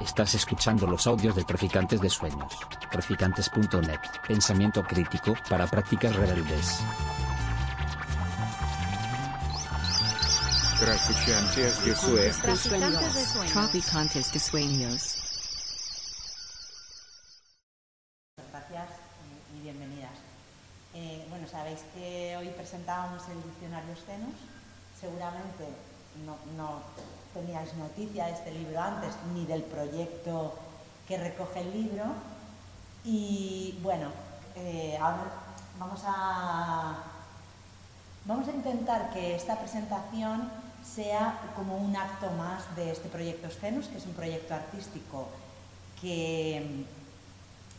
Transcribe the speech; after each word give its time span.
Estás 0.00 0.34
escuchando 0.34 0.86
los 0.86 1.06
audios 1.06 1.34
de 1.36 1.44
Traficantes 1.44 2.00
de 2.00 2.10
Sueños. 2.10 2.52
Traficantes.net. 2.90 4.00
Pensamiento 4.26 4.82
crítico 4.82 5.34
para 5.48 5.66
prácticas 5.66 6.14
rebeldes. 6.16 6.80
Traficantes 10.80 11.84
de 11.84 11.94
Sueños. 11.94 12.36
Traficantes 12.38 13.14
de 13.14 13.24
sueños. 13.26 13.52
Traficantes 13.52 14.32
de 14.32 14.38
sueños. 14.40 15.16
Gracias 18.50 18.88
y- 19.54 19.58
y 19.58 19.62
bienvenidas. 19.62 20.10
Eh, 20.94 21.24
bueno, 21.30 21.46
sabéis 21.48 21.78
que 21.94 22.36
hoy 22.36 22.48
presentábamos 22.56 23.22
el 23.28 23.40
diccionario 23.44 23.94
Stenus. 23.96 24.34
Seguramente 25.00 25.68
no, 26.26 26.36
no 26.56 26.80
teníais 27.34 27.74
noticia 27.74 28.26
de 28.26 28.32
este 28.32 28.50
libro 28.52 28.80
antes 28.80 29.14
ni 29.34 29.46
del 29.46 29.62
proyecto 29.62 30.54
que 31.08 31.16
recoge 31.16 31.60
el 31.60 31.72
libro. 31.72 32.04
Y 33.04 33.78
bueno, 33.82 34.08
eh, 34.54 34.98
ahora 35.00 35.24
vamos 35.78 36.00
a, 36.06 36.98
vamos 38.24 38.48
a 38.48 38.52
intentar 38.52 39.10
que 39.10 39.34
esta 39.34 39.58
presentación 39.58 40.50
sea 40.84 41.40
como 41.56 41.76
un 41.76 41.96
acto 41.96 42.30
más 42.32 42.74
de 42.76 42.90
este 42.90 43.08
proyecto 43.08 43.50
Stenus, 43.50 43.88
que 43.88 43.98
es 43.98 44.06
un 44.06 44.14
proyecto 44.14 44.54
artístico 44.54 45.28
que 46.00 46.84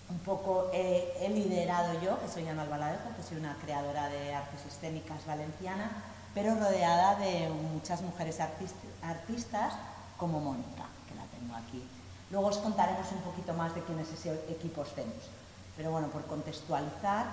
un 0.09 0.19
poco 0.19 0.69
he, 0.73 1.13
he 1.21 1.29
liderado 1.29 1.99
yo, 2.01 2.19
que 2.19 2.27
soy 2.27 2.47
Ana 2.47 2.63
Albaladejo, 2.63 3.15
que 3.15 3.23
soy 3.23 3.37
una 3.37 3.55
creadora 3.55 4.09
de 4.09 4.33
artes 4.33 4.65
escénicas 4.65 5.25
valenciana, 5.25 5.91
pero 6.33 6.55
rodeada 6.55 7.15
de 7.15 7.49
muchas 7.73 8.01
mujeres 8.01 8.39
artist- 8.39 8.75
artistas 9.03 9.73
como 10.17 10.39
Mónica, 10.39 10.85
que 11.07 11.15
la 11.15 11.23
tengo 11.25 11.55
aquí. 11.55 11.83
Luego 12.31 12.47
os 12.47 12.57
contaremos 12.57 13.11
un 13.11 13.19
poquito 13.19 13.53
más 13.53 13.75
de 13.75 13.81
quién 13.81 13.99
es 13.99 14.11
ese 14.11 14.33
equipo 14.49 14.83
Scenus. 14.85 15.29
Pero 15.77 15.91
bueno, 15.91 16.07
por 16.07 16.25
contextualizar, 16.25 17.25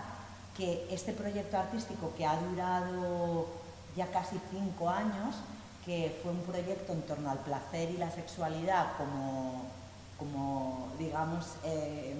que 0.56 0.86
este 0.90 1.12
proyecto 1.12 1.56
artístico 1.56 2.12
que 2.16 2.26
ha 2.26 2.36
durado 2.36 3.46
ya 3.96 4.06
casi 4.10 4.36
cinco 4.50 4.88
años, 4.90 5.36
que 5.84 6.18
fue 6.22 6.32
un 6.32 6.42
proyecto 6.42 6.92
en 6.92 7.02
torno 7.02 7.30
al 7.30 7.38
placer 7.38 7.90
y 7.90 7.96
la 7.96 8.10
sexualidad 8.10 8.88
como, 8.98 9.62
como 10.18 10.88
digamos, 10.98 11.46
eh, 11.64 12.14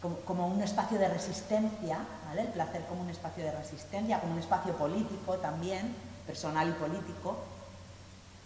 como, 0.00 0.46
un 0.46 0.62
espacio 0.62 0.98
de 0.98 1.08
resistencia, 1.08 1.98
el 2.36 2.48
placer 2.48 2.84
como 2.86 3.02
un 3.02 3.10
espacio 3.10 3.44
de 3.44 3.52
resistencia, 3.52 4.20
como 4.20 4.32
un 4.32 4.38
espacio 4.38 4.74
político 4.76 5.36
también, 5.38 5.94
personal 6.26 6.68
y 6.68 6.72
político, 6.72 7.36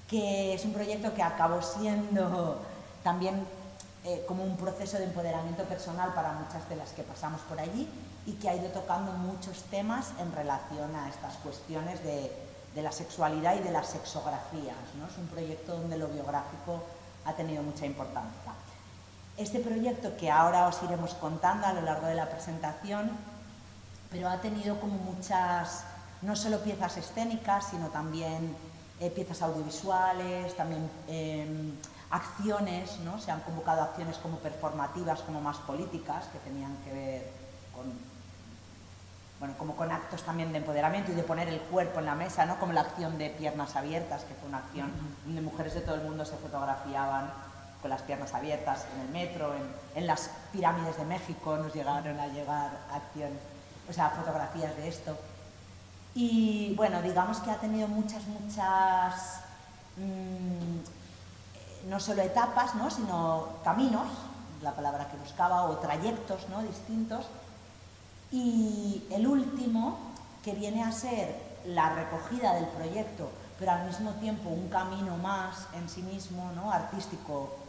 que 0.08 0.54
es 0.54 0.64
un 0.64 0.72
proyecto 0.72 1.14
que 1.14 1.22
acabó 1.22 1.62
siendo 1.62 2.60
también 3.02 3.46
eh, 4.04 4.24
como 4.26 4.42
un 4.44 4.56
proceso 4.56 4.98
de 4.98 5.04
empoderamiento 5.04 5.64
personal 5.64 6.12
para 6.14 6.32
muchas 6.32 6.68
de 6.68 6.76
las 6.76 6.90
que 6.90 7.02
pasamos 7.02 7.40
por 7.42 7.60
allí 7.60 7.88
y 8.26 8.32
que 8.32 8.48
ha 8.48 8.56
ido 8.56 8.68
tocando 8.68 9.12
muchos 9.12 9.62
temas 9.64 10.12
en 10.18 10.32
relación 10.32 10.94
a 10.96 11.08
estas 11.08 11.36
cuestiones 11.36 12.02
de, 12.02 12.32
de 12.74 12.82
la 12.82 12.92
sexualidad 12.92 13.56
y 13.56 13.60
de 13.60 13.70
las 13.70 13.88
sexografías. 13.88 14.76
¿no? 14.98 15.06
Es 15.06 15.16
un 15.18 15.28
proyecto 15.28 15.76
donde 15.76 15.96
lo 15.96 16.08
biográfico 16.08 16.82
ha 17.24 17.32
tenido 17.32 17.62
mucha 17.62 17.86
importancia. 17.86 18.43
Este 19.36 19.58
proyecto 19.58 20.16
que 20.16 20.30
ahora 20.30 20.68
os 20.68 20.80
iremos 20.84 21.14
contando 21.14 21.66
a 21.66 21.72
lo 21.72 21.80
largo 21.80 22.06
de 22.06 22.14
la 22.14 22.30
presentación, 22.30 23.10
pero 24.08 24.28
ha 24.28 24.40
tenido 24.40 24.78
como 24.78 24.94
muchas, 24.94 25.82
no 26.22 26.36
solo 26.36 26.60
piezas 26.60 26.96
escénicas, 26.98 27.66
sino 27.70 27.88
también 27.88 28.54
eh, 29.00 29.10
piezas 29.10 29.42
audiovisuales, 29.42 30.56
también 30.56 30.88
eh, 31.08 31.74
acciones, 32.10 33.00
¿no? 33.00 33.18
se 33.18 33.32
han 33.32 33.40
convocado 33.40 33.82
acciones 33.82 34.18
como 34.18 34.38
performativas, 34.38 35.20
como 35.22 35.40
más 35.40 35.56
políticas, 35.58 36.26
que 36.26 36.38
tenían 36.38 36.76
que 36.84 36.92
ver 36.92 37.32
con, 37.74 37.86
bueno, 39.40 39.54
como 39.58 39.74
con 39.74 39.90
actos 39.90 40.22
también 40.22 40.52
de 40.52 40.58
empoderamiento 40.58 41.10
y 41.10 41.16
de 41.16 41.24
poner 41.24 41.48
el 41.48 41.58
cuerpo 41.58 41.98
en 41.98 42.06
la 42.06 42.14
mesa, 42.14 42.46
¿no? 42.46 42.60
como 42.60 42.72
la 42.72 42.82
acción 42.82 43.18
de 43.18 43.30
piernas 43.30 43.74
abiertas, 43.74 44.22
que 44.22 44.34
fue 44.34 44.48
una 44.48 44.58
acción 44.58 44.92
donde 45.26 45.40
mujeres 45.40 45.74
de 45.74 45.80
todo 45.80 45.96
el 45.96 46.02
mundo 46.02 46.24
se 46.24 46.36
fotografiaban 46.36 47.32
con 47.84 47.90
las 47.90 48.00
piernas 48.00 48.32
abiertas 48.32 48.86
en 48.94 49.00
el 49.02 49.08
metro, 49.10 49.52
en, 49.54 50.00
en 50.00 50.06
las 50.06 50.30
pirámides 50.50 50.96
de 50.96 51.04
México 51.04 51.58
nos 51.58 51.74
llegaron 51.74 52.18
a 52.18 52.28
llegar 52.28 52.70
acciones, 52.90 53.36
o 53.86 53.92
sea, 53.92 54.08
fotografías 54.08 54.74
de 54.78 54.88
esto. 54.88 55.14
Y 56.14 56.72
bueno, 56.76 57.02
digamos 57.02 57.40
que 57.40 57.50
ha 57.50 57.58
tenido 57.58 57.86
muchas, 57.86 58.22
muchas, 58.26 59.40
mm, 59.98 60.78
eh, 60.78 61.84
no 61.86 62.00
solo 62.00 62.22
etapas, 62.22 62.74
¿no? 62.74 62.90
sino 62.90 63.48
caminos, 63.62 64.08
la 64.62 64.72
palabra 64.72 65.10
que 65.10 65.18
buscaba, 65.18 65.64
o 65.64 65.76
trayectos 65.76 66.48
¿no? 66.48 66.62
distintos. 66.62 67.26
Y 68.32 69.04
el 69.10 69.26
último, 69.26 69.98
que 70.42 70.52
viene 70.52 70.82
a 70.82 70.90
ser 70.90 71.38
la 71.66 71.90
recogida 71.90 72.54
del 72.54 72.66
proyecto, 72.68 73.28
pero 73.58 73.72
al 73.72 73.84
mismo 73.84 74.12
tiempo 74.12 74.48
un 74.48 74.70
camino 74.70 75.18
más 75.18 75.66
en 75.74 75.86
sí 75.86 76.00
mismo, 76.00 76.50
¿no? 76.56 76.72
artístico, 76.72 77.63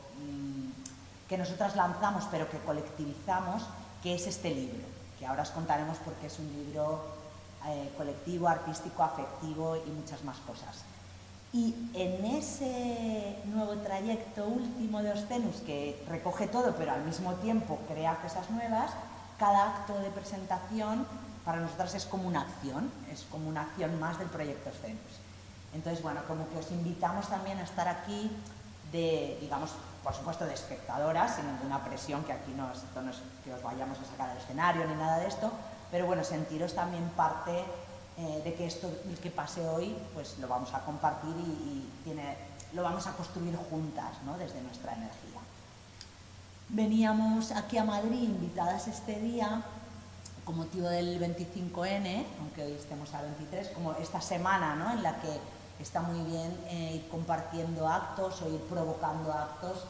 que 1.27 1.37
nosotras 1.37 1.75
lanzamos, 1.75 2.25
pero 2.29 2.49
que 2.49 2.59
colectivizamos, 2.59 3.63
que 4.03 4.15
es 4.15 4.27
este 4.27 4.53
libro, 4.53 4.85
que 5.17 5.25
ahora 5.25 5.41
os 5.41 5.49
contaremos 5.49 5.97
porque 6.05 6.27
es 6.27 6.37
un 6.39 6.51
libro 6.53 7.01
eh, 7.67 7.91
colectivo, 7.97 8.47
artístico, 8.47 9.03
afectivo 9.03 9.75
y 9.75 9.89
muchas 9.89 10.23
más 10.23 10.37
cosas. 10.45 10.83
Y 11.51 11.73
en 11.93 12.25
ese 12.25 13.37
nuevo 13.45 13.75
trayecto 13.77 14.45
último 14.45 15.01
de 15.01 15.11
Ostenus, 15.11 15.57
que 15.65 16.03
recoge 16.09 16.47
todo, 16.47 16.75
pero 16.75 16.91
al 16.91 17.03
mismo 17.03 17.33
tiempo 17.35 17.79
crea 17.87 18.21
cosas 18.21 18.49
nuevas, 18.51 18.91
cada 19.39 19.75
acto 19.75 19.97
de 19.99 20.09
presentación 20.09 21.07
para 21.43 21.59
nosotras 21.59 21.95
es 21.95 22.05
como 22.05 22.27
una 22.27 22.41
acción, 22.41 22.91
es 23.11 23.23
como 23.31 23.47
una 23.47 23.61
acción 23.61 23.99
más 23.99 24.19
del 24.19 24.27
proyecto 24.27 24.69
Ostenus. 24.69 24.99
Entonces, 25.73 26.03
bueno, 26.03 26.21
como 26.27 26.47
que 26.49 26.57
os 26.59 26.71
invitamos 26.71 27.27
también 27.29 27.57
a 27.59 27.63
estar 27.63 27.87
aquí 27.87 28.31
de, 28.91 29.37
digamos, 29.41 29.71
por 30.05 30.13
supuesto, 30.13 30.45
de 30.45 30.53
espectadoras, 30.53 31.35
sin 31.35 31.47
ninguna 31.47 31.83
presión, 31.83 32.23
que 32.23 32.31
aquí 32.31 32.51
no 32.55 32.71
es, 32.71 32.83
no 32.93 33.09
es 33.09 33.17
que 33.43 33.51
os 33.51 33.63
vayamos 33.63 33.97
a 33.97 34.05
sacar 34.05 34.29
al 34.29 34.37
escenario 34.37 34.85
ni 34.85 34.93
nada 34.93 35.17
de 35.17 35.27
esto, 35.27 35.51
pero 35.89 36.05
bueno, 36.05 36.23
sentiros 36.23 36.75
también 36.75 37.09
parte 37.17 37.65
eh, 38.17 38.41
de 38.43 38.53
que 38.53 38.67
esto 38.67 38.87
que 39.21 39.31
pase 39.31 39.67
hoy, 39.67 39.97
pues 40.13 40.37
lo 40.37 40.47
vamos 40.47 40.71
a 40.75 40.81
compartir 40.81 41.35
y, 41.35 41.49
y 41.49 41.91
tiene, 42.03 42.37
lo 42.73 42.83
vamos 42.83 43.07
a 43.07 43.13
construir 43.13 43.57
juntas, 43.69 44.11
¿no? 44.25 44.37
desde 44.37 44.61
nuestra 44.61 44.93
energía. 44.93 45.41
Veníamos 46.69 47.51
aquí 47.51 47.79
a 47.79 47.83
Madrid 47.83 48.21
invitadas 48.21 48.87
este 48.87 49.19
día 49.19 49.63
con 50.43 50.57
motivo 50.57 50.87
del 50.87 51.19
25N, 51.19 52.25
aunque 52.41 52.63
hoy 52.63 52.73
estemos 52.73 53.11
a 53.15 53.23
23, 53.23 53.69
como 53.69 53.93
esta 53.93 54.21
semana 54.21 54.75
¿no? 54.75 54.91
en 54.91 55.01
la 55.01 55.19
que 55.19 55.39
está 55.79 56.01
muy 56.01 56.23
bien 56.29 56.55
eh, 56.67 56.91
ir 56.95 57.09
compartiendo 57.09 57.87
actos 57.87 58.43
o 58.43 58.49
ir 58.49 58.61
provocando 58.61 59.33
actos 59.33 59.85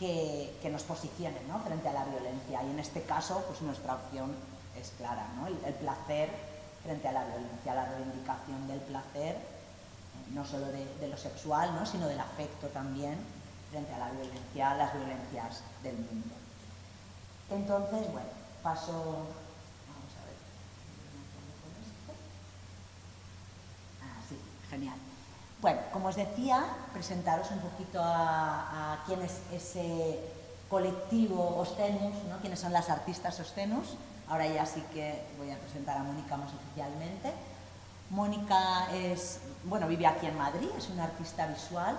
que, 0.00 0.70
nos 0.72 0.82
posicionen 0.82 1.44
frente 1.62 1.88
a 1.88 1.92
la 1.92 2.04
violencia. 2.06 2.62
Y 2.64 2.70
en 2.70 2.78
este 2.80 3.02
caso, 3.02 3.44
pues 3.46 3.60
nuestra 3.60 3.94
opción 3.94 4.34
es 4.74 4.90
clara, 4.96 5.26
el, 5.46 5.74
placer 5.74 6.30
frente 6.82 7.06
a 7.06 7.12
la 7.12 7.24
violencia, 7.26 7.74
la 7.74 7.84
reivindicación 7.84 8.66
del 8.66 8.80
placer, 8.80 9.36
eh, 9.36 10.32
no 10.32 10.44
solo 10.46 10.66
de, 10.68 11.08
lo 11.08 11.18
sexual, 11.18 11.74
¿no? 11.74 11.84
sino 11.84 12.08
del 12.08 12.18
afecto 12.18 12.68
también, 12.68 13.18
frente 13.70 13.92
a 13.92 13.98
la 13.98 14.10
violencia, 14.10 14.74
las 14.74 14.94
violencias 14.94 15.62
del 15.82 15.96
mundo. 15.96 16.34
Entonces, 17.50 18.10
bueno, 18.10 18.30
paso. 18.62 18.92
Vamos 18.94 20.12
a 20.16 20.24
ver. 20.24 20.38
Ah, 24.02 24.22
sí, 24.28 24.36
genial. 24.70 25.09
Bueno, 25.60 25.80
como 25.92 26.08
os 26.08 26.16
decía, 26.16 26.64
presentaros 26.92 27.50
un 27.50 27.58
poquito 27.58 28.00
a, 28.02 28.94
a 28.94 29.04
quién 29.04 29.20
es 29.20 29.40
ese 29.52 30.18
colectivo 30.70 31.58
Ostenus, 31.58 32.14
¿no? 32.28 32.38
quiénes 32.40 32.60
son 32.60 32.72
las 32.72 32.88
artistas 32.88 33.38
Ostenus. 33.40 33.96
Ahora 34.28 34.46
ya 34.46 34.64
sí 34.64 34.82
que 34.94 35.22
voy 35.36 35.50
a 35.50 35.58
presentar 35.58 35.98
a 35.98 36.02
Mónica 36.02 36.36
más 36.36 36.50
oficialmente. 36.54 37.32
Mónica 38.08 38.88
es, 38.94 39.40
bueno, 39.64 39.86
vive 39.86 40.06
aquí 40.06 40.26
en 40.26 40.38
Madrid, 40.38 40.68
es 40.78 40.88
una 40.88 41.04
artista 41.04 41.46
visual 41.46 41.98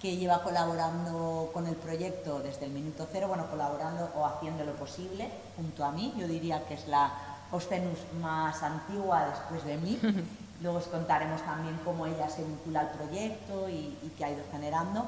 que 0.00 0.16
lleva 0.16 0.42
colaborando 0.42 1.50
con 1.52 1.66
el 1.66 1.76
proyecto 1.76 2.40
desde 2.40 2.66
el 2.66 2.72
minuto 2.72 3.06
cero, 3.10 3.28
bueno, 3.28 3.50
colaborando 3.50 4.10
o 4.16 4.24
haciendo 4.24 4.64
lo 4.64 4.74
posible 4.76 5.30
junto 5.56 5.84
a 5.84 5.92
mí. 5.92 6.14
Yo 6.16 6.26
diría 6.28 6.66
que 6.66 6.74
es 6.74 6.86
la 6.88 7.12
Ostenus 7.50 7.98
más 8.20 8.62
antigua 8.62 9.26
después 9.26 9.64
de 9.64 9.76
mí. 9.76 9.98
Luego 10.64 10.78
os 10.78 10.86
contaremos 10.86 11.42
también 11.42 11.78
cómo 11.84 12.06
ella 12.06 12.26
se 12.30 12.42
vincula 12.42 12.80
al 12.80 12.90
proyecto 12.92 13.68
y, 13.68 13.98
y 14.02 14.14
qué 14.16 14.24
ha 14.24 14.30
ido 14.30 14.42
generando. 14.50 15.04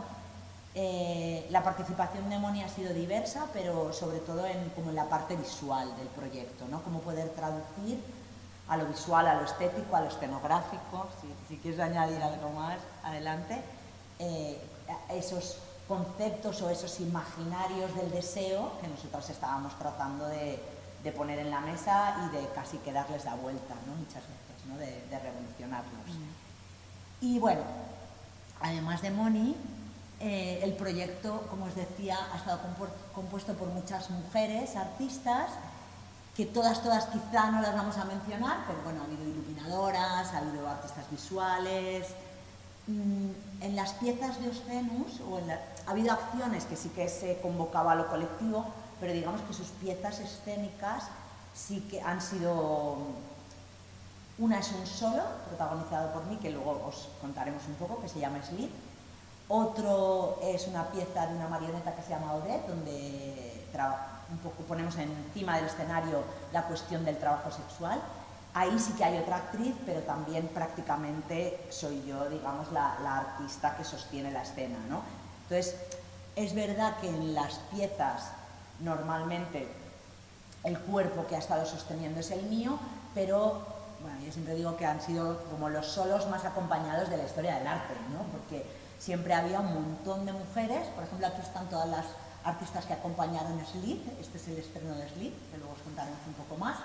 Eh, 0.74 1.46
la 1.48 1.64
participación 1.64 2.28
de 2.28 2.38
Moni 2.38 2.62
ha 2.62 2.68
sido 2.68 2.92
diversa, 2.92 3.46
pero 3.54 3.90
sobre 3.94 4.18
todo 4.18 4.44
en, 4.44 4.68
como 4.76 4.90
en 4.90 4.96
la 4.96 5.08
parte 5.08 5.34
visual 5.34 5.96
del 5.96 6.08
proyecto, 6.08 6.66
¿no? 6.70 6.82
Cómo 6.82 7.00
poder 7.00 7.30
traducir 7.30 7.98
a 8.68 8.76
lo 8.76 8.84
visual, 8.84 9.26
a 9.26 9.34
lo 9.36 9.46
estético, 9.46 9.96
a 9.96 10.02
lo 10.02 10.08
escenográfico. 10.08 11.06
Si, 11.22 11.34
si 11.48 11.56
quieres 11.62 11.80
añadir 11.80 12.22
algo 12.22 12.50
más, 12.50 12.76
adelante. 13.02 13.62
Eh, 14.18 14.60
esos 15.08 15.56
conceptos 15.88 16.60
o 16.60 16.68
esos 16.68 17.00
imaginarios 17.00 17.96
del 17.96 18.10
deseo 18.10 18.72
que 18.82 18.88
nosotras 18.88 19.30
estábamos 19.30 19.72
tratando 19.78 20.26
de, 20.26 20.60
de 21.02 21.12
poner 21.12 21.38
en 21.38 21.50
la 21.50 21.60
mesa 21.60 22.26
y 22.26 22.36
de 22.36 22.46
casi 22.48 22.76
que 22.78 22.92
darles 22.92 23.24
la 23.24 23.36
vuelta, 23.36 23.74
¿no? 23.86 23.94
muchas 23.94 24.22
veces, 24.22 24.35
¿no? 24.68 24.76
de, 24.78 25.06
de 25.08 25.18
revolucionarlos. 25.18 26.10
Y 27.20 27.38
bueno, 27.38 27.62
además 28.60 29.02
de 29.02 29.10
Moni, 29.10 29.56
eh, 30.20 30.60
el 30.62 30.72
proyecto, 30.72 31.46
como 31.50 31.66
os 31.66 31.74
decía, 31.74 32.18
ha 32.32 32.36
estado 32.36 32.60
compuesto 33.14 33.52
por 33.54 33.68
muchas 33.68 34.08
mujeres, 34.10 34.74
artistas, 34.76 35.50
que 36.34 36.46
todas, 36.46 36.82
todas 36.82 37.06
quizá 37.06 37.50
no 37.50 37.60
las 37.60 37.74
vamos 37.74 37.96
a 37.98 38.04
mencionar, 38.04 38.64
pero 38.66 38.80
bueno, 38.82 39.02
ha 39.02 39.04
habido 39.04 39.24
iluminadoras, 39.24 40.32
ha 40.32 40.38
habido 40.38 40.68
artistas 40.68 41.10
visuales. 41.10 42.08
Mm, 42.86 43.62
en 43.62 43.76
las 43.76 43.94
piezas 43.94 44.40
de 44.40 44.50
Oscenus, 44.50 45.20
o 45.28 45.38
ha 45.38 45.90
habido 45.90 46.12
acciones 46.12 46.64
que 46.64 46.76
sí 46.76 46.88
que 46.90 47.08
se 47.08 47.40
convocaba 47.40 47.92
a 47.92 47.94
lo 47.96 48.08
colectivo, 48.08 48.66
pero 49.00 49.12
digamos 49.12 49.40
que 49.42 49.52
sus 49.52 49.68
piezas 49.68 50.20
escénicas 50.20 51.04
sí 51.54 51.80
que 51.90 52.00
han 52.00 52.20
sido... 52.20 52.96
Una 54.38 54.58
es 54.58 54.70
un 54.72 54.86
solo, 54.86 55.22
protagonizado 55.48 56.12
por 56.12 56.24
mí, 56.26 56.36
que 56.36 56.50
luego 56.50 56.82
os 56.86 57.08
contaremos 57.20 57.62
un 57.66 57.74
poco, 57.74 58.00
que 58.02 58.08
se 58.08 58.20
llama 58.20 58.42
Sleep. 58.42 58.70
Otro 59.48 60.38
es 60.42 60.66
una 60.66 60.90
pieza 60.90 61.26
de 61.26 61.36
una 61.36 61.48
marioneta 61.48 61.94
que 61.94 62.02
se 62.02 62.10
llama 62.10 62.34
Odette, 62.34 62.66
donde 62.66 63.56
un 64.30 64.38
poco 64.38 64.62
ponemos 64.64 64.96
encima 64.96 65.56
del 65.56 65.66
escenario 65.66 66.22
la 66.52 66.62
cuestión 66.62 67.04
del 67.04 67.18
trabajo 67.18 67.50
sexual. 67.50 68.00
Ahí 68.54 68.78
sí 68.78 68.92
que 68.92 69.04
hay 69.04 69.18
otra 69.18 69.36
actriz, 69.36 69.74
pero 69.84 70.00
también 70.00 70.48
prácticamente 70.48 71.66
soy 71.70 72.02
yo, 72.06 72.28
digamos, 72.28 72.72
la, 72.72 72.94
artista 73.18 73.76
que 73.76 73.84
sostiene 73.84 74.30
la 74.30 74.42
escena. 74.42 74.78
¿no? 74.88 75.02
Entonces, 75.42 75.76
es 76.36 76.54
verdad 76.54 76.96
que 77.00 77.08
en 77.08 77.34
las 77.34 77.54
piezas 77.70 78.30
normalmente 78.80 79.68
el 80.64 80.78
cuerpo 80.80 81.26
que 81.26 81.36
ha 81.36 81.38
estado 81.38 81.66
sosteniendo 81.66 82.20
es 82.20 82.30
el 82.30 82.42
mío, 82.44 82.78
pero 83.14 83.75
bueno, 84.02 84.18
yo 84.24 84.32
siempre 84.32 84.54
digo 84.54 84.76
que 84.76 84.86
han 84.86 85.00
sido 85.00 85.42
como 85.50 85.68
los 85.68 85.86
solos 85.86 86.28
más 86.28 86.44
acompañados 86.44 87.08
de 87.08 87.16
la 87.16 87.24
historia 87.24 87.56
del 87.56 87.66
arte, 87.66 87.94
¿no? 88.12 88.22
porque 88.32 88.66
siempre 88.98 89.34
había 89.34 89.60
un 89.60 89.74
montón 89.74 90.26
de 90.26 90.32
mujeres, 90.32 90.86
por 90.88 91.04
ejemplo 91.04 91.26
aquí 91.26 91.40
están 91.40 91.68
todas 91.68 91.88
las 91.88 92.06
artistas 92.44 92.86
que 92.86 92.92
acompañaron 92.92 93.60
Sleep, 93.66 94.20
este 94.20 94.38
es 94.38 94.48
el 94.48 94.58
estreno 94.58 94.94
de 94.94 95.08
Sleep, 95.08 95.34
que 95.50 95.58
luego 95.58 95.74
os 95.74 95.82
contaremos 95.82 96.20
un 96.26 96.34
poco 96.34 96.56
más. 96.56 96.76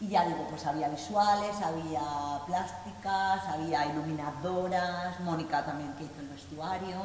Y 0.00 0.08
ya 0.08 0.24
digo, 0.24 0.46
pues 0.48 0.66
había 0.66 0.88
visuales, 0.88 1.56
había 1.62 2.40
plásticas, 2.46 3.44
había 3.46 3.86
iluminadoras, 3.86 5.20
Mónica 5.20 5.64
también 5.64 5.92
que 5.94 6.04
hizo 6.04 6.20
el 6.20 6.28
vestuario. 6.28 6.96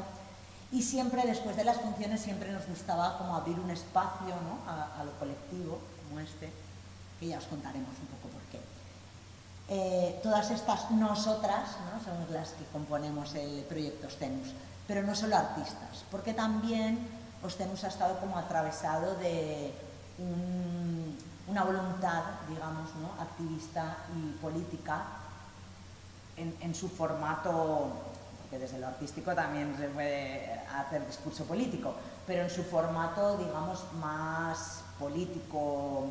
Y 0.72 0.82
siempre, 0.82 1.24
después 1.26 1.56
de 1.58 1.64
las 1.64 1.78
funciones, 1.78 2.22
siempre 2.22 2.52
nos 2.52 2.66
gustaba 2.68 3.18
como 3.18 3.36
abrir 3.36 3.60
un 3.60 3.70
espacio 3.70 4.34
¿no? 4.36 4.72
a, 4.72 5.04
lo 5.04 5.12
colectivo, 5.20 5.80
como 6.08 6.22
este, 6.22 6.52
que 7.20 7.28
ya 7.28 7.38
os 7.38 7.46
contaremos 7.46 7.90
un 8.00 8.08
poco 8.08 8.30
qué. 8.30 8.35
Eh, 9.68 10.20
todas 10.22 10.52
estas 10.52 10.92
nosotras 10.92 11.78
¿no? 11.92 12.04
somos 12.04 12.30
las 12.30 12.52
que 12.52 12.66
componemos 12.66 13.34
el 13.34 13.64
proyecto 13.64 14.08
Stenus, 14.10 14.54
pero 14.88 15.02
no 15.02 15.16
solo 15.16 15.36
artistas, 15.38 16.06
porque 16.12 16.36
también 16.36 17.00
Ostenus 17.44 17.84
ha 17.84 17.88
estado 17.88 18.20
como 18.20 18.38
atravesado 18.38 19.16
de 19.16 19.74
una 21.48 21.64
voluntad, 21.64 22.24
digamos, 22.48 22.90
activista 23.20 23.98
y 24.16 24.38
política 24.40 25.04
en, 26.38 26.76
su 26.76 26.88
formato, 26.88 27.90
porque 28.42 28.60
desde 28.60 28.80
lo 28.80 28.88
artístico 28.88 29.34
también 29.34 29.76
se 29.78 29.88
puede 29.88 30.62
hacer 30.74 31.06
discurso 31.08 31.44
político, 31.46 31.96
pero 32.28 32.44
en 32.44 32.50
su 32.52 32.64
formato, 32.64 33.38
digamos, 33.38 33.84
más 34.00 34.84
político, 35.00 36.06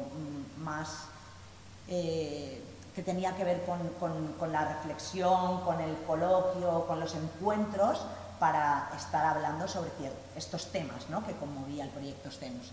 más... 0.59 1.05
Eh, 1.87 2.74
que 2.95 3.03
tenía 3.03 3.35
que 3.35 3.45
ver 3.45 3.65
con, 3.65 4.53
la 4.53 4.65
reflexión, 4.65 5.63
con 5.63 5.81
el 5.81 5.97
coloquio, 6.07 6.87
con 6.87 7.01
los 7.01 7.15
encuentros, 7.15 8.01
para 8.39 8.91
estar 8.97 9.25
hablando 9.25 9.67
sobre 9.67 9.91
estos 10.37 10.67
temas 10.71 11.09
¿no? 11.09 11.25
que 11.27 11.33
conmovía 11.35 11.85
el 11.85 11.91
proyecto 11.91 12.31
STEMUS. 12.31 12.71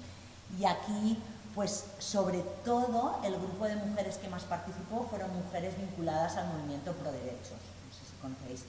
Y 0.60 0.66
aquí, 0.66 1.22
pues 1.56 1.86
sobre 1.98 2.40
todo, 2.64 3.20
el 3.24 3.36
grupo 3.36 3.66
de 3.66 3.76
mujeres 3.76 4.18
que 4.18 4.28
más 4.28 4.44
participó 4.44 5.08
fueron 5.10 5.34
mujeres 5.34 5.76
vinculadas 5.78 6.38
al 6.38 6.48
movimiento 6.50 6.94
pro 6.94 7.12
derechos. 7.12 7.58
No 7.88 7.94
sé 7.94 8.06
si 8.06 8.16
conocéis 8.22 8.66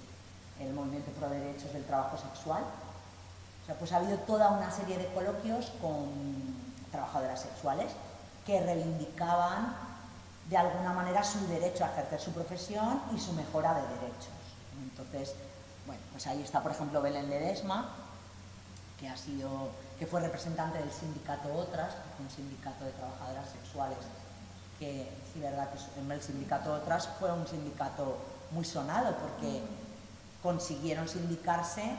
el 0.61 0.73
movimiento 0.73 1.11
pro 1.13 1.29
derechos 1.29 1.73
del 1.73 1.85
trabajo 1.85 2.17
sexual. 2.17 2.63
O 3.63 3.67
sea, 3.67 3.75
pues 3.77 3.93
ha 3.93 3.97
habido 3.97 4.19
toda 4.19 4.51
una 4.51 4.71
serie 4.71 4.97
de 4.97 5.07
coloquios 5.13 5.73
con 5.81 6.09
trabajadoras 6.91 7.41
sexuales 7.41 7.93
que 8.47 8.61
reivindicaban 8.61 9.92
de 10.53 10.59
alguna 10.59 10.93
manera 10.93 11.25
su 11.25 11.47
derecho 11.49 11.83
a 11.83 11.89
ejercer 11.89 12.21
su 12.21 12.31
profesión 12.33 13.01
y 13.17 13.19
su 13.19 13.33
mejora 13.33 13.73
de 13.73 13.81
derechos. 13.81 14.37
Entonces, 14.83 15.35
bueno, 15.87 16.03
pues 16.13 16.27
ahí 16.27 16.43
está, 16.43 16.63
por 16.63 16.73
ejemplo, 16.73 17.01
Belén 17.01 17.31
Ledesma, 17.31 17.89
que, 19.01 19.09
ha 19.09 19.17
sido, 19.17 19.71
que 19.99 20.07
fue 20.07 20.21
representante 20.21 20.79
del 20.79 20.93
sindicato 20.93 21.55
Otras, 21.55 21.95
un 22.21 22.29
sindicato 22.29 22.85
de 22.85 22.93
trabajadoras 22.93 23.49
sexuales, 23.49 23.97
que 24.79 25.11
sí, 25.33 25.41
verdad 25.41 25.71
que 25.71 26.15
el 26.15 26.23
sindicato 26.23 26.75
Otras 26.75 27.09
fue 27.19 27.33
un 27.33 27.47
sindicato 27.49 28.19
muy 28.51 28.67
sonado 28.67 29.17
porque 29.17 29.63
consiguieron 30.43 31.09
sindicarse 31.09 31.97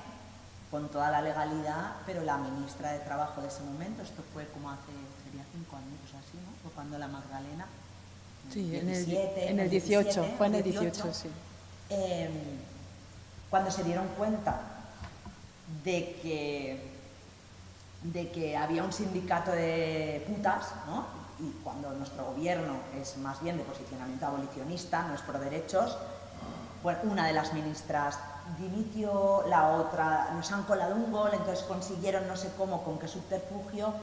con 0.69 0.89
toda 0.89 1.09
la 1.09 1.23
legalidad, 1.23 1.95
pero 2.05 2.21
la 2.21 2.37
ministra 2.37 2.91
de 2.91 2.99
Trabajo 2.99 3.41
de 3.41 3.47
ese 3.47 3.63
momento, 3.63 4.03
esto 4.03 4.23
fue 4.31 4.47
como 4.49 4.69
hace, 4.69 4.91
sería 5.25 5.43
cinco 5.51 5.75
años 5.75 6.09
así, 6.09 6.37
¿no? 6.37 6.53
Fue 6.61 6.71
cuando 6.71 6.99
la 6.99 7.07
Magdalena... 7.07 7.65
Sí, 8.51 8.75
en, 8.75 8.89
el, 8.89 9.17
en 9.37 9.59
el 9.59 9.69
18, 9.69 10.25
fue 10.37 10.47
en 10.47 10.55
el 10.55 10.63
18, 10.63 11.13
sí. 11.13 11.29
Em, 11.89 12.31
cuando 13.49 13.71
se 13.71 13.83
dieron 13.83 14.07
cuenta 14.17 14.61
de 15.83 16.19
que, 16.21 16.79
de 18.03 18.29
que 18.31 18.57
había 18.57 18.83
un 18.83 18.93
sindicato 18.93 19.51
de 19.51 20.23
putas, 20.27 20.67
¿no? 20.87 21.23
y 21.39 21.51
cuando 21.63 21.91
nuestro 21.91 22.25
gobierno 22.25 22.75
es 22.99 23.17
más 23.17 23.41
bien 23.41 23.57
de 23.57 23.63
posicionamiento 23.63 24.25
abolicionista, 24.25 25.03
no 25.03 25.15
es 25.15 25.21
pro 25.21 25.39
derechos, 25.39 25.97
bueno, 26.83 26.99
una 27.05 27.27
de 27.27 27.33
las 27.33 27.53
ministras 27.53 28.19
dimitió, 28.59 29.43
la 29.47 29.69
otra 29.69 30.31
nos 30.33 30.51
han 30.51 30.63
colado 30.63 30.95
un 30.95 31.11
gol, 31.11 31.31
entonces 31.33 31.63
consiguieron 31.65 32.27
no 32.27 32.35
sé 32.35 32.51
cómo, 32.57 32.83
con 32.83 32.99
qué 32.99 33.07
subterfugio, 33.07 33.93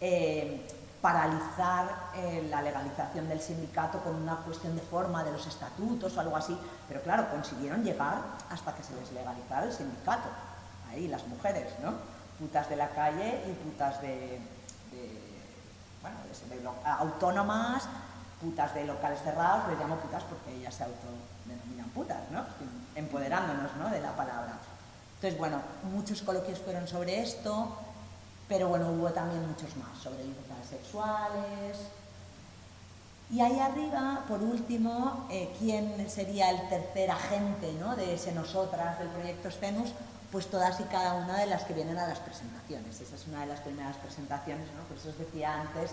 eh, 0.00 0.66
paralizar 1.00 2.10
eh, 2.14 2.46
la 2.50 2.62
legalización 2.62 3.28
del 3.28 3.40
sindicato 3.40 4.00
con 4.00 4.14
una 4.14 4.36
cuestión 4.36 4.74
de 4.74 4.82
forma 4.82 5.22
de 5.24 5.32
los 5.32 5.46
estatutos 5.46 6.16
o 6.16 6.20
algo 6.20 6.36
así, 6.36 6.58
pero 6.88 7.02
claro, 7.02 7.28
consiguieron 7.30 7.84
llegar 7.84 8.18
hasta 8.50 8.74
que 8.74 8.82
se 8.82 8.94
les 8.96 9.12
legalizara 9.12 9.66
el 9.66 9.72
sindicato. 9.72 10.28
Ahí 10.90 11.08
las 11.08 11.26
mujeres, 11.26 11.72
¿no? 11.82 11.94
Putas 12.38 12.68
de 12.68 12.76
la 12.76 12.90
calle 12.90 13.42
y 13.46 13.52
putas 13.52 14.00
de, 14.00 14.40
bueno, 16.02 16.16
de, 16.50 16.90
autónomas, 16.90 17.84
putas 18.40 18.74
de 18.74 18.84
locales 18.84 19.20
cerrados, 19.22 19.68
les 19.68 19.78
llamo 19.78 19.96
putas 19.96 20.22
porque 20.24 20.54
ellas 20.54 20.74
se 20.74 20.84
autodenominan 20.84 21.88
putas, 21.90 22.18
¿no? 22.30 22.44
Empoderándonos, 22.94 23.74
¿no? 23.76 23.88
De 23.90 24.00
la 24.00 24.12
palabra. 24.12 24.58
Entonces, 25.16 25.38
bueno, 25.38 25.60
muchos 25.90 26.22
coloquios 26.22 26.58
fueron 26.58 26.86
sobre 26.86 27.20
esto, 27.20 27.76
pero 28.48 28.68
bueno, 28.68 28.90
hubo 28.90 29.10
también 29.10 29.46
muchos 29.46 29.76
más 29.76 29.98
sobre 30.02 30.24
libertades 30.24 30.68
sexuales. 30.68 31.78
Y 33.28 33.40
ahí 33.40 33.58
arriba, 33.58 34.24
por 34.28 34.40
último, 34.40 35.26
eh, 35.30 35.52
¿quién 35.58 36.08
sería 36.08 36.50
el 36.50 36.68
tercer 36.68 37.10
agente 37.10 37.72
¿no? 37.80 37.96
de 37.96 38.14
ese 38.14 38.32
nosotras 38.32 38.98
del 39.00 39.08
proyecto 39.08 39.50
STENUS? 39.50 39.90
Pues 40.30 40.46
todas 40.48 40.78
y 40.80 40.84
cada 40.84 41.14
una 41.14 41.38
de 41.38 41.46
las 41.46 41.64
que 41.64 41.74
vienen 41.74 41.98
a 41.98 42.06
las 42.06 42.20
presentaciones. 42.20 43.00
Esa 43.00 43.16
es 43.16 43.26
una 43.26 43.40
de 43.40 43.46
las 43.46 43.60
primeras 43.60 43.96
presentaciones, 43.96 44.68
¿no? 44.76 44.82
por 44.84 44.96
eso 44.96 45.08
os 45.08 45.18
decía 45.18 45.60
antes 45.60 45.90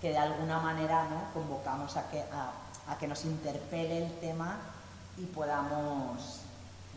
que 0.00 0.10
de 0.10 0.18
alguna 0.18 0.60
manera 0.60 1.08
¿no? 1.08 1.32
convocamos 1.32 1.96
a 1.96 2.08
que, 2.08 2.20
a 2.20 2.98
que 2.98 3.08
nos 3.08 3.24
interpele 3.24 4.06
el 4.06 4.12
tema 4.20 4.56
y 5.16 5.24
podamos 5.24 6.40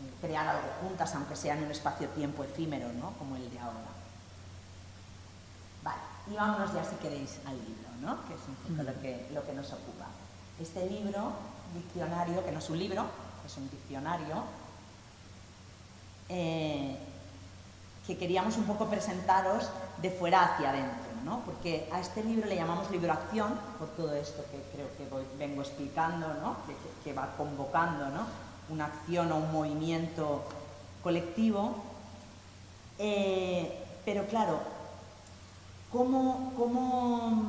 eh, 0.00 0.12
crear 0.20 0.46
algo 0.46 0.68
juntas, 0.82 1.14
aunque 1.14 1.34
sea 1.34 1.56
en 1.56 1.64
un 1.64 1.70
espacio-tiempo 1.70 2.44
efímero, 2.44 2.92
¿no? 2.92 3.12
como 3.18 3.36
el 3.36 3.50
de 3.50 3.58
ahora. 3.58 3.99
Y 6.30 6.34
vámonos 6.34 6.72
ya 6.72 6.84
si 6.84 6.94
queréis 6.96 7.38
al 7.44 7.56
libro, 7.56 7.90
¿no? 8.00 8.24
que 8.26 8.34
es 8.34 8.40
un 8.46 8.54
poco 8.54 8.88
lo 8.88 9.00
que, 9.02 9.28
lo 9.34 9.44
que 9.44 9.52
nos 9.52 9.72
ocupa. 9.72 10.06
Este 10.60 10.88
libro, 10.88 11.32
diccionario, 11.74 12.44
que 12.44 12.52
no 12.52 12.60
es 12.60 12.70
un 12.70 12.78
libro, 12.78 13.04
es 13.44 13.56
un 13.56 13.68
diccionario, 13.68 14.44
eh, 16.28 16.96
que 18.06 18.16
queríamos 18.16 18.56
un 18.56 18.64
poco 18.64 18.86
presentaros 18.86 19.68
de 20.00 20.10
fuera 20.10 20.44
hacia 20.44 20.70
adentro, 20.70 21.10
¿no? 21.24 21.40
porque 21.40 21.88
a 21.92 21.98
este 21.98 22.22
libro 22.22 22.48
le 22.48 22.54
llamamos 22.54 22.90
libro 22.92 23.12
acción, 23.12 23.52
por 23.78 23.88
todo 23.88 24.14
esto 24.14 24.44
que 24.52 24.62
creo 24.72 24.88
que 24.96 25.36
vengo 25.36 25.62
explicando, 25.62 26.28
¿no? 26.34 26.56
que, 27.04 27.12
va 27.12 27.34
convocando 27.36 28.08
¿no? 28.10 28.26
una 28.68 28.86
acción 28.86 29.32
o 29.32 29.36
un 29.36 29.52
movimiento 29.52 30.44
colectivo, 31.02 31.86
Eh, 33.02 33.86
pero 34.04 34.26
claro, 34.26 34.60
¿cómo, 35.92 36.52
cómo, 36.56 37.42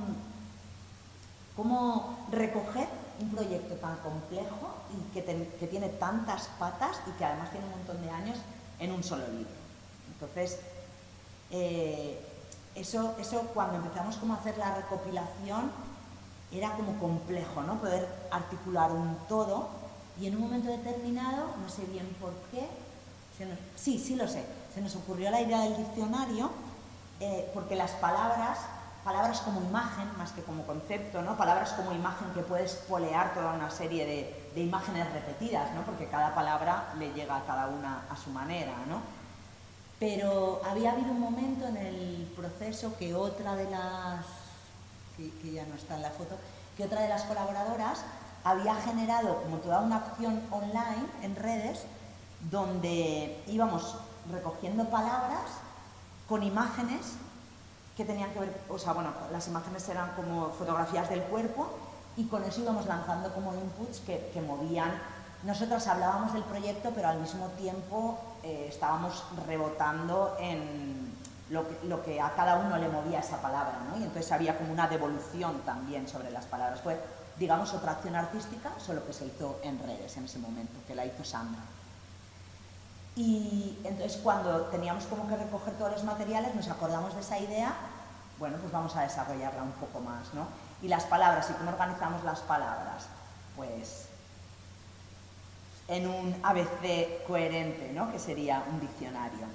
cómo 1.56 2.28
recoger 2.32 2.88
un 3.20 3.30
proyecto 3.30 3.76
tan 3.76 3.98
complejo 3.98 4.70
y 4.92 5.14
que, 5.14 5.24
que, 5.60 5.68
tiene 5.68 5.90
tantas 5.90 6.48
patas 6.60 7.02
y 7.08 7.12
que 7.18 7.26
además 7.26 7.52
tiene 7.52 7.66
un 7.68 7.72
montón 7.72 8.02
de 8.02 8.10
años 8.10 8.38
en 8.80 8.92
un 8.92 9.04
solo 9.04 9.28
libro? 9.28 9.52
Entonces, 10.14 10.60
eh, 11.52 12.20
eso, 12.76 13.16
eso 13.20 13.42
cuando 13.54 13.78
empezamos 13.78 14.18
como 14.18 14.34
a 14.34 14.38
hacer 14.38 14.58
la 14.58 14.76
recopilación 14.76 15.72
era 16.52 16.72
como 16.76 16.98
complejo, 17.00 17.62
¿no? 17.64 17.80
Poder 17.80 18.08
articular 18.32 18.92
un 18.92 19.18
todo 19.28 19.70
y 20.20 20.28
en 20.28 20.36
un 20.36 20.42
momento 20.42 20.70
determinado, 20.70 21.48
no 21.62 21.70
sé 21.70 21.86
bien 21.86 22.08
por 22.20 22.34
qué, 22.52 22.68
sí, 23.76 23.98
sí 23.98 24.16
lo 24.16 24.28
sé, 24.28 24.44
se 24.74 24.82
nos 24.82 24.96
ocurrió 24.96 25.32
la 25.32 25.42
idea 25.42 25.62
del 25.62 25.78
diccionario 25.78 26.52
eh, 27.22 27.50
porque 27.54 27.75
las 27.75 27.92
palabras, 27.92 28.58
palabras 29.04 29.40
como 29.42 29.62
imagen 29.62 30.10
más 30.18 30.32
que 30.32 30.42
como 30.42 30.66
concepto, 30.66 31.22
¿no? 31.22 31.38
Palabras 31.38 31.72
como 31.74 31.94
imagen 31.94 32.34
que 32.34 32.42
puedes 32.42 32.74
polear 32.90 33.34
toda 33.34 33.54
una 33.54 33.70
serie 33.70 34.06
de, 34.06 34.51
de 34.56 34.62
imágenes 34.62 35.12
repetidas, 35.13 35.72
¿no? 35.74 35.82
Porque 35.84 36.08
cada 36.08 36.36
palabra 36.36 36.94
le 36.98 37.13
llega 37.13 37.38
a 37.38 37.46
cada 37.46 37.68
una 37.68 38.01
a 38.10 38.16
su 38.16 38.32
manera, 38.32 38.74
¿no? 38.90 39.01
Pero 40.01 40.63
había 40.68 40.94
habido 40.94 41.12
un 41.12 41.20
momento 41.20 41.68
en 41.68 41.78
el 41.78 42.34
proceso 42.36 42.98
que 42.98 43.13
otra 43.13 43.56
de 43.56 43.70
las, 43.70 44.25
que, 45.16 45.51
ya 45.51 45.63
no 45.68 45.75
está 45.75 45.96
en 45.96 46.01
la 46.01 46.10
foto, 46.10 46.38
que 46.75 46.86
otra 46.86 47.01
de 47.01 47.08
las 47.08 47.22
colaboradoras 47.25 48.04
había 48.44 48.74
generado 48.78 49.44
como 49.44 49.58
toda 49.58 49.82
una 49.82 49.98
acción 49.98 50.42
online 50.50 51.06
en 51.22 51.36
redes 51.36 51.84
donde 52.50 53.44
íbamos 53.46 53.98
recogiendo 54.32 54.90
palabras 54.90 55.61
con 56.32 56.44
imágenes 56.44 57.18
que 57.98 58.06
tenían 58.06 58.32
que 58.32 58.40
ver, 58.40 58.62
o 58.70 58.80
sea, 58.80 58.94
bueno, 58.94 59.12
las 59.34 59.50
imágenes 59.50 59.88
eran 59.90 60.16
como 60.16 60.50
fotografías 60.52 61.10
del 61.10 61.24
cuerpo 61.24 61.68
y 62.16 62.24
con 62.28 62.42
eso 62.46 62.62
íbamos 62.62 62.86
lanzando 62.86 63.34
como 63.34 63.54
inputs 63.54 64.00
que, 64.00 64.32
que 64.34 64.40
movían 64.40 64.94
nosotras 65.44 65.88
hablábamos 65.88 66.34
del 66.34 66.44
proyecto, 66.44 66.92
pero 66.94 67.08
al 67.08 67.20
mismo 67.20 67.48
tiempo 67.58 68.18
eh, 68.44 68.68
estábamos 68.70 69.24
rebotando 69.48 70.38
en 70.40 71.12
lo 71.50 72.04
que, 72.04 72.22
a 72.22 72.34
cada 72.34 72.60
uno 72.60 72.78
le 72.78 72.88
movía 72.88 73.20
esa 73.20 73.42
palabra, 73.42 73.80
¿no? 73.90 74.00
Y 74.00 74.04
entonces 74.04 74.32
había 74.32 74.58
como 74.58 74.72
una 74.72 74.88
devolución 74.88 75.62
también 75.66 76.08
sobre 76.08 76.32
las 76.32 76.46
palabras. 76.46 76.80
Fue, 76.80 76.98
digamos, 77.38 77.74
otra 77.74 77.94
acción 77.94 78.16
artística, 78.16 78.72
solo 78.80 79.06
que 79.06 79.12
se 79.12 79.26
hizo 79.26 79.60
en 79.64 79.80
redes 79.80 80.16
en 80.16 80.26
ese 80.26 80.40
momento, 80.40 80.80
que 80.88 80.96
la 80.96 81.06
hizo 81.06 81.26
Sandra. 81.26 81.60
Y 83.15 83.77
entonces 83.84 84.20
cuando 84.24 84.62
teníamos 84.68 85.06
como 85.06 85.27
que 85.27 85.36
recoger 85.36 85.74
todos 85.75 85.91
los 85.91 86.03
materiales, 86.03 86.56
nos 86.56 86.70
acordamos 86.70 87.13
de 87.13 87.22
esa 87.22 87.39
idea, 87.39 87.74
bueno, 88.39 88.58
pues 88.60 88.72
vamos 88.72 88.96
a 88.96 89.01
desarrollarla 89.01 89.63
un 89.63 89.74
poco 89.74 90.00
más, 90.00 90.34
¿no? 90.34 90.48
Y 90.82 90.88
las 90.88 91.03
palabras, 91.03 91.50
¿y 91.50 91.53
cómo 91.53 91.72
organizamos 91.72 92.24
las 92.24 92.39
palabras? 92.39 93.08
Pues 93.56 94.08
en 95.91 96.08
un 96.08 96.36
ABC 96.41 97.25
coherente, 97.27 97.91
¿no? 97.94 98.12
que 98.12 98.18
sería 98.18 98.63
un 98.72 98.80
diccionario. 98.80 99.46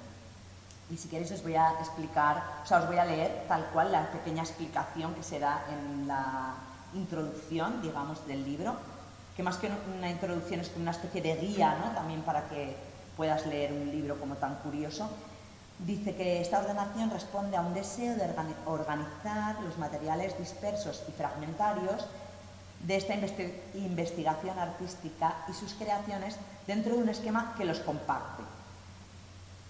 Y 0.89 0.95
si 0.95 1.09
queréis 1.09 1.31
os 1.31 1.43
voy 1.43 1.55
a 1.55 1.71
explicar, 1.79 2.61
o 2.63 2.65
sea, 2.65 2.79
os 2.79 2.87
voy 2.87 2.97
a 2.97 3.05
leer 3.05 3.45
tal 3.47 3.65
cual 3.73 3.91
la 3.91 4.09
pequeña 4.11 4.43
explicación 4.43 5.15
que 5.15 5.23
se 5.23 5.39
da 5.39 5.65
en 5.69 6.07
la 6.07 6.53
introducción, 6.93 7.81
digamos, 7.81 8.25
del 8.27 8.45
libro, 8.45 8.75
que 9.35 9.43
más 9.43 9.57
que 9.57 9.69
una 9.97 10.09
introducción 10.09 10.61
es 10.61 10.69
como 10.69 10.83
una 10.83 10.91
especie 10.91 11.21
de 11.21 11.35
guía, 11.35 11.77
¿no? 11.83 11.91
También 11.91 12.21
para 12.21 12.47
que 12.47 12.75
puedas 13.17 13.45
leer 13.47 13.73
un 13.73 13.91
libro 13.91 14.19
como 14.19 14.35
tan 14.35 14.55
curioso. 14.57 15.09
Dice 15.79 16.15
que 16.15 16.41
esta 16.41 16.59
ordenación 16.59 17.09
responde 17.09 17.57
a 17.57 17.61
un 17.61 17.73
deseo 17.73 18.15
de 18.15 18.29
organizar 18.65 19.59
los 19.61 19.77
materiales 19.77 20.37
dispersos 20.37 21.03
y 21.09 21.11
fragmentarios 21.11 22.05
de 22.79 22.95
esta 22.95 23.15
investigación 23.73 24.57
artística 24.57 25.35
y 25.49 25.53
sus 25.53 25.73
creaciones 25.73 26.37
dentro 26.67 26.95
de 26.95 27.01
un 27.01 27.09
esquema 27.09 27.55
que 27.57 27.65
los 27.65 27.79
comparte. 27.79 28.43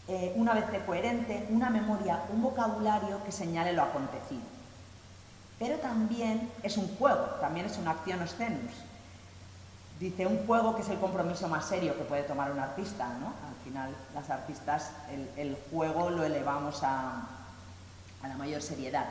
Eh, 0.09 0.33
una 0.35 0.53
vez 0.53 0.65
coherente, 0.85 1.47
una 1.49 1.69
memoria, 1.69 2.23
un 2.31 2.41
vocabulario 2.41 3.23
que 3.25 3.31
señale 3.31 3.73
lo 3.73 3.83
acontecido. 3.83 4.41
Pero 5.59 5.77
también 5.79 6.49
es 6.63 6.77
un 6.77 6.87
juego, 6.97 7.25
también 7.41 7.65
es 7.65 7.77
una 7.77 7.91
acción 7.91 8.21
oscenus. 8.21 8.71
Dice 9.99 10.27
un 10.27 10.45
juego 10.45 10.75
que 10.75 10.81
es 10.83 10.89
el 10.89 10.99
compromiso 10.99 11.47
más 11.47 11.65
serio 11.65 11.97
que 11.97 12.03
puede 12.03 12.23
tomar 12.23 12.51
un 12.51 12.59
artista, 12.59 13.07
¿no? 13.19 13.27
Al 13.27 13.63
final, 13.63 13.89
las 14.13 14.29
artistas, 14.29 14.91
el, 15.37 15.57
juego 15.71 16.09
lo 16.09 16.23
elevamos 16.23 16.83
a 16.83 17.27
la 18.21 18.37
mayor 18.37 18.61
seriedad. 18.61 19.07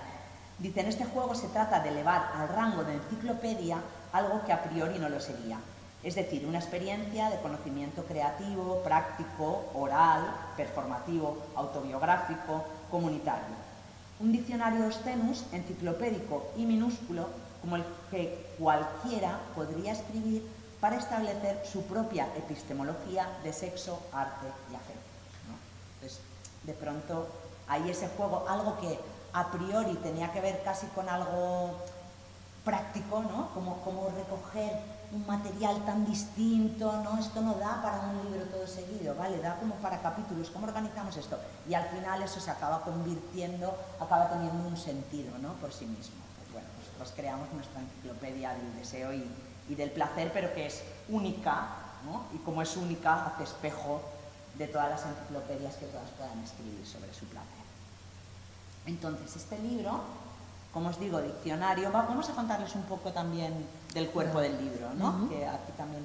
Dice, 0.58 0.80
en 0.80 0.86
este 0.86 1.04
juego 1.04 1.34
se 1.34 1.48
trata 1.48 1.80
de 1.80 1.90
elevar 1.90 2.30
al 2.34 2.48
rango 2.48 2.82
de 2.82 2.94
enciclopedia 2.94 3.78
algo 4.12 4.42
que 4.46 4.52
a 4.52 4.62
priori 4.62 4.98
no 4.98 5.08
lo 5.08 5.20
sería. 5.20 5.58
Es 6.02 6.14
decir, 6.14 6.46
una 6.46 6.58
experiencia 6.58 7.28
de 7.28 7.40
conocimiento 7.40 8.04
creativo, 8.04 8.80
práctico, 8.82 9.66
oral, 9.74 10.22
performativo, 10.56 11.36
autobiográfico, 11.56 12.64
comunitario. 12.90 13.56
Un 14.20 14.32
diccionario 14.32 14.90
stenus, 14.92 15.44
enciclopédico 15.52 16.52
y 16.56 16.64
minúsculo, 16.64 17.28
como 17.60 17.76
el 17.76 17.84
que 18.10 18.54
cualquiera 18.58 19.40
podría 19.54 19.92
escribir 19.92 20.46
para 20.86 20.98
establecer 20.98 21.66
su 21.66 21.82
propia 21.82 22.28
epistemología 22.36 23.26
de 23.42 23.52
sexo, 23.52 23.98
arte 24.12 24.46
y 24.70 24.76
afecto. 24.76 25.02
Entonces, 25.96 26.20
de 26.62 26.74
pronto, 26.74 27.26
hay 27.66 27.90
ese 27.90 28.06
juego, 28.10 28.46
algo 28.48 28.78
que 28.78 28.96
a 29.32 29.50
priori 29.50 29.94
tenía 29.94 30.30
que 30.30 30.40
ver 30.40 30.62
casi 30.62 30.86
con 30.94 31.08
algo 31.08 31.74
práctico, 32.64 33.20
¿no? 33.20 33.52
Como, 33.52 33.80
como 33.82 34.10
recoger 34.10 34.78
un 35.10 35.26
material 35.26 35.84
tan 35.84 36.06
distinto, 36.06 36.92
¿no? 37.02 37.18
Esto 37.18 37.40
no 37.40 37.54
da 37.54 37.82
para 37.82 38.02
un 38.02 38.30
libro 38.30 38.46
todo 38.46 38.68
seguido, 38.68 39.16
¿vale? 39.16 39.40
Da 39.40 39.58
como 39.58 39.74
para 39.82 40.00
capítulos, 40.00 40.50
¿cómo 40.50 40.68
organizamos 40.68 41.16
esto? 41.16 41.36
Y 41.68 41.74
al 41.74 41.88
final 41.88 42.22
eso 42.22 42.38
se 42.38 42.52
acaba 42.52 42.82
convirtiendo, 42.82 43.76
acaba 43.98 44.30
teniendo 44.30 44.68
un 44.68 44.76
sentido, 44.76 45.36
¿no? 45.38 45.54
Por 45.54 45.72
sí 45.72 45.86
mismo. 45.86 46.14
Pues 46.38 46.52
bueno, 46.52 46.68
nosotros 46.78 47.12
creamos 47.16 47.52
nuestra 47.52 47.80
enciclopedia 47.80 48.50
del 48.54 48.76
deseo 48.76 49.12
y, 49.12 49.28
y 49.68 49.74
del 49.74 49.90
placer, 49.90 50.30
pero 50.32 50.52
que 50.54 50.66
es 50.66 50.82
única, 51.08 51.68
¿no? 52.04 52.24
Y 52.34 52.38
como 52.38 52.62
es 52.62 52.76
única, 52.76 53.26
hace 53.26 53.44
espejo 53.44 54.02
de 54.54 54.66
todas 54.68 54.88
las 54.88 55.04
enciclopedias 55.04 55.76
que 55.76 55.86
todas 55.86 56.08
puedan 56.10 56.38
escribir 56.42 56.86
sobre 56.86 57.12
su 57.12 57.26
placer. 57.26 57.66
Entonces, 58.86 59.36
este 59.36 59.58
libro, 59.58 60.00
como 60.72 60.90
os 60.90 61.00
digo, 61.00 61.20
diccionario, 61.20 61.90
vamos 61.90 62.28
a 62.28 62.34
contarles 62.34 62.74
un 62.74 62.82
poco 62.82 63.12
también 63.12 63.66
del 63.92 64.08
cuerpo 64.10 64.40
del 64.40 64.56
libro, 64.62 64.94
¿no? 64.94 65.28
Que 65.28 65.46
aquí 65.46 65.72
también 65.76 66.04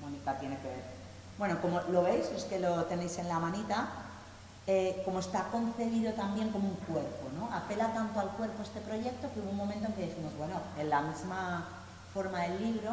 Mónica 0.00 0.38
tiene 0.38 0.56
que 0.58 0.68
ver. 0.68 0.84
Bueno, 1.38 1.60
como 1.60 1.80
lo 1.90 2.02
veis, 2.02 2.26
es 2.28 2.44
que 2.44 2.58
lo 2.58 2.84
tenéis 2.84 3.18
en 3.18 3.28
la 3.28 3.38
manita, 3.38 3.88
eh, 4.66 5.02
como 5.04 5.18
está 5.18 5.48
concebido 5.48 6.12
también 6.14 6.50
como 6.50 6.68
un 6.68 6.76
cuerpo, 6.76 7.28
¿no? 7.36 7.52
Apela 7.54 7.92
tanto 7.92 8.20
al 8.20 8.30
cuerpo 8.30 8.62
este 8.62 8.80
proyecto 8.80 9.30
que 9.32 9.40
hubo 9.40 9.50
un 9.50 9.56
momento 9.56 9.86
en 9.86 9.92
que 9.92 10.06
dijimos, 10.06 10.32
bueno, 10.38 10.54
en 10.78 10.88
la 10.88 11.02
misma 11.02 11.83
forma 12.14 12.42
del 12.42 12.62
libro, 12.62 12.92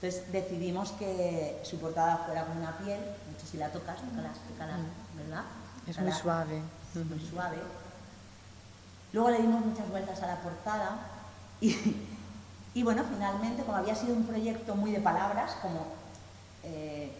entonces 0.00 0.32
decidimos 0.32 0.92
que 0.92 1.60
su 1.64 1.78
portada 1.78 2.18
fuera 2.18 2.46
como 2.46 2.60
una 2.60 2.78
piel, 2.78 3.00
no 3.00 3.40
sé 3.40 3.46
si 3.46 3.56
la 3.56 3.68
tocas, 3.68 3.96
tócala, 3.96 4.76
¿verdad? 5.16 5.44
Es 5.86 5.98
muy 5.98 6.12
suave. 6.12 6.62
Muy 6.94 7.20
suave 7.20 7.58
Luego 9.12 9.30
le 9.30 9.42
dimos 9.42 9.64
muchas 9.64 9.88
vueltas 9.90 10.22
a 10.22 10.26
la 10.26 10.36
portada 10.36 10.98
y, 11.60 12.82
bueno, 12.82 13.04
finalmente, 13.12 13.62
como 13.62 13.76
había 13.76 13.94
sido 13.94 14.14
un 14.14 14.24
proyecto 14.24 14.74
muy 14.74 14.90
de 14.90 15.00
palabras, 15.00 15.52
como 15.60 15.86
eh, 16.62 17.12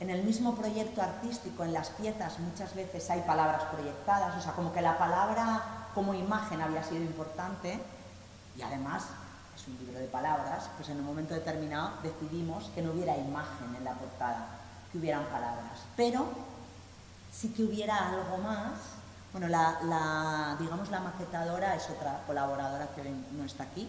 en 0.00 0.10
el 0.10 0.24
mismo 0.24 0.56
proyecto 0.56 1.02
artístico, 1.02 1.62
en 1.62 1.72
las 1.72 1.90
piezas, 1.90 2.38
muchas 2.38 2.74
veces 2.74 3.08
hay 3.10 3.20
palabras 3.20 3.62
proyectadas, 3.72 4.36
o 4.36 4.40
sea, 4.40 4.52
como 4.52 4.72
que 4.72 4.80
la 4.80 4.98
palabra 4.98 5.62
como 5.94 6.14
imagen 6.14 6.60
había 6.60 6.82
sido 6.82 7.02
importante 7.02 7.78
y 8.56 8.62
además 8.62 9.04
es 9.60 9.68
un 9.68 9.78
libro 9.78 9.98
de 9.98 10.06
palabras, 10.06 10.70
pues 10.76 10.88
en 10.88 10.98
un 10.98 11.06
momento 11.06 11.34
determinado 11.34 11.92
decidimos 12.02 12.70
que 12.74 12.82
no 12.82 12.92
hubiera 12.92 13.16
imagen 13.16 13.74
en 13.76 13.84
la 13.84 13.94
portada, 13.94 14.48
que 14.90 14.98
hubieran 14.98 15.24
palabras, 15.26 15.80
pero 15.96 16.26
sí 17.32 17.50
que 17.50 17.64
hubiera 17.64 18.08
algo 18.08 18.38
más 18.38 19.00
bueno, 19.32 19.46
la, 19.46 20.56
digamos, 20.58 20.90
la 20.90 21.00
maquetadora 21.00 21.76
es 21.76 21.88
otra 21.88 22.24
colaboradora 22.26 22.88
que 22.96 23.02
no 23.04 23.44
está 23.44 23.62
aquí, 23.62 23.88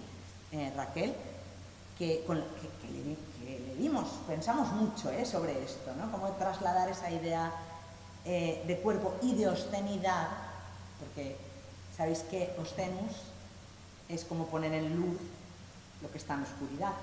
eh, 0.51 0.71
Raquel, 0.75 1.15
que, 1.97 2.23
le, 2.27 3.75
dimos, 3.75 4.07
pensamos 4.27 4.71
mucho 4.73 5.09
eh, 5.09 5.25
sobre 5.25 5.63
esto, 5.63 5.93
¿no? 5.95 6.11
Cómo 6.11 6.29
trasladar 6.33 6.89
esa 6.89 7.09
idea 7.09 7.51
eh, 8.23 8.63
de 8.67 8.77
cuerpo 8.81 9.15
y 9.23 9.33
de 9.33 9.49
obscenidad, 9.49 10.27
porque 10.99 11.35
sabéis 11.97 12.19
que 12.19 12.55
ostenus 12.61 13.11
es 14.09 14.23
como 14.25 14.45
poner 14.45 14.73
en 14.73 14.95
luz 14.95 15.17
lo 16.01 16.11
que 16.11 16.17
está 16.17 16.35
en 16.35 16.43
oscuridad, 16.43 16.93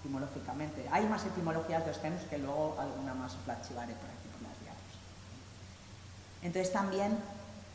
etimológicamente. 0.00 0.86
Hay 0.90 1.06
más 1.06 1.24
etimologías 1.24 1.84
de 1.84 1.90
ostenus 1.90 2.22
que 2.30 2.38
luego 2.38 2.76
alguna 2.78 3.14
más 3.14 3.34
os 3.34 3.46
la 3.46 3.54
por 3.54 3.74
aquí 3.84 4.28
por 4.32 4.42
las 4.42 4.60
diarios. 4.60 4.92
Entonces 6.42 6.72
también, 6.72 7.18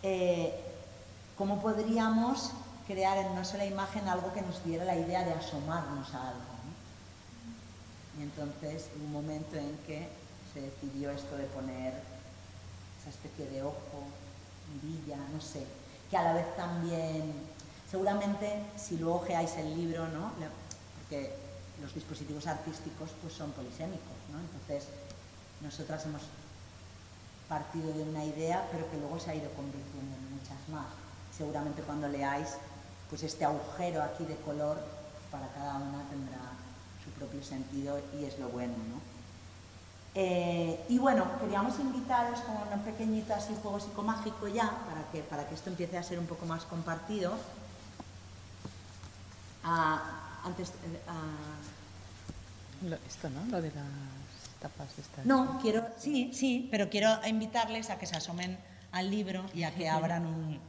eh, 0.03 0.53
¿cómo 1.37 1.61
podríamos 1.61 2.51
crear 2.87 3.17
en 3.17 3.31
una 3.31 3.43
sola 3.43 3.65
imagen 3.65 4.07
algo 4.07 4.33
que 4.33 4.41
nos 4.41 4.63
diera 4.63 4.85
la 4.85 4.95
idea 4.95 5.23
de 5.23 5.33
asomarnos 5.33 6.13
a 6.13 6.29
algo? 6.29 6.51
Y 8.19 8.23
entonces 8.23 8.89
un 8.95 9.11
momento 9.11 9.55
en 9.55 9.77
que 9.87 10.09
se 10.53 10.61
decidió 10.61 11.11
esto 11.11 11.37
de 11.37 11.45
poner 11.45 11.93
esa 12.99 13.09
especie 13.09 13.47
de 13.47 13.63
ojo, 13.63 14.03
mirilla, 14.73 15.17
no 15.33 15.41
sé, 15.41 15.65
que 16.09 16.17
a 16.17 16.23
la 16.23 16.33
vez 16.33 16.55
también, 16.55 17.33
seguramente 17.89 18.63
si 18.77 18.97
luego 18.97 19.17
ojeáis 19.17 19.55
el 19.57 19.75
libro, 19.75 20.07
¿no? 20.09 20.31
Porque 21.11 21.33
los 21.81 21.93
dispositivos 21.93 22.47
artísticos 22.47 23.09
pues 23.21 23.33
son 23.33 23.51
polisémicos, 23.51 24.15
¿no? 24.31 24.39
entonces 24.39 24.87
nosotras 25.59 26.05
hemos 26.05 26.21
partido 27.49 27.91
de 27.91 28.03
una 28.03 28.23
idea, 28.23 28.65
pero 28.71 28.89
que 28.89 28.97
luego 28.97 29.19
se 29.19 29.31
ha 29.31 29.35
ido 29.35 29.51
convirtiendo 29.51 30.15
en 30.15 30.37
muchas 30.37 30.69
más. 30.69 30.87
Seguramente 31.37 31.81
cuando 31.81 32.07
leáis, 32.07 32.55
pues 33.09 33.23
este 33.23 33.43
agujero 33.43 34.01
aquí 34.01 34.23
de 34.23 34.37
color, 34.37 34.77
para 35.29 35.49
cada 35.49 35.75
una 35.75 36.01
tendrá 36.09 36.39
su 37.03 37.11
propio 37.11 37.43
sentido 37.43 37.99
y 38.17 38.23
es 38.23 38.39
lo 38.39 38.47
bueno, 38.47 38.73
¿no? 38.73 39.01
Eh, 40.15 40.85
y 40.87 40.97
bueno, 40.97 41.25
queríamos 41.39 41.77
invitaros 41.79 42.39
como 42.41 42.63
un 42.73 42.83
pequeñito 42.83 43.33
así 43.33 43.53
juego 43.61 43.79
psicomágico 43.79 44.47
ya, 44.47 44.69
para 44.87 45.03
que, 45.11 45.23
para 45.23 45.47
que 45.47 45.55
esto 45.55 45.69
empiece 45.69 45.97
a 45.97 46.03
ser 46.03 46.19
un 46.19 46.27
poco 46.27 46.45
más 46.45 46.63
compartido. 46.63 47.33
Antes, 50.43 50.69
eh, 50.69 51.01
esto, 53.07 53.29
¿no? 53.29 53.45
Lo 53.45 53.61
de 53.61 53.71
las 53.71 53.85
tapas 54.59 54.95
de 54.95 55.01
estas. 55.01 55.25
No, 55.25 55.59
quiero, 55.61 55.87
sí, 55.97 56.31
sí, 56.33 56.67
pero 56.71 56.89
quiero 56.89 57.09
invitarles 57.27 57.89
a 57.89 57.97
que 57.97 58.05
se 58.05 58.15
asomen 58.15 58.57
al 58.91 59.09
libro 59.09 59.45
y 59.53 59.63
a 59.63 59.73
que 59.73 59.89
abran 59.89 60.25
un... 60.25 60.59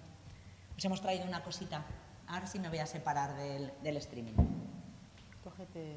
Os 0.76 0.84
hemos 0.84 1.00
traído 1.00 1.26
una 1.26 1.42
cosita. 1.42 1.82
Ahora 2.28 2.46
sí 2.46 2.58
me 2.58 2.68
voy 2.68 2.78
a 2.78 2.86
separar 2.86 3.36
del, 3.36 3.72
del 3.82 3.96
streaming. 3.98 4.34
Cógete... 5.44 5.96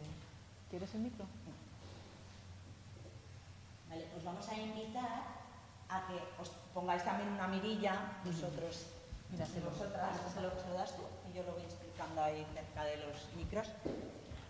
¿Quieres 0.70 0.94
el 0.96 1.02
micro? 1.02 1.26
os 4.18 4.24
vamos 4.26 4.48
a 4.50 4.56
invitar 4.58 5.24
a 5.88 6.08
que 6.08 6.20
os 6.42 6.50
pongáis 6.74 7.04
también 7.04 7.32
una 7.32 7.48
mirilla, 7.48 8.20
vosotros, 8.26 8.88
Mira, 9.32 9.46
si 9.46 9.60
vosotras, 9.60 10.18
¿se 10.34 10.42
lo, 10.42 10.50
¿se 10.60 10.70
lo 10.70 10.76
das 10.76 10.96
tú? 10.96 11.04
Y 11.30 11.38
yo 11.38 11.44
lo 11.44 11.54
voy 11.54 11.64
ahí 12.24 12.46
cerca 12.54 12.84
de 12.84 12.98
los 12.98 13.36
micros. 13.36 13.68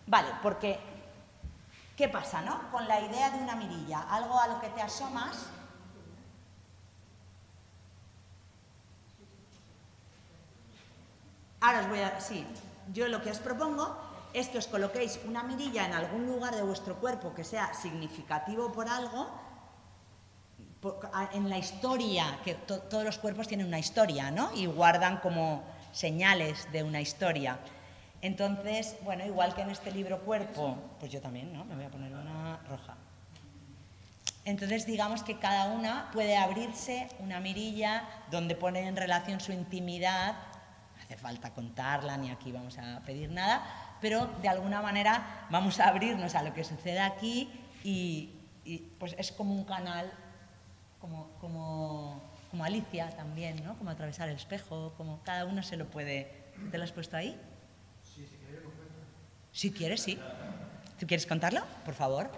Vale, 0.07 0.29
porque, 0.41 0.79
¿qué 1.95 2.07
pasa, 2.07 2.41
no? 2.41 2.71
Con 2.71 2.87
la 2.87 2.99
idea 3.01 3.31
de 3.31 3.39
una 3.39 3.55
mirilla, 3.55 4.01
algo 4.09 4.39
a 4.39 4.47
lo 4.47 4.59
que 4.59 4.69
te 4.69 4.81
asomas 4.81 5.47
Ahora 11.61 11.79
os 11.79 11.89
voy 11.89 11.99
a... 11.99 12.19
Sí, 12.21 12.45
yo 12.93 13.07
lo 13.07 13.23
que 13.23 13.31
os 13.31 13.39
propongo 13.39 13.97
es 14.33 14.49
que 14.49 14.59
os 14.59 14.67
coloquéis 14.67 15.19
una 15.25 15.41
mirilla 15.41 15.87
en 15.87 15.93
algún 15.93 16.27
lugar 16.27 16.53
de 16.53 16.61
vuestro 16.61 16.97
cuerpo 16.97 17.33
que 17.33 17.43
sea 17.43 17.73
significativo 17.73 18.71
por 18.71 18.87
algo, 18.87 19.25
en 21.33 21.49
la 21.49 21.57
historia, 21.57 22.39
que 22.43 22.53
todos 22.53 23.03
los 23.03 23.17
cuerpos 23.17 23.47
tienen 23.47 23.65
una 23.65 23.79
historia, 23.79 24.29
¿no? 24.29 24.51
Y 24.53 24.67
guardan 24.67 25.17
como 25.17 25.63
señales 25.95 26.69
de 26.73 26.83
una 26.83 26.99
historia. 26.99 27.57
Entonces, 28.21 28.97
bueno, 29.03 29.25
igual 29.25 29.55
que 29.55 29.61
en 29.61 29.69
este 29.69 29.91
libro 29.91 30.19
Cuerpo, 30.19 30.77
pues 30.99 31.11
yo 31.11 31.21
también, 31.21 31.53
¿no? 31.53 31.63
Me 31.63 31.75
voy 31.75 31.85
a 31.85 31.89
poner 31.89 32.11
una 32.11 32.59
roja. 32.67 32.95
Entonces, 34.43 34.85
digamos 34.85 35.23
que 35.23 35.39
cada 35.39 35.71
una 35.71 36.11
puede 36.11 36.35
abrirse 36.35 37.07
una 37.19 37.39
mirilla 37.39 38.03
donde 38.29 38.55
pone 38.55 38.87
en 38.87 38.95
relación 38.95 39.39
su 39.39 39.53
intimidad. 39.53 40.33
No 40.95 41.03
hace 41.03 41.17
falta 41.17 41.53
contarla, 41.53 42.17
ni 42.17 42.29
aquí 42.29 42.51
vamos 42.51 42.77
a 42.77 43.01
pedir 43.05 43.31
nada, 43.31 43.63
pero 44.01 44.27
de 44.41 44.49
alguna 44.49 44.81
manera 44.81 45.47
vamos 45.49 45.79
a 45.79 45.87
abrirnos 45.87 46.35
a 46.35 46.43
lo 46.43 46.53
que 46.53 46.63
sucede 46.63 46.99
aquí 46.99 47.49
y, 47.83 48.31
pues 48.99 49.15
es 49.17 49.31
como 49.31 49.53
un 49.53 49.63
canal, 49.63 50.11
como, 50.99 51.29
como, 51.39 52.21
como, 52.55 52.63
Alicia 52.63 53.09
también, 53.09 53.61
¿no? 53.65 53.77
Como 53.77 53.89
atravesar 53.89 54.29
el 54.29 54.37
espejo, 54.37 54.93
como 54.95 55.21
cada 55.23 55.43
uno 55.43 55.61
se 55.61 55.75
lo 55.75 55.87
puede... 55.87 56.31
¿Te 56.71 56.77
lo 56.77 56.85
has 56.85 56.93
puesto 56.93 57.17
ahí? 57.17 57.37
Sí, 58.01 58.25
si 58.25 58.37
quieres, 58.37 58.63
Si 59.51 59.71
quieres, 59.71 60.01
sí. 60.01 60.17
¿Tú 60.97 61.05
quieres 61.05 61.25
contarlo? 61.25 61.61
Por 61.83 61.93
favor. 61.95 62.29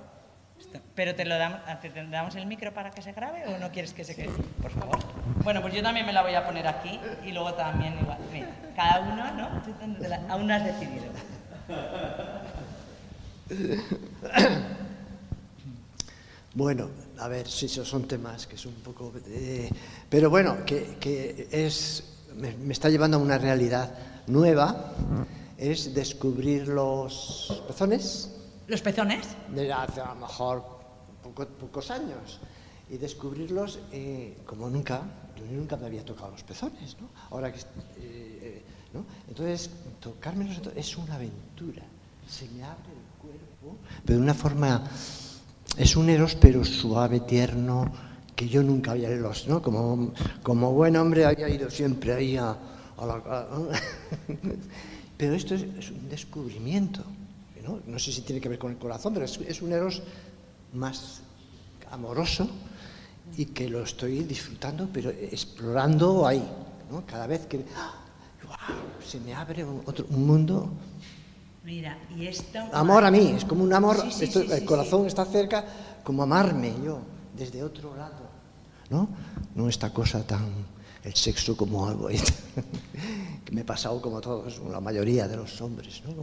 ¿Pero 0.95 1.13
te, 1.13 1.23
lo 1.23 1.37
damos, 1.37 1.59
te 1.81 1.89
damos 2.07 2.35
el 2.35 2.47
micro 2.47 2.73
para 2.73 2.89
que 2.89 3.03
se 3.03 3.11
grabe 3.11 3.45
o 3.45 3.59
no 3.59 3.71
quieres 3.71 3.93
que 3.93 4.03
se 4.03 4.15
quede? 4.15 4.31
Por 4.59 4.71
favor. 4.71 4.97
Bueno, 5.43 5.61
pues 5.61 5.75
yo 5.75 5.83
también 5.83 6.07
me 6.07 6.13
la 6.13 6.23
voy 6.23 6.33
a 6.33 6.43
poner 6.43 6.67
aquí 6.67 6.99
y 7.23 7.31
luego 7.31 7.53
también 7.53 7.99
igual. 7.99 8.17
Mira, 8.33 8.49
cada 8.75 9.01
uno, 9.01 9.31
¿no? 9.33 10.33
aún 10.33 10.47
no 10.47 10.53
has 10.55 10.65
decidido. 10.65 11.05
Bueno, 16.55 16.89
a 17.19 17.27
ver, 17.27 17.47
sí, 17.47 17.65
esos 17.65 17.87
son 17.87 18.07
temas 18.07 18.47
que 18.47 18.55
es 18.55 18.65
un 18.65 18.75
poco... 18.75 19.13
Eh, 19.27 19.69
pero 20.09 20.29
bueno, 20.29 20.65
que, 20.65 21.47
es, 21.51 22.03
me, 22.35 22.55
está 22.71 22.89
llevando 22.89 23.17
a 23.17 23.19
una 23.19 23.37
realidad 23.37 23.93
nueva, 24.27 24.93
es 25.57 25.93
descubrir 25.93 26.67
los 26.67 27.63
pezones. 27.67 28.31
¿Los 28.67 28.81
pezones? 28.81 29.27
De 29.53 29.71
hace 29.71 30.01
a 30.01 30.13
lo 30.13 30.21
mejor 30.21 30.63
pocos 31.59 31.91
años. 31.91 32.39
Y 32.89 32.97
descubrirlos 32.97 33.79
eh, 33.91 34.37
como 34.45 34.69
nunca, 34.69 35.01
nunca 35.51 35.75
me 35.75 35.87
había 35.87 36.05
tocado 36.05 36.31
los 36.31 36.43
pezones, 36.43 36.97
¿no? 37.01 37.09
Ahora 37.31 37.51
que... 37.51 37.59
Eh, 37.99 38.63
¿no? 38.93 39.05
Entonces, 39.27 39.69
tocármelos 39.99 40.61
es 40.75 40.97
una 40.97 41.15
aventura. 41.15 41.83
Se 42.27 42.47
me 42.49 42.63
abre 42.63 42.91
el 42.91 43.21
cuerpo, 43.21 43.77
pero 44.05 44.19
de 44.19 44.23
una 44.23 44.33
forma... 44.33 44.83
Es 45.77 45.95
un 45.95 46.09
eros, 46.09 46.35
pero 46.35 46.65
suave, 46.65 47.19
tierno, 47.19 47.91
que 48.35 48.47
yo 48.47 48.63
nunca 48.63 48.91
había 48.91 49.09
eros, 49.09 49.47
¿no? 49.47 49.61
Como, 49.61 50.13
como 50.41 50.73
buen 50.73 50.95
hombre 50.95 51.25
había 51.25 51.49
ido 51.49 51.69
siempre 51.69 52.13
ahí 52.13 52.37
a, 52.37 52.57
la... 52.99 53.55
pero 55.17 55.33
esto 55.33 55.55
es, 55.55 55.91
un 55.91 56.09
descubrimiento, 56.09 57.03
¿no? 57.87 57.99
sé 57.99 58.11
si 58.11 58.21
tiene 58.21 58.41
que 58.41 58.49
ver 58.49 58.57
con 58.57 58.71
el 58.71 58.77
corazón, 58.77 59.13
pero 59.13 59.25
es, 59.25 59.61
un 59.61 59.71
eros 59.71 60.01
más 60.73 61.21
amoroso 61.91 62.49
y 63.35 63.45
que 63.45 63.69
lo 63.69 63.83
estoy 63.83 64.23
disfrutando, 64.23 64.89
pero 64.91 65.09
explorando 65.09 66.25
ahí, 66.25 66.43
¿no? 66.89 67.05
Cada 67.05 67.27
vez 67.27 67.45
que 67.45 67.65
se 69.05 69.19
me 69.19 69.33
abre 69.33 69.63
otro, 69.85 70.05
un 70.09 70.25
mundo. 70.25 70.69
Mira, 71.67 71.97
y 72.15 72.25
esto... 72.27 72.59
Amor 72.71 73.03
a 73.03 73.11
mí, 73.11 73.33
es 73.35 73.43
como 73.43 73.61
un 73.61 73.73
amor, 73.73 73.97
el 74.21 74.63
corazón 74.63 75.05
está 75.05 75.25
cerca, 75.25 75.65
como 76.01 76.23
amarme 76.23 76.73
yo, 76.81 77.01
desde 77.35 77.61
otro 77.61 77.93
lado, 77.93 78.23
¿no? 78.89 79.09
No 79.53 79.67
esta 79.67 79.91
cosa 79.91 80.25
tan, 80.25 80.47
el 81.03 81.13
sexo 81.13 81.57
como 81.57 81.85
algo 81.85 82.07
que 83.43 83.51
me 83.51 83.61
he 83.61 83.65
pasado 83.65 84.01
como 84.01 84.21
todos, 84.21 84.61
la 84.71 84.79
mayoría 84.79 85.27
de 85.27 85.35
los 85.35 85.59
hombres, 85.59 86.01
¿no? 86.05 86.13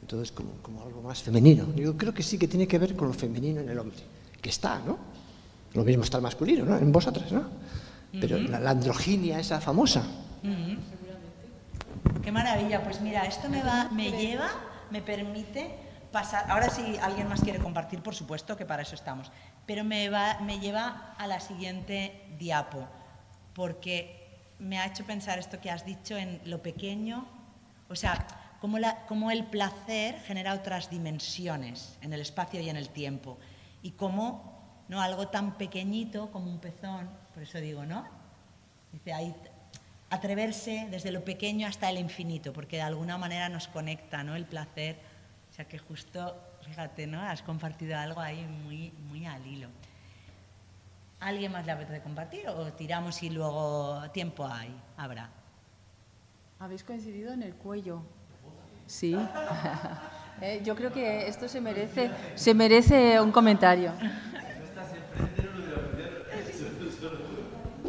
entonces, 0.00 0.32
como, 0.32 0.52
como 0.62 0.82
algo 0.84 1.02
más 1.02 1.22
femenino. 1.22 1.66
Yo 1.76 1.94
creo 1.94 2.14
que 2.14 2.22
sí 2.22 2.38
que 2.38 2.48
tiene 2.48 2.66
que 2.66 2.78
ver 2.78 2.96
con 2.96 3.08
lo 3.08 3.14
femenino 3.14 3.60
en 3.60 3.68
el 3.68 3.78
hombre, 3.78 3.98
que 4.40 4.48
está, 4.48 4.80
¿no? 4.86 4.96
Lo 5.74 5.84
mismo 5.84 6.02
está 6.02 6.16
el 6.16 6.22
masculino, 6.22 6.64
¿no? 6.64 6.78
En 6.78 6.90
vosotras, 6.90 7.30
¿no? 7.30 7.44
Pero 8.18 8.38
la, 8.38 8.70
androginia 8.70 9.38
esa 9.38 9.60
famosa. 9.60 10.02
Qué 12.22 12.32
maravilla. 12.32 12.82
Pues 12.82 13.00
mira, 13.00 13.24
esto 13.24 13.48
me, 13.48 13.62
va, 13.62 13.88
me 13.90 14.10
lleva, 14.10 14.48
me 14.90 15.02
permite 15.02 15.74
pasar. 16.12 16.50
Ahora 16.50 16.70
si 16.70 16.98
alguien 16.98 17.28
más 17.28 17.40
quiere 17.40 17.58
compartir, 17.58 18.02
por 18.02 18.14
supuesto 18.14 18.56
que 18.56 18.66
para 18.66 18.82
eso 18.82 18.94
estamos. 18.94 19.32
Pero 19.66 19.82
me, 19.82 20.08
va, 20.08 20.38
me 20.40 20.60
lleva 20.60 21.14
a 21.18 21.26
la 21.26 21.40
siguiente 21.40 22.26
diapo, 22.38 22.86
porque 23.54 24.22
me 24.58 24.78
ha 24.78 24.86
hecho 24.86 25.04
pensar 25.04 25.38
esto 25.38 25.60
que 25.60 25.70
has 25.70 25.84
dicho 25.84 26.16
en 26.16 26.40
lo 26.44 26.62
pequeño, 26.62 27.26
o 27.88 27.96
sea, 27.96 28.26
cómo, 28.60 28.78
la, 28.78 29.04
cómo 29.06 29.30
el 29.30 29.44
placer 29.46 30.20
genera 30.20 30.54
otras 30.54 30.88
dimensiones 30.90 31.98
en 32.00 32.12
el 32.12 32.20
espacio 32.20 32.60
y 32.60 32.68
en 32.68 32.76
el 32.76 32.90
tiempo, 32.90 33.38
y 33.82 33.92
cómo 33.92 34.84
¿no? 34.88 35.00
algo 35.00 35.28
tan 35.28 35.58
pequeñito 35.58 36.30
como 36.30 36.50
un 36.50 36.58
pezón, 36.58 37.10
por 37.34 37.42
eso 37.42 37.58
digo, 37.58 37.84
¿no? 37.84 38.04
Dice, 38.92 39.12
ahí 39.12 39.34
atreverse 40.12 40.88
desde 40.90 41.10
lo 41.10 41.24
pequeño 41.24 41.66
hasta 41.66 41.88
el 41.88 41.96
infinito, 41.96 42.52
porque 42.52 42.76
de 42.76 42.82
alguna 42.82 43.16
manera 43.16 43.48
nos 43.48 43.66
conecta 43.66 44.22
¿no? 44.22 44.36
el 44.36 44.44
placer. 44.44 44.96
O 45.50 45.54
sea 45.54 45.64
que 45.64 45.78
justo, 45.78 46.36
fíjate, 46.66 47.06
¿no? 47.06 47.18
has 47.18 47.40
compartido 47.40 47.98
algo 47.98 48.20
ahí 48.20 48.44
muy, 48.44 48.92
muy 49.08 49.24
al 49.24 49.46
hilo. 49.46 49.68
¿Alguien 51.18 51.52
más 51.52 51.64
le 51.64 51.72
apetece 51.72 52.02
compartir 52.02 52.46
o 52.48 52.72
tiramos 52.74 53.22
y 53.22 53.30
luego 53.30 54.02
tiempo 54.12 54.46
hay? 54.46 54.74
Habrá. 54.98 55.30
Habéis 56.58 56.84
coincidido 56.84 57.32
en 57.32 57.42
el 57.42 57.54
cuello. 57.54 58.02
Sí. 58.86 59.16
Eh, 60.40 60.60
yo 60.64 60.74
creo 60.74 60.90
que 60.90 61.28
esto 61.28 61.46
se 61.46 61.60
merece, 61.60 62.10
se 62.34 62.52
merece 62.52 63.20
un 63.20 63.30
comentario. 63.30 63.92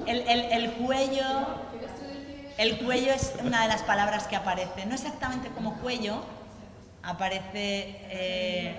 El, 0.05 0.19
el, 0.27 0.39
el 0.51 0.71
cuello. 0.73 1.23
El 2.57 2.77
cuello 2.79 3.11
es 3.13 3.33
una 3.43 3.63
de 3.63 3.67
las 3.67 3.81
palabras 3.83 4.27
que 4.27 4.35
aparece. 4.35 4.85
No 4.85 4.93
exactamente 4.93 5.49
como 5.49 5.79
cuello, 5.79 6.21
aparece 7.01 7.95
eh, 8.09 8.75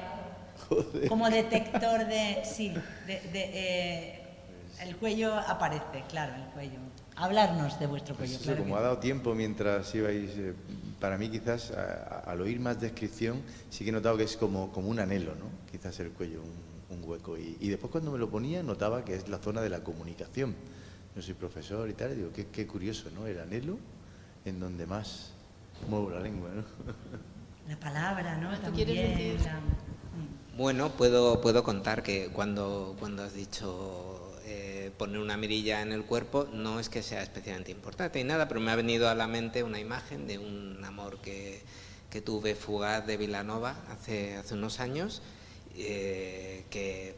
como 1.08 1.28
detector 1.30 2.06
de. 2.06 2.42
Sí, 2.44 2.70
de, 3.06 3.20
de, 3.32 3.50
eh, 3.52 4.20
el 4.80 4.96
cuello 4.96 5.34
aparece, 5.34 6.02
claro, 6.08 6.34
el 6.34 6.44
cuello. 6.52 6.78
Hablarnos 7.16 7.78
de 7.78 7.86
vuestro 7.86 8.16
cuello. 8.16 8.32
Pues 8.32 8.40
eso, 8.42 8.50
claro 8.50 8.62
como 8.62 8.74
que 8.74 8.80
ha 8.80 8.82
dado 8.84 8.98
tiempo 8.98 9.34
mientras 9.34 9.94
ibais, 9.94 10.30
eh, 10.36 10.52
para 11.00 11.16
mí 11.16 11.28
quizás 11.28 11.70
a- 11.70 12.22
a- 12.26 12.30
al 12.32 12.40
oír 12.40 12.58
más 12.58 12.80
descripción 12.80 13.40
sí 13.70 13.84
que 13.84 13.90
he 13.90 13.92
notado 13.92 14.16
que 14.16 14.24
es 14.24 14.36
como, 14.36 14.72
como 14.72 14.88
un 14.88 14.98
anhelo, 14.98 15.34
¿no? 15.36 15.44
Quizás 15.70 15.98
el 16.00 16.10
cuello, 16.10 16.42
un, 16.42 16.96
un 16.98 17.08
hueco. 17.08 17.38
Y, 17.38 17.56
y 17.60 17.68
después 17.68 17.92
cuando 17.92 18.10
me 18.10 18.18
lo 18.18 18.28
ponía 18.30 18.62
notaba 18.64 19.04
que 19.04 19.14
es 19.14 19.28
la 19.28 19.38
zona 19.38 19.60
de 19.60 19.68
la 19.70 19.80
comunicación. 19.80 20.56
Yo 21.14 21.22
soy 21.22 21.34
profesor 21.34 21.88
y 21.88 21.92
tal, 21.94 22.12
y 22.12 22.16
digo, 22.16 22.32
qué, 22.32 22.46
qué 22.48 22.66
curioso, 22.66 23.08
¿no? 23.14 23.26
El 23.26 23.38
anhelo 23.40 23.78
en 24.44 24.58
donde 24.60 24.86
más 24.86 25.30
muevo 25.88 26.10
la 26.10 26.20
lengua, 26.20 26.50
¿no? 26.54 26.64
La 27.68 27.76
palabra, 27.78 28.36
¿no? 28.36 28.54
¿Tú 28.60 28.72
quieres 28.72 28.94
decir? 28.96 29.40
la- 29.46 29.54
mm. 29.54 30.56
Bueno, 30.58 30.90
puedo, 30.90 31.40
puedo 31.40 31.62
contar 31.64 32.02
que 32.02 32.28
cuando, 32.28 32.94
cuando 32.98 33.22
has 33.22 33.32
dicho 33.32 34.36
eh, 34.44 34.90
poner 34.98 35.18
una 35.18 35.36
mirilla 35.38 35.80
en 35.80 35.92
el 35.92 36.04
cuerpo, 36.04 36.46
no 36.52 36.78
es 36.78 36.90
que 36.90 37.02
sea 37.02 37.22
especialmente 37.22 37.70
importante 37.72 38.18
ni 38.22 38.28
nada, 38.28 38.48
pero 38.48 38.60
me 38.60 38.70
ha 38.70 38.76
venido 38.76 39.08
a 39.08 39.14
la 39.14 39.26
mente 39.26 39.62
una 39.62 39.80
imagen 39.80 40.26
de 40.26 40.36
un 40.38 40.84
amor 40.84 41.18
que, 41.22 41.62
que 42.10 42.20
tuve 42.20 42.54
fugaz 42.54 43.06
de 43.06 43.16
Vilanova 43.16 43.76
hace, 43.90 44.36
hace 44.36 44.52
unos 44.54 44.78
años, 44.78 45.22
eh, 45.76 46.64
que, 46.70 47.14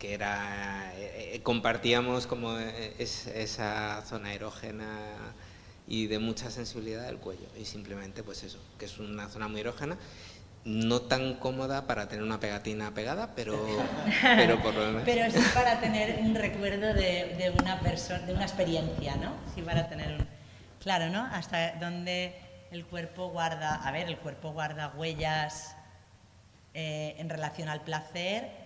que 0.00 0.14
era, 0.14 0.92
eh, 0.96 1.34
eh, 1.34 1.42
compartíamos 1.42 2.26
como 2.26 2.58
eh, 2.58 2.94
es- 2.98 3.26
esa 3.28 4.02
zona 4.08 4.32
erógena 4.32 4.88
y 5.86 6.06
de 6.06 6.18
mucha 6.18 6.50
sensibilidad 6.50 7.04
del 7.06 7.18
cuello. 7.18 7.46
Y 7.56 7.66
simplemente, 7.66 8.22
pues 8.22 8.42
eso, 8.42 8.58
que 8.78 8.86
es 8.86 8.98
una 8.98 9.28
zona 9.28 9.46
muy 9.46 9.60
erógena, 9.60 9.98
no 10.64 11.02
tan 11.02 11.34
cómoda 11.34 11.86
para 11.86 12.08
tener 12.08 12.24
una 12.24 12.40
pegatina 12.40 12.92
pegada, 12.94 13.34
pero, 13.36 13.58
pero 14.22 14.60
por 14.62 14.74
lo 14.74 14.86
demás. 14.86 15.02
Pero 15.04 15.30
sí 15.30 15.38
para 15.54 15.78
tener 15.80 16.18
un 16.20 16.34
recuerdo 16.34 16.94
de, 16.94 17.34
de 17.38 17.54
una 17.60 17.78
persona, 17.80 18.20
de 18.20 18.32
una 18.32 18.44
experiencia, 18.44 19.16
¿no? 19.16 19.34
Sí 19.54 19.60
para 19.62 19.88
tener 19.88 20.12
un... 20.18 20.26
Claro, 20.80 21.10
¿no? 21.10 21.26
Hasta 21.30 21.72
donde 21.76 22.34
el 22.70 22.86
cuerpo 22.86 23.28
guarda... 23.28 23.74
A 23.86 23.92
ver, 23.92 24.08
el 24.08 24.16
cuerpo 24.16 24.52
guarda 24.52 24.94
huellas 24.96 25.76
eh, 26.72 27.16
en 27.18 27.28
relación 27.28 27.68
al 27.68 27.82
placer, 27.82 28.44
eh, 28.44 28.59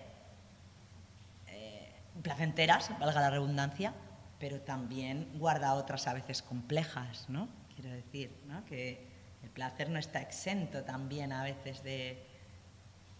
placenteras, 2.21 2.89
valga 2.99 3.21
la 3.21 3.29
redundancia, 3.29 3.93
pero 4.39 4.59
también 4.61 5.29
guarda 5.35 5.73
otras 5.73 6.07
a 6.07 6.13
veces 6.13 6.41
complejas, 6.41 7.25
¿no? 7.29 7.47
Quiero 7.75 7.89
decir, 7.91 8.31
¿no? 8.47 8.63
Que 8.65 9.07
el 9.43 9.49
placer 9.49 9.89
no 9.89 9.99
está 9.99 10.21
exento 10.21 10.83
también 10.83 11.31
a 11.33 11.43
veces 11.43 11.83
de 11.83 12.25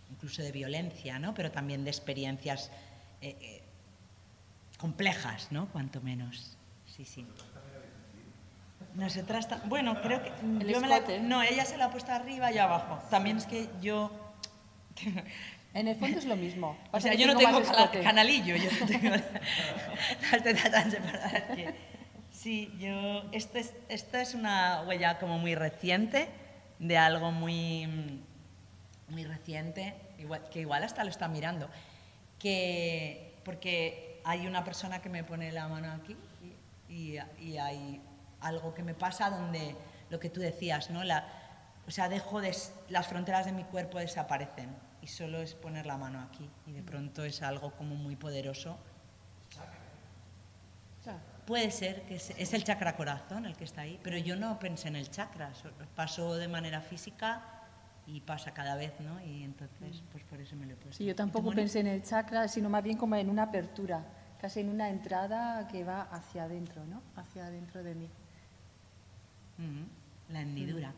incluso 0.10 0.42
de 0.42 0.52
violencia, 0.52 1.20
¿no? 1.20 1.34
Pero 1.34 1.52
también 1.52 1.84
de 1.84 1.90
experiencias 1.90 2.72
eh, 3.22 3.36
eh, 3.42 3.64
complejas, 4.78 5.52
¿no? 5.52 5.68
Cuanto 5.68 6.02
menos. 6.02 6.58
Sí, 6.86 7.06
sí. 7.06 7.26
Nosotras, 8.94 9.48
bueno, 9.66 10.02
creo 10.02 10.22
que 10.24 10.30
El 10.62 10.68
yo 10.70 10.80
me 10.80 10.88
la- 10.88 11.02
no, 11.22 11.42
ella 11.44 11.66
se 11.66 11.76
la 11.78 11.86
ha 11.86 11.92
puesto 11.92 12.12
arriba 12.14 12.52
y 12.52 12.58
abajo. 12.58 12.98
También 13.10 13.38
es 13.38 13.46
que 13.46 13.68
yo 13.82 14.12
En 15.76 15.90
el 15.90 15.98
fondo 15.98 16.18
es 16.18 16.26
lo 16.26 16.38
mismo. 16.38 16.78
o 16.92 17.00
sea, 17.02 17.14
yo 17.16 17.28
no 17.28 17.36
tengo 17.36 17.62
canalillo, 18.02 18.56
yo 18.56 18.70
no 18.80 18.86
tengo 18.88 19.10
las 19.10 19.24
tetas 20.44 20.72
tan 20.72 20.90
separadas 20.90 21.44
Sí, 22.32 22.74
yo, 22.80 23.24
esto 23.34 23.58
es, 23.58 23.74
esto 23.90 24.18
es 24.18 24.36
una 24.36 24.84
huella 24.88 25.20
como 25.20 25.38
muy 25.38 25.54
reciente, 25.54 26.30
de 26.80 26.98
algo 26.98 27.32
muy, 27.32 28.22
muy 29.10 29.26
reciente, 29.26 29.96
igual- 30.18 30.48
que 30.50 30.62
igual 30.62 30.84
hasta 30.84 31.04
lo 31.04 31.10
está 31.10 31.28
mirando, 31.28 31.70
que, 32.40 33.36
porque 33.44 34.22
hay 34.24 34.48
una 34.48 34.64
persona 34.64 35.02
que 35.02 35.10
me 35.10 35.24
pone 35.26 35.52
la 35.52 35.68
mano 35.68 35.92
aquí 35.92 36.16
y, 36.90 37.18
y- 37.42 37.58
hay 37.58 38.02
algo 38.40 38.74
que 38.74 38.84
me 38.84 38.94
pasa 38.94 39.30
donde 39.30 39.76
lo 40.10 40.20
que 40.22 40.30
tú 40.30 40.40
decías, 40.40 40.90
¿no? 40.90 41.04
La, 41.04 41.28
o 41.86 41.92
sea, 41.92 42.08
dejo 42.08 42.40
de, 42.40 42.56
las 42.90 43.08
fronteras 43.08 43.46
de 43.46 43.52
mi 43.52 43.64
cuerpo 43.66 44.00
desaparecen 44.00 44.85
y 45.06 45.08
solo 45.08 45.40
es 45.40 45.54
poner 45.54 45.86
la 45.86 45.98
mano 45.98 46.20
aquí 46.20 46.50
y 46.66 46.72
de 46.72 46.82
pronto 46.82 47.24
es 47.24 47.44
algo 47.44 47.70
como 47.76 47.94
muy 47.96 48.16
poderoso. 48.16 48.76
Puede 51.46 51.70
ser 51.70 52.08
que 52.08 52.16
es, 52.16 52.54
el 52.54 52.64
chakra 52.64 52.96
corazón 52.98 53.46
el 53.46 53.56
que 53.56 53.66
está 53.66 53.82
ahí, 53.82 54.00
pero 54.02 54.18
yo 54.18 54.36
no 54.36 54.58
pensé 54.58 54.88
en 54.88 54.96
el 54.96 55.12
chakra, 55.12 55.54
so- 55.54 55.70
pasó 55.96 56.34
de 56.38 56.48
manera 56.48 56.82
física 56.82 57.44
y 58.08 58.22
pasa 58.22 58.52
cada 58.52 58.76
vez, 58.76 59.00
¿no? 59.00 59.22
Y 59.22 59.44
entonces, 59.44 60.02
pues 60.12 60.24
por 60.24 60.42
eso 60.42 60.56
me 60.56 60.66
lo 60.66 60.74
he 60.74 60.76
puesto. 60.76 60.98
Sí, 60.98 61.06
yo 61.06 61.16
tampoco 61.16 61.52
pensé 61.52 61.82
en 61.82 61.88
el 61.88 62.02
chakra, 62.02 62.48
sino 62.48 62.68
más 62.72 62.84
bien 62.84 62.98
como 62.98 63.16
en 63.16 63.30
una 63.30 63.44
apertura, 63.44 64.04
casi 64.42 64.62
en 64.62 64.70
una 64.70 64.90
entrada 64.90 65.68
que 65.68 65.84
va 65.84 66.02
hacia 66.02 66.46
adentro, 66.46 66.84
¿no? 66.88 67.04
Hacia 67.16 67.46
adentro 67.46 67.84
de 67.84 67.94
mí. 67.94 68.10
Ujú, 69.60 69.86
La 70.34 70.42
hendidura, 70.42 70.94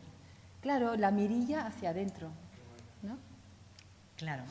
Claro, 0.62 0.96
la 0.96 1.10
mirilla 1.10 1.66
hacia 1.66 1.90
adentro. 1.90 2.32
Claro. 4.18 4.42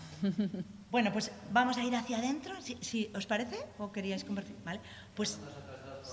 Bueno, 0.89 1.11
pues 1.11 1.31
vamos 1.51 1.77
a 1.77 1.83
ir 1.83 1.93
hacia 1.95 2.17
adentro, 2.17 2.59
si, 2.61 2.77
si 2.81 3.11
os 3.13 3.25
parece, 3.27 3.57
o 3.77 3.91
queríais 3.91 4.23
compartir, 4.23 4.55
¿vale? 4.65 4.79
Pues, 5.13 5.37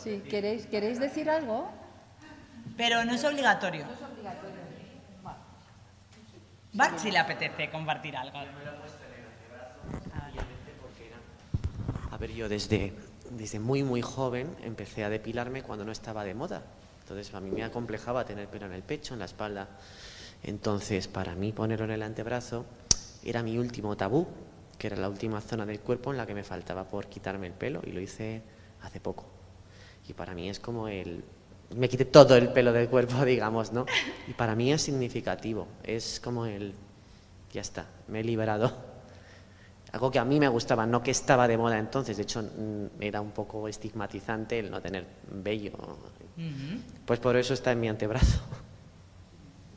Sí, 0.03 0.23
¿queréis, 0.29 0.67
¿queréis 0.67 0.99
decir 0.99 1.31
algo? 1.31 1.71
pero 2.77 3.05
no 3.05 3.15
es 3.15 3.23
obligatorio. 3.25 3.87
Bart 6.73 6.99
si 6.99 7.11
le 7.13 7.19
apetece 7.19 7.71
compartir 7.71 8.17
algo. 8.17 8.39
A 12.11 12.17
ver, 12.17 12.33
yo 12.33 12.49
desde, 12.49 12.93
desde 13.31 13.61
muy, 13.61 13.85
muy 13.85 14.03
joven 14.03 14.57
empecé 14.63 15.05
a 15.05 15.09
depilarme 15.09 15.63
cuando 15.63 15.85
no 15.85 15.93
estaba 15.93 16.25
de 16.25 16.35
moda. 16.35 16.63
Entonces, 17.03 17.33
a 17.35 17.41
mí 17.41 17.51
me 17.51 17.63
acomplejaba 17.63 18.25
tener 18.25 18.49
pelo 18.49 18.67
en 18.67 18.73
el 18.73 18.83
pecho, 18.83 19.15
en 19.15 19.21
la 19.21 19.27
espalda. 19.27 19.69
Entonces, 20.43 21.07
para 21.07 21.35
mí 21.35 21.53
ponerlo 21.53 21.85
en 21.85 21.93
el 21.93 22.03
antebrazo 22.03 22.67
era 23.25 23.43
mi 23.43 23.59
último 23.59 23.97
tabú, 23.97 24.27
que 24.79 24.89
era 24.89 24.97
la 24.97 25.09
última 25.09 25.41
zona 25.41 25.67
del 25.67 25.81
cuerpo 25.81 26.11
en 26.11 26.19
la 26.19 26.27
que 26.27 26.35
me 26.35 26.45
faltaba 26.45 26.85
por 26.85 27.07
quitarme 27.07 27.47
el 27.47 27.53
pelo, 27.53 27.81
y 27.85 27.93
lo 27.93 28.01
hice 28.01 28.43
hace 28.83 29.01
poco. 29.01 29.27
Y 30.09 30.13
para 30.13 30.35
mí 30.35 30.49
es 30.51 30.61
como 30.61 30.89
el... 30.89 31.25
Me 31.77 31.89
quité 31.89 32.05
todo 32.05 32.37
el 32.37 32.49
pelo 32.49 32.73
del 32.73 32.89
cuerpo, 32.89 33.25
digamos, 33.25 33.73
¿no? 33.73 33.87
Y 34.29 34.35
para 34.35 34.55
mí 34.55 34.73
es 34.73 34.83
significativo, 34.83 35.67
es 35.83 36.21
como 36.21 36.47
el... 36.47 36.75
Ya 37.53 37.61
está, 37.61 37.87
me 38.09 38.21
he 38.21 38.25
liberado 38.25 38.95
algo 39.95 40.11
que 40.11 40.19
a 40.19 40.25
mí 40.25 40.41
me 40.41 40.49
gustaba, 40.49 40.87
no 40.87 41.05
que 41.05 41.13
estaba 41.13 41.47
de 41.47 41.57
moda 41.57 41.79
entonces, 41.79 42.17
de 42.17 42.25
hecho 42.25 42.43
mm, 42.43 43.01
era 43.01 43.21
un 43.21 43.31
poco 43.31 43.69
estigmatizante 43.69 44.59
el 44.59 44.69
no 44.69 44.83
tener 44.83 45.07
vello. 45.31 45.71
Ujú. 45.71 46.81
Pues 47.07 47.21
por 47.21 47.37
eso 47.37 47.55
está 47.55 47.71
en 47.71 47.79
mi 47.79 47.89
antebrazo. 47.89 48.41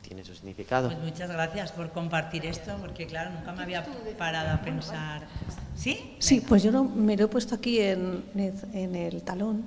Tiene 0.08 0.24
su 0.24 0.34
significado. 0.34 0.88
Pues 0.88 1.00
muchas 1.04 1.30
gracias 1.30 1.70
por 1.72 1.90
compartir 1.92 2.46
esto, 2.46 2.74
porque 2.80 3.06
claro, 3.06 3.28
nunca 3.30 3.52
me 3.52 3.62
había 3.62 3.84
parado 4.16 4.54
a 4.54 4.60
pensar. 4.62 5.26
¿Sí? 5.76 6.14
Sí, 6.18 6.40
pues 6.40 6.62
yo 6.62 6.70
lo- 6.72 6.84
me 6.84 7.14
lo 7.14 7.26
he 7.26 7.28
puesto 7.28 7.54
aquí 7.54 7.78
en, 7.80 8.24
en 8.72 8.94
el 8.94 9.22
talón 9.22 9.64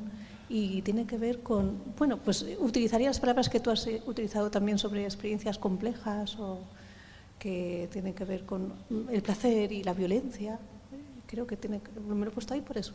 y 0.50 0.82
tiene 0.82 1.06
que 1.06 1.18
ver 1.20 1.44
con, 1.44 1.78
bueno, 1.96 2.18
pues 2.18 2.44
utilizaría 2.60 3.08
las 3.10 3.20
palabras 3.20 3.50
que 3.50 3.60
tú 3.60 3.70
has 3.70 3.86
eh, 3.86 4.02
utilizado 4.08 4.50
también 4.50 4.80
sobre 4.80 5.04
experiencias 5.06 5.60
complejas 5.60 6.36
o 6.40 6.62
que 7.38 7.88
tienen 7.92 8.14
que 8.16 8.26
ver 8.26 8.44
con 8.44 8.74
el 9.12 9.22
placer 9.22 9.72
y 9.72 9.84
la 9.84 9.94
violencia. 9.94 10.58
Creo 11.28 11.46
que 11.46 11.56
tiene 11.56 11.82
que, 11.82 12.00
me 12.00 12.26
lo 12.26 12.32
he 12.32 12.34
puesto 12.34 12.56
ahí 12.56 12.62
por 12.62 12.80
eso. 12.80 12.94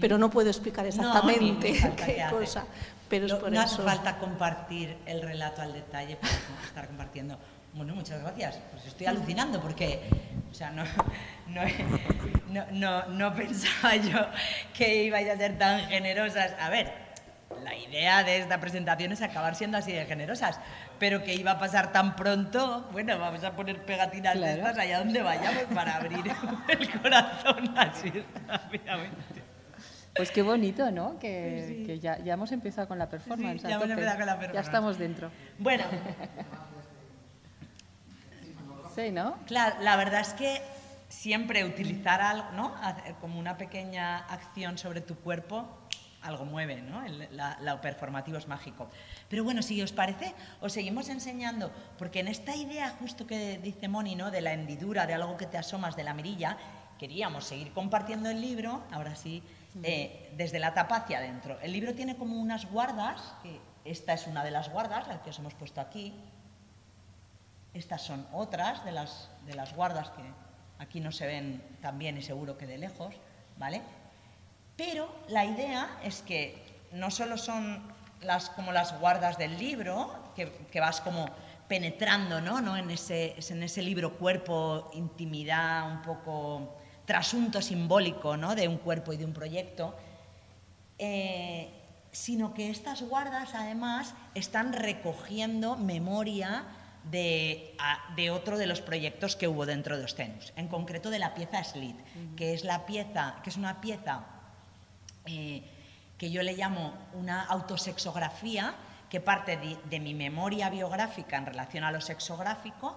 Pero 0.00 0.18
no 0.18 0.30
puedo 0.30 0.50
explicar 0.50 0.84
No, 0.84 0.88
exactamente 0.90 1.74
falta 1.74 2.06
qué 2.06 2.22
hace. 2.22 2.34
cosa, 2.34 2.64
pero 3.08 3.26
es 3.26 3.32
No- 3.32 3.38
por 3.38 3.50
no 3.52 3.62
eso. 3.62 3.74
hace 3.74 3.82
falta 3.82 4.18
compartir 4.18 4.96
el 5.06 5.22
relato 5.22 5.62
al 5.62 5.72
detalle 5.72 6.16
para 6.16 6.32
estar 6.66 6.86
compartiendo. 6.86 7.38
Bueno, 7.72 7.94
muchas 7.94 8.20
gracias. 8.22 8.58
Pues 8.70 8.86
estoy 8.86 9.06
alucinando 9.06 9.60
porque, 9.60 10.00
o 10.50 10.54
sea, 10.54 10.70
no, 10.70 10.84
no, 11.48 11.62
no, 12.50 12.64
no, 12.72 13.06
no 13.06 13.34
pensaba 13.34 13.96
yo 13.96 14.18
que 14.74 15.04
ibais 15.04 15.28
a 15.30 15.36
ser 15.36 15.58
tan 15.58 15.80
generosas. 15.88 16.52
A 16.60 16.68
ver, 16.68 16.92
la 17.64 17.74
idea 17.76 18.22
de 18.22 18.38
esta 18.38 18.60
presentación 18.60 19.12
es 19.12 19.22
acabar 19.22 19.54
siendo 19.56 19.78
así 19.78 19.90
de 19.92 20.04
generosas, 20.06 20.60
pero 21.00 21.24
que 21.24 21.34
iba 21.34 21.52
a 21.52 21.58
pasar 21.58 21.90
tan 21.90 22.14
pronto, 22.16 22.88
bueno, 22.92 23.18
vamos 23.18 23.42
a 23.42 23.56
poner 23.56 23.84
pegatinas 23.84 24.34
de 24.34 24.40
Claro. 24.40 24.56
estas 24.58 24.78
allá 24.78 24.98
donde 24.98 25.22
vayamos 25.22 25.62
para 25.74 25.96
abrir 25.96 26.24
el 26.68 27.00
corazón 27.00 27.76
así 27.78 28.12
rápidamente. 28.46 29.42
Pues 30.14 30.30
qué 30.30 30.42
bonito, 30.42 30.90
¿no? 30.90 31.18
Que, 31.18 31.82
que 31.86 31.98
ya, 31.98 32.18
ya 32.18 32.34
hemos 32.34 32.52
empezado 32.52 32.86
con 32.86 32.98
la 32.98 33.08
performance. 33.08 33.62
Sí, 33.62 33.68
ya 33.68 33.74
hemos 33.74 33.90
empezado 33.90 34.18
con 34.18 34.26
la 34.26 34.32
Ya 34.34 34.38
performance. 34.38 34.66
estamos 34.66 34.98
dentro. 34.98 35.30
Bueno, 35.58 35.84
Sí, 38.94 39.10
¿no? 39.10 39.36
Claro, 39.46 39.76
la 39.80 39.96
verdad 39.96 40.20
es 40.20 40.34
que 40.34 40.62
siempre 41.08 41.64
utilizar 41.64 42.20
algo, 42.20 42.52
¿no? 42.52 42.76
Hacer 42.80 43.14
como 43.16 43.40
una 43.40 43.56
pequeña 43.56 44.18
acción 44.18 44.78
sobre 44.78 45.00
tu 45.00 45.16
cuerpo 45.16 45.66
algo 46.22 46.44
mueve, 46.46 46.80
¿no? 46.80 47.04
El, 47.04 47.28
la, 47.36 47.80
performativo 47.82 48.38
es 48.38 48.48
mágico. 48.48 48.88
Pero 49.28 49.44
bueno, 49.44 49.60
si 49.62 49.82
os 49.82 49.92
parece, 49.92 50.34
os 50.60 50.72
seguimos 50.72 51.10
enseñando, 51.10 51.70
porque 51.98 52.20
en 52.20 52.28
esta 52.28 52.56
idea 52.56 52.88
justo 52.98 53.26
que 53.26 53.58
dice 53.58 53.88
Moni, 53.88 54.14
¿no? 54.14 54.30
De 54.30 54.40
la 54.40 54.54
hendidura, 54.54 55.06
de 55.06 55.12
algo 55.14 55.36
que 55.36 55.46
te 55.46 55.58
asomas 55.58 55.96
de 55.96 56.04
la 56.04 56.14
mirilla, 56.14 56.56
queríamos 56.98 57.44
seguir 57.44 57.72
compartiendo 57.72 58.30
el 58.30 58.40
libro, 58.40 58.82
ahora 58.90 59.16
sí, 59.16 59.42
eh, 59.82 60.32
desde 60.36 60.58
la 60.58 60.74
tapa 60.74 60.96
hacia 60.96 61.18
adentro. 61.18 61.58
El 61.60 61.72
libro 61.72 61.94
tiene 61.94 62.16
como 62.16 62.36
unas 62.36 62.70
guardas, 62.70 63.34
que 63.42 63.60
esta 63.84 64.12
es 64.12 64.26
una 64.26 64.44
de 64.44 64.50
las 64.50 64.70
guardas, 64.70 65.08
la 65.08 65.22
que 65.22 65.30
os 65.30 65.38
hemos 65.38 65.54
puesto 65.54 65.80
aquí. 65.80 66.14
Estas 67.72 68.02
son 68.02 68.26
otras 68.32 68.84
de 68.84 68.92
las, 68.92 69.30
de 69.46 69.54
las 69.54 69.74
guardas 69.74 70.10
que 70.10 70.22
aquí 70.78 71.00
no 71.00 71.10
se 71.10 71.26
ven 71.26 71.62
tan 71.82 71.98
bien 71.98 72.16
y 72.16 72.22
seguro 72.22 72.56
que 72.56 72.66
de 72.66 72.78
lejos, 72.78 73.14
¿vale? 73.58 73.82
Pero 74.76 75.12
la 75.28 75.44
idea 75.44 75.98
es 76.02 76.22
que 76.22 76.62
no 76.92 77.10
solo 77.10 77.36
son 77.36 77.82
las, 78.20 78.50
como 78.50 78.72
las 78.72 78.98
guardas 79.00 79.38
del 79.38 79.58
libro, 79.58 80.32
que, 80.36 80.52
que 80.70 80.80
vas 80.80 81.00
como 81.00 81.26
penetrando 81.68 82.40
¿no? 82.40 82.60
¿no? 82.60 82.76
En, 82.76 82.90
ese, 82.90 83.34
en 83.48 83.62
ese 83.62 83.82
libro 83.82 84.16
cuerpo, 84.18 84.90
intimidad, 84.94 85.90
un 85.90 86.02
poco 86.02 86.76
trasunto 87.06 87.60
simbólico 87.60 88.36
¿no? 88.36 88.54
de 88.54 88.68
un 88.68 88.78
cuerpo 88.78 89.12
y 89.12 89.16
de 89.16 89.24
un 89.24 89.32
proyecto, 89.32 89.94
eh, 90.98 91.70
sino 92.12 92.54
que 92.54 92.70
estas 92.70 93.02
guardas 93.02 93.54
además 93.54 94.14
están 94.34 94.72
recogiendo 94.72 95.76
memoria 95.76 96.64
de, 97.10 97.74
a, 97.78 98.14
de, 98.14 98.30
otro 98.30 98.56
de 98.56 98.66
los 98.66 98.80
proyectos 98.80 99.36
que 99.36 99.48
hubo 99.48 99.66
dentro 99.66 99.98
de 99.98 100.04
Ostenus, 100.04 100.52
en 100.56 100.68
concreto 100.68 101.10
de 101.10 101.18
la 101.18 101.34
pieza 101.34 101.62
Slit, 101.62 101.96
uh 101.96 101.98
-huh. 101.98 102.34
que 102.36 102.54
es 102.54 102.64
la 102.64 102.86
pieza, 102.86 103.36
que 103.42 103.50
es 103.50 103.56
una 103.56 103.80
pieza 103.80 104.24
eh, 105.26 105.62
que 106.16 106.30
yo 106.30 106.42
le 106.42 106.54
llamo 106.54 106.94
una 107.12 107.42
autosexografía, 107.42 108.74
que 109.10 109.20
parte 109.20 109.56
de, 109.56 109.76
de, 109.90 110.00
mi 110.00 110.14
memoria 110.14 110.70
biográfica 110.70 111.36
en 111.36 111.46
relación 111.46 111.84
a 111.84 111.90
lo 111.90 112.00
sexográfico, 112.00 112.96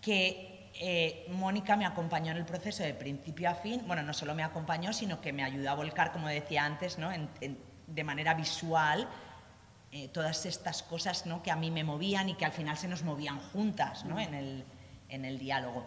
que 0.00 0.47
eh, 0.80 1.26
Mónica 1.30 1.76
me 1.76 1.84
acompañó 1.84 2.30
en 2.30 2.36
el 2.36 2.44
proceso 2.44 2.84
de 2.84 2.94
principio 2.94 3.50
a 3.50 3.54
fin, 3.54 3.82
bueno, 3.86 4.02
no 4.02 4.14
solo 4.14 4.34
me 4.34 4.44
acompañó, 4.44 4.92
sino 4.92 5.20
que 5.20 5.32
me 5.32 5.42
ayudó 5.42 5.70
a 5.70 5.74
volcar, 5.74 6.12
como 6.12 6.28
decía 6.28 6.64
antes, 6.64 6.98
¿no? 6.98 7.10
en, 7.12 7.28
en, 7.40 7.58
de 7.88 8.04
manera 8.04 8.34
visual, 8.34 9.08
eh, 9.90 10.08
todas 10.08 10.46
estas 10.46 10.82
cosas 10.82 11.26
¿no? 11.26 11.42
que 11.42 11.50
a 11.50 11.56
mí 11.56 11.70
me 11.70 11.82
movían 11.82 12.28
y 12.28 12.34
que 12.34 12.44
al 12.44 12.52
final 12.52 12.76
se 12.76 12.86
nos 12.86 13.02
movían 13.02 13.40
juntas 13.40 14.04
¿no? 14.04 14.20
en, 14.20 14.34
el, 14.34 14.64
en, 15.08 15.24
el, 15.24 15.38
diálogo. 15.38 15.84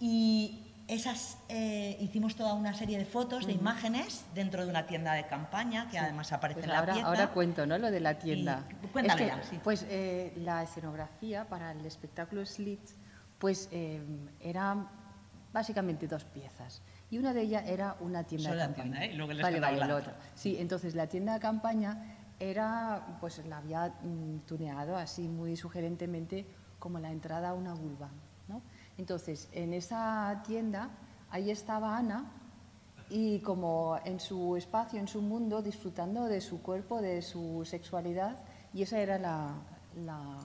Y 0.00 0.62
esas, 0.88 1.36
eh, 1.50 1.98
hicimos 2.00 2.34
toda 2.34 2.54
una 2.54 2.72
serie 2.72 2.96
de 2.96 3.04
fotos, 3.04 3.46
de 3.46 3.52
imágenes, 3.52 4.24
dentro 4.34 4.64
de 4.64 4.70
una 4.70 4.86
tienda 4.86 5.12
de 5.12 5.26
campaña, 5.26 5.86
que 5.86 5.92
sí. 5.92 5.96
además 5.98 6.32
aparece 6.32 6.60
pues 6.60 6.66
en 6.66 6.72
la 6.72 6.78
ahora, 6.78 6.92
pieza. 6.94 7.08
Ahora 7.08 7.28
cuento 7.32 7.66
¿no? 7.66 7.76
lo 7.76 7.90
de 7.90 8.00
la 8.00 8.18
tienda. 8.18 8.64
Y, 8.82 8.86
cuéntame 8.86 9.26
es 9.26 9.30
que, 9.30 9.36
ya, 9.36 9.42
sí. 9.42 9.60
Pues 9.62 9.84
eh, 9.90 10.32
la 10.36 10.62
escenografía 10.62 11.44
para 11.46 11.72
el 11.72 11.84
espectáculo 11.84 12.46
Slits 12.46 12.94
pues, 13.42 13.68
eh, 13.72 14.00
era 14.38 14.86
básicamente 15.52 16.06
dos 16.06 16.22
piezas. 16.22 16.80
Y 17.10 17.18
una 17.18 17.34
de 17.34 17.42
ellas 17.42 17.64
era 17.66 17.96
una 17.98 18.22
tienda 18.22 18.50
Solo 18.50 18.60
de 18.60 18.66
campaña. 18.66 18.84
Tienda, 18.84 19.04
¿eh? 19.04 19.16
Luego 19.16 19.32
les 19.32 19.42
vale, 19.42 19.58
vale, 19.58 19.78
la 19.78 19.96
otra. 19.96 20.16
Sí, 20.36 20.56
entonces 20.60 20.94
la 20.94 21.08
tienda 21.08 21.34
de 21.34 21.40
campaña 21.40 22.18
era, 22.38 23.18
pues 23.20 23.44
la 23.44 23.56
había 23.56 23.88
mm, 24.00 24.46
tuneado 24.46 24.96
así 24.96 25.26
muy 25.26 25.56
sugerentemente 25.56 26.46
como 26.78 27.00
la 27.00 27.10
entrada 27.10 27.48
a 27.48 27.54
una 27.54 27.74
vulva. 27.74 28.10
¿no? 28.46 28.62
Entonces, 28.96 29.48
en 29.50 29.74
esa 29.74 30.40
tienda, 30.46 30.90
ahí 31.28 31.50
estaba 31.50 31.96
Ana 31.98 32.30
y 33.10 33.40
como 33.40 33.98
en 34.04 34.20
su 34.20 34.56
espacio, 34.56 35.00
en 35.00 35.08
su 35.08 35.20
mundo, 35.20 35.62
disfrutando 35.62 36.26
de 36.26 36.40
su 36.40 36.62
cuerpo, 36.62 37.02
de 37.02 37.20
su 37.22 37.64
sexualidad, 37.64 38.38
y 38.72 38.82
esa 38.82 39.00
era 39.00 39.18
la, 39.18 39.52
la 39.96 40.38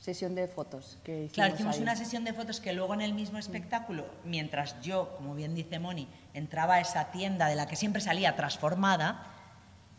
sesión 0.00 0.34
de 0.34 0.48
fotos 0.48 0.98
que 1.04 1.12
hicimos 1.24 1.32
Claro, 1.34 1.54
hicimos 1.54 1.76
ahí. 1.76 1.82
una 1.82 1.94
sesión 1.94 2.24
de 2.24 2.32
fotos 2.32 2.58
que 2.60 2.72
luego 2.72 2.94
en 2.94 3.02
el 3.02 3.12
mismo 3.14 3.38
espectáculo, 3.38 4.06
mientras 4.24 4.80
yo, 4.80 5.14
como 5.16 5.34
bien 5.34 5.54
dice 5.54 5.78
Moni, 5.78 6.08
entraba 6.34 6.74
a 6.76 6.80
esa 6.80 7.10
tienda 7.12 7.48
de 7.48 7.54
la 7.54 7.68
que 7.68 7.76
siempre 7.76 8.00
salía 8.00 8.34
transformada, 8.34 9.22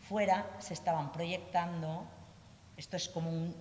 fuera 0.08 0.44
se 0.58 0.74
estaban 0.74 1.12
proyectando, 1.12 2.04
esto 2.76 2.96
es 2.96 3.08
como 3.08 3.30
un 3.30 3.54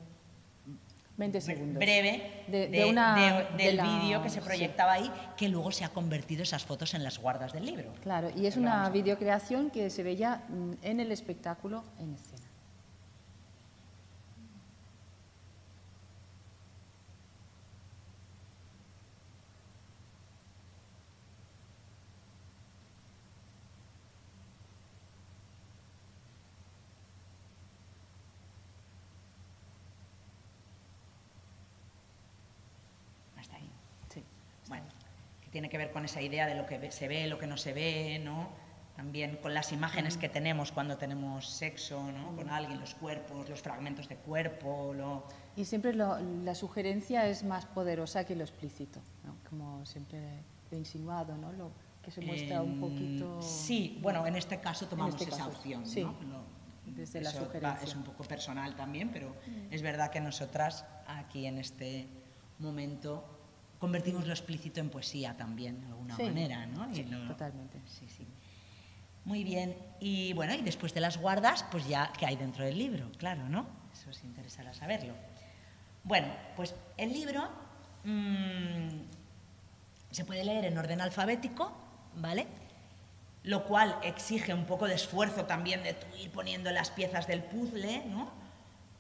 20 1.18 1.42
segundos. 1.42 1.78
breve 1.78 2.44
de, 2.48 2.68
de, 2.70 2.80
de 2.80 2.86
una, 2.86 3.16
de, 3.56 3.64
del 3.64 3.78
de 3.78 3.84
vídeo 3.84 4.24
que 4.24 4.30
se 4.30 4.42
proyectaba 4.42 4.98
sí. 4.98 5.04
ahí, 5.04 5.12
que 5.38 5.48
luego 5.48 5.72
se 5.72 5.86
ha 5.86 5.90
convertido 5.90 6.42
esas 6.42 6.66
fotos 6.66 6.96
en 6.96 7.04
las 7.04 7.20
guardas 7.20 7.54
del 7.54 7.66
libro. 7.68 7.94
Claro, 8.02 8.32
y 8.36 8.48
es 8.48 8.56
Pero 8.56 8.66
una 8.66 8.90
videocreación 8.90 9.70
que 9.70 9.92
se 9.92 10.02
veía 10.02 10.44
mm, 10.50 10.72
en 10.82 11.00
el 11.00 11.12
espectáculo 11.12 11.84
en 12.00 12.16
escena. 12.16 12.48
Tiene 35.62 35.70
que 35.70 35.78
ver 35.78 35.92
con 35.92 36.04
esa 36.06 36.24
idea 36.24 36.48
de 36.48 36.56
lo 36.56 36.66
que 36.66 36.92
se 36.92 37.08
ve, 37.08 37.28
lo 37.28 37.38
que 37.38 37.46
no 37.46 37.56
se 37.56 37.72
ve, 37.72 38.20
¿no? 38.24 38.50
También 38.96 39.38
con 39.38 39.54
las 39.54 39.72
imágenes 39.72 40.18
que 40.18 40.28
tenemos 40.28 40.72
cuando 40.72 40.98
tenemos 40.98 41.48
sexo, 41.48 42.12
¿no? 42.12 42.36
Con 42.36 42.50
alguien, 42.50 42.80
los 42.80 42.96
cuerpos, 42.96 43.48
los 43.48 43.62
fragmentos 43.62 44.10
de 44.10 44.16
cuerpo, 44.16 44.92
lo... 44.96 45.28
Y 45.56 45.66
siempre 45.66 45.94
lo, 45.94 46.18
la 46.44 46.56
sugerencia 46.56 47.28
es 47.28 47.44
más 47.44 47.68
poderosa 47.68 48.24
que 48.24 48.36
lo 48.36 48.44
explícito, 48.44 49.02
¿no? 49.24 49.36
Como 49.48 49.86
siempre 49.86 50.20
he 50.72 50.78
insinuado, 50.78 51.38
¿no? 51.38 51.52
Lo 51.52 51.72
que 52.02 52.10
se 52.10 52.22
muestra 52.22 52.56
eh, 52.58 52.62
un 52.62 52.80
poquito... 52.80 53.40
Sí, 53.44 54.00
bueno, 54.02 54.26
en 54.26 54.36
este 54.38 54.60
caso 54.60 54.88
tomamos 54.88 55.14
este 55.14 55.26
esa 55.26 55.46
caso, 55.46 55.58
opción, 55.58 55.86
sí. 55.86 56.02
¿no? 56.02 56.16
Lo, 56.28 56.44
Desde 56.88 57.20
eso 57.20 57.30
la 57.32 57.40
sugerencia. 57.40 57.74
Va, 57.74 57.84
es 57.84 57.96
un 57.96 58.04
poco 58.04 58.24
personal 58.24 58.76
también, 58.76 59.12
pero 59.12 59.36
es 59.70 59.84
verdad 59.84 60.10
que 60.10 60.22
nosotras 60.22 60.86
aquí 61.06 61.46
en 61.46 61.60
este 61.60 62.08
momento 62.58 63.41
convertimos 63.82 64.28
lo 64.28 64.32
explícito 64.32 64.80
en 64.80 64.92
poesía 64.92 65.36
también, 65.36 65.82
de 65.82 65.88
alguna 65.88 66.16
sí, 66.16 66.24
manera, 66.24 66.68
¿no? 66.68 66.94
Sí, 66.94 67.04
lo, 67.04 67.28
totalmente. 67.28 67.82
Sí, 67.88 68.08
sí. 68.16 68.28
Muy 69.26 69.44
bien. 69.44 69.76
Y 70.00 70.34
bueno, 70.34 70.54
y 70.54 70.62
después 70.62 70.94
de 70.94 71.02
las 71.02 71.18
guardas, 71.18 71.66
pues 71.72 71.88
ya, 71.88 72.14
¿qué 72.18 72.28
hay 72.28 72.36
dentro 72.36 72.64
del 72.64 72.78
libro? 72.78 73.12
Claro, 73.18 73.50
¿no? 73.50 73.66
Eso 73.92 74.12
os 74.12 74.24
interesará 74.24 74.72
saberlo. 74.76 75.16
Bueno, 76.04 76.28
pues 76.56 76.76
el 76.96 77.12
libro 77.12 77.50
mmm, 78.04 79.02
se 80.12 80.26
puede 80.26 80.46
leer 80.46 80.66
en 80.66 80.78
orden 80.78 81.02
alfabético, 81.02 81.72
¿vale? 82.18 82.46
Lo 83.44 83.66
cual 83.66 83.98
exige 84.04 84.54
un 84.54 84.66
poco 84.66 84.88
de 84.88 84.94
esfuerzo 84.94 85.46
también 85.46 85.82
de 85.82 85.96
tú 85.96 86.06
ir 86.18 86.30
poniendo 86.32 86.70
las 86.72 86.92
piezas 86.92 87.26
del 87.26 87.44
puzzle, 87.44 88.06
¿no? 88.06 88.30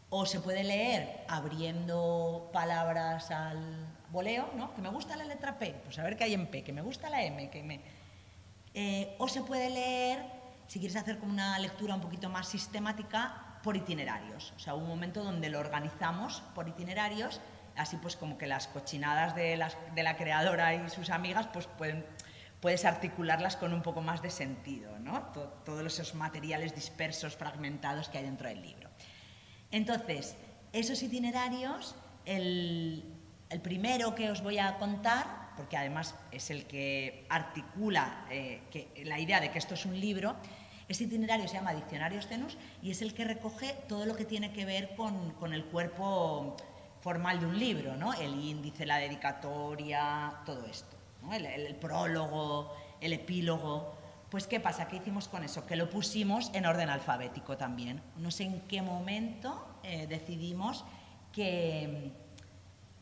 O 0.10 0.26
se 0.26 0.39
puede 0.39 0.63
leer 0.63 1.24
abriendo 1.28 2.50
palabras 2.52 3.30
al, 3.30 3.88
voleo, 4.12 4.50
¿no? 4.56 4.74
Que 4.74 4.82
me 4.82 4.89
gusta 4.89 5.15
la 5.15 5.26
letra 5.26 5.58
P, 5.58 5.74
pues 5.84 5.97
a 6.00 6.04
ver 6.04 6.17
qué 6.17 6.26
hay 6.26 6.34
en 6.34 6.47
P, 6.47 6.63
que 6.63 6.74
me 6.74 6.82
gusta 6.82 7.10
la 7.10 7.24
M, 7.24 7.50
que 7.50 7.63
me... 7.63 7.82
Eh, 8.74 9.15
o 9.19 9.28
se 9.28 9.41
puede 9.41 9.69
leer, 9.69 10.24
si 10.67 10.80
quieres 10.80 10.95
hacer 10.95 11.17
como 11.17 11.34
una 11.34 11.58
lectura 11.60 11.95
un 11.95 12.02
poquito 12.02 12.30
más 12.30 12.47
sistemática, 12.47 13.52
por 13.63 13.78
itinerarios. 13.78 14.54
O 14.56 14.60
sea, 14.60 14.74
un 14.74 14.88
momento 14.88 15.24
donde 15.24 15.50
lo 15.50 15.60
organizamos 15.60 16.41
por 16.56 16.67
itinerarios, 16.67 17.41
así 17.76 17.97
pues 17.97 18.15
como 18.15 18.38
que 18.38 18.47
las 18.47 18.67
cochinadas 18.67 19.36
de, 19.36 19.58
la 19.58 20.17
creadora 20.17 20.74
y 20.74 20.89
sus 20.89 21.10
amigas, 21.10 21.47
pues 21.54 21.67
pueden, 21.67 22.06
puedes 22.60 22.86
articularlas 22.86 23.56
con 23.56 23.74
un 23.74 23.82
poco 23.82 24.02
más 24.02 24.21
de 24.21 24.30
sentido, 24.30 24.97
¿no? 25.00 25.21
Todo, 25.34 25.47
todos 25.65 25.86
esos 25.86 26.15
materiales 26.15 26.74
dispersos, 26.76 27.36
fragmentados 27.36 28.10
que 28.10 28.17
hay 28.17 28.24
dentro 28.24 28.47
del 28.47 28.62
libro. 28.62 28.89
Entonces, 29.71 30.36
esos 30.74 31.02
itinerarios, 31.04 31.95
el, 32.26 33.21
el 33.52 33.60
primero 33.60 34.16
que 34.16 34.32
os 34.32 34.42
voy 34.42 34.58
a 34.58 34.78
contar, 34.78 35.52
porque 35.58 35.76
además 35.76 36.16
es 36.32 36.50
el 36.50 36.66
que 36.66 37.26
articula 37.30 38.26
eh, 38.32 38.62
la 39.06 39.20
idea 39.20 39.42
de 39.42 39.52
que 39.52 39.60
esto 39.60 39.74
es 39.74 39.86
un 39.86 40.00
libro, 40.00 40.36
este 40.88 41.04
itinerario 41.04 41.48
se 41.48 41.56
llama 41.56 41.74
Diccionarios 41.74 42.28
Tenus 42.28 42.58
y 42.82 42.92
es 42.92 43.02
el 43.02 43.14
que 43.14 43.26
recoge 43.26 43.74
todo 43.88 44.06
lo 44.06 44.16
que 44.16 44.26
tiene 44.26 44.52
que 44.52 44.66
ver 44.66 44.96
con, 44.96 45.54
el 45.54 45.66
cuerpo 45.66 46.56
formal 47.02 47.40
de 47.40 47.46
un 47.46 47.60
libro, 47.60 47.96
¿no? 47.96 48.14
el 48.14 48.34
índice, 48.42 48.86
la 48.86 48.98
dedicatoria, 48.98 50.42
todo 50.46 50.66
esto, 50.66 50.96
el 51.32 51.76
prólogo, 51.76 52.74
el 53.00 53.14
epílogo. 53.14 53.96
Pues, 54.30 54.48
¿qué 54.48 54.62
pasa? 54.62 54.88
¿Qué 54.88 54.96
hicimos 54.98 55.28
con 55.28 55.44
eso? 55.44 55.66
Que 55.66 55.76
lo 55.76 55.90
pusimos 55.90 56.52
en 56.54 56.66
orden 56.66 56.90
alfabético 56.90 57.58
también. 57.58 58.02
No 58.16 58.32
sé 58.32 58.46
en 58.46 58.62
qué 58.62 58.82
momento 58.82 59.78
eh, 59.84 60.08
decidimos 60.08 60.86
que 61.34 62.14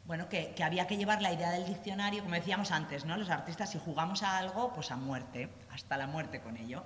bueno, 0.09 0.27
que, 0.27 0.55
había 0.63 0.87
que 0.87 0.97
llevar 0.97 1.21
la 1.21 1.31
idea 1.31 1.51
del 1.51 1.67
diccionario, 1.67 2.23
como 2.23 2.33
decíamos 2.33 2.71
antes, 2.71 3.05
¿no? 3.05 3.15
Los 3.15 3.29
artistas, 3.29 3.69
si 3.69 3.77
jugamos 3.77 4.23
a 4.23 4.39
algo, 4.39 4.73
pues 4.73 4.89
a 4.89 4.95
muerte, 4.95 5.49
hasta 5.71 5.97
la 5.97 6.07
muerte 6.07 6.41
con 6.41 6.57
ello. 6.57 6.83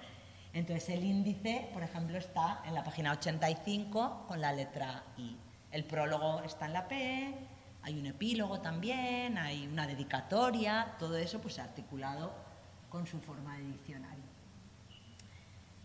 Entonces 0.52 0.90
el 0.90 1.06
índice, 1.06 1.70
por 1.72 1.84
ejemplo, 1.84 2.18
está 2.18 2.62
en 2.66 2.74
la 2.74 2.84
página 2.84 3.14
85 3.14 4.26
con 4.28 4.42
la 4.42 4.52
letra 4.52 5.06
I. 5.16 5.38
El 5.72 5.86
prólogo 5.86 6.44
está 6.44 6.66
en 6.66 6.74
la 6.74 6.86
P, 6.90 7.34
hay 7.82 7.98
un 7.98 8.08
epílogo 8.08 8.60
también, 8.60 9.38
hay 9.38 9.68
una 9.68 9.88
dedicatoria, 9.88 10.94
todo 11.00 11.16
eso 11.16 11.40
pues 11.40 11.60
articulado 11.60 12.34
con 12.90 13.08
su 13.08 13.22
forma 13.22 13.56
de 13.56 13.64
diccionario. 13.68 14.26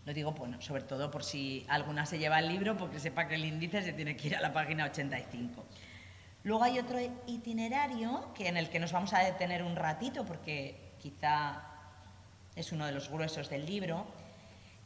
Lo 0.06 0.12
digo, 0.12 0.32
bueno, 0.32 0.60
sobre 0.60 0.82
todo 0.82 1.08
por 1.08 1.22
si 1.22 1.64
alguna 1.68 2.04
se 2.04 2.18
lleva 2.18 2.40
el 2.40 2.48
libro, 2.48 2.76
porque 2.76 2.98
sepa 2.98 3.28
que 3.28 3.36
el 3.36 3.44
índice 3.44 3.80
se 3.82 3.92
tiene 3.92 4.16
que 4.16 4.26
ir 4.26 4.36
a 4.36 4.40
la 4.40 4.52
página 4.52 4.86
85. 4.86 5.64
Luego 6.48 6.64
hay 6.64 6.78
otro 6.78 6.98
itinerario 7.26 8.32
que 8.32 8.48
en 8.48 8.56
el 8.56 8.70
que 8.70 8.80
nos 8.80 8.90
vamos 8.90 9.12
a 9.12 9.18
detener 9.18 9.62
un 9.62 9.76
ratito, 9.76 10.24
porque 10.24 10.94
quizá 10.98 11.62
es 12.56 12.72
uno 12.72 12.86
de 12.86 12.92
los 12.92 13.10
gruesos 13.10 13.50
del 13.50 13.66
libro, 13.66 14.06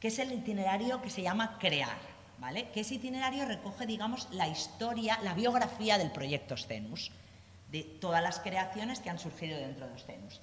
que 0.01 0.09
es 0.09 0.19
el 0.19 0.33
itinerario 0.33 1.01
que 1.01 1.09
se 1.09 1.23
llama 1.23 1.59
Crear, 1.61 1.99
¿vale? 2.41 2.71
Que 2.71 2.81
ese 2.81 2.97
itinerario 2.97 3.45
recoge, 3.45 3.87
digamos, 3.87 4.27
la 4.33 4.49
historia, 4.49 5.21
la 5.23 5.35
biografía 5.35 5.99
del 5.99 6.11
proyecto 6.11 6.57
Scenus, 6.57 7.13
de 7.71 7.85
todas 7.85 8.25
las 8.25 8.41
creaciones 8.41 8.99
que 8.99 9.11
han 9.11 9.21
surgido 9.21 9.57
dentro 9.57 9.87
de 9.87 10.01
Scenus. 10.01 10.41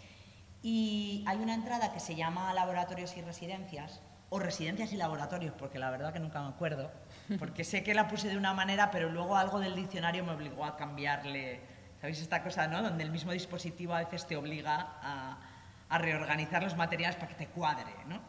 Y 0.63 1.25
hay 1.27 1.39
una 1.39 1.53
entrada 1.53 1.91
que 1.91 1.99
se 1.99 2.15
llama 2.15 2.53
Laboratorios 2.53 3.17
y 3.17 3.21
Residencias, 3.23 3.99
o 4.29 4.39
Residencias 4.39 4.93
y 4.93 4.95
Laboratorios, 4.95 5.53
porque 5.59 5.79
la 5.79 5.91
verdad 5.91 6.13
que 6.13 6.19
nunca 6.19 6.41
me 6.41 6.47
acuerdo, 6.47 6.89
porque 7.37 7.63
sé 7.63 7.83
que 7.83 7.93
la 7.93 8.07
puse 8.07 8.29
de 8.29 8.37
una 8.37 8.53
manera, 8.53 8.89
pero 8.89 9.09
luego 9.09 9.35
algo 9.35 9.59
del 9.59 9.75
diccionario 9.75 10.23
me 10.23 10.31
obligó 10.31 10.65
a 10.65 10.75
cambiarle. 10.75 11.59
¿Sabéis 12.01 12.21
esta 12.21 12.41
cosa, 12.41 12.67
no? 12.67 12.81
Donde 12.81 13.03
el 13.03 13.11
mismo 13.11 13.31
dispositivo 13.31 13.93
a 13.93 13.99
veces 13.99 14.25
te 14.25 14.37
obliga 14.37 14.97
a, 15.01 15.37
a 15.89 15.97
reorganizar 15.97 16.63
los 16.63 16.75
materiales 16.75 17.17
para 17.17 17.27
que 17.27 17.35
te 17.35 17.47
cuadre, 17.47 17.91
¿no? 18.07 18.19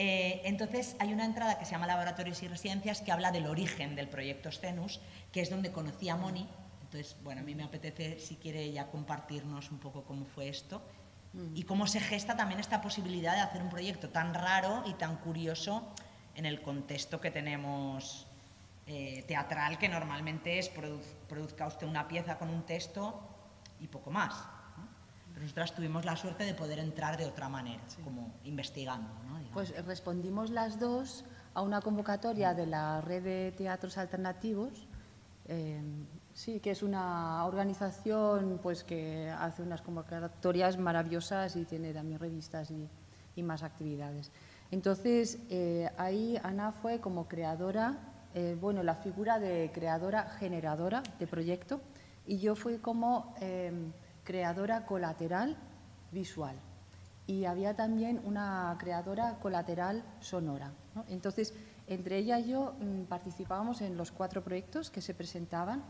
Eh, 0.00 0.42
entonces 0.44 0.94
hay 1.00 1.12
una 1.12 1.24
entrada 1.24 1.58
que 1.58 1.64
se 1.64 1.72
llama 1.72 1.88
Laboratorios 1.88 2.40
y 2.44 2.48
Residencias 2.48 3.00
que 3.00 3.10
habla 3.10 3.32
del 3.32 3.46
origen 3.46 3.96
del 3.96 4.08
proyecto 4.08 4.52
Stenus, 4.52 5.00
que 5.32 5.40
es 5.40 5.50
donde 5.50 5.72
conocí 5.72 6.08
a 6.08 6.14
Moni. 6.14 6.48
Entonces, 6.82 7.16
bueno, 7.24 7.40
a 7.40 7.44
mí 7.44 7.56
me 7.56 7.64
apetece, 7.64 8.20
si 8.20 8.36
quiere 8.36 8.62
ella 8.62 8.86
compartirnos 8.86 9.72
un 9.72 9.78
poco 9.78 10.04
cómo 10.04 10.24
fue 10.24 10.48
esto 10.48 10.80
y 11.54 11.64
cómo 11.64 11.86
se 11.88 12.00
gesta 12.00 12.36
también 12.36 12.60
esta 12.60 12.80
posibilidad 12.80 13.34
de 13.34 13.40
hacer 13.40 13.60
un 13.60 13.68
proyecto 13.68 14.08
tan 14.08 14.34
raro 14.34 14.84
y 14.86 14.94
tan 14.94 15.16
curioso 15.16 15.92
en 16.38 16.46
el 16.46 16.62
contexto 16.62 17.20
que 17.20 17.32
tenemos 17.32 18.26
eh, 18.86 19.24
teatral, 19.26 19.76
que 19.76 19.88
normalmente 19.88 20.60
es 20.60 20.70
produzca 21.28 21.66
usted 21.66 21.86
una 21.86 22.06
pieza 22.06 22.38
con 22.38 22.48
un 22.48 22.62
texto 22.62 23.20
y 23.80 23.88
poco 23.88 24.12
más. 24.12 24.34
Pero 25.32 25.42
nosotras 25.42 25.74
tuvimos 25.74 26.04
la 26.04 26.14
suerte 26.14 26.44
de 26.44 26.54
poder 26.54 26.78
entrar 26.78 27.16
de 27.16 27.26
otra 27.26 27.48
manera, 27.48 27.82
como 28.04 28.32
investigando. 28.44 29.08
¿no? 29.26 29.40
Pues 29.52 29.74
respondimos 29.84 30.50
las 30.50 30.78
dos 30.78 31.24
a 31.54 31.62
una 31.62 31.80
convocatoria 31.80 32.54
de 32.54 32.66
la 32.66 33.00
Red 33.00 33.24
de 33.24 33.52
Teatros 33.52 33.98
Alternativos, 33.98 34.86
eh, 35.46 35.82
sí, 36.34 36.60
que 36.60 36.70
es 36.70 36.84
una 36.84 37.44
organización 37.46 38.60
pues, 38.62 38.84
que 38.84 39.28
hace 39.28 39.62
unas 39.62 39.82
convocatorias 39.82 40.78
maravillosas 40.78 41.56
y 41.56 41.64
tiene 41.64 41.92
también 41.92 42.20
revistas 42.20 42.70
y, 42.70 42.88
más 43.42 43.62
actividades. 43.62 44.32
Entonces, 44.70 45.38
eh, 45.48 45.88
ahí 45.96 46.38
Ana 46.42 46.72
fue 46.72 47.00
como 47.00 47.26
creadora, 47.26 47.98
eh, 48.34 48.56
bueno, 48.60 48.82
la 48.82 48.94
figura 48.94 49.38
de 49.38 49.70
creadora 49.72 50.28
generadora 50.38 51.02
de 51.18 51.26
proyecto 51.26 51.80
y 52.26 52.38
yo 52.38 52.54
fui 52.54 52.78
como 52.78 53.34
creadora 54.24 54.84
colateral 54.84 55.56
visual 56.12 56.56
y 57.26 57.44
había 57.44 57.74
también 57.74 58.20
una 58.24 58.74
creadora 58.78 59.38
colateral 59.38 60.02
sonora. 60.20 60.72
Entonces, 61.08 61.54
entre 61.86 62.18
ella 62.18 62.38
y 62.38 62.50
yo 62.50 62.74
mm, 62.80 63.04
participábamos 63.04 63.82
en 63.82 63.96
los 63.96 64.10
cuatro 64.10 64.42
proyectos 64.42 64.90
que 64.90 65.00
se 65.00 65.14
presentaban 65.14 65.84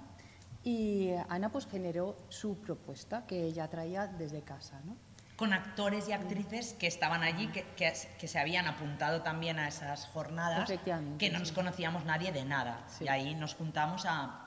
y 0.65 1.11
Ana 1.29 1.51
pues 1.51 1.67
generó 1.67 2.17
su 2.29 2.57
propuesta 2.59 3.25
que 3.27 3.45
ella 3.45 3.69
traía 3.69 4.07
desde 4.07 4.43
casa. 4.43 4.81
¿no? 4.85 5.08
Con 5.39 5.55
actores 5.55 6.09
y 6.09 6.13
actrices 6.13 6.75
que 6.75 6.87
estaban 6.87 7.23
allí, 7.23 7.47
que, 7.49 7.65
que, 7.77 8.29
se 8.29 8.39
habían 8.39 8.67
apuntado 8.67 9.23
también 9.23 9.59
a 9.59 9.69
esas 9.69 10.07
jornadas, 10.07 10.71
que 11.17 11.31
no 11.31 11.39
nos 11.39 11.53
conocíamos 11.53 12.05
nadie 12.05 12.33
de 12.33 12.45
nada. 12.45 12.85
Y 13.01 13.09
ahí 13.09 13.35
nos 13.37 13.55
juntamos 13.55 14.05
a, 14.05 14.45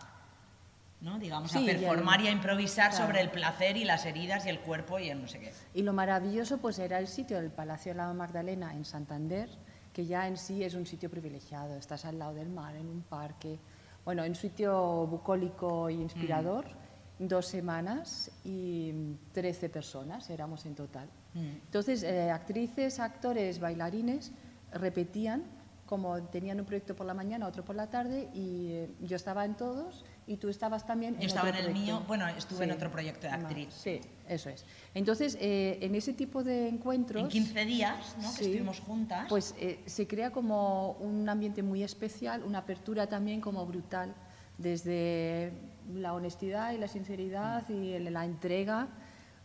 ¿no? 1.01 1.17
digamos, 1.17 1.55
a 1.55 1.59
performar 1.59 2.21
y, 2.21 2.27
a 2.27 2.31
improvisar 2.31 2.93
sobre 2.93 3.21
el 3.21 3.31
placer 3.31 3.75
y 3.75 3.83
las 3.83 4.05
heridas 4.05 4.45
y 4.45 4.49
el 4.49 4.59
cuerpo 4.59 4.99
y 4.99 5.09
el 5.09 5.21
no 5.21 5.27
sé 5.27 5.39
qué. 5.39 5.53
Y 5.73 5.81
lo 5.81 5.93
maravilloso 5.93 6.59
pues 6.59 6.77
era 6.79 6.99
el 6.99 7.07
sitio 7.07 7.37
del 7.37 7.51
Palacio 7.51 7.93
de 7.93 7.97
la 7.97 8.13
Magdalena 8.13 8.73
en 8.73 8.85
Santander, 8.85 9.49
que 9.93 10.05
ya 10.05 10.27
en 10.27 10.37
sí 10.37 10.63
es 10.63 10.75
un 10.75 10.85
sitio 10.85 11.09
privilegiado, 11.09 11.75
estás 11.75 12.05
al 12.05 12.19
lado 12.19 12.33
del 12.35 12.49
mar, 12.49 12.75
en 12.75 12.87
un 12.87 13.01
parque, 13.01 13.59
bueno, 14.05 14.23
en 14.23 14.31
un 14.31 14.35
sitio 14.35 15.07
bucólico 15.07 15.89
e 15.89 15.93
inspirador, 15.93 16.67
mm. 16.67 16.80
Dos 17.27 17.45
semanas 17.47 18.31
y 18.43 18.91
13 19.33 19.69
personas 19.69 20.29
éramos 20.29 20.65
en 20.65 20.75
total. 20.75 21.07
Mm. 21.33 21.65
Entonces, 21.65 22.03
eh, 22.03 22.31
actrices, 22.31 22.99
actores, 22.99 23.59
bailarines 23.59 24.31
repetían 24.73 25.43
como 25.91 26.21
tenían 26.23 26.57
un 26.57 26.65
proyecto 26.65 26.95
por 26.95 27.05
la 27.05 27.13
mañana, 27.13 27.45
otro 27.45 27.65
por 27.65 27.75
la 27.75 27.89
tarde, 27.89 28.29
y 28.33 28.67
eh, 28.69 28.89
yo 29.01 29.17
estaba 29.17 29.43
en 29.43 29.55
todos 29.55 30.05
y 30.25 30.37
tú 30.37 30.47
estabas 30.47 30.87
también 30.87 31.15
en 31.15 31.19
Yo 31.19 31.27
estaba 31.27 31.49
en 31.49 31.55
el 31.55 31.73
mío, 31.73 32.01
bueno, 32.07 32.25
estuve 32.29 32.63
en 32.63 32.71
otro 32.71 32.89
proyecto 32.89 33.27
de 33.27 33.33
actriz. 33.33 33.73
Sí, 33.73 33.99
eso 34.25 34.49
es. 34.49 34.63
Entonces, 34.93 35.37
eh, 35.41 35.79
en 35.81 35.93
ese 35.93 36.13
tipo 36.13 36.45
de 36.45 36.69
encuentros... 36.69 37.21
En 37.21 37.27
15 37.27 37.65
días, 37.65 38.15
¿no? 38.21 38.33
que 38.33 38.45
estuvimos 38.45 38.79
juntas. 38.79 39.25
Pues 39.27 39.53
eh, 39.59 39.81
se 39.85 40.07
crea 40.07 40.31
como 40.31 40.93
un 41.01 41.27
ambiente 41.27 41.61
muy 41.61 41.83
especial, 41.83 42.41
una 42.43 42.59
apertura 42.59 43.07
también 43.07 43.41
como 43.41 43.65
brutal, 43.65 44.15
desde 44.57 45.51
la 45.93 46.13
honestidad 46.13 46.73
y 46.73 46.77
la 46.77 46.87
sinceridad 46.87 47.67
y 47.69 47.97
la 47.99 48.25
entrega 48.25 48.87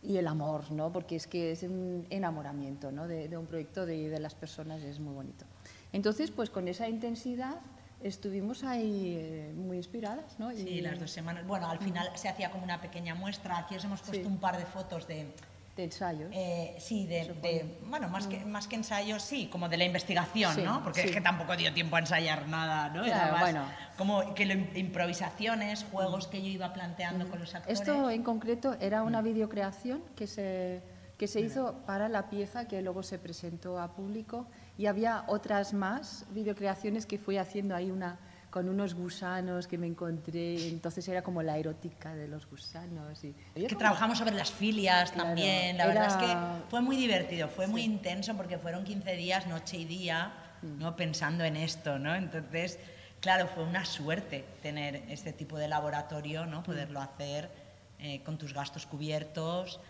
y 0.02 0.18
el 0.18 0.26
amor, 0.26 0.70
¿no? 0.70 0.92
Porque 0.92 1.16
es 1.16 1.26
que 1.26 1.52
es 1.52 1.62
un 1.62 2.06
enamoramiento, 2.10 2.92
¿no? 2.92 3.08
De, 3.08 3.28
de 3.28 3.36
un 3.36 3.46
proyecto 3.46 3.86
de, 3.86 4.08
de 4.08 4.20
las 4.20 4.34
personas, 4.34 4.82
es 4.82 5.00
muy 5.00 5.14
bonito. 5.14 5.44
Entonces, 5.92 6.30
pues 6.30 6.50
con 6.50 6.68
esa 6.68 6.88
intensidad 6.88 7.56
estuvimos 8.02 8.62
ahí 8.62 9.16
eh, 9.18 9.54
muy 9.56 9.78
inspiradas, 9.78 10.38
¿no? 10.38 10.52
Sí, 10.52 10.80
las 10.80 11.00
dos 11.00 11.10
semanas. 11.10 11.46
Bueno, 11.46 11.68
al 11.68 11.78
final 11.78 12.08
se 12.14 12.28
hacía 12.28 12.50
como 12.50 12.64
una 12.64 12.80
pequeña 12.80 13.14
muestra. 13.14 13.58
Aquí 13.58 13.74
os 13.74 13.84
hemos 13.84 14.02
puesto 14.02 14.28
un 14.28 14.38
par 14.38 14.58
de 14.58 14.66
fotos 14.66 15.08
de... 15.08 15.32
De 15.76 15.84
ensayos. 15.84 16.30
Eh, 16.32 16.74
sí, 16.78 17.06
de, 17.06 17.76
bueno, 17.84 18.08
más 18.08 18.26
que, 18.26 18.38
mm. 18.38 18.48
más 18.48 18.66
que 18.66 18.76
ensayos, 18.76 19.22
sí, 19.22 19.48
como 19.48 19.68
de 19.68 19.76
la 19.76 19.84
investigación, 19.84 20.64
¿no? 20.64 20.82
Porque 20.82 21.02
es 21.02 21.10
que 21.10 21.20
tampoco 21.20 21.54
dio 21.54 21.70
tiempo 21.74 21.96
a 21.96 21.98
ensayar 21.98 22.48
nada, 22.48 22.88
¿no? 22.88 23.04
Claro, 23.04 23.36
bueno. 23.38 23.64
Como 23.98 24.34
que 24.34 24.44
improvisaciones, 24.74 25.84
juegos 25.92 26.28
que 26.28 26.40
yo 26.40 26.48
iba 26.48 26.72
planteando 26.72 27.28
con 27.28 27.40
los 27.40 27.54
actores. 27.54 27.78
Esto 27.78 28.08
en 28.08 28.22
concreto 28.22 28.74
era 28.80 29.02
una 29.02 29.20
mm. 29.20 29.24
videocreación 29.24 30.02
que 30.16 30.26
se, 30.26 30.82
que 31.18 31.28
se 31.28 31.40
hizo 31.40 31.74
para 31.84 32.08
la 32.08 32.30
pieza 32.30 32.66
que 32.66 32.80
luego 32.80 33.02
se 33.02 33.18
presentó 33.18 33.78
a 33.78 33.94
público 33.94 34.46
y 34.78 34.86
había 34.86 35.24
otras 35.26 35.74
más 35.74 36.24
videocreaciones 36.30 37.04
que 37.04 37.18
fui 37.18 37.36
haciendo 37.36 37.76
ahí 37.76 37.90
una 37.90 38.18
con 38.56 38.70
unos 38.70 38.94
gusanos 38.94 39.66
que 39.66 39.76
me 39.76 39.86
encontré, 39.86 40.68
entonces 40.68 41.06
era 41.08 41.20
como 41.20 41.42
la 41.42 41.58
erótica 41.58 42.14
de 42.14 42.26
los 42.26 42.48
gusanos. 42.48 43.22
Y, 43.22 43.34
que 43.66 43.76
trabajamos 43.76 44.16
sobre 44.16 44.34
las 44.34 44.50
filias 44.50 45.12
también, 45.12 45.76
la 45.76 45.86
verdad 45.86 46.06
es 46.06 46.14
que 46.14 46.34
fue 46.70 46.80
muy 46.80 46.96
divertido, 46.96 47.48
fue 47.48 47.66
muy 47.66 47.82
intenso 47.82 48.34
porque 48.34 48.56
fueron 48.56 48.82
15 48.82 49.14
días, 49.14 49.46
noche 49.46 49.76
y 49.76 49.84
día, 49.84 50.32
mm. 50.62 50.78
¿no? 50.78 50.96
pensando 50.96 51.44
en 51.44 51.54
esto, 51.54 51.98
¿no? 51.98 52.14
Entonces, 52.14 52.78
claro, 53.20 53.46
fue 53.46 53.62
una 53.62 53.84
suerte 53.84 54.46
tener 54.62 55.02
este 55.10 55.34
tipo 55.34 55.58
de 55.58 55.68
laboratorio, 55.68 56.46
¿no? 56.46 56.62
Poderlo 56.62 57.02
hacer 57.02 57.50
eh, 57.98 58.22
con 58.24 58.38
tus 58.38 58.54
gastos 58.54 58.86
cubiertos, 58.86 59.80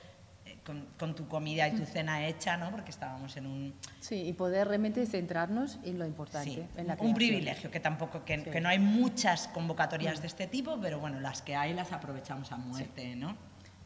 con, 0.66 1.14
tu 1.14 1.29
comida 1.29 1.68
y 1.68 1.76
tu 1.76 1.85
cena 1.85 2.26
hecha, 2.26 2.57
¿no? 2.57 2.70
Porque 2.70 2.90
estábamos 2.90 3.37
en 3.37 3.46
un... 3.46 3.75
Sí, 4.00 4.23
y 4.27 4.33
poder 4.33 4.69
realmente 4.69 5.06
centrarnos 5.06 5.79
en 5.85 5.98
lo 5.98 6.06
importante, 6.06 6.67
en 6.77 6.87
la 6.87 6.96
Un 7.00 7.14
privilegio, 7.14 7.71
que 7.71 7.81
tampoco, 7.81 8.25
que, 8.25 8.42
que, 8.42 8.60
no 8.60 8.69
hay 8.69 8.79
muchas 8.79 9.48
convocatorias 9.48 10.21
de 10.21 10.27
este 10.27 10.46
tipo, 10.46 10.79
pero 10.81 10.98
bueno, 10.98 11.21
las 11.21 11.42
que 11.42 11.54
hay 11.54 11.73
las 11.75 11.92
aprovechamos 11.92 12.50
a 12.52 12.56
muerte, 12.56 13.14
¿no? 13.17 13.37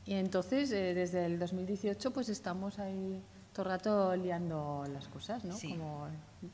Y 0.07 0.15
entonces, 0.15 0.73
eh, 0.73 0.95
desde 0.95 1.27
el 1.27 1.39
2018, 1.39 2.13
pues 2.13 2.29
estamos 2.29 2.79
ahí 2.79 3.23
todo 3.53 3.67
el 3.67 3.71
rato 3.71 4.17
liando 4.17 4.85
las 4.93 5.09
cosas, 5.09 5.45
¿no? 5.45 5.55
Sí. 5.55 5.71
Como, 5.71 6.09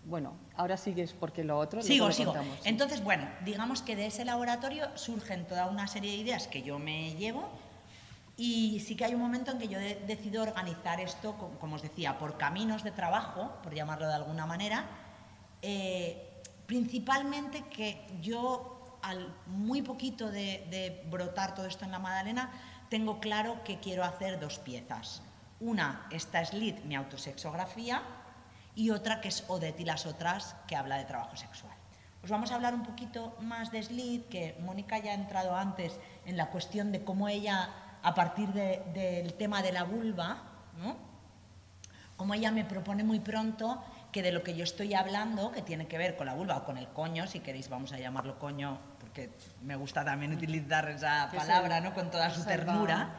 bueno, 0.04 0.34
ahora 0.56 0.76
sigues 0.76 1.12
porque 1.12 1.44
lo 1.44 1.58
otro... 1.58 1.82
Sigo, 1.82 2.10
sigo. 2.10 2.34
Entonces, 2.64 3.02
bueno, 3.04 3.28
digamos 3.44 3.82
que 3.82 3.94
de 3.94 4.06
ese 4.06 4.24
laboratorio 4.24 4.86
surgen 4.96 5.46
toda 5.46 5.66
una 5.66 5.86
serie 5.86 6.10
de 6.10 6.16
ideas 6.16 6.48
que 6.48 6.62
yo 6.62 6.78
me 6.78 7.14
llevo 7.14 7.48
y 8.36 8.80
sí 8.80 8.96
que 8.96 9.04
hay 9.04 9.14
un 9.14 9.20
momento 9.20 9.50
en 9.50 9.58
que 9.58 9.68
yo 9.68 9.78
decido 9.78 10.42
organizar 10.42 11.00
esto, 11.00 11.36
como 11.58 11.76
os 11.76 11.82
decía, 11.82 12.18
por 12.18 12.36
caminos 12.36 12.84
de 12.84 12.90
trabajo, 12.90 13.50
por 13.62 13.74
llamarlo 13.74 14.06
de 14.06 14.14
alguna 14.14 14.44
manera, 14.44 14.84
eh, 15.62 16.42
principalmente 16.66 17.62
que 17.68 18.06
yo, 18.20 18.98
al 19.02 19.34
muy 19.46 19.80
poquito 19.80 20.30
de, 20.30 21.02
brotar 21.10 21.54
todo 21.54 21.66
esto 21.66 21.86
en 21.86 21.92
la 21.92 21.98
Madalena, 21.98 22.50
tengo 22.90 23.20
claro 23.20 23.64
que 23.64 23.80
quiero 23.80 24.04
hacer 24.04 24.38
dos 24.38 24.58
piezas. 24.58 25.22
Una, 25.58 26.06
esta 26.10 26.42
es 26.42 26.52
Lit, 26.52 26.84
mi 26.84 26.94
autosexografía, 26.94 28.02
y 28.74 28.90
otra 28.90 29.22
que 29.22 29.28
es 29.28 29.44
Odette 29.48 29.80
y 29.80 29.84
las 29.86 30.04
otras, 30.04 30.56
que 30.68 30.76
habla 30.76 30.98
de 30.98 31.06
trabajo 31.06 31.36
sexual. 31.36 31.72
Os 32.22 32.30
vamos 32.30 32.50
a 32.50 32.56
hablar 32.56 32.74
un 32.74 32.82
poquito 32.82 33.36
más 33.40 33.70
de 33.70 33.82
Slit, 33.82 34.28
que 34.28 34.56
Mónica 34.60 34.98
ya 34.98 35.12
ha 35.12 35.14
entrado 35.14 35.54
antes 35.54 35.98
en 36.24 36.36
la 36.36 36.50
cuestión 36.50 36.90
de 36.90 37.04
cómo 37.04 37.28
ella, 37.28 37.70
a 38.06 38.14
partir 38.14 38.48
de- 38.52 38.82
del 38.94 39.34
tema 39.34 39.62
de 39.62 39.72
la 39.72 39.82
vulva, 39.82 40.38
¿no? 40.78 40.96
como 42.16 42.32
ella 42.34 42.50
me 42.52 42.64
propone 42.64 43.02
muy 43.04 43.18
pronto 43.20 43.82
que 44.12 44.22
de 44.22 44.30
lo 44.32 44.42
que 44.44 44.54
yo 44.56 44.62
estoy 44.64 44.94
hablando, 44.94 45.50
que 45.52 45.60
tiene 45.60 45.86
que 45.88 45.98
ver 45.98 46.16
con 46.16 46.26
la 46.26 46.34
vulva 46.34 46.56
o 46.58 46.64
con 46.64 46.78
el 46.78 46.88
coño, 46.88 47.26
si 47.26 47.40
queréis 47.40 47.68
vamos 47.68 47.92
a 47.92 47.98
llamarlo 47.98 48.38
coño, 48.38 48.78
porque 49.00 49.30
me 49.62 49.74
gusta 49.76 50.04
también 50.04 50.32
utilizar 50.32 50.88
esa 50.88 51.28
palabra, 51.34 51.80
¿no? 51.80 51.92
Con 51.94 52.10
toda 52.10 52.30
su 52.30 52.42
ternura. 52.44 53.10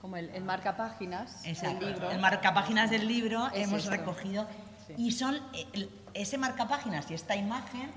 Como 0.00 0.16
el, 0.18 0.28
el 0.30 0.44
marcapáginas 0.44 1.42
del 1.44 1.78
libro. 1.78 2.10
El 2.10 2.18
marcapáginas 2.18 2.90
del 2.90 3.06
libro 3.08 3.46
Es 3.54 3.68
hemos 3.68 3.86
recogido 3.86 4.46
Sí. 4.88 4.94
y 4.98 5.12
son 5.12 5.36
eh, 5.54 5.66
el- 5.72 5.90
ese 6.12 6.36
marcapáginas 6.36 7.10
y 7.10 7.14
esta 7.14 7.36
imagen 7.36 7.90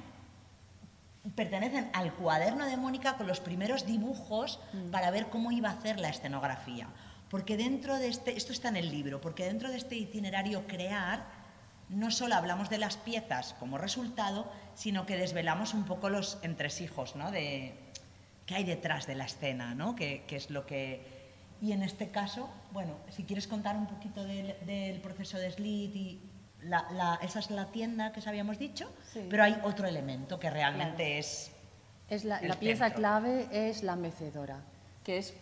pertenecen 1.35 1.89
al 1.93 2.13
cuaderno 2.13 2.65
de 2.65 2.77
Mónica 2.77 3.17
con 3.17 3.27
los 3.27 3.39
primeros 3.39 3.85
dibujos 3.85 4.59
Mm. 4.73 4.91
para 4.91 5.11
ver 5.11 5.27
cómo 5.29 5.51
iba 5.51 5.69
a 5.69 5.73
hacer 5.73 5.99
la 5.99 6.09
escenografía. 6.09 6.87
Porque 7.29 7.57
dentro 7.57 7.95
de 7.97 8.07
este, 8.07 8.37
esto 8.37 8.53
está 8.53 8.69
en 8.69 8.77
el 8.77 8.89
libro, 8.89 9.19
porque 9.19 9.45
dentro 9.45 9.69
de 9.69 9.77
este 9.77 9.95
itinerario 9.95 10.65
crear 10.67 11.25
no 11.89 12.11
solo 12.11 12.35
hablamos 12.35 12.69
de 12.69 12.77
las 12.77 12.97
piezas 12.97 13.53
como 13.59 13.77
resultado, 13.77 14.49
sino 14.75 15.05
que 15.05 15.15
desvelamos 15.17 15.73
un 15.73 15.85
poco 15.85 16.09
los 16.09 16.37
entresijos, 16.41 17.15
¿no? 17.15 17.31
De 17.31 17.73
qué 18.45 18.55
hay 18.55 18.63
detrás 18.63 19.07
de 19.07 19.15
la 19.15 19.25
escena, 19.25 19.75
¿no? 19.75 19.95
Que, 19.95 20.23
que 20.27 20.35
es 20.37 20.49
lo 20.49 20.65
que... 20.65 21.15
Y 21.61 21.71
en 21.71 21.83
este 21.83 22.09
caso, 22.09 22.49
bueno, 22.71 22.93
si 23.09 23.23
quieres 23.23 23.47
contar 23.47 23.75
un 23.77 23.87
poquito 23.87 24.23
del, 24.23 24.55
del 24.65 24.99
proceso 25.01 25.37
de 25.37 25.51
Slit 25.51 25.95
y 25.95 26.21
la, 26.61 26.85
la- 26.91 27.19
esa 27.21 27.39
es 27.39 27.51
la 27.51 27.65
tienda 27.67 28.11
que 28.11 28.19
os 28.19 28.27
habíamos 28.27 28.57
dicho, 28.57 28.91
Sí. 29.13 29.27
pero 29.29 29.43
hay 29.43 29.59
otro 29.63 29.87
elemento 29.87 30.39
que 30.39 30.49
realmente 30.49 31.03
Claro. 31.03 31.19
es 31.19 31.51
Es 32.09 32.23
la, 32.25 32.41
la 32.41 32.55
pieza 32.55 32.91
clave 32.93 33.47
es 33.51 33.83
la 33.83 33.95
mecedora, 33.95 34.61
que 35.03 35.17
es 35.17 35.33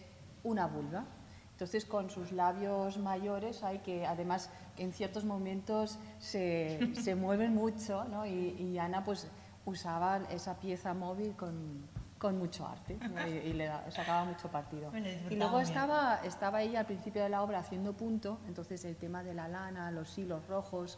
una 0.44 0.66
vulva. 0.68 1.06
Entonces, 1.52 1.86
con 1.86 2.10
sus 2.10 2.32
labios 2.34 2.98
mayores 2.98 3.64
hay 3.64 3.80
que, 3.80 4.06
además, 4.06 4.50
en 4.78 4.92
ciertos 4.92 5.24
momentos 5.24 5.98
se, 6.20 6.80
se 7.02 7.16
mueven 7.16 7.54
mucho, 7.56 8.04
¿no? 8.06 8.26
Y, 8.26 8.50
y 8.60 8.78
Ana, 8.78 9.04
pues, 9.06 9.28
usaba 9.66 10.20
esa 10.32 10.60
pieza 10.60 10.94
móvil 10.94 11.34
con, 11.36 11.88
con 12.26 12.38
mucho 12.40 12.66
arte 12.68 12.98
y, 13.28 13.50
y 13.50 13.54
le 13.54 13.70
sacaba 13.92 14.24
mucho 14.26 14.50
partido. 14.50 14.92
Y 15.30 15.36
luego 15.36 15.60
estaba, 15.60 16.22
estaba 16.24 16.62
ella 16.64 16.80
al 16.80 16.86
principio 16.88 17.22
de 17.22 17.30
la 17.30 17.44
obra 17.44 17.60
haciendo 17.60 17.94
punto, 17.94 18.40
entonces 18.48 18.84
el 18.86 18.96
tema 18.96 19.22
de 19.24 19.34
la 19.36 19.48
lana, 19.48 19.92
los 19.92 20.18
hilos 20.18 20.42
rojos, 20.48 20.98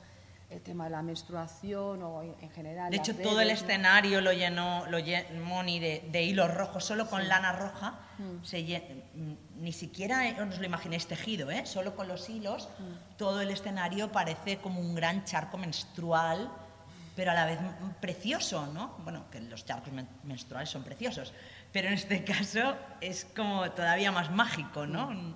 el 0.49 0.61
tema 0.61 0.86
de 0.86 0.91
la 0.91 1.01
menstruación 1.01 2.01
o 2.03 2.21
en 2.23 2.34
en 2.41 2.49
general. 2.51 2.89
De 2.91 2.95
hecho, 2.97 3.13
todo 3.17 3.41
el 3.41 3.49
escenario 3.49 4.21
lo 4.21 4.32
llenó, 4.32 4.86
lo 4.88 4.99
llenó 4.99 5.43
Moni 5.43 5.80
de, 5.82 6.07
de 6.09 6.23
hilos 6.23 6.53
rojos, 6.53 6.86
solo 6.86 7.09
con 7.09 7.28
lana 7.28 7.51
roja. 7.51 7.99
Mm. 8.19 8.43
Se 8.45 8.59
lle- 8.65 9.03
mm, 9.13 9.34
ni 9.65 9.73
siquiera 9.73 10.21
os 10.47 10.57
lo 10.59 10.65
imaginéis 10.65 11.05
tejido, 11.07 11.51
¿eh? 11.51 11.65
solo 11.65 11.93
con 11.97 12.07
los 12.07 12.30
hilos. 12.30 12.69
Mm. 12.80 13.17
Todo 13.17 13.41
el 13.41 13.49
escenario 13.49 14.09
parece 14.13 14.59
como 14.59 14.80
un 14.80 14.95
gran 14.95 15.25
charco 15.25 15.57
menstrual, 15.57 16.49
pero 17.18 17.32
a 17.32 17.34
la 17.34 17.45
vez 17.45 17.57
precioso, 17.99 18.68
¿no? 18.68 18.93
Bueno, 19.03 19.26
que 19.32 19.41
los 19.41 19.65
charcos 19.65 19.91
men- 19.91 20.07
menstruales 20.24 20.70
son 20.70 20.84
preciosos, 20.84 21.34
pero 21.74 21.88
en 21.88 21.95
este 21.95 22.24
caso 22.34 22.76
es 23.01 23.26
como 23.36 23.70
todavía 23.72 24.11
más 24.11 24.32
mágico, 24.32 24.86
¿no? 24.86 25.09
Mm. 25.11 25.36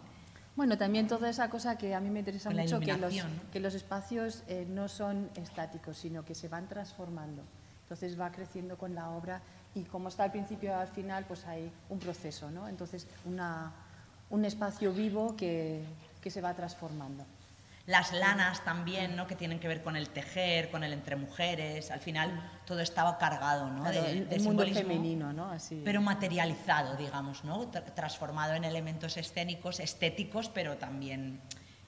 Bueno, 0.55 0.77
también 0.77 1.07
toda 1.07 1.27
esa 1.29 1.49
cosa 1.49 1.77
que 1.77 1.95
a 1.95 1.99
mí 1.99 2.09
me 2.11 2.19
interesa 2.19 2.51
mucho, 2.51 2.79
que 2.79 2.95
los, 2.97 3.13
¿no? 3.15 3.51
que 3.51 3.59
los 3.59 3.73
espacios 3.73 4.43
eh, 4.47 4.65
no 4.69 4.87
son 4.89 5.31
estáticos, 5.35 5.97
sino 5.97 6.23
que 6.23 6.35
se 6.35 6.49
van 6.49 6.67
transformando. 6.67 7.41
Entonces 7.83 8.19
va 8.19 8.31
creciendo 8.31 8.77
con 8.77 8.93
la 8.93 9.09
obra 9.09 9.41
y 9.73 9.83
como 9.83 10.09
está 10.09 10.23
al 10.25 10.31
principio 10.31 10.69
y 10.69 10.73
al 10.73 10.87
final, 10.87 11.25
pues 11.25 11.47
hay 11.47 11.71
un 11.89 11.97
proceso, 11.99 12.51
¿no? 12.51 12.67
Entonces 12.67 13.07
una, 13.25 13.71
un 14.29 14.45
espacio 14.45 14.91
vivo 14.93 15.35
que, 15.35 15.83
que 16.21 16.29
se 16.29 16.41
va 16.41 16.53
transformando. 16.53 17.25
Las 17.91 18.13
lanas 18.13 18.63
también, 18.63 19.15
¿no? 19.15 19.27
Que 19.27 19.35
tienen 19.35 19.59
que 19.59 19.67
ver 19.67 19.83
con 19.83 19.95
el 19.97 20.09
tejer, 20.09 20.71
con 20.71 20.83
el 20.83 20.93
entre 20.93 21.15
mujeres. 21.17 21.91
Al 21.91 21.99
final 21.99 22.41
todo 22.65 22.79
estaba 22.79 23.17
cargado, 23.17 23.69
¿no? 23.69 23.81
Claro, 23.83 24.01
de, 24.03 24.11
el, 24.11 24.29
de 24.29 24.35
el 24.37 24.41
mundo 24.43 24.63
simbolismo, 24.63 24.81
femenino, 24.93 25.33
¿no? 25.33 25.51
Así. 25.51 25.81
Pero 25.83 26.01
materializado, 26.01 26.95
digamos, 26.95 27.43
¿no? 27.43 27.69
Tra- 27.71 27.93
transformado 27.93 28.53
en 28.53 28.63
elementos 28.63 29.17
escénicos, 29.17 29.79
estéticos, 29.79 30.49
pero 30.49 30.77
también 30.77 31.41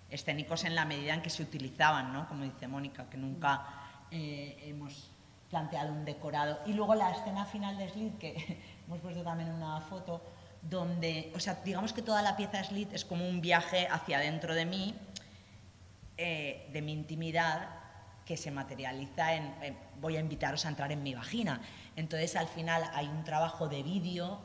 escénicos 0.10 0.64
en 0.66 0.76
la 0.76 0.86
medida 0.86 1.14
en 1.14 1.22
que 1.22 1.30
se 1.30 1.42
utilizaban, 1.42 2.12
¿no? 2.14 2.28
Como 2.28 2.44
dice 2.44 2.68
Mónica, 2.68 3.10
que 3.10 3.18
nunca 3.18 3.66
eh, 4.12 4.58
hemos 4.68 5.10
planteado 5.50 5.94
un 5.94 6.04
decorado. 6.04 6.60
Y 6.66 6.74
luego 6.74 6.96
la 6.96 7.12
escena 7.12 7.46
final 7.46 7.78
de 7.78 7.90
Slit, 7.90 8.18
que 8.18 8.62
hemos 8.88 9.00
puesto 9.00 9.24
también 9.24 9.50
una 9.52 9.80
foto, 9.82 10.22
donde, 10.62 11.32
o 11.36 11.40
sea, 11.40 11.60
digamos 11.64 11.94
que 11.94 12.02
toda 12.02 12.22
la 12.22 12.36
pieza 12.38 12.64
Slit 12.64 12.94
es 12.94 13.06
como 13.06 13.28
un 13.28 13.42
viaje 13.42 13.88
hacia 13.90 14.20
dentro 14.20 14.54
de 14.54 14.66
mí, 14.66 14.96
eh, 16.18 16.70
de 16.72 16.82
mi 16.82 16.92
intimidad 16.94 17.70
que 18.26 18.38
se 18.38 18.52
materializa 18.52 19.34
en, 19.36 19.54
en, 19.62 19.78
voy 20.00 20.16
a 20.18 20.20
invitaros 20.20 20.66
a 20.66 20.70
entrar 20.70 20.92
en 20.92 21.04
mi 21.04 21.14
vagina. 21.14 21.62
Entonces 21.96 22.36
al 22.36 22.48
final 22.48 22.84
hay 22.94 23.08
un 23.08 23.24
trabajo 23.24 23.68
de 23.68 23.84
vídeo 23.84 24.40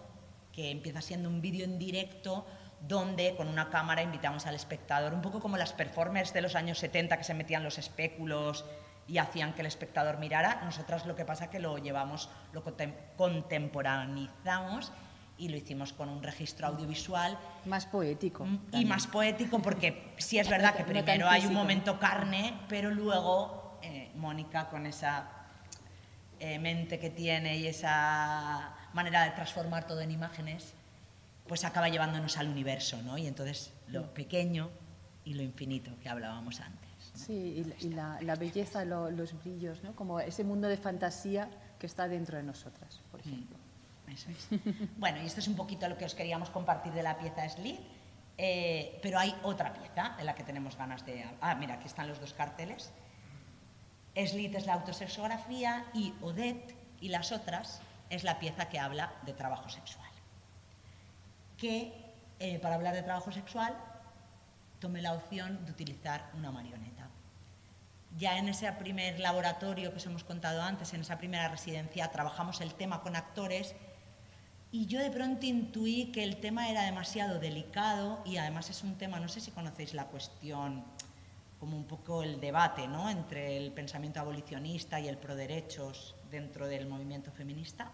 que 0.52 0.70
empieza 0.70 1.00
siendo 1.00 1.28
un 1.28 1.40
vídeo 1.40 1.64
en 1.64 1.78
directo 1.78 2.44
donde 2.80 3.34
con 3.36 3.48
una 3.48 3.70
cámara 3.70 4.02
invitamos 4.02 4.46
al 4.46 4.54
espectador, 4.54 5.12
un 5.14 5.22
poco 5.22 5.40
como 5.40 5.56
las 5.56 5.72
performers 5.72 6.32
de 6.32 6.40
los 6.42 6.54
años 6.56 6.78
70 6.78 7.16
que 7.18 7.24
se 7.24 7.34
metían 7.34 7.62
los 7.62 7.78
espéculos 7.78 8.64
y 9.06 9.18
hacían 9.18 9.54
que 9.54 9.60
el 9.62 9.66
espectador 9.66 10.18
mirara. 10.18 10.60
Nosotras 10.64 11.06
lo 11.06 11.14
que 11.16 11.24
pasa 11.24 11.50
que 11.50 11.58
lo 11.60 11.78
llevamos, 11.78 12.28
lo 12.52 12.64
contem- 12.64 12.94
contemporaneizamos 13.16 14.92
y 15.38 15.48
lo 15.48 15.56
hicimos 15.56 15.92
con 15.92 16.08
un 16.08 16.22
registro 16.22 16.66
audiovisual 16.66 17.38
Más 17.64 17.86
poético. 17.86 18.44
Mm, 18.44 18.54
y 18.54 18.58
también. 18.58 18.88
más 18.88 19.06
poético 19.06 19.60
porque 19.60 20.12
sí 20.18 20.38
es 20.38 20.48
verdad 20.48 20.74
que 20.74 20.84
primero 20.84 21.28
hay 21.28 21.46
un 21.46 21.54
momento 21.54 21.98
carne, 22.00 22.54
pero 22.68 22.90
luego 22.90 23.78
eh, 23.82 24.10
Mónica 24.16 24.68
con 24.68 24.86
esa 24.86 25.28
eh, 26.40 26.58
mente 26.58 26.98
que 26.98 27.10
tiene 27.10 27.56
y 27.58 27.66
esa 27.66 28.74
manera 28.92 29.24
de 29.24 29.30
transformar 29.30 29.86
todo 29.86 30.00
en 30.00 30.10
imágenes, 30.10 30.72
pues 31.46 31.64
acaba 31.64 31.88
llevándonos 31.88 32.36
al 32.36 32.48
universo, 32.48 33.00
¿no? 33.02 33.16
Y 33.18 33.26
entonces 33.26 33.72
lo 33.88 34.12
pequeño 34.14 34.70
y 35.24 35.34
lo 35.34 35.42
infinito 35.42 35.90
que 36.02 36.08
hablábamos 36.08 36.60
antes. 36.60 36.88
¿no? 37.14 37.18
Sí, 37.24 37.32
y, 37.32 37.64
la- 37.64 37.74
y 37.80 37.88
la, 37.90 38.18
la 38.22 38.34
belleza, 38.36 38.84
lo- 38.84 39.10
los 39.10 39.32
brillos, 39.42 39.82
¿no? 39.82 39.94
Como 39.94 40.20
ese 40.20 40.42
mundo 40.44 40.68
de 40.68 40.76
fantasía 40.76 41.48
que 41.78 41.86
está 41.86 42.08
dentro 42.08 42.36
de 42.36 42.42
nosotras, 42.44 43.00
por 43.10 43.20
ejemplo. 43.20 43.56
Bueno, 44.96 45.22
y 45.22 45.26
esto 45.26 45.40
es 45.40 45.48
un 45.48 45.56
poquito 45.56 45.88
lo 45.88 45.96
que 45.96 46.04
os 46.04 46.14
queríamos 46.14 46.50
compartir 46.50 46.92
de 46.92 47.02
la 47.02 47.18
pieza 47.18 47.48
Slit, 47.48 47.80
eh, 48.36 48.98
pero 49.02 49.18
hay 49.18 49.34
otra 49.42 49.72
pieza 49.72 50.14
de 50.16 50.24
la 50.24 50.34
que 50.34 50.44
tenemos 50.44 50.76
ganas 50.76 51.04
de... 51.04 51.24
Ah, 51.40 51.54
mira, 51.54 51.74
aquí 51.74 51.86
están 51.86 52.08
los 52.08 52.20
dos 52.20 52.34
carteles. 52.34 52.92
Slit 54.14 54.54
es 54.54 54.66
la 54.66 54.74
autosexografía 54.74 55.86
y 55.94 56.12
Odette 56.22 56.74
y 57.00 57.08
las 57.08 57.32
otras 57.32 57.80
es 58.10 58.24
la 58.24 58.38
pieza 58.38 58.68
que 58.68 58.78
habla 58.78 59.12
de 59.24 59.32
trabajo 59.32 59.68
sexual. 59.68 60.08
Que 61.56 61.92
eh, 62.38 62.58
para 62.58 62.76
hablar 62.76 62.94
de 62.94 63.02
trabajo 63.02 63.32
sexual 63.32 63.76
tomé 64.80 65.02
la 65.02 65.12
opción 65.12 65.64
de 65.66 65.72
utilizar 65.72 66.30
una 66.34 66.50
marioneta. 66.50 67.08
Ya 68.16 68.38
en 68.38 68.48
ese 68.48 68.70
primer 68.72 69.20
laboratorio 69.20 69.90
que 69.90 69.98
os 69.98 70.06
hemos 70.06 70.24
contado 70.24 70.62
antes, 70.62 70.94
en 70.94 71.02
esa 71.02 71.18
primera 71.18 71.48
residencia, 71.48 72.10
trabajamos 72.10 72.60
el 72.60 72.74
tema 72.74 73.02
con 73.02 73.16
actores 73.16 73.74
y 74.70 74.86
yo 74.86 75.00
de 75.00 75.10
pronto 75.10 75.46
intuí 75.46 76.12
que 76.12 76.22
el 76.22 76.36
tema 76.36 76.68
era 76.68 76.82
demasiado 76.82 77.38
delicado 77.38 78.22
y 78.24 78.36
además 78.36 78.68
es 78.68 78.82
un 78.82 78.96
tema, 78.96 79.18
no 79.18 79.28
sé 79.28 79.40
si 79.40 79.50
conocéis 79.50 79.94
la 79.94 80.06
cuestión, 80.06 80.84
como 81.58 81.76
un 81.76 81.84
poco 81.84 82.22
el 82.22 82.40
debate 82.40 82.86
¿no? 82.86 83.08
entre 83.10 83.56
el 83.56 83.72
pensamiento 83.72 84.20
abolicionista 84.20 85.00
y 85.00 85.08
el 85.08 85.18
proderechos 85.18 86.14
dentro 86.30 86.68
del 86.68 86.86
movimiento 86.86 87.32
feminista. 87.32 87.90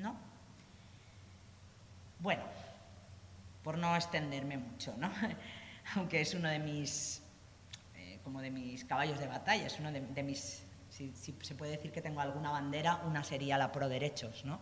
¿No? 0.00 0.16
Bueno, 2.18 2.42
por 3.62 3.78
no 3.78 3.94
extenderme 3.94 4.58
mucho, 4.58 4.94
¿no? 4.96 5.10
aunque 5.94 6.20
es 6.20 6.34
uno 6.34 6.48
de 6.48 6.58
mis, 6.58 7.22
eh, 7.94 8.18
como 8.24 8.40
de 8.40 8.50
mis 8.50 8.84
caballos 8.84 9.18
de 9.20 9.26
batalla, 9.26 9.66
es 9.66 9.78
uno 9.78 9.92
de 9.92 10.22
mis, 10.22 10.62
si, 10.96 11.36
se 11.42 11.54
puede 11.54 11.72
decir 11.72 11.92
que 11.92 12.00
tengo 12.00 12.20
alguna 12.20 12.50
bandera, 12.50 13.02
una 13.06 13.22
sería 13.22 13.58
la 13.58 13.72
pro 13.72 13.88
derechos, 13.88 14.44
¿no? 14.44 14.60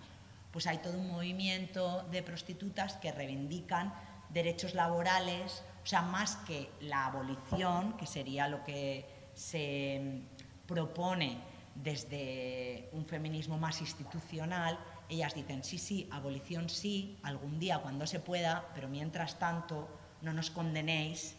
Pues 0.51 0.66
hay 0.66 0.78
todo 0.78 0.99
un 0.99 1.09
movimiento 1.09 2.03
de 2.11 2.22
prostitutas 2.22 2.95
que 2.95 3.12
reivindican 3.12 3.95
derechos 4.30 4.74
laborales, 4.74 5.62
o 5.82 5.87
sea, 5.87 6.03
más 6.03 6.37
que 6.37 6.70
la 6.80 7.07
abolición, 7.07 7.97
que 7.97 8.07
sería 8.07 8.49
lo 8.49 8.64
que 8.64 9.07
se 9.35 10.22
propone 10.66 11.39
desde 11.74 12.89
un 12.93 13.05
feminismo 13.05 13.59
más 13.59 13.80
institucional, 13.80 14.78
ellas 15.09 15.35
dicen, 15.35 15.62
sí, 15.62 15.78
sí, 15.78 16.09
abolición 16.11 16.68
sí, 16.68 17.18
algún 17.22 17.59
día 17.59 17.78
cuando 17.78 18.07
se 18.07 18.20
pueda, 18.20 18.64
pero 18.74 18.89
mientras 18.89 19.39
tanto 19.39 19.89
no 20.22 20.32
nos 20.32 20.51
condenéis 20.51 21.37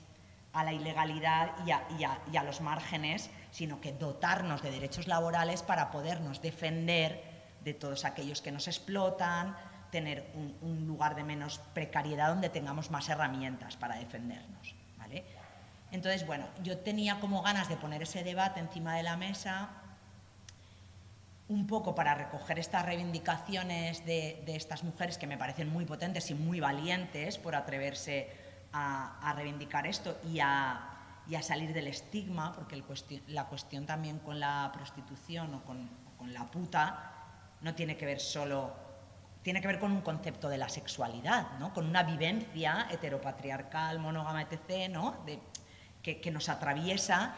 a 0.53 0.63
la 0.63 0.71
ilegalidad 0.71 1.51
y 1.65 2.37
a 2.37 2.43
los 2.43 2.61
márgenes, 2.61 3.29
sino 3.55 3.79
que 3.79 3.93
dotarnos 3.93 4.61
de 4.61 4.69
derechos 4.69 5.07
laborales 5.07 5.63
para 5.63 5.89
podernos 5.89 6.41
defender 6.41 7.23
de 7.63 7.73
todos 7.73 8.03
aquellos 8.03 8.41
que 8.41 8.51
nos 8.51 8.67
explotan, 8.67 9.55
tener 9.91 10.29
un, 10.61 10.85
lugar 10.85 11.15
de 11.15 11.23
menos 11.23 11.59
precariedad 11.73 12.27
donde 12.27 12.49
tengamos 12.49 12.91
más 12.91 13.07
herramientas 13.07 13.77
para 13.77 13.95
defendernos. 13.95 14.75
¿vale? 14.97 15.23
Entonces, 15.93 16.27
bueno, 16.27 16.45
yo 16.63 16.79
tenía 16.79 17.21
como 17.21 17.41
ganas 17.43 17.69
de 17.69 17.77
poner 17.77 18.01
ese 18.01 18.25
debate 18.25 18.59
encima 18.59 18.97
de 18.97 19.03
la 19.03 19.15
mesa, 19.15 19.69
un 21.47 21.65
poco 21.65 21.95
para 21.95 22.13
recoger 22.13 22.59
estas 22.59 22.85
reivindicaciones 22.85 24.05
de, 24.05 24.43
estas 24.47 24.83
mujeres 24.83 25.17
que 25.17 25.27
me 25.27 25.37
parecen 25.37 25.69
muy 25.69 25.85
potentes 25.85 26.29
y 26.29 26.33
muy 26.35 26.59
valientes 26.59 27.37
por 27.37 27.55
atreverse 27.55 28.29
a 28.73 29.33
reivindicar 29.33 29.87
esto 29.87 30.19
y 30.25 30.41
a, 30.41 30.94
y 31.27 31.35
a 31.35 31.41
salir 31.41 31.73
del 31.73 31.87
estigma, 31.87 32.53
porque 32.53 32.75
el 32.75 32.83
cuestión- 32.83 33.23
la 33.27 33.45
cuestión 33.45 33.85
también 33.85 34.19
con 34.19 34.39
la 34.39 34.69
prostitución 34.73 35.53
o 35.55 35.63
con, 35.63 35.89
o 36.13 36.17
con 36.17 36.33
la 36.33 36.45
puta 36.51 37.11
no 37.61 37.73
tiene 37.73 37.97
que 37.97 38.05
ver 38.05 38.19
solo, 38.19 38.73
tiene 39.41 39.61
que 39.61 39.67
ver 39.67 39.79
con 39.79 39.91
un 39.91 40.01
concepto 40.01 40.49
de 40.49 40.57
la 40.57 40.69
sexualidad, 40.69 41.57
¿no? 41.59 41.73
con 41.73 41.87
una 41.87 42.03
vivencia 42.03 42.87
heteropatriarcal, 42.91 43.99
monógama, 43.99 44.43
etc., 44.43 44.89
¿no? 44.91 45.15
de, 45.25 45.39
que, 46.03 46.21
que 46.21 46.31
nos 46.31 46.49
atraviesa 46.49 47.33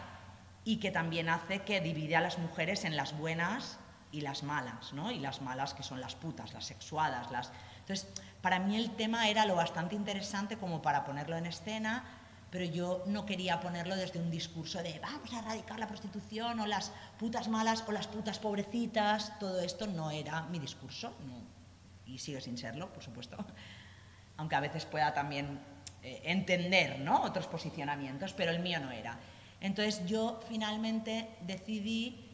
y 0.65 0.77
que 0.77 0.91
también 0.91 1.29
hace 1.29 1.61
que 1.61 1.79
divide 1.79 2.17
a 2.17 2.21
las 2.21 2.37
mujeres 2.39 2.83
en 2.83 2.97
las 2.97 3.17
buenas 3.17 3.79
y 4.11 4.21
las 4.21 4.43
malas, 4.43 4.91
¿no? 4.93 5.11
Y 5.11 5.19
las 5.19 5.41
malas 5.41 5.73
que 5.73 5.83
son 5.83 6.01
las 6.01 6.15
putas, 6.15 6.53
las 6.53 6.65
sexuadas, 6.65 7.31
las... 7.31 7.51
Entonces, 7.79 8.09
para 8.41 8.59
mí 8.59 8.75
el 8.75 8.91
tema 8.95 9.29
era 9.29 9.45
lo 9.45 9.55
bastante 9.55 9.95
interesante 9.95 10.57
como 10.57 10.81
para 10.81 11.05
ponerlo 11.05 11.37
en 11.37 11.45
escena, 11.45 12.03
pero 12.49 12.65
yo 12.65 13.03
no 13.07 13.25
quería 13.25 13.59
ponerlo 13.59 13.95
desde 13.95 14.19
un 14.19 14.31
discurso 14.31 14.81
de 14.81 14.99
vamos 14.99 15.33
a 15.33 15.39
erradicar 15.39 15.79
la 15.79 15.87
prostitución 15.87 16.59
o 16.59 16.65
las 16.65 16.91
putas 17.19 17.47
malas 17.47 17.83
o 17.87 17.91
las 17.91 18.07
putas 18.07 18.39
pobrecitas, 18.39 19.37
todo 19.39 19.59
esto 19.59 19.87
no 19.87 20.11
era 20.11 20.43
mi 20.43 20.59
discurso, 20.59 21.13
y 22.05 22.17
sigue 22.19 22.41
sin 22.41 22.57
serlo, 22.57 22.91
por 22.93 23.03
supuesto, 23.03 23.37
aunque 24.37 24.55
a 24.55 24.61
veces 24.61 24.85
pueda 24.85 25.13
también 25.13 25.59
eh, 26.03 26.21
entender 26.23 26.99
¿no? 26.99 27.21
otros 27.23 27.47
posicionamientos, 27.47 28.33
pero 28.33 28.51
el 28.51 28.59
mío 28.59 28.79
no 28.79 28.91
era. 28.91 29.17
Entonces 29.59 30.05
yo 30.05 30.39
finalmente 30.47 31.27
decidí 31.41 32.27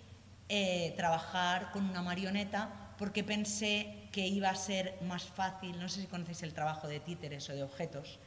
eh, 0.50 0.94
trabajar 0.98 1.72
con 1.72 1.90
una 1.90 2.02
marioneta 2.02 2.70
porque 2.98 3.24
pensé 3.24 4.08
que 4.12 4.28
iba 4.28 4.50
a 4.50 4.56
ser 4.56 5.00
más 5.02 5.24
fácil, 5.24 5.80
no 5.80 5.90
sé 5.90 6.02
si 6.02 6.08
conocéis 6.08 6.44
el 6.44 6.54
trabajo 6.54 6.88
de 6.88 7.00
títeres 7.00 7.50
o 7.50 7.54
de 7.54 7.64
objetos, 7.64 8.20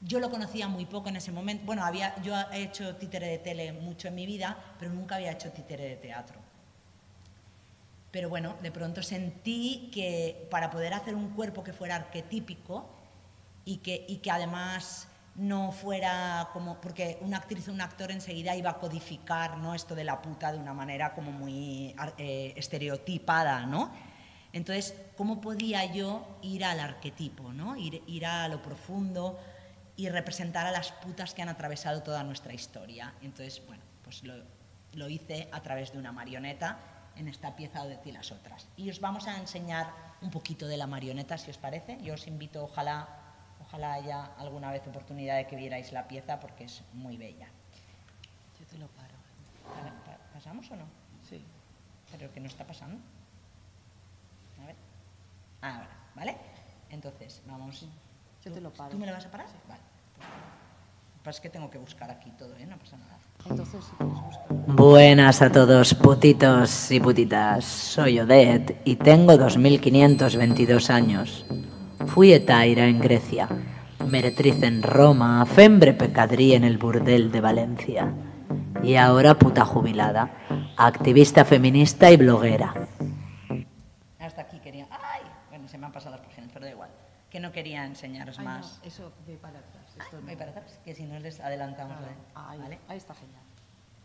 yo 0.00 0.20
lo 0.20 0.30
conocía 0.30 0.68
muy 0.68 0.86
poco 0.86 1.08
en 1.08 1.16
ese 1.16 1.32
momento. 1.32 1.64
Bueno, 1.64 1.84
había, 1.84 2.20
yo 2.22 2.34
he 2.52 2.62
hecho 2.62 2.96
títere 2.96 3.28
de 3.28 3.38
tele 3.38 3.72
mucho 3.72 4.08
en 4.08 4.14
mi 4.14 4.26
vida, 4.26 4.56
pero 4.78 4.92
nunca 4.92 5.16
había 5.16 5.32
hecho 5.32 5.50
títere 5.52 5.88
de 5.88 5.96
teatro. 5.96 6.40
Pero 8.10 8.28
bueno, 8.28 8.56
de 8.62 8.70
pronto 8.70 9.02
sentí 9.02 9.90
que 9.92 10.46
para 10.50 10.70
poder 10.70 10.94
hacer 10.94 11.14
un 11.14 11.30
cuerpo 11.30 11.62
que 11.62 11.72
fuera 11.72 11.96
arquetípico 11.96 12.88
y 13.64 13.78
que, 13.78 14.04
y 14.08 14.18
que 14.18 14.30
además 14.30 15.08
no 15.34 15.70
fuera 15.70 16.48
como, 16.52 16.80
porque 16.80 17.18
una 17.20 17.38
actriz 17.38 17.68
o 17.68 17.72
un 17.72 17.80
actor 17.80 18.10
enseguida 18.10 18.56
iba 18.56 18.70
a 18.70 18.78
codificar 18.78 19.58
¿no? 19.58 19.74
esto 19.74 19.94
de 19.94 20.04
la 20.04 20.22
puta 20.22 20.52
de 20.52 20.58
una 20.58 20.72
manera 20.72 21.14
como 21.14 21.30
muy 21.30 21.94
eh, 22.16 22.54
estereotipada, 22.56 23.66
¿no? 23.66 23.90
Entonces, 24.52 24.94
¿cómo 25.16 25.42
podía 25.42 25.84
yo 25.92 26.38
ir 26.40 26.64
al 26.64 26.80
arquetipo, 26.80 27.52
¿no? 27.52 27.76
ir, 27.76 28.02
ir 28.06 28.24
a 28.24 28.48
lo 28.48 28.62
profundo 28.62 29.38
y 29.96 30.08
representar 30.08 30.66
a 30.66 30.70
las 30.70 30.92
putas 30.92 31.34
que 31.34 31.42
han 31.42 31.48
atravesado 31.48 32.02
toda 32.02 32.22
nuestra 32.22 32.52
historia? 32.52 33.14
Entonces, 33.22 33.62
bueno, 33.66 33.82
pues 34.04 34.22
lo, 34.22 34.34
lo 34.92 35.08
hice 35.08 35.48
a 35.52 35.62
través 35.62 35.92
de 35.92 35.98
una 35.98 36.12
marioneta 36.12 36.78
en 37.16 37.28
esta 37.28 37.56
pieza 37.56 37.82
o 37.82 37.88
de 37.88 37.96
ti 37.96 38.12
las 38.12 38.30
otras. 38.30 38.68
Y 38.76 38.90
os 38.90 39.00
vamos 39.00 39.26
a 39.26 39.38
enseñar 39.38 39.92
un 40.20 40.30
poquito 40.30 40.66
de 40.66 40.76
la 40.76 40.86
marioneta, 40.86 41.38
si 41.38 41.50
os 41.50 41.58
parece. 41.58 41.98
Yo 42.02 42.14
os 42.14 42.26
invito, 42.26 42.64
ojalá, 42.64 43.08
ojalá 43.60 43.94
haya 43.94 44.24
alguna 44.38 44.70
vez 44.70 44.86
oportunidad 44.86 45.36
de 45.36 45.46
que 45.46 45.56
vierais 45.56 45.92
la 45.92 46.06
pieza 46.08 46.40
porque 46.40 46.64
es 46.64 46.82
muy 46.92 47.16
bella. 47.16 47.48
Yo 48.58 48.66
te 48.66 48.78
lo 48.78 48.88
paro. 48.88 49.14
¿Pasamos 50.32 50.70
o 50.70 50.76
no? 50.76 50.84
Sí. 51.28 51.42
¿Pero 52.12 52.32
que 52.32 52.40
no 52.40 52.46
está 52.46 52.66
pasando? 52.66 52.98
A 54.62 54.66
ver. 54.66 54.76
Ahora, 55.62 55.88
¿vale? 56.14 56.36
Entonces, 56.90 57.42
vamos. 57.46 57.86
Yo 58.46 58.52
te 58.52 58.60
lo 58.60 58.70
paro. 58.70 58.90
¿Tú 58.90 58.98
me 58.98 59.06
lo 59.06 59.12
vas 59.12 59.26
a 59.26 59.30
parar? 59.30 59.46
Vale. 59.68 59.80
Es 61.28 61.40
que 61.40 61.50
tengo 61.50 61.68
que 61.68 61.78
buscar 61.78 62.08
aquí 62.08 62.30
todo, 62.38 62.54
¿eh? 62.56 62.64
No 62.64 62.78
pasa 62.78 62.96
nada. 62.96 63.18
Entonces, 63.50 63.84
si 63.84 63.96
quieres 63.96 64.22
buscar. 64.22 64.76
Buenas 64.76 65.42
a 65.42 65.50
todos, 65.50 65.94
putitos 65.94 66.92
y 66.92 67.00
putitas. 67.00 67.64
Soy 67.64 68.20
Odette 68.20 68.80
y 68.84 68.94
tengo 68.94 69.36
2522 69.36 70.90
años. 70.90 71.44
Fui 72.06 72.32
etaira 72.32 72.86
en 72.86 73.00
Grecia, 73.00 73.48
meretriz 74.06 74.62
en 74.62 74.84
Roma, 74.84 75.44
fembre 75.44 75.92
pecadrí 75.92 76.54
en 76.54 76.62
el 76.62 76.78
burdel 76.78 77.32
de 77.32 77.40
Valencia. 77.40 78.12
Y 78.80 78.94
ahora 78.94 79.34
puta 79.36 79.64
jubilada, 79.64 80.30
activista 80.76 81.44
feminista 81.44 82.12
y 82.12 82.16
bloguera. 82.16 82.95
Que 87.36 87.40
no 87.40 87.52
quería 87.52 87.84
enseñaros 87.84 88.38
Ay, 88.38 88.46
no, 88.46 88.50
más. 88.50 88.80
eso 88.82 89.12
ve 89.26 89.36
para 89.36 89.58
atrás. 89.58 89.84
Esto 90.00 90.22
no. 90.22 90.38
para 90.38 90.52
atrás, 90.52 90.80
que 90.82 90.94
si 90.94 91.02
no 91.04 91.18
les 91.18 91.38
adelantamos. 91.38 91.98
Claro. 91.98 92.14
Ahí, 92.34 92.58
¿Vale? 92.58 92.78
ahí 92.88 92.96
está 92.96 93.14
genial. 93.14 93.42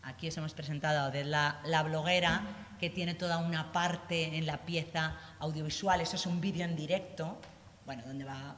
Aquí 0.03 0.27
os 0.27 0.36
hemos 0.36 0.53
presentado 0.53 1.11
de 1.11 1.23
la, 1.23 1.61
la 1.63 1.82
bloguera 1.84 2.41
que 2.77 2.89
tiene 2.89 3.13
toda 3.13 3.38
una 3.38 3.71
parte 3.71 4.36
en 4.36 4.45
la 4.45 4.57
pieza 4.57 5.15
audiovisual. 5.39 6.01
Eso 6.01 6.17
es 6.17 6.25
un 6.25 6.41
vídeo 6.41 6.65
en 6.65 6.75
directo, 6.75 7.38
bueno, 7.86 8.03
donde 8.05 8.25
va 8.25 8.57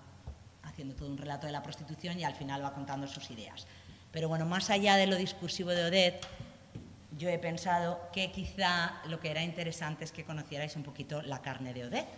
haciendo 0.63 0.95
todo 0.95 1.07
un 1.07 1.19
relato 1.19 1.45
de 1.45 1.53
la 1.53 1.61
prostitución 1.61 2.17
y 2.19 2.23
al 2.23 2.33
final 2.33 2.63
va 2.63 2.73
contando 2.73 3.05
sus 3.05 3.29
ideas. 3.29 3.67
Pero 4.11 4.27
bueno, 4.27 4.47
más 4.47 4.71
allá 4.71 4.95
de 4.95 5.05
lo 5.05 5.17
discursivo 5.17 5.69
de 5.69 5.85
Odette, 5.85 6.25
yo 7.15 7.29
he 7.29 7.37
pensado 7.37 8.09
que 8.11 8.31
quizá 8.31 9.03
lo 9.07 9.19
que 9.19 9.29
era 9.29 9.43
interesante 9.43 10.03
es 10.03 10.11
que 10.11 10.25
conocierais 10.25 10.75
un 10.75 10.81
poquito 10.81 11.21
la 11.21 11.43
carne 11.43 11.75
de 11.75 11.85
Odette. 11.85 12.09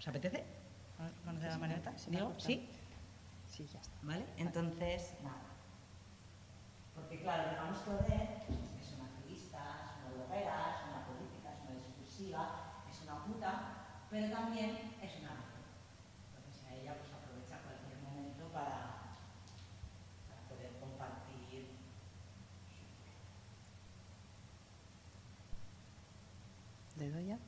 ¿Os 0.00 0.08
apetece? 0.08 0.61
¿Conocer 1.24 1.48
a 1.48 1.52
la 1.52 1.58
marioneta? 1.58 1.92
¿Digo? 2.08 2.32
¿Sí? 2.38 2.68
Sí, 3.48 3.66
ya 3.66 3.80
está. 3.80 3.94
¿Vale? 4.02 4.24
Entonces, 4.36 5.14
nada. 5.22 5.42
Porque 6.94 7.20
claro, 7.20 7.50
digamos 7.50 7.78
que 7.78 7.90
Odette 7.90 8.48
es 8.48 8.94
una 8.94 9.06
activista, 9.10 9.58
es 9.82 9.92
una 9.98 10.14
bloguera, 10.14 10.56
es 10.76 10.80
una 10.88 11.00
política, 11.06 11.48
es 11.52 11.60
una 11.66 11.74
discursiva, 11.80 12.84
es 12.90 13.02
una 13.02 13.24
puta, 13.24 13.52
pero 14.10 14.30
también 14.30 14.70
es 15.02 15.12
una 15.20 15.32
mujer. 15.32 15.64
Entonces 16.36 16.64
a 16.68 16.74
ella 16.74 16.94
pues 16.98 17.10
aprovecha 17.12 17.58
cualquier 17.64 17.98
momento 18.04 18.48
para, 18.52 19.18
para 20.28 20.40
poder 20.48 20.72
compartir 20.78 21.72
¿Le 26.98 27.10
doy 27.10 27.26
ya? 27.26 27.38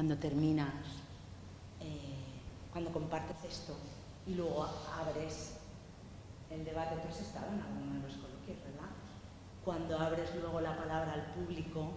Cuando 0.00 0.16
terminas, 0.16 0.72
eh, 1.78 2.14
cuando 2.72 2.90
compartes 2.90 3.36
esto 3.46 3.76
y 4.26 4.32
luego 4.32 4.66
abres 4.98 5.56
el 6.50 6.64
debate, 6.64 6.94
tú 7.02 7.08
has 7.10 7.20
estado 7.20 7.48
en 7.52 7.60
alguno 7.60 7.96
de 7.96 8.08
los 8.08 8.16
coloquios, 8.16 8.56
¿verdad? 8.64 8.88
Cuando 9.62 9.98
abres 9.98 10.30
luego 10.40 10.62
la 10.62 10.74
palabra 10.74 11.12
al 11.12 11.34
público, 11.34 11.92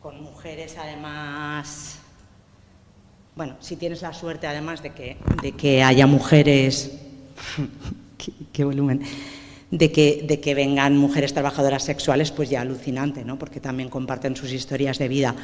con 0.00 0.22
mujeres 0.22 0.78
además, 0.78 1.98
bueno, 3.34 3.56
si 3.60 3.76
tienes 3.76 4.00
la 4.00 4.14
suerte 4.14 4.46
además 4.46 4.82
de 4.82 4.94
que, 4.94 5.18
de 5.42 5.52
que 5.52 5.82
haya 5.82 6.06
mujeres, 6.06 6.98
qué, 8.16 8.32
qué 8.54 8.64
volumen, 8.64 9.02
de 9.78 9.92
que, 9.92 10.24
de 10.26 10.40
que 10.40 10.54
vengan 10.54 10.96
mujeres 10.96 11.34
trabajadoras 11.34 11.82
sexuales, 11.84 12.30
pues 12.30 12.48
ya 12.48 12.62
alucinante, 12.62 13.24
¿no? 13.24 13.38
Porque 13.38 13.60
también 13.60 13.88
comparten 13.90 14.34
sus 14.36 14.52
historias 14.52 14.98
de 14.98 15.08
vida. 15.08 15.34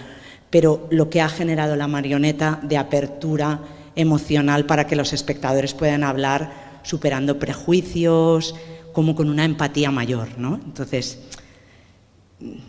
Pero 0.51 0.87
lo 0.91 1.11
que 1.11 1.21
ha 1.21 1.29
generado 1.29 1.77
la 1.77 1.87
marioneta 1.89 2.59
de 2.63 2.77
apertura 2.79 3.61
emocional 3.95 4.65
para 4.65 4.87
que 4.87 4.97
los 4.97 5.13
espectadores 5.13 5.75
puedan 5.75 6.03
hablar 6.03 6.81
superando 6.83 7.39
prejuicios, 7.39 8.55
como 8.93 9.15
con 9.15 9.29
una 9.29 9.45
empatía 9.45 9.91
mayor, 9.91 10.29
¿no? 10.39 10.61
Entonces, 10.65 11.19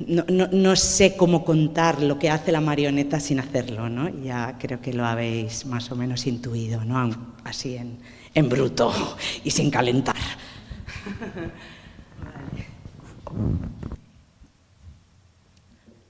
no, 0.05 0.23
no- 0.29 0.47
no 0.51 0.75
sé 0.75 1.15
cómo 1.15 1.43
contar 1.43 2.01
lo 2.01 2.19
que 2.19 2.29
hace 2.29 2.51
la 2.51 2.61
marioneta 2.61 3.19
sin 3.19 3.39
hacerlo, 3.39 3.89
¿no? 3.89 4.09
Ya 4.23 4.57
creo 4.59 4.79
que 4.81 4.93
lo 4.93 5.05
habéis 5.05 5.65
más 5.65 5.91
o 5.91 5.95
menos 5.95 6.27
intuido, 6.27 6.85
¿no? 6.85 7.09
Así 7.43 7.75
en, 7.77 7.97
en 8.35 8.49
bruto 8.49 8.93
y 9.43 9.49
sin 9.51 9.71
calentar. 9.71 10.15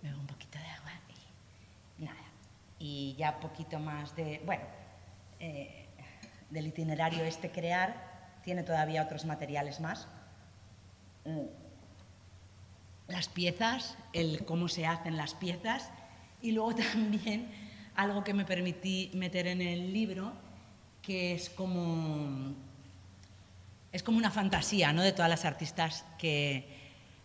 Bebo 0.02 0.20
un 0.20 0.28
poquito 0.28 0.58
de 0.60 0.66
agua 0.66 0.92
y 1.98 2.04
nada. 2.04 2.26
Y 2.80 3.16
ya 3.18 3.40
poquito 3.40 3.80
más 3.80 4.16
de, 4.16 4.42
bueno, 4.46 4.64
eh, 5.40 5.88
del 6.50 6.68
itinerario 6.68 7.24
este 7.24 7.52
crear, 7.52 8.40
tiene 8.44 8.64
todavía 8.64 9.04
otros 9.04 9.26
materiales 9.26 9.80
más. 9.80 10.08
Mm, 11.26 11.48
Las 13.08 13.28
piezas, 13.28 13.98
el 14.14 14.46
cómo 14.46 14.68
se 14.68 14.86
hacen 14.86 15.18
las 15.18 15.34
piezas 15.34 15.92
y 16.42 16.52
luego 16.52 16.76
también 16.94 17.50
algo 17.96 18.24
que 18.24 18.34
me 18.34 18.46
permití 18.46 19.12
meter 19.14 19.48
en 19.48 19.62
el 19.62 19.94
libro, 19.94 20.34
que 21.02 21.34
es 21.34 21.50
como 21.50 22.56
es 23.94 24.02
como 24.02 24.18
una 24.18 24.32
fantasía 24.32 24.92
¿no? 24.92 25.04
de 25.04 25.14
todas 25.14 25.30
las 25.30 25.46
artistas 25.46 26.04
que, 26.18 26.68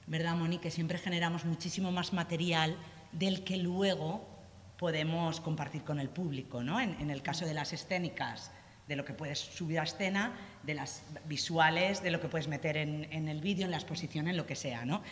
¿verdad, 0.06 0.36
Moni? 0.36 0.58
Que 0.58 0.70
siempre 0.70 0.98
generamos 0.98 1.44
muchísimo 1.46 1.90
más 1.90 2.12
material 2.12 2.76
del 3.10 3.42
que 3.42 3.56
luego 3.56 4.28
podemos 4.76 5.40
compartir 5.40 5.82
con 5.82 5.98
el 5.98 6.10
público, 6.10 6.62
¿no? 6.62 6.78
En, 6.78 7.10
el 7.10 7.22
caso 7.22 7.46
de 7.46 7.54
las 7.54 7.72
escénicas, 7.72 8.52
de 8.86 8.96
lo 8.96 9.04
que 9.04 9.14
puedes 9.14 9.38
subir 9.38 9.80
a 9.80 9.82
escena, 9.82 10.32
de 10.62 10.74
las 10.74 11.02
visuales, 11.24 12.02
de 12.02 12.10
lo 12.10 12.20
que 12.20 12.28
puedes 12.28 12.46
meter 12.46 12.76
en, 12.76 13.08
en 13.10 13.28
el 13.28 13.40
vídeo, 13.40 13.64
en 13.64 13.72
la 13.72 13.78
exposición, 13.78 14.28
en 14.28 14.36
lo 14.36 14.46
que 14.46 14.54
sea, 14.54 14.84
¿no? 14.84 15.02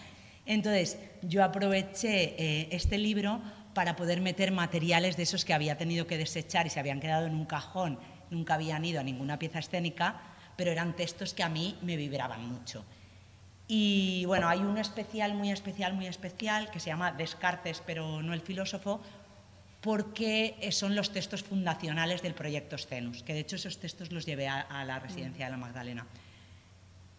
Entonces, 0.45 0.99
yo 1.23 1.43
aproveché 1.43 2.37
eh, 2.39 2.69
este 2.71 2.99
libro 2.99 3.43
para 3.75 3.97
poder 3.97 4.21
meter 4.21 4.53
materiales 4.53 5.17
de 5.17 5.25
esos 5.25 5.45
que 5.45 5.53
había 5.53 5.77
tenido 5.77 6.07
que 6.07 6.17
desechar 6.17 6.67
y 6.67 6.71
se 6.71 6.79
habían 6.79 7.01
quedado 7.01 7.27
en 7.27 7.35
un 7.35 7.47
cajón, 7.47 7.99
nunca 8.31 8.55
habían 8.55 8.85
ido 8.85 9.01
a 9.01 9.03
ninguna 9.03 9.39
pieza 9.39 9.59
escénica, 9.59 10.21
pero 10.57 10.71
eran 10.71 10.97
textos 10.97 11.35
que 11.35 11.43
a 11.43 11.49
mí 11.49 11.79
me 11.83 11.97
vibraban 11.97 12.49
mucho. 12.49 12.85
Y 13.69 14.25
bueno, 14.27 14.49
hay 14.49 14.61
uno 14.61 14.81
especial, 14.81 15.35
muy 15.35 15.51
especial, 15.51 15.95
muy 15.95 16.07
especial, 16.07 16.71
que 16.71 16.81
se 16.81 16.87
llama 16.87 17.13
Descartes, 17.13 17.83
pero 17.85 18.23
no 18.23 18.33
el 18.33 18.41
filósofo, 18.41 19.01
porque 19.81 20.57
son 20.73 20.95
los 20.95 21.13
textos 21.13 21.43
fundacionales 21.43 22.23
del 22.23 22.35
proyecto 22.35 22.79
Scenus, 22.79 23.23
que 23.23 23.35
de 23.35 23.41
hecho 23.41 23.57
esos 23.57 23.79
textos 23.79 24.13
los 24.13 24.25
llevé 24.25 24.49
a, 24.49 24.85
la 24.85 24.99
residencia 24.99 25.47
de 25.47 25.51
la 25.51 25.57
Magdalena. 25.57 26.07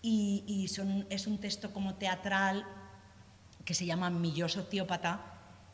Y, 0.01 0.65
es 1.09 1.27
un 1.27 1.37
texto 1.37 1.73
como 1.73 1.95
teatral 1.95 2.65
que 3.67 3.73
se 3.73 3.85
llama 3.85 4.09
Mi 4.09 4.31
yo 4.31 4.47
sociópata 4.47 5.19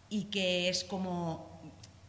y 0.09 0.26
que 0.26 0.68
es 0.68 0.84
como, 0.84 1.61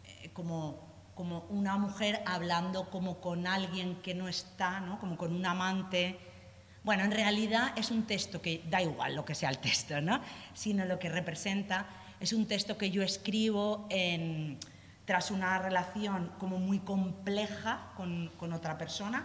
eh, 0.07 0.30
como, 0.32 0.84
como 1.14 1.40
una 1.48 1.76
mujer 1.76 2.22
hablando 2.26 2.90
como 2.90 3.20
con 3.20 3.46
alguien 3.46 3.96
que 4.02 4.14
no 4.14 4.28
está, 4.28 4.80
¿no? 4.80 4.98
como 4.98 5.16
con 5.16 5.34
un 5.34 5.46
amante. 5.46 6.18
Bueno, 6.82 7.04
en 7.04 7.12
realidad 7.12 7.72
es 7.76 7.90
un 7.90 8.02
texto 8.04 8.42
que 8.42 8.62
da 8.68 8.82
igual 8.82 9.14
lo 9.14 9.24
que 9.24 9.34
sea 9.34 9.48
el 9.50 9.58
texto, 9.58 10.00
¿no? 10.00 10.20
sino 10.54 10.84
lo 10.84 10.98
que 10.98 11.08
representa 11.08 11.86
es 12.20 12.32
un 12.32 12.46
texto 12.46 12.76
que 12.78 12.90
yo 12.90 13.02
escribo 13.02 13.86
en, 13.90 14.58
tras 15.04 15.30
una 15.30 15.58
relación 15.58 16.32
como 16.38 16.58
muy 16.58 16.78
compleja 16.80 17.92
con, 17.96 18.30
con 18.38 18.52
otra 18.52 18.76
persona, 18.78 19.24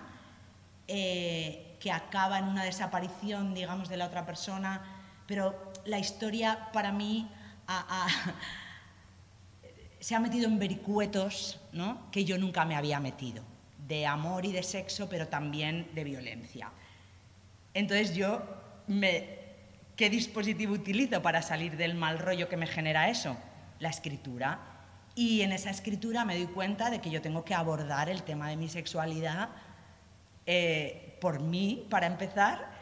eh, 0.88 1.78
que 1.80 1.92
acaba 1.92 2.40
en 2.40 2.46
una 2.46 2.64
desaparición, 2.64 3.54
digamos, 3.54 3.90
de 3.90 3.98
la 3.98 4.06
otra 4.08 4.26
persona, 4.26 4.82
pero 5.28 5.72
la 5.86 6.00
historia 6.00 6.70
para 6.74 6.92
mí 6.92 7.30
ha- 7.68 7.86
ha- 8.06 8.08
se 10.00 10.16
ha 10.16 10.20
metido 10.20 10.48
en 10.48 10.60
vericuetos 10.60 11.59
¿no? 11.72 12.10
que 12.12 12.26
yo 12.26 12.38
nunca 12.38 12.66
me 12.66 12.76
había 12.76 13.00
metido, 13.00 13.44
de 13.88 14.06
amor 14.06 14.46
y 14.46 14.52
de 14.52 14.64
sexo, 14.64 15.08
pero 15.10 15.28
también 15.28 15.90
de 15.94 16.04
violencia. 16.04 16.72
Entonces 17.74 18.16
yo, 18.16 18.42
me, 18.88 19.40
¿qué 19.96 20.10
dispositivo 20.10 20.74
utilizo 20.74 21.22
para 21.22 21.42
salir 21.42 21.78
del 21.78 21.96
mal 21.96 22.20
rollo 22.20 22.50
que 22.50 22.58
me 22.58 22.68
genera 22.68 23.10
eso? 23.10 23.38
La 23.80 23.90
escritura. 23.90 24.60
Y 25.16 25.42
en 25.42 25.52
esa 25.52 25.70
escritura 25.70 26.26
me 26.26 26.38
doy 26.38 26.48
cuenta 26.48 26.90
de 26.90 27.00
que 27.02 27.10
yo 27.10 27.22
tengo 27.22 27.44
que 27.44 27.54
abordar 27.54 28.10
el 28.10 28.24
tema 28.24 28.50
de 28.50 28.58
mi 28.58 28.70
sexualidad 28.70 29.50
eh, 30.46 31.18
por 31.22 31.42
mí, 31.42 31.86
para 31.90 32.08
empezar, 32.08 32.79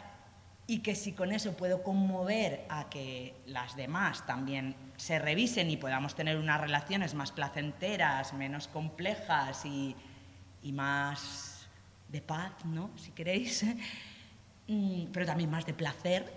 y 0.68 0.80
que 0.80 0.96
si 0.96 1.14
con 1.14 1.32
eso 1.32 1.54
puedo 1.54 1.82
conmover 1.82 2.66
a 2.70 2.90
que 2.90 3.34
las 3.46 3.76
demás 3.78 4.26
también 4.26 4.76
se 4.98 5.18
revisen 5.18 5.72
y 5.72 5.78
podamos 5.78 6.14
tener 6.16 6.38
unas 6.38 6.60
relaciones 6.60 7.14
más 7.14 7.32
placenteras, 7.32 8.34
menos 8.34 8.68
complejas 8.68 9.64
y, 9.66 9.96
y 10.62 10.74
más 10.74 11.68
de 12.10 12.22
paz, 12.22 12.52
¿no? 12.66 12.90
Si 12.98 13.12
queréis, 13.12 13.66
Mm, 14.70 15.14
pero 15.14 15.26
también 15.26 15.50
más 15.50 15.66
de 15.66 15.74
placer, 15.74 16.30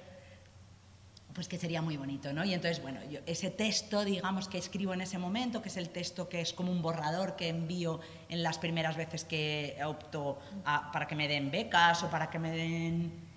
pues 1.34 1.48
que 1.48 1.58
sería 1.58 1.82
muy 1.82 1.96
bonito, 1.96 2.32
¿no? 2.32 2.44
Y 2.44 2.54
entonces, 2.54 2.80
bueno, 2.80 3.00
yo, 3.10 3.20
ese 3.26 3.50
texto, 3.50 4.04
digamos, 4.04 4.46
que 4.46 4.58
escribo 4.58 4.94
en 4.94 5.00
ese 5.00 5.18
momento, 5.18 5.62
que 5.62 5.68
es 5.68 5.76
el 5.76 5.88
texto 5.90 6.28
que 6.28 6.40
es 6.40 6.52
como 6.52 6.70
un 6.70 6.82
borrador 6.82 7.34
que 7.36 7.48
envío 7.48 8.00
en 8.28 8.42
las 8.44 8.58
primeras 8.58 8.96
veces 8.96 9.24
que 9.24 9.76
opto 9.84 10.38
a- 10.64 10.92
para 10.92 11.06
que 11.08 11.16
me 11.16 11.26
den 11.26 11.50
becas 11.50 12.02
o 12.04 12.10
para 12.10 12.30
que 12.30 12.38
me 12.38 12.50
den... 12.50 13.29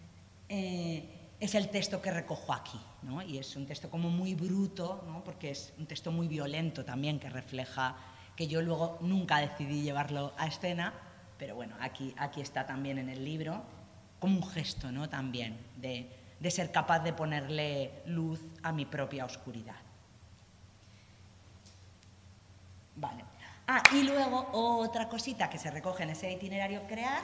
eh, 0.53 1.03
es 1.39 1.55
el 1.55 1.69
texto 1.69 1.99
que 1.99 2.11
recojo 2.11 2.53
aquí, 2.53 2.79
¿no? 3.01 3.23
Y 3.23 3.39
es 3.39 3.55
un 3.55 3.65
texto 3.65 3.89
como 3.89 4.11
muy 4.11 4.35
bruto, 4.35 5.03
¿no? 5.07 5.23
Porque 5.23 5.49
es 5.49 5.73
un 5.79 5.87
texto 5.87 6.11
muy 6.11 6.27
violento 6.27 6.85
también, 6.85 7.19
que 7.19 7.27
refleja 7.27 7.95
que 8.35 8.47
yo 8.47 8.61
luego 8.61 8.99
nunca 9.01 9.39
decidí 9.39 9.81
llevarlo 9.81 10.31
a 10.37 10.45
escena, 10.45 10.93
pero 11.39 11.55
bueno, 11.55 11.75
aquí, 11.81 12.13
aquí 12.17 12.39
está 12.39 12.67
también 12.67 12.99
en 12.99 13.09
el 13.09 13.25
libro, 13.25 13.63
como 14.19 14.37
un 14.37 14.47
gesto, 14.47 14.91
¿no? 14.91 15.09
También 15.09 15.57
de, 15.77 16.07
de 16.39 16.51
ser 16.51 16.71
capaz 16.71 16.99
de 16.99 17.13
ponerle 17.13 18.03
luz 18.05 18.39
a 18.61 18.71
mi 18.71 18.85
propia 18.85 19.25
oscuridad. 19.25 19.81
Vale. 22.95 23.25
Ah, 23.67 23.81
y 23.91 24.03
luego 24.03 24.49
otra 24.51 25.09
cosita 25.09 25.49
que 25.49 25.57
se 25.57 25.71
recoge 25.71 26.03
en 26.03 26.11
ese 26.11 26.31
itinerario 26.31 26.85
crear, 26.85 27.23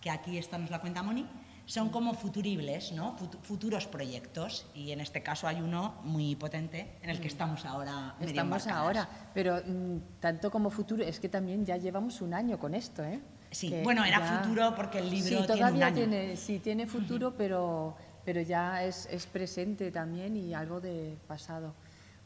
que 0.00 0.10
aquí 0.10 0.38
esta 0.38 0.58
nos 0.58 0.70
la 0.70 0.80
cuenta 0.80 1.04
Moni, 1.04 1.24
son 1.66 1.88
como 1.88 2.12
futuribles, 2.14 2.92
¿no? 2.92 3.16
Fut- 3.16 3.38
futuros 3.42 3.86
proyectos. 3.86 4.66
Y 4.74 4.90
en 4.92 5.00
este 5.00 5.22
caso 5.22 5.46
hay 5.48 5.60
uno 5.60 5.94
muy 6.04 6.36
potente 6.36 6.98
en 7.02 7.10
el 7.10 7.20
que 7.20 7.28
estamos 7.28 7.64
ahora. 7.64 8.14
medio 8.18 8.28
Estamos 8.32 8.66
embarcadas. 8.66 8.76
ahora, 9.06 9.08
pero 9.32 9.56
mm, 9.64 10.20
tanto 10.20 10.50
como 10.50 10.70
futuro, 10.70 11.02
es 11.04 11.18
que 11.20 11.28
también 11.28 11.64
ya 11.64 11.76
llevamos 11.76 12.20
un 12.20 12.34
año 12.34 12.58
con 12.58 12.74
esto, 12.74 13.02
¿eh? 13.02 13.20
Sí, 13.50 13.70
Que 13.70 13.82
bueno, 13.82 14.04
era 14.04 14.18
ya- 14.20 14.42
futuro 14.42 14.74
porque 14.74 14.98
el 14.98 15.08
libro 15.10 15.22
sí, 15.22 15.28
tiene 15.28 15.40
un 15.40 15.46
todavía 15.46 15.86
año. 15.86 15.94
Tiene, 15.94 16.36
sí, 16.36 16.58
tiene 16.58 16.86
futuro, 16.86 17.34
pero, 17.36 17.96
pero 18.24 18.40
ya 18.42 18.82
es, 18.84 19.06
es 19.10 19.26
presente 19.26 19.90
también 19.90 20.36
y 20.36 20.52
algo 20.54 20.80
de 20.80 21.16
pasado. 21.28 21.72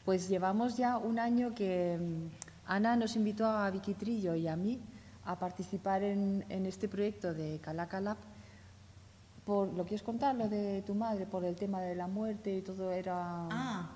Pues 0.05 0.27
llevamos 0.27 0.75
ya 0.75 0.97
un 0.97 1.19
año 1.19 1.53
que 1.53 1.97
mm, 1.99 2.27
Ana 2.65 2.95
nos 2.95 3.15
invitó 3.15 3.45
a 3.47 3.69
Vicky 3.69 3.93
Trillo 3.93 4.33
y 4.35 4.47
a 4.47 4.55
mí 4.55 4.79
a 5.25 5.37
participar 5.37 6.03
en, 6.03 6.43
en 6.49 6.65
este 6.65 6.87
proyecto 6.89 7.33
de 7.33 7.59
Calacalab. 7.61 8.17
Por, 9.49 9.73
¿Lo 9.73 9.83
quieres 9.83 10.03
contar, 10.03 10.35
lo 10.35 10.47
de 10.47 10.83
tu 10.83 10.93
madre? 10.93 11.25
Por 11.25 11.43
el 11.43 11.55
tema 11.55 11.81
de 11.81 11.95
la 11.95 12.05
muerte 12.05 12.55
y 12.55 12.61
todo 12.61 12.91
era... 12.91 13.47
Ah, 13.49 13.89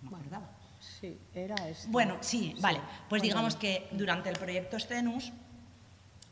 no 0.00 0.16
acordaba. 0.16 0.48
Sí, 0.78 1.18
era 1.34 1.56
esto. 1.68 1.88
Bueno, 1.90 2.18
sí, 2.20 2.54
vale. 2.60 2.78
Pues 2.78 3.20
Cuéntame. 3.20 3.28
digamos 3.28 3.56
que 3.56 3.88
durante 3.90 4.30
el 4.30 4.38
proyecto 4.38 4.78
Stenus, 4.78 5.32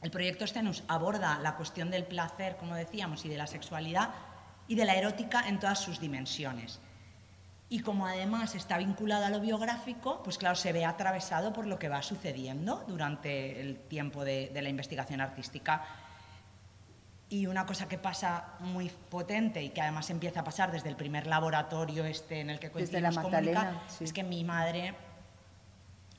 el 0.03 0.13
proyecto 0.13 0.47
Stenus 0.47 0.85
aborda 0.87 1.41
la 1.41 1.57
cuestión 1.57 1.91
del 1.91 2.05
placer, 2.05 2.59
como 2.59 2.77
decíamos, 2.77 3.25
y 3.25 3.29
de 3.29 3.39
la 3.39 3.49
sexualidad 3.49 4.11
y 4.69 4.77
de 4.77 4.85
la 4.85 4.95
erótica 4.95 5.49
en 5.49 5.59
todas 5.59 5.81
sus 5.81 5.99
dimensiones. 5.99 6.79
Y 7.71 7.81
como 7.81 8.07
además 8.07 8.55
está 8.55 8.79
vinculado 8.79 9.25
a 9.25 9.31
lo 9.31 9.41
biográfico, 9.41 10.23
pues 10.23 10.39
claro, 10.39 10.55
se 10.55 10.73
ve 10.73 10.85
atravesado 10.85 11.53
por 11.53 11.67
lo 11.67 11.77
que 11.77 11.89
va 11.89 12.03
sucediendo 12.03 12.85
durante 12.87 13.61
el 13.61 13.81
tiempo 13.81 14.25
de, 14.25 14.49
de 14.55 14.63
la 14.63 14.69
investigación 14.69 15.21
artística. 15.21 15.85
Y 17.31 17.47
una 17.47 17.65
cosa 17.65 17.89
que 17.89 17.97
pasa 17.97 18.57
muy 18.59 18.91
potente 18.91 19.63
y 19.63 19.71
que 19.71 19.81
además 19.81 20.11
empieza 20.11 20.41
a 20.41 20.45
pasar 20.45 20.71
desde 20.73 20.89
el 20.89 20.97
primer 20.97 21.27
laboratorio 21.27 22.05
este 22.05 22.41
en 22.41 22.51
el 22.51 22.59
que 22.59 22.69
Desde 22.69 23.01
la 23.01 23.09
coincidimos 23.09 23.23
con 23.23 23.33
Mónica, 23.33 23.63
Magdalena, 23.63 23.89
sí. 23.89 24.05
es 24.05 24.13
que 24.13 24.25
mi 24.25 24.45
madre 24.45 24.95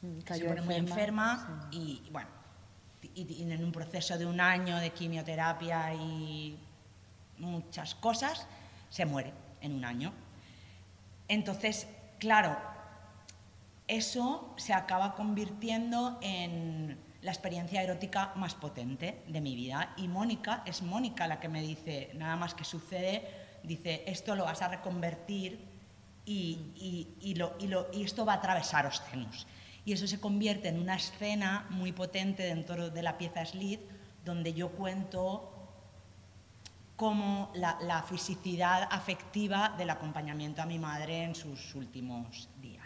Mm, 0.02 0.20
se 0.26 0.46
pone 0.46 0.62
muy 0.62 0.76
enferma 0.76 1.70
y 1.72 2.02
bueno, 2.12 2.30
y, 3.14 3.22
y 3.34 3.52
en 3.52 3.64
un 3.64 3.72
proceso 3.72 4.18
de 4.18 4.26
un 4.26 4.40
año 4.42 4.78
de 4.78 4.90
quimioterapia 4.92 5.94
y 5.94 6.58
muchas 7.38 7.96
cosas, 7.96 8.48
se 8.90 9.06
muere 9.06 9.32
en 9.62 9.76
un 9.76 9.86
año. 9.86 10.12
Entonces, 11.28 11.88
claro, 12.18 12.58
eso 13.88 14.54
se 14.58 14.74
acaba 14.74 15.16
convirtiendo 15.16 16.18
en 16.22 16.98
la 17.22 17.32
experiencia 17.32 17.84
erótica 17.84 18.34
más 18.36 18.56
potente 18.56 19.22
de 19.28 19.42
mi 19.42 19.56
vida. 19.56 19.94
Y 19.98 20.08
Mónica, 20.08 20.64
es 20.66 20.82
Mónica 20.82 21.28
la 21.28 21.40
que 21.40 21.50
me 21.50 21.62
dice, 21.62 22.10
nada 22.16 22.36
más 22.36 22.54
que 22.54 22.64
sucede, 22.64 23.28
dice, 23.64 24.04
esto 24.08 24.36
lo 24.36 24.46
vas 24.46 24.62
a 24.62 24.68
reconvertir 24.70 25.60
y, 26.26 26.58
y- 26.76 27.08
y 27.22 27.36
lo- 27.36 27.56
y 27.94 28.04
esto 28.04 28.26
va 28.26 28.34
a 28.34 28.36
atravesar 28.38 28.86
Ostenus. 28.86 29.46
Y 29.86 29.94
eso 29.94 30.08
se 30.08 30.20
convierte 30.20 30.68
en 30.70 30.80
una 30.80 30.96
escena 30.96 31.66
muy 31.70 31.92
potente 31.92 32.44
dentro 32.44 32.90
de 32.90 33.02
la 33.04 33.18
pieza 33.18 33.46
Slid, 33.46 33.80
donde 34.26 34.54
yo 34.54 34.70
cuento 34.72 35.48
como 36.96 37.52
la, 37.56 37.78
la 37.82 38.04
fisicidad 38.04 38.88
afectiva 38.92 39.74
del 39.78 39.90
acompañamiento 39.90 40.62
a 40.62 40.66
mi 40.68 40.78
madre 40.78 41.24
en 41.24 41.34
sus 41.34 41.74
últimos 41.74 42.48
días. 42.62 42.81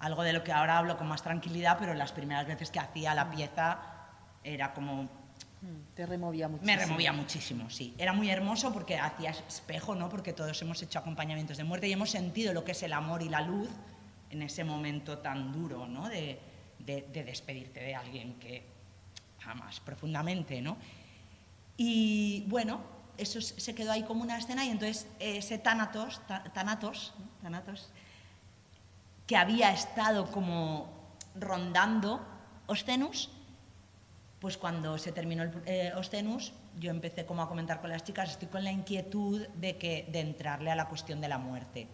Algo 0.00 0.22
de 0.22 0.32
lo 0.32 0.42
que 0.42 0.52
ahora 0.52 0.78
hablo 0.78 0.96
con 0.96 1.08
más 1.08 1.22
tranquilidad, 1.22 1.76
pero 1.78 1.94
las 1.94 2.12
primeras 2.12 2.46
veces 2.46 2.70
que 2.70 2.78
hacía 2.80 3.14
la 3.14 3.30
pieza 3.30 3.78
era 4.42 4.72
como... 4.72 5.04
Mm, 5.04 5.94
Te 5.94 6.06
removía 6.06 6.48
mucho. 6.48 6.64
Me 6.64 6.74
removía 6.76 7.12
muchísimo, 7.12 7.68
sí. 7.68 7.94
Era 7.98 8.12
muy 8.14 8.30
hermoso 8.30 8.72
porque 8.72 8.96
hacía 8.98 9.30
espejo, 9.30 9.94
¿no? 9.94 10.08
Porque 10.08 10.32
todos 10.32 10.60
hemos 10.62 10.82
hecho 10.82 10.98
acompañamientos 10.98 11.58
de 11.58 11.64
muerte 11.64 11.86
y 11.86 11.92
hemos 11.92 12.10
sentido 12.10 12.54
lo 12.54 12.64
que 12.64 12.72
es 12.72 12.82
el 12.82 12.94
amor 12.94 13.22
y 13.22 13.28
la 13.28 13.42
luz 13.42 13.68
en 14.30 14.40
ese 14.42 14.64
momento 14.64 15.18
tan 15.18 15.52
duro, 15.52 15.86
¿no? 15.86 16.08
De, 16.08 16.40
de- 16.78 17.02
de 17.12 17.24
despedirte 17.24 17.80
de 17.80 17.94
alguien 17.94 18.34
que 18.40 18.64
jamás, 19.40 19.80
profundamente, 19.80 20.62
¿no? 20.62 20.78
Y 21.76 22.44
bueno, 22.48 22.80
eso 23.18 23.40
se 23.42 23.74
quedó 23.74 23.92
ahí 23.92 24.02
como 24.04 24.22
una 24.22 24.38
escena 24.38 24.64
y 24.64 24.70
entonces 24.70 25.06
ese 25.18 25.58
Thanatos, 25.58 26.20
Thanatos, 26.54 27.12
¿no? 27.18 27.26
Thanatos, 27.42 27.90
que 29.30 29.36
había 29.36 29.70
estado 29.70 30.28
como 30.32 30.88
rondando 31.36 32.20
Ostenus, 32.66 33.30
pues 34.40 34.56
cuando 34.56 34.98
se 34.98 35.12
terminó 35.12 35.44
el 35.44 35.52
eh, 35.66 35.92
Ostenus, 35.96 36.52
yo 36.80 36.90
empecé 36.90 37.26
como 37.26 37.40
a 37.40 37.48
comentar 37.48 37.80
con 37.80 37.90
las 37.90 38.02
chicas, 38.02 38.30
estoy 38.30 38.48
con 38.48 38.64
la 38.64 38.72
inquietud 38.72 39.46
de, 39.54 39.76
que, 39.76 40.08
de 40.10 40.18
entrarle 40.18 40.72
a 40.72 40.74
la 40.74 40.88
cuestión 40.88 41.20
de 41.20 41.28
la 41.28 41.38
muerte. 41.38 41.86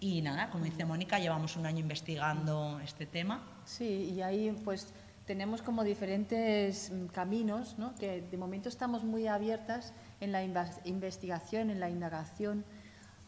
Y 0.00 0.20
nada, 0.20 0.50
como 0.50 0.64
dice 0.64 0.84
Mónica, 0.84 1.20
llevamos 1.20 1.54
un 1.54 1.64
año 1.64 1.78
investigando 1.78 2.80
este 2.80 3.06
tema. 3.06 3.44
Sí, 3.64 4.12
y 4.12 4.22
ahí 4.22 4.50
pues 4.64 4.92
tenemos 5.26 5.62
como 5.62 5.84
diferentes 5.84 6.90
mm, 6.90 7.06
caminos, 7.06 7.78
¿no? 7.78 7.94
que 7.94 8.20
de 8.20 8.36
momento 8.36 8.68
estamos 8.68 9.04
muy 9.04 9.28
abiertas 9.28 9.92
en 10.20 10.32
la 10.32 10.42
investigación, 10.42 11.70
en 11.70 11.78
la 11.78 11.88
indagación. 11.88 12.64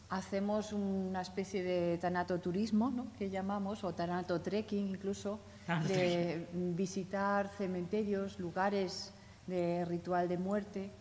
Hacemos 0.09 0.71
una 0.71 1.21
especie 1.21 1.63
de 1.63 1.97
tanatoturismo, 1.97 2.89
¿no? 2.91 3.07
que 3.17 3.29
llamamos, 3.29 3.83
o 3.83 3.93
tanatotrekking 3.93 4.87
incluso, 4.87 5.39
de 5.87 6.47
mm, 6.53 6.75
visitar 6.75 7.49
cementerios, 7.49 8.39
lugares 8.39 9.11
de 9.47 9.83
ritual 9.85 10.29
de 10.29 10.37
muerte. 10.37 10.91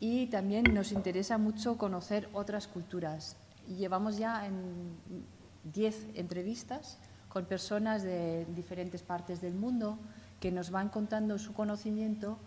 Y 0.00 0.26
también 0.26 0.64
nos 0.72 0.92
interesa 0.92 1.38
mucho 1.38 1.76
conocer 1.76 2.28
otras 2.32 2.66
culturas. 2.66 3.36
Llevamos 3.66 4.16
ya 4.16 4.46
en 4.46 4.96
10 5.64 6.14
entrevistas 6.14 6.98
con 7.28 7.44
personas 7.44 8.02
de 8.02 8.46
diferentes 8.54 9.02
partes 9.02 9.40
del 9.40 9.54
mundo 9.54 9.98
que 10.40 10.50
nos 10.50 10.70
van 10.70 10.88
contando 10.88 11.38
su 11.38 11.52
conocimiento 11.52 12.38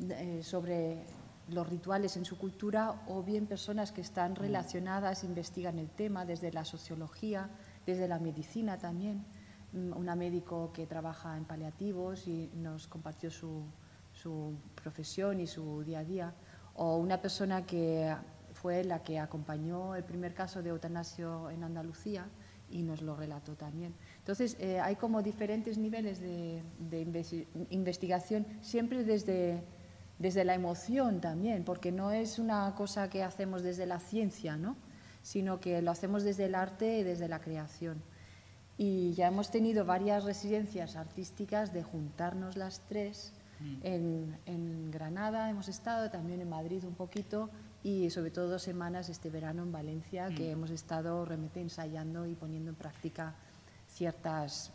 eh, 0.00 0.40
sobre 0.42 1.04
los 1.48 1.68
rituales 1.68 2.16
en 2.16 2.24
su 2.24 2.38
cultura 2.38 3.02
o 3.08 3.22
bien 3.22 3.46
personas 3.46 3.92
que 3.92 4.00
están 4.00 4.36
relacionadas, 4.36 5.24
investigan 5.24 5.78
el 5.78 5.90
tema 5.90 6.24
desde 6.24 6.52
la 6.52 6.64
sociología, 6.64 7.50
desde 7.86 8.08
la 8.08 8.18
medicina 8.18 8.78
también. 8.78 9.24
Mm, 9.72 9.96
Una 9.96 10.14
médico 10.14 10.72
que 10.72 10.86
trabaja 10.86 11.36
en 11.36 11.44
paliativos 11.44 12.28
y 12.28 12.50
nos 12.54 12.86
compartió 12.86 13.30
su, 13.30 13.64
su 14.12 14.54
profesión 14.74 15.40
y 15.40 15.46
su 15.46 15.82
día 15.82 16.00
a 16.00 16.04
día, 16.04 16.34
o 16.74 16.96
una 16.96 17.20
persona 17.20 17.66
que 17.66 18.14
fue 18.52 18.84
la 18.84 19.02
que 19.02 19.18
acompañó 19.18 19.94
el 19.96 20.04
primer 20.04 20.34
caso 20.34 20.62
de 20.62 20.70
eutanasio 20.70 21.50
en 21.50 21.64
Andalucía 21.64 22.28
y 22.70 22.82
nos 22.82 23.02
lo 23.02 23.16
relató 23.16 23.54
también. 23.54 23.94
Entonces, 24.18 24.56
eh, 24.58 24.80
hay 24.80 24.96
como 24.96 25.22
diferentes 25.22 25.76
niveles 25.76 26.20
de, 26.20 26.62
de 26.78 27.26
investigación, 27.70 28.46
siempre 28.62 29.04
desde 29.04 29.62
desde 30.22 30.44
la 30.44 30.54
emoción 30.54 31.20
también, 31.20 31.64
porque 31.64 31.90
no 31.90 32.12
es 32.12 32.38
una 32.38 32.72
cosa 32.76 33.10
que 33.10 33.24
hacemos 33.24 33.62
desde 33.62 33.86
la 33.86 33.98
ciencia, 33.98 34.56
¿no? 34.56 34.76
sino 35.22 35.60
que 35.60 35.82
lo 35.82 35.90
hacemos 35.90 36.22
desde 36.22 36.46
el 36.46 36.54
arte 36.54 37.00
y 37.00 37.02
desde 37.02 37.28
la 37.28 37.40
creación. 37.40 38.00
Y 38.78 39.12
ya 39.14 39.26
hemos 39.28 39.50
tenido 39.50 39.84
varias 39.84 40.24
residencias 40.24 40.96
artísticas 40.96 41.72
de 41.72 41.82
juntarnos 41.82 42.56
las 42.56 42.80
tres. 42.88 43.32
En, 43.82 44.36
en 44.46 44.90
Granada 44.90 45.48
hemos 45.48 45.68
estado, 45.68 46.10
también 46.10 46.40
en 46.40 46.48
Madrid 46.48 46.82
un 46.84 46.94
poquito 46.94 47.48
y 47.84 48.10
sobre 48.10 48.32
todo 48.32 48.48
dos 48.48 48.62
semanas 48.62 49.08
este 49.08 49.30
verano 49.30 49.62
en 49.62 49.70
Valencia, 49.70 50.28
que 50.34 50.50
hemos 50.50 50.70
estado 50.70 51.24
realmente 51.24 51.60
ensayando 51.60 52.26
y 52.26 52.34
poniendo 52.34 52.70
en 52.70 52.76
práctica 52.76 53.34
ciertas 53.88 54.72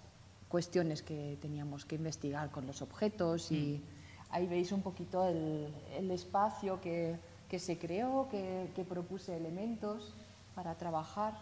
cuestiones 0.48 1.04
que 1.04 1.38
teníamos 1.42 1.84
que 1.86 1.96
investigar 1.96 2.50
con 2.50 2.66
los 2.66 2.82
objetos 2.82 3.52
y 3.52 3.82
ahí 4.30 4.48
veis 4.48 4.72
un 4.72 4.82
poquito 4.82 5.28
el, 5.28 5.74
el 5.92 6.12
espacio 6.12 6.80
que, 6.82 7.18
que 7.48 7.60
se 7.60 7.78
creó, 7.78 8.28
que, 8.30 8.72
que 8.76 8.84
propuse 8.84 9.36
elementos 9.38 10.16
para 10.56 10.76
trabajar 10.76 11.38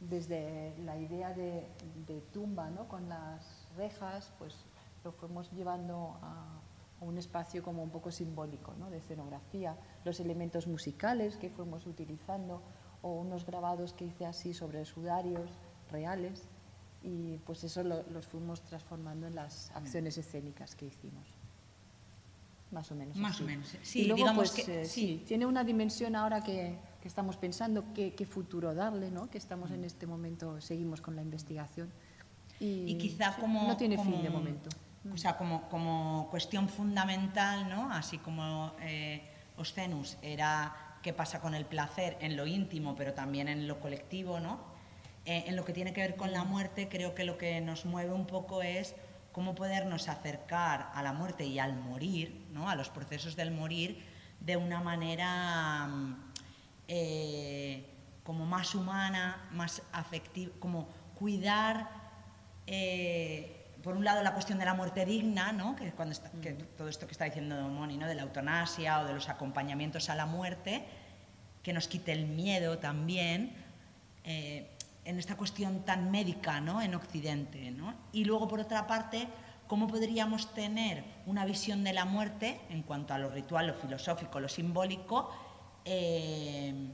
desde 0.00 0.74
la 0.84 0.98
idea 0.98 1.32
de, 1.32 1.66
de 2.06 2.20
tumba, 2.32 2.68
¿no? 2.70 2.88
con 2.88 3.08
las 3.08 3.66
rejas, 3.76 4.32
pues 4.38 4.54
lo 5.02 5.12
fuimos 5.12 5.50
llevando 5.52 6.16
a, 6.22 6.60
un 7.00 7.18
espacio 7.18 7.62
como 7.62 7.82
un 7.82 7.90
poco 7.90 8.10
simbólico, 8.10 8.72
¿no? 8.78 8.88
de 8.90 8.98
escenografía, 8.98 9.76
los 10.04 10.20
elementos 10.20 10.66
musicales 10.66 11.36
que 11.36 11.50
fuimos 11.50 11.86
utilizando 11.86 12.62
o 13.02 13.12
unos 13.12 13.44
grabados 13.44 13.92
que 13.92 14.04
hice 14.06 14.24
así 14.24 14.54
sobre 14.54 14.84
sudarios 14.84 15.50
reales 15.90 16.48
y 17.02 17.36
pues 17.38 17.62
eso 17.64 17.82
lo- 17.82 18.02
los 18.04 18.26
fuimos 18.26 18.62
transformando 18.62 19.26
en 19.26 19.34
las 19.34 19.70
acciones 19.72 20.16
escénicas 20.16 20.74
que 20.74 20.86
hicimos. 20.86 21.33
Más 22.74 22.90
o 22.90 22.94
menos. 22.94 23.16
Más 23.16 23.34
así. 23.36 23.44
o 23.44 23.46
menos, 23.46 23.74
Y 23.74 23.86
sí, 23.86 24.04
luego, 24.04 24.16
digamos 24.16 24.50
pues, 24.52 24.66
que- 24.66 24.82
eh, 24.82 24.84
sí. 24.84 25.22
tiene 25.26 25.46
una 25.46 25.62
dimensión 25.64 26.14
ahora 26.16 26.42
que, 26.42 26.76
que 27.00 27.08
estamos 27.08 27.36
pensando 27.36 27.84
qué, 27.94 28.14
qué 28.14 28.26
futuro 28.26 28.74
darle, 28.74 29.10
¿no? 29.10 29.30
que 29.30 29.38
estamos 29.38 29.70
en 29.70 29.84
este 29.84 30.06
momento, 30.06 30.60
seguimos 30.60 31.00
con 31.00 31.14
la 31.16 31.22
investigación. 31.22 31.90
Y, 32.60 32.84
y 32.92 32.98
quizá 32.98 33.32
sí, 33.34 33.40
como 33.40 33.66
No 33.68 33.76
tiene 33.76 33.96
fin 33.96 34.10
de 34.22 34.26
como- 34.28 34.38
momento. 34.38 34.70
o 35.12 35.16
sea 35.16 35.36
como, 35.36 35.68
como 35.68 36.28
cuestión 36.30 36.68
fundamental 36.68 37.68
no 37.68 37.92
así 37.92 38.16
como 38.18 38.72
eh, 38.80 39.22
Oscenus 39.58 40.16
era 40.22 40.74
qué 41.02 41.12
pasa 41.12 41.40
con 41.40 41.54
el 41.54 41.66
placer 41.66 42.16
en 42.20 42.36
lo 42.36 42.46
íntimo 42.46 42.94
pero 42.96 43.12
también 43.12 43.48
en 43.48 43.66
lo 43.68 43.80
colectivo 43.80 44.40
no 44.40 44.72
Eh, 45.26 45.44
en 45.48 45.56
lo 45.56 45.64
que 45.64 45.72
tiene 45.72 45.92
que 45.94 46.00
ver 46.02 46.16
con 46.16 46.32
la 46.32 46.44
muerte 46.44 46.88
creo 46.88 47.14
que 47.14 47.24
lo 47.24 47.36
que 47.38 47.60
nos 47.60 47.84
mueve 47.86 48.12
un 48.12 48.26
poco 48.26 48.62
es 48.62 48.94
cómo 49.34 49.54
podernos 49.54 50.08
acercar 50.08 50.90
a 50.94 51.02
la 51.02 51.12
muerte 51.12 51.44
y 51.44 51.58
al 51.58 51.74
morir 51.76 52.46
no 52.52 52.70
a 52.70 52.74
los 52.76 52.88
procesos 52.88 53.36
del 53.36 53.50
morir 53.50 54.02
de 54.40 54.56
una 54.56 54.80
manera 54.80 55.86
mm, 55.88 56.16
eh, 56.88 57.84
como 58.22 58.46
más 58.46 58.74
humana 58.74 59.48
más 59.52 59.82
afectiva 59.92 60.52
como 60.60 60.88
cuidar 61.18 61.88
eh, 62.66 63.60
por 63.82 63.96
un 63.96 64.04
lado 64.04 64.22
la 64.22 64.32
cuestión 64.32 64.58
de 64.58 64.64
la 64.64 64.72
muerte 64.72 65.04
digna, 65.04 65.52
¿no? 65.52 65.76
que, 65.76 65.90
cuando 65.92 66.12
está- 66.12 66.30
que 66.40 66.52
todo 66.54 66.88
esto 66.88 67.04
que 67.06 67.12
está 67.12 67.26
diciendo 67.26 67.68
Moni, 67.68 67.98
¿no? 67.98 68.06
de 68.08 68.14
la 68.14 68.22
eutanasia 68.22 69.00
o 69.00 69.04
de 69.04 69.12
los 69.12 69.28
acompañamientos 69.28 70.08
a 70.08 70.14
la 70.14 70.24
muerte, 70.24 70.82
que 71.62 71.74
nos 71.74 71.86
quite 71.86 72.12
el 72.12 72.24
miedo 72.24 72.78
también, 72.78 73.54
eh, 74.24 74.73
en 75.04 75.18
esta 75.18 75.36
cuestión 75.36 75.84
tan 75.84 76.10
médica 76.10 76.60
¿no? 76.60 76.80
en 76.82 76.94
Occidente. 76.94 77.70
¿no? 77.70 77.94
Y 78.12 78.24
luego, 78.24 78.48
por 78.48 78.60
otra 78.60 78.86
parte, 78.86 79.28
cómo 79.66 79.88
podríamos 79.88 80.52
tener 80.54 81.04
una 81.26 81.44
visión 81.44 81.84
de 81.84 81.92
la 81.92 82.04
muerte 82.04 82.60
en 82.70 82.82
cuanto 82.82 83.14
a 83.14 83.18
lo 83.18 83.30
ritual, 83.30 83.66
lo 83.68 83.74
filosófico, 83.74 84.40
lo 84.40 84.48
simbólico, 84.48 85.30
eh, 85.84 86.88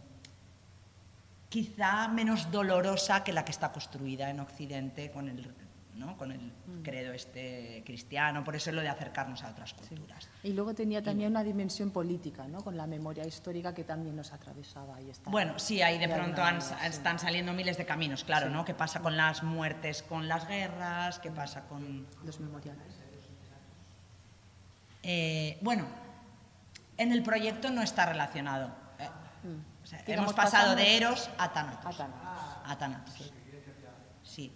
quizá 1.49 2.09
menos 2.09 2.51
dolorosa 2.51 3.25
que 3.25 3.33
la 3.33 3.45
que 3.45 3.53
está 3.53 3.73
construida 3.73 4.31
en 4.31 4.41
Occidente 4.41 5.11
con 5.11 5.29
el, 5.29 5.55
¿no? 6.01 6.17
con 6.17 6.33
el 6.33 6.53
credo 6.83 7.13
este 7.13 7.83
cristiano, 7.87 8.43
por 8.43 8.57
eso 8.57 8.71
es 8.71 8.77
lo 8.77 8.83
de 8.83 8.89
acercarnos 8.89 9.43
a 9.45 9.51
otras 9.51 9.75
culturas. 9.75 10.29
Y 10.43 10.53
luego 10.55 10.75
tenía 10.75 11.03
también 11.03 11.31
una 11.31 11.45
dimensión 11.45 11.91
política, 11.93 12.49
¿no? 12.49 12.65
con 12.65 12.77
la 12.77 12.87
memoria 12.87 13.25
histórica 13.27 13.75
que 13.75 13.85
también 13.85 14.17
nos 14.17 14.33
atravesaba 14.33 15.01
y 15.03 15.11
está. 15.11 15.31
Bueno, 15.31 15.59
sí, 15.59 15.83
ahí 15.83 15.99
de 15.99 16.09
pronto 16.09 16.43
alguna 16.43 16.49
han- 16.49 16.59
manera, 16.59 16.79
sí. 16.81 16.87
están 16.87 17.19
saliendo 17.19 17.53
miles 17.53 17.77
de 17.77 17.85
caminos, 17.87 18.25
claro, 18.25 18.47
Sí. 18.49 18.53
¿no? 18.53 18.65
¿Qué 18.65 18.75
pasa 18.75 19.01
con 19.01 19.17
las 19.17 19.43
muertes, 19.43 20.03
con 20.03 20.27
las 20.27 20.49
guerras? 20.49 21.19
¿Qué 21.21 21.31
pasa 21.31 21.69
con...? 21.69 22.07
Los 22.25 22.41
memoriales. 22.41 22.97
Eh, 25.03 25.59
bueno, 25.63 25.87
en 26.99 27.13
el 27.13 27.23
proyecto 27.23 27.71
no 27.71 27.83
está 27.83 28.07
relacionado. 28.07 28.69
Eh, 28.99 29.09
o 29.83 29.87
sea, 29.87 30.03
Digamos, 30.03 30.33
hemos 30.33 30.35
pasado 30.35 30.75
de 30.77 30.97
Eros 30.97 31.31
a 31.39 31.53
Thanatos. 31.53 32.01
A 32.01 32.77
Thanatos. 32.79 33.33
Sí. 34.23 34.53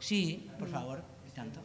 Sí, 0.00 0.50
por 0.58 0.68
favor, 0.68 1.02
y 1.28 1.30
tanto. 1.30 1.60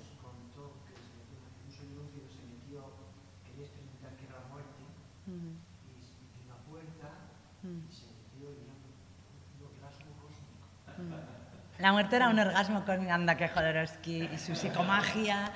La 11.80 11.92
muerte 11.92 12.16
era 12.16 12.30
un 12.30 12.40
orgasmo 12.40 12.86
con 12.86 13.10
Anda 13.10 13.36
Jodorowsky 13.36 14.30
y 14.34 14.38
su 14.38 14.56
psicomagia. 14.56 15.52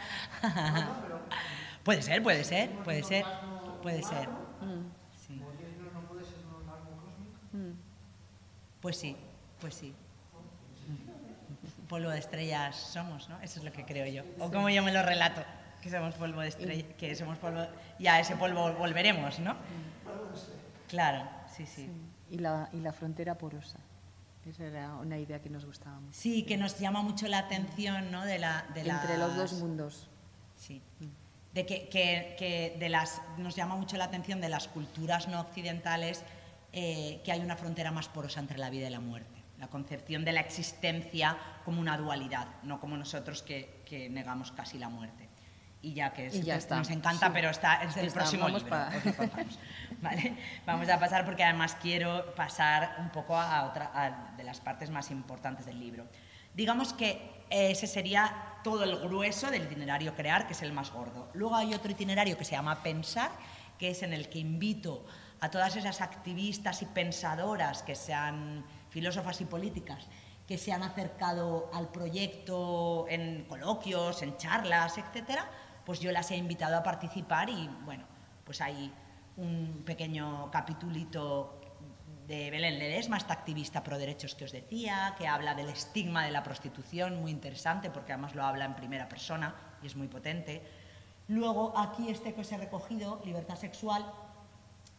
puede 1.84 2.02
ser, 2.02 2.22
puede 2.22 2.44
ser, 2.44 2.72
puede 2.84 3.04
ser, 3.04 3.26
puede 3.82 4.04
ser. 4.04 4.28
Sí. 5.16 5.42
Pues 8.82 8.98
sí, 8.98 9.16
pues 9.62 9.76
sí. 9.76 9.94
Polvo 11.90 12.10
de 12.12 12.20
estrellas 12.20 12.76
somos, 12.78 13.28
¿no? 13.30 13.42
Eso 13.42 13.60
es 13.60 13.66
lo 13.66 13.74
que 13.74 13.84
creo 13.84 14.06
yo. 14.06 14.24
O 14.40 14.50
como 14.52 14.70
yo 14.70 14.82
me 14.84 14.94
lo 14.94 15.02
relato, 15.04 15.44
que 15.82 15.90
somos 15.90 16.14
polvo 16.16 16.40
de 16.42 16.50
estrella, 16.50 16.86
que 16.98 17.16
somos 17.16 17.38
polvo, 17.40 17.66
y 17.98 18.08
a 18.08 18.20
ese 18.20 18.36
polvo 18.38 18.72
volveremos, 18.74 19.40
¿no? 19.40 19.56
Claro, 20.88 21.28
sí, 21.56 21.66
sí. 21.66 21.90
Y 22.30 22.38
la, 22.38 22.70
y 22.74 22.78
la 22.80 22.94
frontera 22.94 23.36
porosa. 23.38 23.80
Esa 24.46 24.66
era 24.66 24.96
una 24.96 25.18
idea 25.18 25.42
que 25.42 25.50
nos 25.50 25.66
gustaba 25.66 26.00
mucho. 26.00 26.18
Sí, 26.18 26.44
que 26.44 26.58
nos 26.58 26.80
llama 26.80 27.02
mucho 27.02 27.28
la 27.28 27.40
atención, 27.40 28.12
¿no? 28.12 28.24
De 28.26 28.40
la, 28.40 28.66
de 28.74 28.82
Entre 28.82 29.18
los 29.18 29.36
dos 29.36 29.54
mundos. 29.54 30.08
Sí. 30.56 30.82
De 31.54 31.66
que, 31.66 31.90
que- 31.90 32.36
que 32.38 32.76
de 32.80 32.90
las, 32.90 33.22
nos 33.38 33.56
llama 33.56 33.76
mucho 33.76 33.98
la 33.98 34.06
atención 34.06 34.40
de 34.42 34.50
las 34.50 34.68
culturas 34.68 35.28
no 35.28 35.42
occidentales 35.42 36.24
eh, 36.72 37.20
que 37.26 37.32
hay 37.32 37.40
una 37.42 37.56
frontera 37.58 37.92
más 37.92 38.08
porosa 38.08 38.40
entre 38.40 38.58
la 38.60 38.70
vida 38.70 38.88
y 38.88 38.92
la 38.92 39.00
muerte. 39.00 39.39
La 39.60 39.68
concepción 39.68 40.24
de 40.26 40.32
la 40.32 40.40
existencia 40.40 41.38
como 41.66 41.82
una 41.82 41.98
dualidad, 41.98 42.48
no 42.64 42.80
como 42.80 42.96
nosotros 42.98 43.42
que, 43.44 43.84
que 43.86 44.10
negamos 44.10 44.52
casi 44.54 44.78
la 44.80 44.90
muerte. 44.90 45.28
Y 45.82 45.94
ya 45.94 46.12
que 46.14 46.24
Y 46.24 46.28
es- 46.28 46.46
ya 46.46 46.56
está. 46.56 46.78
nos 46.78 46.90
encanta, 46.90 47.28
Sí. 47.28 47.32
pero 47.34 47.50
está, 47.50 47.76
es 47.84 47.96
Ya 47.96 48.02
el 48.02 48.08
está, 48.08 48.20
próximo 48.22 48.44
vamos 48.46 48.64
libro. 48.64 48.78
Vamos 50.66 50.90
a 50.90 51.00
pasar 51.00 51.26
porque 51.26 51.44
además 51.44 51.76
quiero 51.82 52.34
pasar 52.36 52.96
un 53.00 53.10
poco 53.10 53.36
a 53.38 53.64
otra 53.66 53.92
a- 53.94 54.36
de 54.38 54.44
las 54.44 54.60
partes 54.62 54.90
más 54.90 55.12
importantes 55.12 55.66
del 55.66 55.80
libro. 55.80 56.06
Digamos 56.54 56.94
que 56.94 57.44
ese 57.50 57.88
sería 57.88 58.34
todo 58.64 58.84
el 58.84 58.98
grueso 59.00 59.50
del 59.52 59.64
itinerario 59.64 60.16
crear, 60.16 60.48
que 60.48 60.54
es 60.54 60.62
el 60.62 60.72
más 60.74 60.92
gordo. 60.92 61.30
Luego 61.34 61.56
hay 61.56 61.74
otro 61.74 61.92
itinerario 61.92 62.38
que 62.38 62.46
se 62.46 62.52
llama 62.52 62.82
pensar, 62.84 63.32
que 63.78 63.90
es 63.92 64.04
en 64.04 64.14
el 64.14 64.30
que 64.30 64.40
invito 64.40 65.06
a 65.42 65.50
todas 65.50 65.76
esas 65.78 66.02
activistas 66.02 66.82
y 66.82 66.86
pensadoras 66.86 67.84
que 67.84 67.96
sean 67.96 68.66
filósofas 68.90 69.42
y 69.42 69.46
políticas 69.46 70.08
que 70.48 70.58
se 70.58 70.72
han 70.72 70.82
acercado 70.82 71.70
al 71.74 71.90
proyecto 71.90 73.06
en 73.08 73.46
coloquios, 73.46 74.24
en 74.24 74.36
charlas, 74.38 74.98
etcétera, 74.98 75.48
pues 75.86 76.00
yo 76.00 76.12
las 76.12 76.32
he 76.32 76.38
invitado 76.38 76.76
a 76.76 76.82
participar 76.82 77.50
y 77.50 77.70
bueno, 77.86 78.06
pues 78.44 78.60
hay 78.62 78.92
un 79.38 79.84
pequeño 79.86 80.50
capitulito 80.52 81.62
de 82.28 82.52
Belén 82.52 82.78
Ledesma, 82.78 83.18
esta 83.18 83.34
activista 83.34 83.84
pro 83.84 83.98
derechos 83.98 84.36
que 84.36 84.46
os 84.46 84.52
decía, 84.52 85.16
que 85.18 85.28
habla 85.28 85.56
del 85.56 85.70
estigma 85.70 86.26
de 86.26 86.32
la 86.32 86.44
prostitución, 86.44 87.22
muy 87.22 87.32
interesante 87.32 87.90
porque 87.90 88.14
además 88.14 88.36
lo 88.36 88.44
habla 88.44 88.66
en 88.66 88.76
primera 88.76 89.08
persona 89.08 89.56
y 89.82 89.88
es 89.88 89.96
muy 89.96 90.08
potente. 90.08 90.64
Luego 91.28 91.78
aquí 91.78 92.10
este 92.10 92.34
que 92.34 92.42
os 92.42 92.52
he 92.52 92.58
recogido, 92.58 93.22
Libertad 93.24 93.56
Sexual, 93.56 94.06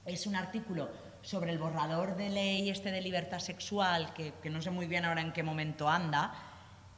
es 0.05 0.27
un 0.27 0.37
artículo 0.37 0.89
sobre 1.23 1.53
el 1.53 1.59
borrador 1.59 2.17
de 2.17 2.29
ley 2.31 2.71
este 2.71 2.91
de 2.91 3.01
libertad 3.01 3.39
sexual, 3.41 4.13
que, 4.15 4.33
que 4.43 4.51
no 4.51 4.63
sé 4.63 4.71
muy 4.71 4.87
bien 4.87 5.05
ahora 5.05 5.21
en 5.21 5.33
qué 5.33 5.43
momento 5.43 5.89
anda, 5.89 6.33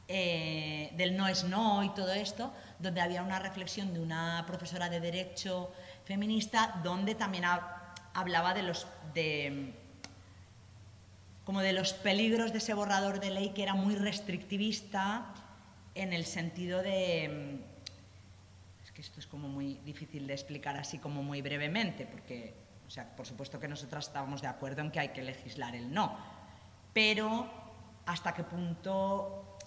eh, 0.08 0.92
del 0.96 1.16
no 1.16 1.26
es 1.28 1.44
no 1.44 1.82
y 1.82 1.90
todo 1.90 2.12
esto, 2.12 2.52
donde 2.78 3.00
había 3.00 3.22
una 3.22 3.38
reflexión 3.38 3.92
de 3.94 4.00
una 4.00 4.44
profesora 4.46 4.88
de 4.88 5.00
derecho 5.00 5.72
feminista, 6.04 6.80
donde 6.84 7.14
también 7.14 7.44
ha- 7.44 7.94
hablaba 8.14 8.52
de 8.54 8.62
los 8.62 8.86
de 9.14 9.74
como 11.44 11.60
de 11.60 11.72
los 11.72 11.92
peligros 11.92 12.52
de 12.52 12.58
ese 12.58 12.72
borrador 12.74 13.18
de 13.18 13.30
ley 13.30 13.48
que 13.50 13.64
era 13.64 13.74
muy 13.74 13.96
restrictivista 13.96 15.26
en 15.94 16.12
el 16.12 16.24
sentido 16.24 16.82
de 16.82 17.58
es 18.84 18.92
que 18.92 19.00
esto 19.02 19.18
es 19.18 19.26
como 19.26 19.48
muy 19.48 19.74
difícil 19.84 20.26
de 20.28 20.34
explicar 20.34 20.76
así 20.76 20.98
como 20.98 21.22
muy 21.22 21.42
brevemente, 21.42 22.06
porque, 22.06 22.54
o 22.86 22.90
sea, 22.90 23.14
por 23.16 23.26
supuesto 23.26 23.58
que 23.58 23.68
nosotras 23.68 24.06
estábamos 24.06 24.42
de 24.42 24.48
acuerdo 24.48 24.82
en 24.82 24.90
que 24.90 25.00
hay 25.00 25.08
que 25.08 25.22
legislar 25.22 25.74
el 25.74 25.92
no, 25.92 26.16
pero 26.92 27.50
hasta 28.06 28.34
qué 28.34 28.44
punto 28.44 29.58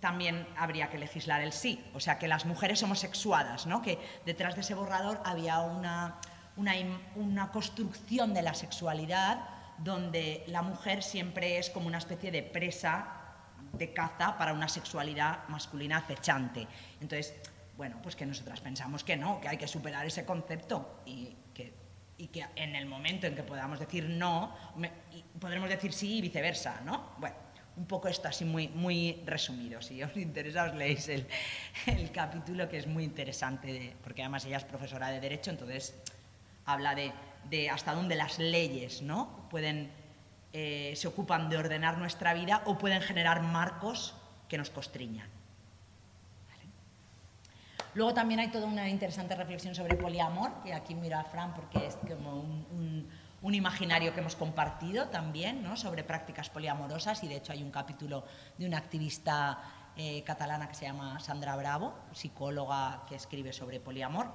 también 0.00 0.46
habría 0.58 0.90
que 0.90 0.98
legislar 0.98 1.40
el 1.40 1.52
sí, 1.52 1.82
o 1.94 2.00
sea, 2.00 2.18
que 2.18 2.28
las 2.28 2.44
mujeres 2.44 2.82
homosexuadas, 2.82 3.66
¿no? 3.66 3.80
que 3.80 3.98
detrás 4.26 4.54
de 4.54 4.60
ese 4.60 4.74
borrador 4.74 5.20
había 5.24 5.60
una, 5.60 6.20
una, 6.56 6.72
una 7.16 7.50
construcción 7.50 8.34
de 8.34 8.42
la 8.42 8.54
sexualidad 8.54 9.40
donde 9.78 10.44
la 10.46 10.62
mujer 10.62 11.02
siempre 11.02 11.58
es 11.58 11.70
como 11.70 11.86
una 11.86 11.98
especie 11.98 12.30
de 12.30 12.42
presa 12.42 13.24
de 13.72 13.92
caza 13.92 14.36
para 14.38 14.52
una 14.52 14.68
sexualidad 14.68 15.48
masculina 15.48 15.96
acechante. 15.98 16.68
Entonces, 17.00 17.34
bueno, 17.76 17.96
pues 18.02 18.14
que 18.14 18.26
nosotras 18.26 18.60
pensamos 18.60 19.02
que 19.04 19.16
no, 19.16 19.40
que 19.40 19.48
hay 19.48 19.56
que 19.56 19.66
superar 19.66 20.06
ese 20.06 20.24
concepto 20.24 21.00
y 21.06 21.36
y 22.18 22.28
que 22.28 22.46
en 22.56 22.76
el 22.76 22.86
momento 22.86 23.26
en 23.26 23.34
que 23.34 23.42
podamos 23.42 23.78
decir 23.78 24.08
no, 24.08 24.56
podremos 25.40 25.68
decir 25.68 25.92
sí 25.92 26.18
y 26.18 26.20
viceversa, 26.20 26.80
¿no? 26.84 27.12
Bueno, 27.18 27.36
un 27.76 27.86
poco 27.86 28.08
esto 28.08 28.28
así 28.28 28.44
muy, 28.44 28.68
muy 28.68 29.22
resumido. 29.26 29.82
Si 29.82 30.02
os 30.02 30.16
interesa, 30.16 30.64
os 30.64 30.74
leéis 30.74 31.08
el, 31.08 31.26
el 31.86 32.10
capítulo 32.12 32.68
que 32.68 32.78
es 32.78 32.86
muy 32.86 33.04
interesante, 33.04 33.96
porque 34.02 34.22
además 34.22 34.44
ella 34.44 34.58
es 34.58 34.64
profesora 34.64 35.10
de 35.10 35.20
Derecho, 35.20 35.50
entonces 35.50 35.94
habla 36.66 36.94
de, 36.94 37.12
de 37.50 37.70
hasta 37.70 37.94
dónde 37.94 38.14
las 38.14 38.38
leyes 38.38 39.02
¿no? 39.02 39.46
pueden, 39.50 39.90
eh, 40.52 40.92
se 40.96 41.08
ocupan 41.08 41.48
de 41.48 41.56
ordenar 41.56 41.98
nuestra 41.98 42.34
vida 42.34 42.62
o 42.66 42.78
pueden 42.78 43.02
generar 43.02 43.42
marcos 43.42 44.14
que 44.48 44.58
nos 44.58 44.70
constriñan. 44.70 45.33
Luego 47.94 48.12
también 48.12 48.40
hay 48.40 48.48
toda 48.48 48.66
una 48.66 48.88
interesante 48.88 49.36
reflexión 49.36 49.74
sobre 49.74 49.96
poliamor, 49.96 50.52
que 50.64 50.74
aquí 50.74 50.94
mira 50.94 51.20
a 51.20 51.24
Fran 51.24 51.54
porque 51.54 51.86
es 51.86 51.96
como 51.96 52.40
un, 52.40 53.08
imaginario 53.54 54.12
que 54.12 54.20
hemos 54.20 54.34
compartido 54.34 55.08
también, 55.08 55.62
¿no? 55.62 55.76
sobre 55.76 56.02
prácticas 56.02 56.50
poliamorosas, 56.50 57.22
y 57.22 57.28
de 57.28 57.36
hecho 57.36 57.52
hay 57.52 57.62
un 57.62 57.70
capítulo 57.70 58.24
de 58.58 58.66
una 58.66 58.78
activista 58.78 59.90
eh, 59.96 60.24
catalana 60.24 60.66
que 60.68 60.74
se 60.74 60.86
llama 60.86 61.20
Sandra 61.20 61.54
Bravo, 61.54 61.94
psicóloga 62.12 63.04
que 63.08 63.14
escribe 63.14 63.52
sobre 63.52 63.78
poliamor. 63.78 64.32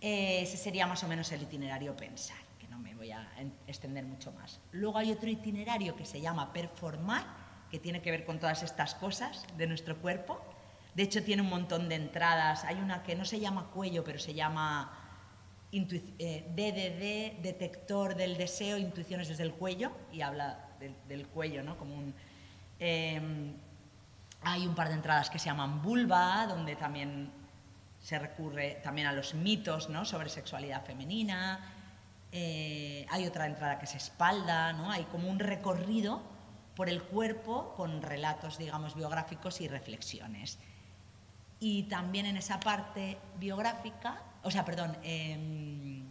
Eh, 0.00 0.42
ese 0.42 0.56
sería 0.58 0.86
más 0.86 1.02
o 1.02 1.08
menos 1.08 1.32
el 1.32 1.42
itinerario 1.42 1.96
pensar, 1.96 2.36
que 2.60 2.68
no 2.68 2.78
me 2.78 2.94
voy 2.94 3.10
a 3.10 3.26
en- 3.38 3.56
extender 3.66 4.04
mucho 4.04 4.30
más. 4.32 4.60
Luego 4.70 4.98
hay 4.98 5.10
otro 5.10 5.28
itinerario 5.28 5.96
que 5.96 6.04
se 6.04 6.20
llama 6.20 6.52
performar, 6.52 7.24
que 7.70 7.80
tiene 7.80 8.00
que 8.00 8.12
ver 8.12 8.24
con 8.24 8.38
todas 8.38 8.62
estas 8.62 8.94
cosas 8.94 9.44
de 9.56 9.66
nuestro 9.66 9.96
cuerpo. 10.00 10.40
De 10.96 11.02
hecho, 11.02 11.22
tiene 11.22 11.42
un 11.42 11.50
montón 11.50 11.90
de 11.90 11.94
entradas. 11.94 12.64
Hay 12.64 12.76
una 12.76 13.02
que 13.02 13.14
no 13.14 13.26
se 13.26 13.38
llama 13.38 13.66
cuello, 13.66 14.02
pero 14.02 14.18
se 14.18 14.32
llama 14.32 14.90
eh, 15.70 16.46
DDD, 16.56 17.42
detector 17.42 18.14
del 18.14 18.38
deseo, 18.38 18.78
intuiciones 18.78 19.28
desde 19.28 19.42
el 19.42 19.52
cuello, 19.52 19.92
y 20.10 20.22
habla 20.22 20.70
del, 21.06 21.26
cuello, 21.26 21.62
¿no? 21.62 21.76
Em, 22.78 23.52
hay 24.40 24.66
un 24.66 24.74
par 24.74 24.88
de 24.88 24.94
entradas 24.94 25.28
que 25.28 25.38
se 25.38 25.50
llaman 25.50 25.82
vulva, 25.82 26.46
donde 26.46 26.76
también 26.76 27.30
se 28.00 28.18
recurre 28.18 28.80
también 28.82 29.06
a 29.06 29.12
los 29.12 29.34
mitos 29.34 29.90
¿no? 29.90 30.06
sobre 30.06 30.30
sexualidad 30.30 30.82
femenina. 30.82 31.60
Eh, 32.32 33.04
hay 33.10 33.26
otra 33.26 33.44
entrada 33.44 33.78
que 33.78 33.84
es 33.84 33.94
espalda, 33.96 34.72
¿no? 34.72 34.90
hay 34.90 35.04
como 35.04 35.28
un 35.28 35.40
recorrido 35.40 36.22
por 36.74 36.88
el 36.88 37.02
cuerpo 37.02 37.74
con 37.76 38.00
relatos, 38.00 38.56
digamos, 38.56 38.94
biográficos 38.94 39.60
y 39.60 39.68
reflexiones. 39.68 40.58
Y 41.58 41.84
también 41.84 42.26
en 42.26 42.36
esa 42.36 42.60
parte 42.60 43.18
biográfica, 43.38 44.22
o 44.42 44.50
sea, 44.50 44.64
perdón, 44.64 44.96
em, 45.02 46.04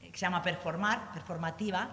que 0.00 0.12
se 0.12 0.26
llama 0.26 0.42
performar, 0.42 1.12
performativa, 1.12 1.90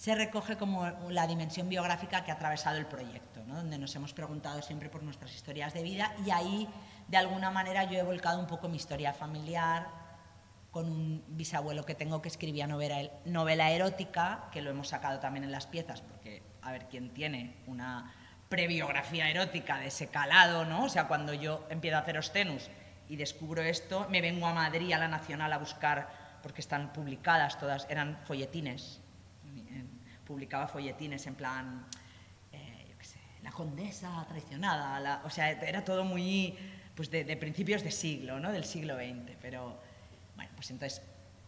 se 0.00 0.14
recoge 0.14 0.56
como 0.56 0.88
la 1.10 1.26
dimensión 1.26 1.68
biográfica 1.68 2.24
que 2.24 2.30
ha 2.30 2.34
atravesado 2.34 2.78
el 2.78 2.86
proyecto, 2.86 3.44
¿no? 3.46 3.56
donde 3.56 3.76
nos 3.76 3.94
hemos 3.94 4.14
preguntado 4.14 4.62
siempre 4.62 4.88
por 4.88 5.02
nuestras 5.02 5.34
historias 5.34 5.74
de 5.74 5.82
vida 5.82 6.14
y 6.24 6.30
ahí, 6.30 6.68
de 7.08 7.18
alguna 7.18 7.50
manera, 7.50 7.84
yo 7.84 7.98
he 7.98 8.02
volcado 8.02 8.40
un 8.40 8.46
poco 8.46 8.68
mi 8.68 8.76
historia 8.76 9.12
familiar 9.12 9.88
con 10.70 10.86
un 10.86 11.24
bisabuelo 11.28 11.84
que 11.84 11.94
tengo 11.94 12.22
que 12.22 12.28
escribía 12.28 12.66
novela, 12.66 13.10
novela 13.26 13.70
erótica, 13.72 14.48
que 14.52 14.62
lo 14.62 14.70
hemos 14.70 14.88
sacado 14.88 15.18
también 15.18 15.44
en 15.44 15.52
las 15.52 15.66
piezas, 15.66 16.00
porque 16.00 16.42
a 16.62 16.72
ver 16.72 16.86
quién 16.88 17.12
tiene 17.12 17.56
una 17.66 18.14
prebiografía 18.50 19.30
erótica 19.30 19.78
de 19.78 19.86
ese 19.86 20.08
calado, 20.08 20.64
¿no? 20.66 20.84
O 20.84 20.88
sea, 20.88 21.06
cuando 21.06 21.32
yo 21.32 21.64
empiezo 21.70 21.96
a 21.96 22.00
hacer 22.00 22.18
Ostenus 22.18 22.68
y 23.08 23.14
descubro 23.16 23.62
esto, 23.62 24.06
me 24.10 24.20
vengo 24.20 24.46
a 24.46 24.52
Madrid, 24.52 24.92
a 24.92 24.98
la 24.98 25.06
Nacional, 25.08 25.52
a 25.52 25.58
buscar, 25.58 26.10
porque 26.42 26.60
están 26.60 26.92
publicadas 26.92 27.58
todas, 27.60 27.86
eran 27.88 28.18
folletines, 28.24 29.00
en- 29.54 29.88
publicaba 30.26 30.66
folletines 30.66 31.26
en 31.28 31.34
plan, 31.36 31.86
eh, 32.52 32.86
yo 32.90 32.98
qué 32.98 33.04
sé, 33.04 33.20
la 33.44 33.52
condesa 33.52 34.26
traicionada, 34.28 34.98
la- 34.98 35.22
o 35.24 35.30
sea, 35.30 35.50
era 35.52 35.84
todo 35.84 36.04
muy, 36.04 36.58
pues 36.96 37.08
de, 37.08 37.22
de 37.22 37.36
principios 37.36 37.84
de 37.84 37.92
siglo, 37.92 38.40
¿no? 38.40 38.50
Del 38.50 38.64
siglo 38.64 38.96
XX, 38.96 39.36
pero 39.40 39.80
bueno, 40.34 40.50
pues 40.56 40.70
entonces 40.72 41.02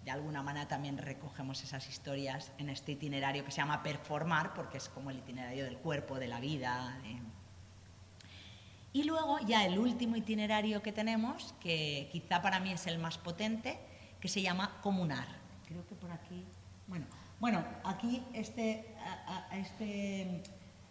de 0.05 0.11
alguna 0.11 0.43
manera 0.43 0.67
también 0.67 0.99
recogemos 0.99 1.63
esas 1.63 1.89
historias 1.89 2.53
en 2.59 2.69
este 2.69 2.93
itinerario 2.93 3.45
que 3.45 3.51
se 3.51 3.59
llama 3.59 3.83
performar, 3.83 4.53
porque 4.55 4.79
es 4.79 4.89
como 4.89 5.11
el 5.11 5.19
itinerario 5.19 5.65
del 5.65 5.79
cuerpo, 5.79 6.19
de 6.19 6.29
la 6.29 6.41
vida. 6.41 6.99
Y 8.93 9.05
luego 9.05 9.39
ya 9.47 9.65
el 9.65 9.79
último 9.79 10.17
itinerario 10.17 10.83
que 10.83 10.93
tenemos, 10.93 11.55
que 11.61 12.09
quizá 12.13 12.43
para 12.43 12.61
mí 12.61 12.73
es 12.73 12.87
el 12.87 12.99
más 12.99 13.17
potente, 13.17 13.79
que 14.21 14.29
se 14.29 14.43
llama 14.43 14.79
comunar. 14.83 15.27
Creo 15.67 15.87
que 15.87 15.95
por 15.95 16.11
aquí, 16.11 16.45
bueno, 16.87 17.07
bueno, 17.41 17.65
aquí 17.85 18.23
este, 18.35 18.95
este, 19.53 20.43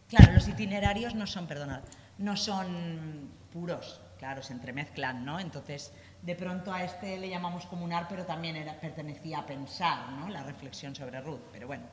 claro, 0.10 0.34
los 0.34 0.48
itinerarios 0.48 1.16
no 1.16 1.28
son, 1.28 1.48
perdonad, 1.48 1.82
no 2.18 2.36
son 2.36 3.30
puros, 3.52 4.02
claro, 4.18 4.42
se 4.42 4.54
entremezclan, 4.54 5.24
¿no? 5.24 5.40
Entonces, 5.40 5.94
de 6.22 6.36
pronto 6.36 6.72
a 6.72 6.84
este 6.84 7.18
le 7.18 7.30
llamamos 7.30 7.66
comunar, 7.66 8.08
pero 8.08 8.26
también 8.26 8.64
pertenecía 8.80 9.40
a 9.40 9.46
pensar, 9.46 10.10
¿no? 10.12 10.30
La 10.30 10.44
reflexión 10.44 10.96
sobre 10.96 11.20
Ruth, 11.22 11.42
pero 11.52 11.68
bueno, 11.68 11.84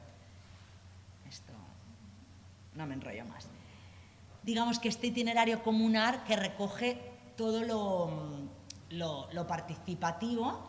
esto 1.28 1.52
no 2.74 2.86
me 2.86 2.94
enrollo 2.94 3.24
más 3.24 3.48
digamos 4.48 4.78
que 4.78 4.88
este 4.88 5.08
itinerario 5.08 5.62
comunar 5.62 6.24
que 6.24 6.34
recoge 6.34 6.96
todo 7.36 7.62
lo, 8.90 9.46
participativo 9.46 10.66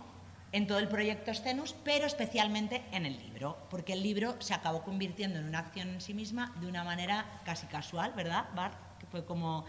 en 0.51 0.67
todo 0.67 0.79
el 0.79 0.89
proyecto 0.89 1.33
Scenus, 1.33 1.73
pero 1.85 2.05
especialmente 2.05 2.83
en 2.91 3.05
el 3.05 3.17
libro, 3.17 3.55
porque 3.69 3.93
el 3.93 4.03
libro 4.03 4.35
se 4.41 4.53
acabó 4.53 4.83
convirtiendo 4.83 5.39
en 5.39 5.45
una 5.45 5.59
acción 5.59 5.87
en 5.89 6.01
sí 6.01 6.13
misma 6.13 6.53
de 6.59 6.67
una 6.67 6.83
manera 6.83 7.25
casi 7.45 7.67
casual, 7.67 8.11
¿verdad, 8.17 8.47
Bart? 8.53 8.75
Que 8.99 9.05
fue 9.05 9.23
como... 9.23 9.63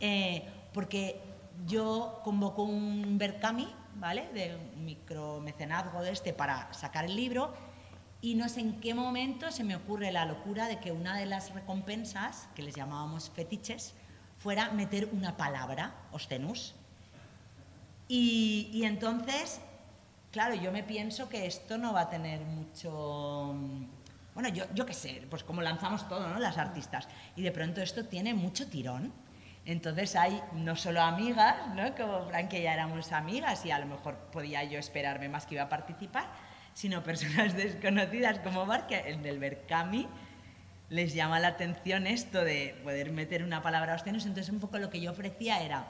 eh, 0.00 0.44
porque 0.72 1.20
yo 1.66 2.20
convoco 2.24 2.62
un 2.62 3.16
Berkami, 3.18 3.68
¿vale? 3.94 4.28
De 4.32 4.56
un 4.74 4.84
micromecenazgo 4.84 6.02
de 6.02 6.12
este 6.12 6.32
para 6.32 6.72
sacar 6.74 7.06
el 7.06 7.16
libro 7.16 7.54
y 8.20 8.34
no 8.34 8.48
sé 8.48 8.60
en 8.60 8.80
qué 8.80 8.94
momento 8.94 9.50
se 9.52 9.62
me 9.62 9.76
ocurre 9.76 10.10
la 10.10 10.24
locura 10.24 10.68
de 10.68 10.80
que 10.80 10.92
una 10.92 11.16
de 11.16 11.26
las 11.26 11.52
recompensas, 11.54 12.48
que 12.54 12.62
les 12.62 12.74
llamábamos 12.74 13.30
fetiches, 13.30 13.94
fuera 14.38 14.70
meter 14.70 15.08
una 15.12 15.36
palabra, 15.36 15.94
ostenus. 16.12 16.74
Y, 18.08 18.70
y 18.72 18.84
entonces, 18.84 19.60
claro, 20.32 20.54
yo 20.54 20.72
me 20.72 20.82
pienso 20.82 21.28
que 21.28 21.46
esto 21.46 21.78
no 21.78 21.92
va 21.92 22.02
a 22.02 22.10
tener 22.10 22.40
mucho... 22.40 23.54
Bueno, 24.34 24.48
yo, 24.50 24.64
yo 24.74 24.84
qué 24.84 24.92
sé, 24.92 25.26
pues 25.30 25.44
como 25.44 25.62
lanzamos 25.62 26.08
todo, 26.08 26.28
¿no? 26.28 26.38
Las 26.38 26.58
artistas. 26.58 27.08
Y 27.36 27.42
de 27.42 27.52
pronto 27.52 27.80
esto 27.80 28.04
tiene 28.06 28.34
mucho 28.34 28.68
tirón. 28.68 29.12
Entonces 29.66 30.14
hay 30.14 30.40
no 30.52 30.76
solo 30.76 31.02
amigas, 31.02 31.56
¿no? 31.74 31.92
como 31.96 32.24
Fran, 32.26 32.48
que 32.48 32.62
ya 32.62 32.72
éramos 32.72 33.10
amigas 33.10 33.66
y 33.66 33.72
a 33.72 33.80
lo 33.80 33.86
mejor 33.86 34.16
podía 34.30 34.62
yo 34.62 34.78
esperarme 34.78 35.28
más 35.28 35.44
que 35.44 35.56
iba 35.56 35.64
a 35.64 35.68
participar, 35.68 36.28
sino 36.72 37.02
personas 37.02 37.54
desconocidas 37.56 38.38
como 38.38 38.64
Bar, 38.64 38.86
que 38.86 38.96
en 38.96 39.26
el 39.26 39.40
Berkami 39.40 40.06
les 40.88 41.14
llama 41.14 41.40
la 41.40 41.48
atención 41.48 42.06
esto 42.06 42.44
de 42.44 42.80
poder 42.84 43.10
meter 43.10 43.42
una 43.42 43.60
palabra 43.60 43.94
a 43.94 43.96
Ostenus. 43.96 44.24
Entonces 44.24 44.52
un 44.52 44.60
poco 44.60 44.78
lo 44.78 44.88
que 44.88 45.00
yo 45.00 45.10
ofrecía 45.10 45.60
era, 45.60 45.88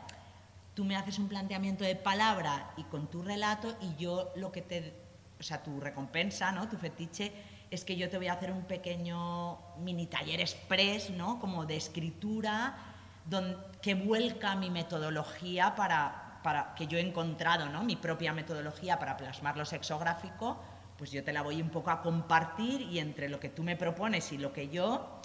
tú 0.73 0.87
me 0.87 0.97
haces 0.97 1.19
un 1.19 1.29
planteamiento 1.29 1.85
de 1.85 1.97
palabra 1.97 2.71
y 2.79 2.85
con 2.85 3.09
tu 3.11 3.23
relato 3.23 3.77
y 3.83 3.95
yo 4.03 4.33
lo 4.37 4.53
que 4.53 4.63
te, 4.63 4.95
o 5.39 5.43
sea, 5.43 5.63
tu 5.63 5.81
recompensa, 5.81 6.51
¿no? 6.51 6.67
Tu 6.67 6.79
fetiche 6.79 7.31
es 7.71 7.85
que 7.85 7.97
yo 7.97 8.09
te 8.09 8.17
voy 8.17 8.29
a 8.29 8.35
hacer 8.35 8.53
un 8.53 8.63
pequeño 8.63 9.59
mini 9.81 10.07
taller 10.07 10.41
express, 10.41 11.11
¿no? 11.11 11.39
Como 11.41 11.67
de 11.67 11.77
escritura, 11.77 12.86
don- 13.27 13.57
que 13.83 13.95
vuelca 13.95 14.55
mi 14.57 14.71
metodología 14.71 15.75
para, 15.75 16.41
para 16.43 16.75
que 16.75 16.87
yo 16.87 16.99
he 16.99 17.01
encontrado, 17.01 17.69
¿no? 17.69 17.83
Mi 17.85 17.97
propia 17.97 18.33
metodología 18.33 18.99
para 18.99 19.17
plasmar 19.17 19.57
lo 19.57 19.65
sexográfico, 19.65 20.63
pues 20.99 21.11
yo 21.11 21.23
te 21.23 21.33
la 21.33 21.43
voy 21.43 21.61
un 21.61 21.69
poco 21.71 21.91
a 21.91 22.01
compartir 22.03 22.81
y 22.83 22.99
entre 22.99 23.29
lo 23.29 23.39
que 23.39 23.49
tú 23.51 23.63
me 23.63 23.77
propones 23.77 24.33
y 24.33 24.39
lo 24.39 24.53
que 24.53 24.69
yo, 24.69 25.21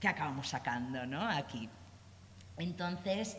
¿qué 0.00 0.08
acabamos 0.08 0.48
sacando, 0.48 1.06
¿no? 1.06 1.22
Aquí. 1.28 1.68
Entonces, 2.58 3.36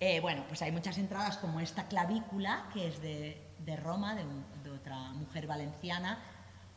Eh, 0.00 0.20
bueno, 0.20 0.42
pues 0.48 0.60
hay 0.60 0.72
muchas 0.72 0.98
entradas 0.98 1.38
como 1.38 1.60
esta 1.60 1.86
clavícula, 1.86 2.64
que 2.74 2.88
es 2.88 3.00
de, 3.00 3.40
de 3.60 3.76
Roma, 3.76 4.14
de, 4.16 4.24
de 4.64 4.70
otra 4.70 4.96
mujer 5.12 5.46
valenciana, 5.46 6.18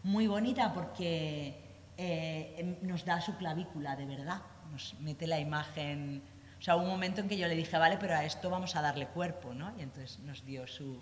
muy 0.04 0.28
bonita 0.28 0.72
porque 0.72 1.60
eh, 1.98 2.56
em- 2.58 2.78
nos 2.88 3.04
da 3.06 3.20
su 3.20 3.36
clavícula 3.36 3.95
de 3.95 4.06
verdad, 4.06 4.39
nos 4.72 4.93
mete 5.02 5.26
la 5.28 5.39
imagen. 5.39 6.22
O 6.60 6.62
sea, 6.62 6.76
hubo 6.76 6.84
un 6.84 6.89
momento 6.89 7.22
en 7.22 7.30
que 7.30 7.38
yo 7.38 7.47
le 7.47 7.55
dije, 7.55 7.78
vale, 7.78 7.97
pero 7.97 8.16
a 8.16 8.26
esto 8.26 8.49
vamos 8.49 8.76
a 8.76 8.82
darle 8.82 9.08
cuerpo, 9.08 9.53
¿no? 9.53 9.74
Y 9.78 9.82
entonces 9.82 10.20
nos 10.20 10.45
dio 10.45 10.68
su, 10.68 10.99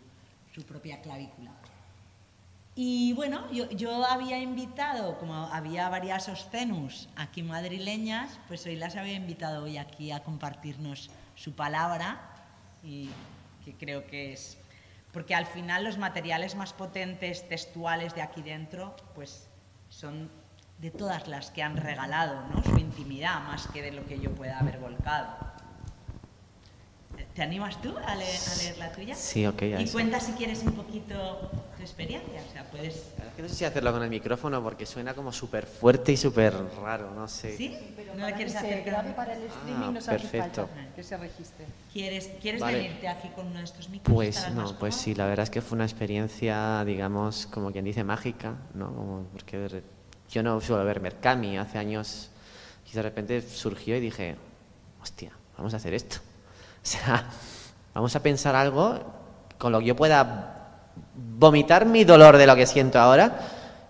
su 0.54 0.64
propia 0.64 1.02
clavícula. 1.02 1.52
Y 2.78 3.14
bueno, 3.14 3.50
yo, 3.54 3.70
yo 3.72 4.06
había 4.06 4.40
invitado, 4.40 5.18
como 5.18 5.34
había 5.34 5.88
varias 5.88 6.28
Oscenus 6.28 7.08
aquí 7.16 7.42
madrileñas, 7.42 8.38
pues 8.50 8.66
hoy 8.66 8.76
las 8.76 8.98
había 8.98 9.14
invitado 9.14 9.64
hoy 9.64 9.78
aquí 9.78 10.12
a 10.12 10.24
compartirnos 10.24 11.10
su 11.36 11.54
palabra 11.54 12.20
y 12.84 13.10
que 13.64 13.74
creo 13.76 14.06
que 14.06 14.34
es... 14.34 14.58
Porque 15.14 15.34
al 15.34 15.46
final 15.46 15.86
los 15.86 15.98
materiales 15.98 16.56
más 16.56 16.74
potentes 16.74 17.48
textuales 17.48 18.14
de 18.14 18.22
aquí 18.22 18.42
dentro, 18.42 18.94
pues 19.16 19.48
son 19.88 20.30
de 20.80 20.92
todas 20.92 21.28
las 21.28 21.52
que 21.52 21.64
han 21.64 21.78
regalado, 21.78 22.42
¿no? 22.54 22.64
Su 22.64 22.78
intimidad, 22.78 23.42
más 23.44 23.68
que 23.68 23.82
de 23.82 23.92
lo 23.92 24.06
que 24.06 24.20
yo 24.20 24.32
pueda 24.32 24.60
haber 24.60 24.78
volcado. 24.80 25.28
¿Te 27.34 27.42
animas 27.42 27.82
tú 27.82 27.94
a 27.98 28.16
leer, 28.16 28.40
a 28.52 28.56
leer 28.58 28.78
la 28.78 28.92
tuya? 28.92 29.16
Sí, 29.16 29.46
ok, 29.46 29.62
Y 29.80 29.90
cuenta 29.90 30.20
si 30.22 30.32
quieres 30.34 30.64
un 30.64 30.72
poquito 30.74 31.50
tu 31.76 31.82
experiencia, 31.82 32.42
o 32.48 32.52
sea, 32.52 32.64
puedes... 32.72 32.96
Es 32.96 33.34
que 33.36 33.42
no 33.42 33.50
sé 33.50 33.56
si 33.56 33.66
hacerlo 33.66 33.92
con 33.92 34.04
el 34.04 34.10
micrófono 34.10 34.62
porque 34.64 34.86
suena 34.86 35.14
como 35.14 35.34
súper 35.34 35.66
fuerte 35.66 36.14
y 36.14 36.18
súper 36.18 36.54
raro, 36.82 37.12
no 37.12 37.28
sé. 37.28 37.56
¿Sí? 37.58 37.76
Pero 37.96 38.16
¿No 38.16 38.30
la 38.30 38.36
quieres 38.36 38.56
hacer 38.56 38.84
grabe 38.84 39.12
para 39.12 39.34
el 39.34 39.44
streaming 39.44 39.96
Ah, 39.96 39.98
hace 39.98 40.12
perfecto. 40.12 40.68
falta 40.68 40.96
que 40.96 41.04
se 41.04 41.18
registre. 41.18 41.66
¿Quieres, 41.92 42.30
¿quieres 42.42 42.62
Vale. 42.62 42.78
venirte 42.78 43.08
aquí 43.10 43.28
con 43.30 43.48
uno 43.48 43.60
de 43.60 43.66
estos 43.66 43.90
micros? 43.90 44.14
Pues 44.14 44.30
¿Estarás 44.38 44.56
más 44.56 44.72
no, 44.74 44.80
pues 44.80 44.96
sí, 44.96 45.14
la 45.16 45.26
verdad 45.26 45.44
es 45.44 45.50
que 45.50 45.62
fue 45.62 45.76
una 45.76 45.86
experiencia, 45.86 46.84
digamos, 46.86 47.48
como 47.48 47.72
quien 47.72 47.84
dice, 47.84 48.04
mágica, 48.06 48.56
¿no? 48.74 48.94
Como 48.94 49.24
porque 49.34 49.84
yo 50.30 50.44
no 50.44 50.60
suelo 50.62 50.84
ver 50.86 51.02
Mercami 51.02 51.58
hace 51.58 51.78
años 51.78 52.30
y 52.92 52.96
de 52.96 53.02
repente 53.02 53.42
surgió 53.42 53.96
y 53.98 54.00
dije, 54.00 54.36
hostia, 55.02 55.32
vamos 55.58 55.74
a 55.74 55.78
hacer 55.78 55.94
esto. 55.94 56.18
O 56.86 56.88
sea, 56.88 57.26
vamos 57.96 58.16
a 58.16 58.22
pensar 58.22 58.56
algo 58.56 59.00
con 59.58 59.72
lo 59.72 59.80
que 59.80 59.86
yo 59.86 59.96
pueda 59.96 60.92
vomitar 61.16 61.88
mi 61.88 62.04
dolor 62.04 62.38
de 62.38 62.46
lo 62.46 62.56
que 62.56 62.68
siento 62.68 63.00
ahora 63.00 63.40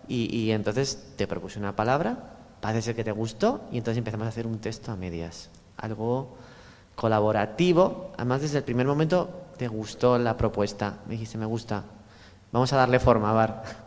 y, 0.07 0.33
y 0.33 0.51
entonces 0.51 1.11
te 1.17 1.27
propuse 1.27 1.59
una 1.59 1.75
palabra, 1.75 2.17
parece 2.61 2.83
ser 2.83 2.95
que 2.95 3.03
te 3.03 3.11
gustó 3.11 3.65
y 3.69 3.79
entonces 3.79 3.97
empezamos 3.97 4.27
a 4.27 4.29
hacer 4.29 4.47
un 4.47 4.59
texto 4.59 4.93
a 4.93 4.95
medias, 4.95 5.49
algo 5.75 6.37
colaborativo, 6.95 8.13
además 8.15 8.43
desde 8.43 8.59
el 8.59 8.63
primer 8.63 8.87
momento 8.87 9.45
te 9.57 9.67
gustó 9.67 10.17
la 10.17 10.37
propuesta, 10.37 10.99
me 11.05 11.15
dijiste 11.15 11.37
me 11.37 11.45
gusta, 11.45 11.83
vamos 12.53 12.71
a 12.71 12.77
darle 12.77 12.99
forma, 12.99 13.33
Bar. 13.33 13.84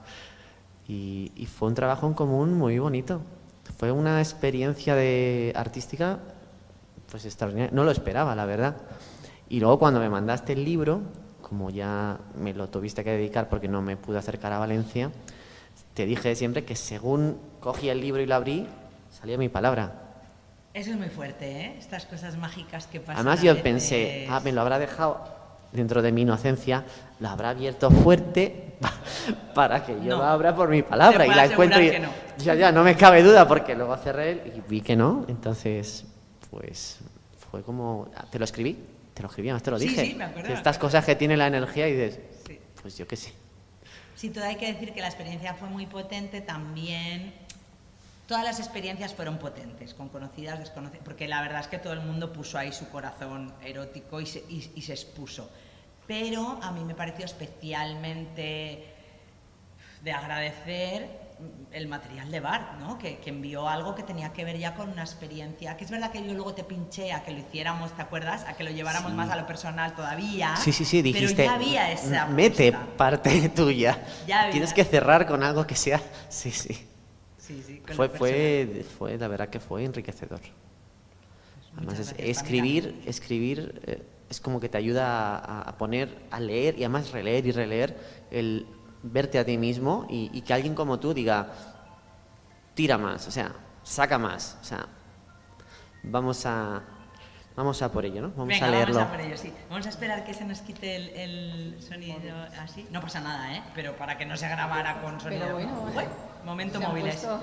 Y, 0.89 1.31
y 1.37 1.47
fue 1.47 1.69
un 1.69 1.75
trabajo 1.75 2.07
en 2.07 2.15
común 2.15 2.55
muy 2.55 2.79
bonito, 2.79 3.21
fue 3.79 3.93
una 3.93 4.21
experiencia 4.21 4.95
de 4.95 5.53
artística 5.55 6.19
pues 7.11 7.25
extraordinaria, 7.25 7.71
no 7.75 7.85
lo 7.85 7.91
esperaba 7.91 8.35
la 8.35 8.45
verdad. 8.45 8.77
Y 9.49 9.61
luego 9.61 9.79
cuando 9.79 10.01
me 10.01 10.09
mandaste 10.09 10.53
el 10.53 10.65
libro, 10.65 11.01
como 11.43 11.71
ya 11.71 12.19
me 12.37 12.53
lo 12.53 12.69
tuviste 12.69 13.03
que 13.05 13.11
dedicar 13.11 13.49
porque 13.49 13.69
no 13.69 13.81
me 13.81 13.97
pude 13.97 14.19
acercar 14.19 14.53
a 14.53 14.59
Valencia, 14.59 15.11
te 15.95 16.07
dije 16.07 16.35
siempre 16.35 16.65
que 16.65 16.77
según 16.77 17.39
cogí 17.61 17.89
el 17.89 18.01
libro 18.01 18.21
y 18.23 18.27
lo 18.27 18.35
abrí, 18.35 18.67
salía 19.11 19.39
mi 19.39 19.49
palabra. 19.49 20.05
Eso 20.75 20.91
es 20.91 20.99
muy 20.99 21.09
fuerte, 21.09 21.51
¿eh? 21.51 21.77
Estas 21.79 22.05
cosas 22.05 22.37
mágicas 22.37 22.87
que 22.87 23.01
pasan. 23.01 23.27
Además 23.27 23.43
yo 23.43 23.53
veces. 23.53 23.63
pensé, 23.63 24.27
ah, 24.31 24.41
me 24.41 24.53
lo 24.53 24.61
habrá 24.61 24.79
dejado 24.79 25.38
dentro 25.73 26.01
de 26.03 26.13
mi 26.13 26.23
inocencia, 26.23 26.85
lo 27.21 27.29
habrá 27.29 27.51
abierto 27.51 27.91
fuerte 27.91 28.75
pa- 28.81 28.95
para 29.55 29.85
que 29.85 29.93
yo 29.95 30.11
No. 30.11 30.17
lo 30.19 30.25
abra 30.25 30.55
por 30.55 30.69
mi 30.69 30.83
palabra 30.83 31.27
y 31.27 31.31
la 31.31 31.45
encuentro 31.47 31.81
y 31.83 31.91
que 31.91 32.03
ya, 32.39 32.55
ya, 32.55 32.73
no 32.73 32.83
me 32.85 32.97
cabe 32.97 33.23
duda 33.23 33.47
porque 33.47 33.75
luego 33.75 33.97
cerré 33.97 34.53
y 34.57 34.63
vi 34.69 34.81
que 34.81 34.97
no, 34.97 35.25
entonces 35.29 36.05
pues 36.51 36.99
fue 37.51 37.63
como, 37.63 38.09
ah, 38.17 38.25
te 38.31 38.39
lo 38.39 38.45
escribí, 38.45 38.79
te 39.15 39.23
lo 39.23 39.29
escribí, 39.29 39.49
además 39.49 39.63
te 39.63 39.71
lo 39.71 39.79
Sí, 39.79 39.89
dije. 39.89 40.07
sí, 40.07 40.15
me 40.15 40.25
acuerdo, 40.25 40.53
Estas 40.53 40.79
cosas 40.79 41.05
que 41.05 41.17
tiene 41.17 41.37
la 41.37 41.47
energía 41.49 41.89
y 41.89 41.93
dices, 41.95 42.21
Sí. 42.47 42.59
pues 42.81 42.97
yo 42.97 43.07
qué 43.07 43.17
sé. 43.17 43.33
Sí, 44.15 44.31
todo 44.31 44.45
hay 44.45 44.57
que 44.57 44.73
decir 44.73 44.93
que 44.93 45.01
la 45.01 45.07
experiencia 45.09 45.55
fue 45.55 45.69
muy 45.69 45.87
potente 45.87 46.41
también. 46.41 47.33
Todas 48.29 48.45
las 48.45 48.61
experiencias 48.61 49.15
fueron 49.15 49.39
potentes, 49.39 49.95
con 49.95 50.11
conocidas, 50.11 50.59
desconocidas, 50.61 51.03
porque 51.03 51.27
la 51.27 51.41
verdad 51.41 51.61
es 51.63 51.67
que 51.67 51.79
todo 51.79 51.95
el 51.95 52.01
mundo 52.03 52.31
puso 52.33 52.59
ahí 52.59 52.73
su 52.73 52.89
corazón 52.91 53.55
erótico 53.65 54.21
y 54.21 54.27
se, 54.27 54.41
y- 54.51 54.71
y 54.77 54.83
se 54.83 54.93
expuso. 54.93 55.51
Pero 56.07 56.59
a 56.63 56.71
mí 56.71 56.85
me 56.85 56.95
pareció 56.95 57.25
especialmente 57.25 58.95
de 60.03 60.13
agradecer 60.13 61.09
el 61.73 61.87
material 61.89 62.31
de 62.31 62.41
Bar, 62.41 62.77
¿no? 62.81 62.99
que, 62.99 63.19
que 63.19 63.31
envió 63.31 63.69
algo 63.69 63.95
que 63.95 64.03
tenía 64.03 64.33
que 64.33 64.45
ver 64.45 64.59
ya 64.59 64.75
con 64.75 64.91
una 64.91 65.03
experiencia, 65.03 65.77
que 65.79 65.85
es 65.85 65.91
verdad 65.91 66.11
que 66.11 66.23
yo 66.27 66.35
luego 66.35 66.53
te 66.53 66.65
pinché 66.65 67.13
a 67.13 67.23
que 67.23 67.31
lo 67.31 67.39
hiciéramos, 67.39 67.93
¿te 67.97 68.03
acuerdas? 68.03 68.45
A 68.47 68.55
que 68.55 68.65
lo 68.65 68.71
lleváramos 68.71 69.13
Sí. 69.13 69.17
más 69.17 69.31
a 69.31 69.37
lo 69.37 69.47
personal 69.47 69.95
todavía. 69.95 70.55
Sí, 70.57 70.73
sí, 70.73 70.85
sí, 70.85 71.01
dijiste. 71.01 71.35
Pero 71.35 71.45
ya 71.49 71.55
había 71.55 71.93
esa 71.93 72.27
Mete 72.27 72.69
apuesta. 72.75 72.97
parte 72.97 73.49
tuya. 73.57 73.99
Ya 74.27 74.41
había. 74.43 74.53
Tienes 74.53 74.75
que 74.75 74.85
cerrar 74.85 75.27
con 75.27 75.43
algo 75.45 75.67
que 75.67 75.77
sea. 75.77 76.01
Sí, 76.29 76.51
sí. 76.51 76.87
Sí, 77.49 77.63
sí, 77.67 77.79
con 77.79 77.97
Fue, 77.97 78.09
fue, 78.11 78.85
fue, 78.99 79.17
la 79.19 79.27
verdad 79.29 79.49
que 79.49 79.59
fue 79.59 79.83
enriquecedor. 79.85 80.41
Además, 81.77 81.95
muchas 81.95 82.01
es- 82.13 82.17
gracias, 82.19 82.37
escribir, 82.39 83.03
escribir 83.07 83.81
eh, 83.87 84.03
es 84.29 84.41
como 84.41 84.61
que 84.61 84.69
te 84.69 84.77
ayuda 84.79 85.39
a, 85.39 85.63
a 85.63 85.79
poner, 85.79 86.15
a 86.31 86.39
leer 86.41 86.75
y 86.79 86.85
además 86.85 87.11
releer 87.11 87.47
y 87.47 87.53
releer, 87.53 87.97
el 88.31 88.67
verte 89.03 89.39
a 89.39 89.45
ti 89.47 89.57
mismo 89.57 90.07
y, 90.11 90.31
y 90.33 90.43
que 90.43 90.53
alguien 90.53 90.75
como 90.75 91.01
tú 91.01 91.15
diga, 91.15 91.49
tira 92.75 92.99
más, 92.99 93.27
o 93.27 93.31
sea, 93.31 93.53
saca 93.83 94.19
más, 94.19 94.59
o 94.61 94.65
sea, 94.65 94.87
vamos 96.03 96.45
a, 96.47 96.83
vamos 97.57 97.81
a 97.81 97.91
por 97.91 98.05
ello, 98.05 98.23
¿no? 98.23 98.29
Vamos 98.31 98.49
Venga, 98.49 98.67
a 98.67 98.71
leerlo. 98.71 98.95
Vamos 98.97 99.09
a 99.09 99.17
por 99.17 99.21
ello, 99.25 99.37
sí. 99.39 99.53
Vamos 99.71 99.87
a 99.87 99.89
esperar 99.89 100.25
que 100.25 100.35
se 100.35 100.45
nos 100.45 100.61
quite 100.61 100.97
el, 100.97 101.09
el 101.11 101.83
sonido 101.83 102.19
así. 102.61 102.87
No 102.91 103.01
pasa 103.01 103.21
nada, 103.21 103.57
¿eh? 103.57 103.63
Pero 103.75 103.97
para 103.97 104.19
que 104.19 104.27
no 104.27 104.37
se 104.37 104.49
grabara 104.49 105.01
con 105.01 105.21
sonido. 105.21 105.43
Pero 105.43 105.55
bueno, 105.55 105.85
Uy, 105.97 106.05
momento 106.49 106.81
móviles. 106.81 107.15
puesto- 107.17 107.41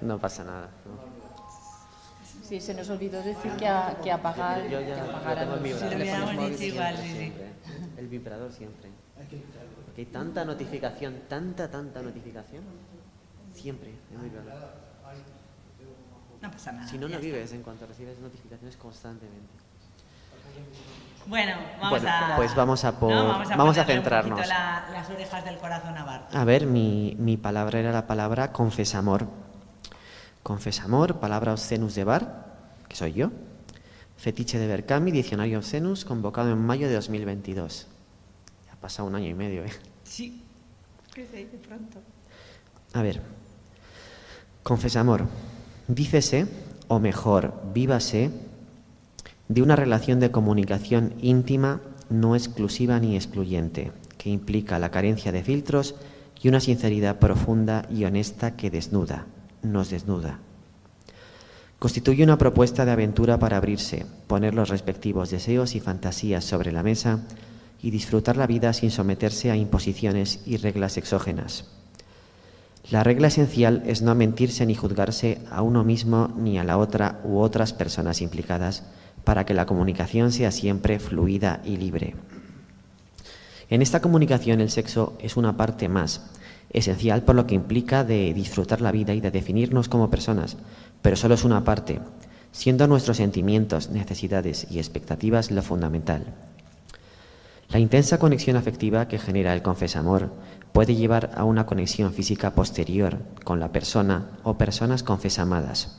No 0.00 0.18
pasa 0.18 0.44
nada. 0.44 0.68
¿no? 0.84 1.08
Sí, 2.48 2.60
se 2.60 2.72
nos 2.74 2.88
olvidó 2.88 3.22
decir 3.22 3.52
que, 3.52 3.66
a- 3.68 3.96
que 4.02 4.10
apagar, 4.10 4.62
Yo 4.68 4.80
ya 4.80 5.04
apagaran 5.04 5.48
lo 5.50 5.54
tengo 5.56 5.66
el 5.66 6.56
vibrador. 6.56 6.96
sí, 6.96 7.08
sí. 7.08 7.32
El 7.96 8.08
vibrador 8.08 8.52
siempre. 8.52 8.88
Porque 9.16 10.00
hay 10.02 10.06
tanta 10.06 10.44
notificación, 10.44 11.22
tanta, 11.28 11.70
tanta 11.70 12.00
notificación. 12.00 12.62
Siempre 13.52 13.90
el 14.12 14.18
vibrador. 14.18 14.52
No 16.40 16.50
pasa 16.50 16.72
nada. 16.72 16.86
Si 16.88 16.96
no, 16.96 17.02
no 17.08 17.14
está. 17.14 17.18
vives 17.26 17.52
en 17.52 17.62
cuanto 17.62 17.86
recibes 17.86 18.18
notificaciones 18.20 18.76
constantemente. 18.76 19.52
Bueno, 21.26 21.52
vamos 21.80 22.00
Bueno, 22.00 22.08
a. 22.16 22.36
pues 22.36 22.54
vamos 22.54 22.84
a 22.84 22.98
por- 22.98 23.10
no, 23.14 23.38
vamos 23.56 23.76
a 23.76 23.84
centrarnos. 23.84 24.46
la- 24.48 24.88
las 24.92 25.10
orejas 25.10 25.44
del 25.44 25.58
corazón 25.58 25.96
a 25.98 26.04
Bart. 26.04 26.34
A 26.34 26.44
ver, 26.44 26.64
mi, 26.66 27.14
mi 27.18 27.36
palabra 27.36 27.78
era 27.80 27.92
la 27.92 28.06
palabra 28.06 28.50
confesamor. 28.52 29.26
Confesamor, 30.42 31.16
palabra 31.20 31.52
obscenus 31.52 31.94
de 31.94 32.04
bar, 32.04 32.46
que 32.88 32.96
soy 32.96 33.12
yo. 33.12 33.30
Fetiche 34.16 34.58
de 34.58 34.66
Berkami, 34.66 35.10
diccionario 35.10 35.58
obscenus, 35.58 36.04
convocado 36.06 36.50
en 36.50 36.58
mayo 36.64 36.88
de 36.88 36.94
2022. 36.94 37.86
Ya 38.66 38.72
ha 38.72 38.76
pasado 38.76 39.06
un 39.08 39.14
año 39.14 39.28
y 39.28 39.34
medio, 39.34 39.64
¿eh? 39.64 39.70
Sí, 40.04 40.42
que 41.12 41.26
se 41.26 41.36
dice 41.36 41.58
pronto. 41.58 41.98
A 42.94 43.02
ver, 43.02 43.20
confesamor. 44.62 45.26
Dícese, 45.86 46.46
o 46.88 46.98
mejor, 46.98 47.52
vívase, 47.74 48.30
de 49.48 49.62
una 49.62 49.76
relación 49.76 50.20
de 50.20 50.30
comunicación 50.30 51.14
íntima, 51.20 51.80
no 52.10 52.36
exclusiva 52.36 53.00
ni 53.00 53.16
excluyente, 53.16 53.92
que 54.18 54.30
implica 54.30 54.78
la 54.78 54.90
carencia 54.90 55.32
de 55.32 55.42
filtros 55.42 55.94
y 56.40 56.48
una 56.48 56.60
sinceridad 56.60 57.18
profunda 57.18 57.86
y 57.90 58.04
honesta 58.04 58.56
que 58.56 58.70
desnuda, 58.70 59.26
nos 59.62 59.90
desnuda. 59.90 60.38
Constituye 61.78 62.24
una 62.24 62.38
propuesta 62.38 62.84
de 62.84 62.90
aventura 62.90 63.38
para 63.38 63.56
abrirse, 63.56 64.04
poner 64.26 64.54
los 64.54 64.68
respectivos 64.68 65.30
deseos 65.30 65.74
y 65.74 65.80
fantasías 65.80 66.44
sobre 66.44 66.72
la 66.72 66.82
mesa 66.82 67.20
y 67.80 67.90
disfrutar 67.90 68.36
la 68.36 68.48
vida 68.48 68.72
sin 68.72 68.90
someterse 68.90 69.50
a 69.50 69.56
imposiciones 69.56 70.40
y 70.44 70.56
reglas 70.56 70.96
exógenas. 70.96 71.66
La 72.90 73.04
regla 73.04 73.28
esencial 73.28 73.82
es 73.86 74.02
no 74.02 74.14
mentirse 74.14 74.66
ni 74.66 74.74
juzgarse 74.74 75.40
a 75.50 75.62
uno 75.62 75.84
mismo 75.84 76.32
ni 76.36 76.58
a 76.58 76.64
la 76.64 76.78
otra 76.78 77.20
u 77.22 77.38
otras 77.38 77.72
personas 77.72 78.22
implicadas 78.22 78.82
para 79.28 79.44
que 79.44 79.52
la 79.52 79.66
comunicación 79.66 80.32
sea 80.32 80.50
siempre 80.50 80.98
fluida 80.98 81.60
y 81.62 81.76
libre. 81.76 82.14
En 83.68 83.82
esta 83.82 84.00
comunicación 84.00 84.62
el 84.62 84.70
sexo 84.70 85.18
es 85.20 85.36
una 85.36 85.54
parte 85.54 85.90
más, 85.90 86.30
esencial 86.70 87.24
por 87.24 87.34
lo 87.34 87.46
que 87.46 87.54
implica 87.54 88.04
de 88.04 88.32
disfrutar 88.32 88.80
la 88.80 88.90
vida 88.90 89.12
y 89.12 89.20
de 89.20 89.30
definirnos 89.30 89.90
como 89.90 90.08
personas, 90.08 90.56
pero 91.02 91.14
solo 91.14 91.34
es 91.34 91.44
una 91.44 91.62
parte. 91.62 92.00
siendo 92.52 92.86
nuestros 92.86 93.18
sentimientos, 93.18 93.90
necesidades 93.90 94.66
y 94.70 94.78
expectativas 94.78 95.50
lo 95.50 95.60
fundamental. 95.60 96.24
La 97.68 97.80
intensa 97.80 98.18
conexión 98.18 98.56
afectiva 98.56 99.08
que 99.08 99.18
genera 99.18 99.52
el 99.52 99.60
confesamor 99.60 100.32
puede 100.72 100.94
llevar 100.94 101.32
a 101.34 101.44
una 101.44 101.66
conexión 101.66 102.14
física 102.14 102.54
posterior 102.54 103.18
con 103.44 103.60
la 103.60 103.72
persona 103.72 104.38
o 104.42 104.56
personas 104.56 105.02
confesamadas, 105.02 105.98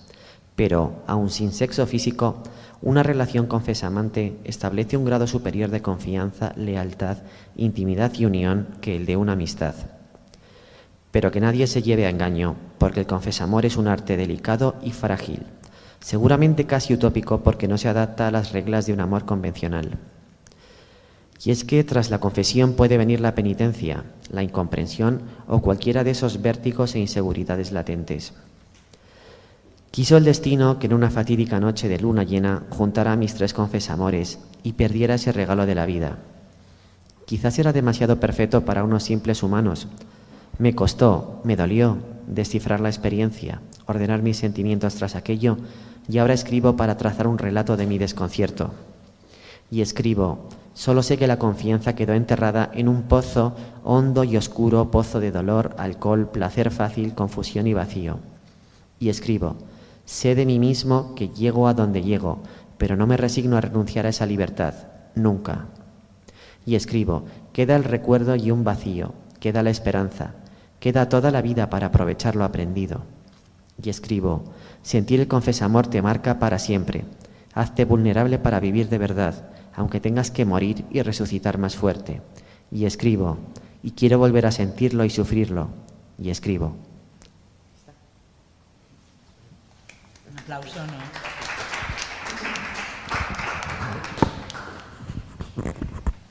pero, 0.59 1.03
aun 1.07 1.29
sin 1.29 1.53
sexo 1.53 1.87
físico, 1.87 2.43
una 2.81 3.03
relación 3.03 3.47
confesamante 3.47 4.37
establece 4.45 4.95
un 4.95 5.03
grado 5.03 5.27
superior 5.27 5.69
de 5.69 5.81
confianza, 5.81 6.53
lealtad, 6.55 7.17
intimidad 7.57 8.13
y 8.13 8.25
unión 8.25 8.67
que 8.79 8.95
el 8.95 9.05
de 9.05 9.17
una 9.17 9.33
amistad. 9.33 9.75
Pero 11.11 11.31
que 11.31 11.41
nadie 11.41 11.67
se 11.67 11.81
lleve 11.81 12.05
a 12.05 12.09
engaño, 12.09 12.55
porque 12.77 13.01
el 13.01 13.07
confesamor 13.07 13.65
es 13.65 13.75
un 13.75 13.87
arte 13.87 14.15
delicado 14.15 14.75
y 14.81 14.91
frágil, 14.91 15.43
seguramente 15.99 16.65
casi 16.65 16.93
utópico 16.93 17.41
porque 17.43 17.67
no 17.67 17.77
se 17.77 17.89
adapta 17.89 18.27
a 18.27 18.31
las 18.31 18.53
reglas 18.53 18.85
de 18.85 18.93
un 18.93 19.01
amor 19.01 19.25
convencional. 19.25 19.97
Y 21.43 21.51
es 21.51 21.63
que 21.63 21.83
tras 21.83 22.09
la 22.09 22.19
confesión 22.19 22.73
puede 22.73 22.97
venir 22.97 23.19
la 23.19 23.35
penitencia, 23.35 24.03
la 24.29 24.43
incomprensión 24.43 25.21
o 25.47 25.61
cualquiera 25.61 26.03
de 26.03 26.11
esos 26.11 26.41
vértigos 26.41 26.95
e 26.95 26.99
inseguridades 26.99 27.71
latentes. 27.71 28.33
Quiso 29.91 30.17
el 30.17 30.23
destino 30.23 30.77
que 30.77 30.85
en 30.85 30.93
una 30.93 31.09
fatídica 31.09 31.59
noche 31.59 31.89
de 31.89 31.99
luna 31.99 32.23
llena 32.23 32.63
juntara 32.69 33.11
a 33.11 33.15
mis 33.15 33.33
tres 33.33 33.53
confesamores 33.53 34.39
y 34.61 34.73
perdiera 34.73 35.15
ese 35.15 35.31
regalo 35.31 35.65
de 35.65 35.75
la 35.75 35.87
vida. 35.87 36.19
Quizás 37.25 37.57
era 37.57 37.73
demasiado 37.73 38.19
perfecto 38.19 38.65
para 38.65 38.83
unos 38.83 39.03
simples 39.03 39.41
humanos. 39.41 39.87
Me 40.59 40.75
costó, 40.75 41.41
me 41.43 41.55
dolió 41.55 41.97
descifrar 42.27 42.79
la 42.81 42.89
experiencia, 42.89 43.61
ordenar 43.87 44.21
mis 44.21 44.37
sentimientos 44.37 44.95
tras 44.95 45.15
aquello 45.15 45.57
y 46.07 46.19
ahora 46.19 46.33
escribo 46.33 46.75
para 46.75 46.97
trazar 46.97 47.27
un 47.27 47.39
relato 47.39 47.75
de 47.75 47.87
mi 47.87 47.97
desconcierto. 47.97 48.71
Y 49.71 49.81
escribo, 49.81 50.49
solo 50.75 51.01
sé 51.01 51.17
que 51.17 51.27
la 51.27 51.39
confianza 51.39 51.95
quedó 51.95 52.13
enterrada 52.13 52.69
en 52.73 52.87
un 52.87 53.03
pozo 53.03 53.55
hondo 53.83 54.23
y 54.23 54.37
oscuro, 54.37 54.91
pozo 54.91 55.19
de 55.19 55.31
dolor, 55.31 55.75
alcohol, 55.79 56.29
placer 56.29 56.69
fácil, 56.69 57.15
confusión 57.15 57.65
y 57.65 57.73
vacío. 57.73 58.19
Y 58.99 59.09
escribo, 59.09 59.55
sé 60.09 60.33
de 60.33 60.47
mí 60.47 60.57
mismo 60.57 61.13
que 61.13 61.29
llego 61.29 61.67
a 61.67 61.75
donde 61.75 62.01
llego, 62.01 62.41
pero 62.79 62.95
no 62.97 63.05
me 63.05 63.15
resigno 63.15 63.57
a 63.57 63.61
renunciar 63.61 64.07
a 64.07 64.09
esa 64.09 64.25
libertad, 64.25 64.73
nunca. 65.13 65.67
Y 66.65 66.73
escribo, 66.73 67.25
queda 67.53 67.75
el 67.75 67.83
recuerdo 67.83 68.35
y 68.35 68.49
un 68.49 68.63
vacío, 68.63 69.13
queda 69.39 69.61
la 69.61 69.69
esperanza, 69.69 70.33
queda 70.79 71.09
toda 71.09 71.29
la 71.29 71.43
vida 71.43 71.69
para 71.69 71.87
aprovechar 71.87 72.35
lo 72.35 72.43
aprendido. 72.43 73.03
Y 73.81 73.91
escribo, 73.91 74.45
sentir 74.81 75.19
el 75.19 75.27
confesamor 75.27 75.85
te 75.85 76.01
marca 76.01 76.39
para 76.39 76.57
siempre, 76.57 77.05
hazte 77.53 77.85
vulnerable 77.85 78.39
para 78.39 78.59
vivir 78.59 78.89
de 78.89 78.97
verdad, 78.97 79.51
aunque 79.75 79.99
tengas 79.99 80.31
que 80.31 80.43
morir 80.43 80.85
y 80.89 81.03
resucitar 81.03 81.59
más 81.59 81.75
fuerte. 81.75 82.23
Y 82.71 82.85
escribo, 82.85 83.37
y 83.83 83.91
quiero 83.91 84.17
volver 84.17 84.47
a 84.47 84.51
sentirlo 84.51 85.05
y 85.05 85.11
sufrirlo. 85.11 85.67
Y 86.17 86.31
escribo. 86.31 86.73
Un 90.29 90.37
aplauso, 90.49 90.83
¿no? 90.87 90.97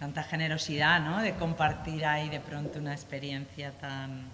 Tanta 0.00 0.24
generosidad, 0.24 1.00
¿no? 1.00 1.18
De 1.18 1.34
compartir 1.34 2.04
ahí 2.04 2.28
de 2.28 2.40
pronto 2.40 2.80
una 2.80 2.92
experiencia 2.92 3.70
tan... 3.78 4.24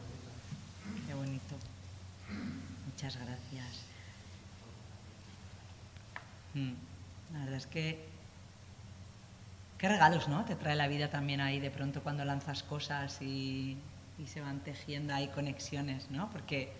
Qué 1.06 1.12
bonito. 1.12 1.56
Muchas 2.86 3.16
gracias. 3.16 3.85
Mm, 6.55 6.73
La 7.35 7.39
verdad 7.40 7.56
es 7.56 7.66
que... 7.66 8.09
Qué 9.77 9.89
regalos, 9.89 10.28
¿no? 10.28 10.47
Te 10.47 10.55
trae 10.55 10.77
la 10.77 10.89
vida 10.89 11.11
también 11.11 11.43
ahí 11.43 11.61
de 11.61 11.70
pronto 11.70 12.02
cuando 12.02 12.24
lanzas 12.24 12.62
cosas 12.62 13.20
y, 13.20 13.77
y 14.19 14.27
se 14.28 14.40
van 14.40 14.61
tejiendo 14.61 15.12
ahí 15.12 15.28
conexiones, 15.28 16.11
¿no? 16.11 16.31
Porque 16.31 16.73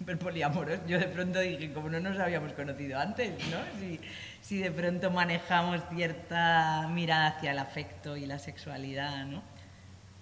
súper. 0.00 0.80
Yo 0.86 0.98
de 0.98 1.06
pronto 1.06 1.40
dije, 1.40 1.72
como 1.72 1.88
no 1.88 2.00
nos 2.00 2.18
habíamos 2.18 2.52
conocido 2.52 2.98
antes, 2.98 3.32
¿no? 3.50 3.58
Si, 3.78 4.00
si 4.40 4.58
de 4.58 4.70
pronto 4.70 5.10
manejamos 5.10 5.80
cierta 5.94 6.88
mirada 6.88 7.28
hacia 7.28 7.52
el 7.52 7.58
afecto 7.58 8.16
y 8.16 8.26
la 8.26 8.38
sexualidad, 8.38 9.26
¿no? 9.26 9.42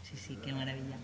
Sí, 0.02 0.16
sí, 0.16 0.38
qué 0.42 0.52
maravilla. 0.52 0.96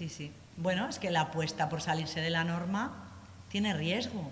Sí, 0.00 0.08
sí. 0.08 0.32
Bueno, 0.56 0.88
es 0.88 0.98
que 0.98 1.10
la 1.10 1.20
apuesta 1.20 1.68
por 1.68 1.82
salirse 1.82 2.22
de 2.22 2.30
la 2.30 2.42
norma 2.42 2.90
tiene 3.50 3.74
riesgo 3.74 4.30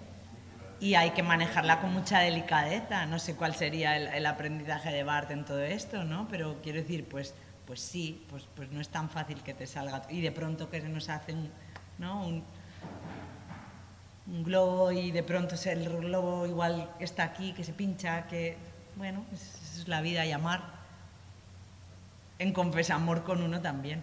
y 0.80 0.94
hay 0.94 1.10
que 1.10 1.22
manejarla 1.22 1.82
con 1.82 1.92
mucha 1.92 2.20
delicadeza. 2.20 3.04
No 3.04 3.18
sé 3.18 3.36
cuál 3.36 3.54
sería 3.54 3.94
el, 3.94 4.24
aprendizaje 4.24 4.90
de 4.90 5.02
Bart 5.02 5.30
en 5.30 5.44
todo 5.44 5.60
esto, 5.60 6.04
¿no? 6.04 6.26
Pero 6.30 6.62
quiero 6.62 6.78
decir, 6.78 7.06
pues, 7.06 7.34
pues 7.66 7.82
sí, 7.82 8.24
pues, 8.30 8.48
pues 8.56 8.70
no 8.70 8.80
es 8.80 8.88
tan 8.88 9.10
fácil 9.10 9.42
que 9.42 9.52
te 9.52 9.66
salga 9.66 10.04
y 10.08 10.22
de 10.22 10.32
pronto 10.32 10.70
que 10.70 10.80
se 10.80 10.88
nos 10.88 11.10
hace 11.10 11.34
un, 11.34 11.50
¿no? 11.98 12.26
un, 12.26 12.42
un 14.26 14.44
globo 14.44 14.90
y 14.90 15.10
de 15.10 15.22
pronto 15.22 15.54
se- 15.58 15.72
el 15.72 15.86
globo 15.86 16.46
igual 16.46 16.88
está 16.98 17.24
aquí, 17.24 17.52
que 17.52 17.62
se 17.62 17.74
pincha, 17.74 18.26
que 18.26 18.56
bueno, 18.96 19.22
es, 19.34 19.80
es 19.80 19.86
la 19.86 20.00
vida 20.00 20.24
y 20.24 20.32
amar 20.32 20.62
en 22.38 22.54
confesamor 22.54 23.22
con 23.22 23.42
uno 23.42 23.60
también, 23.60 24.02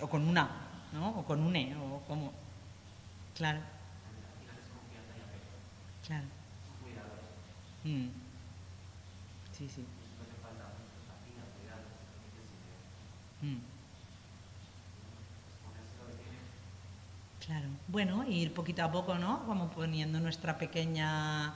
o 0.00 0.08
con 0.08 0.28
una, 0.28 0.63
¿no? 0.94 1.04
O 1.20 1.24
con 1.28 1.38
une, 1.48 1.64
o 1.76 1.86
como, 2.08 2.26
claro. 3.38 3.62
Claro. 6.02 6.28
Mm. 7.84 8.10
Sí, 9.50 9.68
sí. 9.68 9.88
Mm. 13.42 13.60
Claro. 17.38 17.68
Bueno, 17.86 18.24
ir 18.26 18.54
poquito 18.54 18.82
a 18.82 18.90
poco, 18.90 19.18
¿no? 19.18 19.44
Como 19.46 19.70
poniendo 19.70 20.18
nuestra 20.20 20.58
pequeña, 20.58 21.54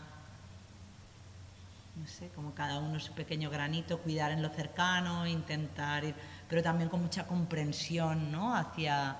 no 1.94 2.06
sé, 2.06 2.30
como 2.32 2.54
cada 2.54 2.78
uno 2.78 3.00
su 3.00 3.14
pequeño 3.14 3.50
granito, 3.50 4.02
cuidar 4.02 4.30
en 4.32 4.42
lo 4.42 4.48
cercano, 4.50 5.26
intentar 5.26 6.04
ir, 6.04 6.16
pero 6.46 6.62
también 6.62 6.88
con 6.90 7.00
mucha 7.02 7.26
comprensión, 7.26 8.30
¿no? 8.30 8.54
Hacia, 8.54 9.18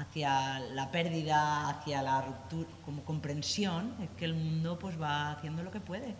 hacia 0.00 0.58
la 0.58 0.90
pérdida, 0.90 1.68
hacia 1.68 2.02
la 2.02 2.22
ruptura, 2.22 2.68
como 2.84 3.02
comprensión, 3.04 3.94
es 4.00 4.08
que 4.16 4.24
el 4.24 4.34
mundo 4.34 4.78
pues 4.78 5.00
va 5.00 5.32
haciendo 5.32 5.62
lo 5.62 5.70
que 5.70 5.80
puede. 5.80 6.14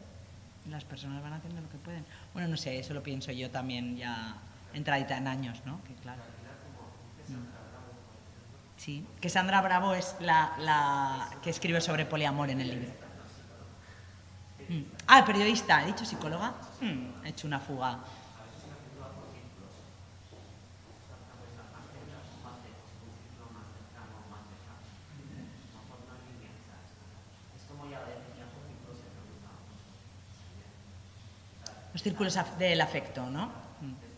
Las 0.69 0.85
personas 0.85 1.23
van 1.23 1.33
haciendo 1.33 1.61
lo 1.61 1.69
que 1.71 1.79
pueden. 1.79 2.05
Bueno, 2.35 2.49
no 2.49 2.57
sé, 2.57 2.79
eso 2.79 2.93
lo 2.95 3.03
pienso 3.03 3.33
yo 3.33 3.51
también 3.51 3.97
ya 3.97 4.37
entradita 4.75 5.17
en 5.17 5.27
años, 5.27 5.63
¿no? 5.65 5.83
Que 5.85 5.95
claro. 5.95 6.21
Mm. 7.29 7.61
Sí, 8.77 9.07
que 9.21 9.29
Sandra 9.29 9.61
Bravo 9.61 9.95
es 9.95 10.17
la, 10.21 10.53
la 10.59 11.31
que 11.43 11.51
escribe 11.51 11.81
sobre 11.81 12.07
poliamor 12.07 12.51
en 12.51 12.61
el 12.61 12.71
libro. 12.71 12.91
Mm. 14.69 14.83
Ah, 15.09 15.25
periodista, 15.25 15.83
he 15.83 15.87
dicho 15.87 16.05
psicóloga. 16.05 16.55
Mm, 16.81 17.25
He 17.25 17.31
hecho 17.31 17.47
una 17.47 17.59
fuga. 17.59 17.99
Los 31.93 32.03
círculos 32.03 32.39
del 32.59 32.81
afecto, 32.81 33.29
¿no? 33.29 33.47
Mm. 33.81 34.11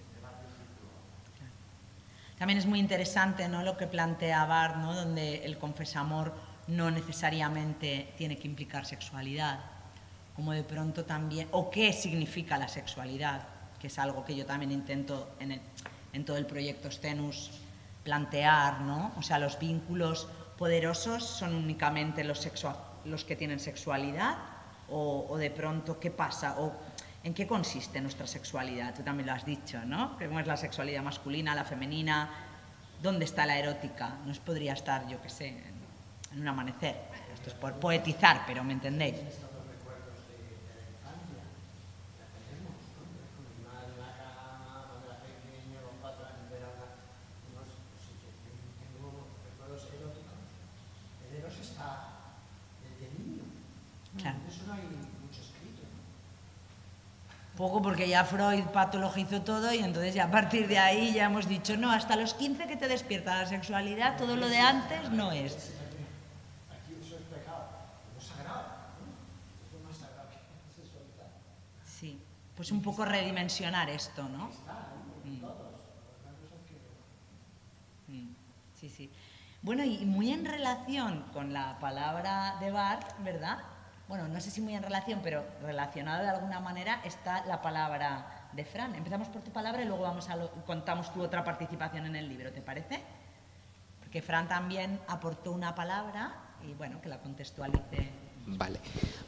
También 2.43 2.59
es 2.59 2.67
muy 2.67 2.81
interesante 2.81 3.49
¿no? 3.49 3.63
lo 3.63 3.77
que 3.77 3.87
plantea 3.87 4.45
Bart, 4.47 4.77
¿no? 4.77 4.95
donde 4.95 5.45
el 5.45 5.59
confesamor 5.59 6.35
no 6.67 6.91
necesariamente 6.91 8.13
tiene 8.17 8.37
que 8.37 8.49
implicar 8.49 8.85
sexualidad, 8.85 9.61
como 10.35 10.53
de 10.53 10.65
pronto 10.65 11.05
también, 11.05 11.49
o 11.53 11.71
qué 11.71 11.93
significa 11.93 12.59
la 12.59 12.69
sexualidad, 12.69 13.43
que 13.81 13.87
es 13.87 13.99
algo 13.99 14.25
que 14.25 14.35
yo 14.35 14.47
también 14.47 14.73
intento 14.73 15.37
en, 15.39 16.25
todo 16.25 16.37
el 16.37 16.47
proyecto 16.47 16.91
Stenus 16.91 17.51
plantear, 18.03 18.81
¿no? 18.81 19.13
O 19.17 19.23
sea, 19.23 19.39
los 19.39 19.59
vínculos 19.59 20.29
poderosos 20.59 21.25
son 21.25 21.55
únicamente 21.55 22.25
los 22.25 23.25
que 23.25 23.37
tienen 23.37 23.61
sexualidad, 23.61 24.37
o, 24.89 25.27
o 25.29 25.39
de 25.39 25.51
pronto 25.51 26.01
qué 26.01 26.11
pasa, 26.11 26.57
o 26.59 26.73
¿En 27.25 27.35
qué 27.35 27.47
consiste 27.47 28.01
nuestra 28.01 28.27
sexualidad? 28.27 28.95
Tú 28.95 29.03
también 29.03 29.29
lo 29.29 29.33
has 29.33 29.45
dicho, 29.45 29.79
¿no? 29.85 30.19
¿Cómo 30.19 30.41
es 30.41 30.47
la 30.47 30.57
sexualidad 30.57 31.03
masculina, 31.03 31.55
la 31.55 31.65
femenina? 31.65 32.29
¿Dónde 33.01 33.25
está 33.25 33.47
la 33.47 33.59
erótica? 33.59 34.17
No 34.27 34.33
podría 34.45 34.73
estar, 34.73 35.07
yo 35.07 35.23
qué 35.23 35.29
sé, 35.29 35.49
en, 35.49 35.75
en 36.33 36.41
un 36.41 36.49
amanecer. 36.49 36.97
Esto 37.33 37.51
es 37.51 37.55
por 37.55 37.75
poetizar, 37.75 38.43
pero 38.47 38.65
¿me 38.65 38.73
entendéis? 38.73 39.17
Claro. 54.19 54.37
Poco 57.57 57.81
porque 58.03 58.11
ya 58.11 58.25
Freud 58.25 58.65
patologizó 58.73 59.43
todo 59.43 59.73
y 59.73 59.79
entonces 59.79 60.13
ya 60.13 60.25
a 60.25 60.31
partir 60.31 60.67
de 60.67 60.77
ahí 60.77 61.13
ya 61.15 61.27
hemos 61.27 61.47
dicho, 61.47 61.77
no, 61.77 61.93
hasta 61.93 62.17
los 62.17 62.35
15 62.35 62.67
que 62.67 62.77
te 62.77 62.89
despierta 62.89 63.39
la 63.43 63.47
sexualidad, 63.47 64.17
todo 64.17 64.35
lo 64.35 64.49
de 64.49 64.59
antes 64.59 65.09
no 65.11 65.31
es. 65.31 65.71
Sí, 72.01 72.19
pues 72.57 72.73
un 72.73 72.83
poco 72.83 73.05
redimensionar 73.05 73.89
esto, 73.89 74.25
¿no? 74.25 74.51
Mm. 78.09 78.13
Mm, 78.13 78.35
Sí, 78.81 78.89
sí. 78.89 79.11
Bueno, 79.63 79.85
y 79.85 80.05
muy 80.07 80.33
en 80.33 80.45
relación 80.45 81.23
con 81.33 81.53
la 81.53 81.79
palabra 81.79 82.57
de 82.59 82.73
Bart, 82.73 83.23
¿verdad? 83.23 83.59
Bueno, 84.13 84.29
no 84.29 84.43
sé 84.43 84.51
si 84.51 84.61
muy 84.61 84.75
en 84.75 84.83
relación, 84.83 85.21
pero 85.25 85.43
relacionado 85.63 86.23
de 86.23 86.29
alguna 86.29 86.61
manera 86.61 87.01
está 87.03 87.47
la 87.47 87.63
palabra 87.63 88.27
de 88.53 88.63
Fran. 88.67 88.95
Empezamos 88.95 89.29
por 89.29 89.41
tu 89.41 89.51
palabra 89.53 89.81
y 89.81 89.87
luego 89.87 90.03
vamos 90.03 90.29
a 90.29 90.37
lo- 90.37 90.51
contamos 90.67 91.11
tu 91.15 91.23
otra 91.23 91.43
participación 91.45 92.05
en 92.05 92.17
el 92.17 92.29
libro, 92.29 92.53
¿te 92.53 92.61
parece? 92.61 93.01
Porque 94.01 94.21
Fran 94.21 94.49
también 94.49 95.01
aportó 95.09 95.51
una 95.53 95.75
palabra 95.75 96.35
y 96.63 96.75
bueno, 96.75 97.01
que 97.01 97.09
la 97.09 97.21
contextualice. 97.21 98.11
Vale. 98.45 98.81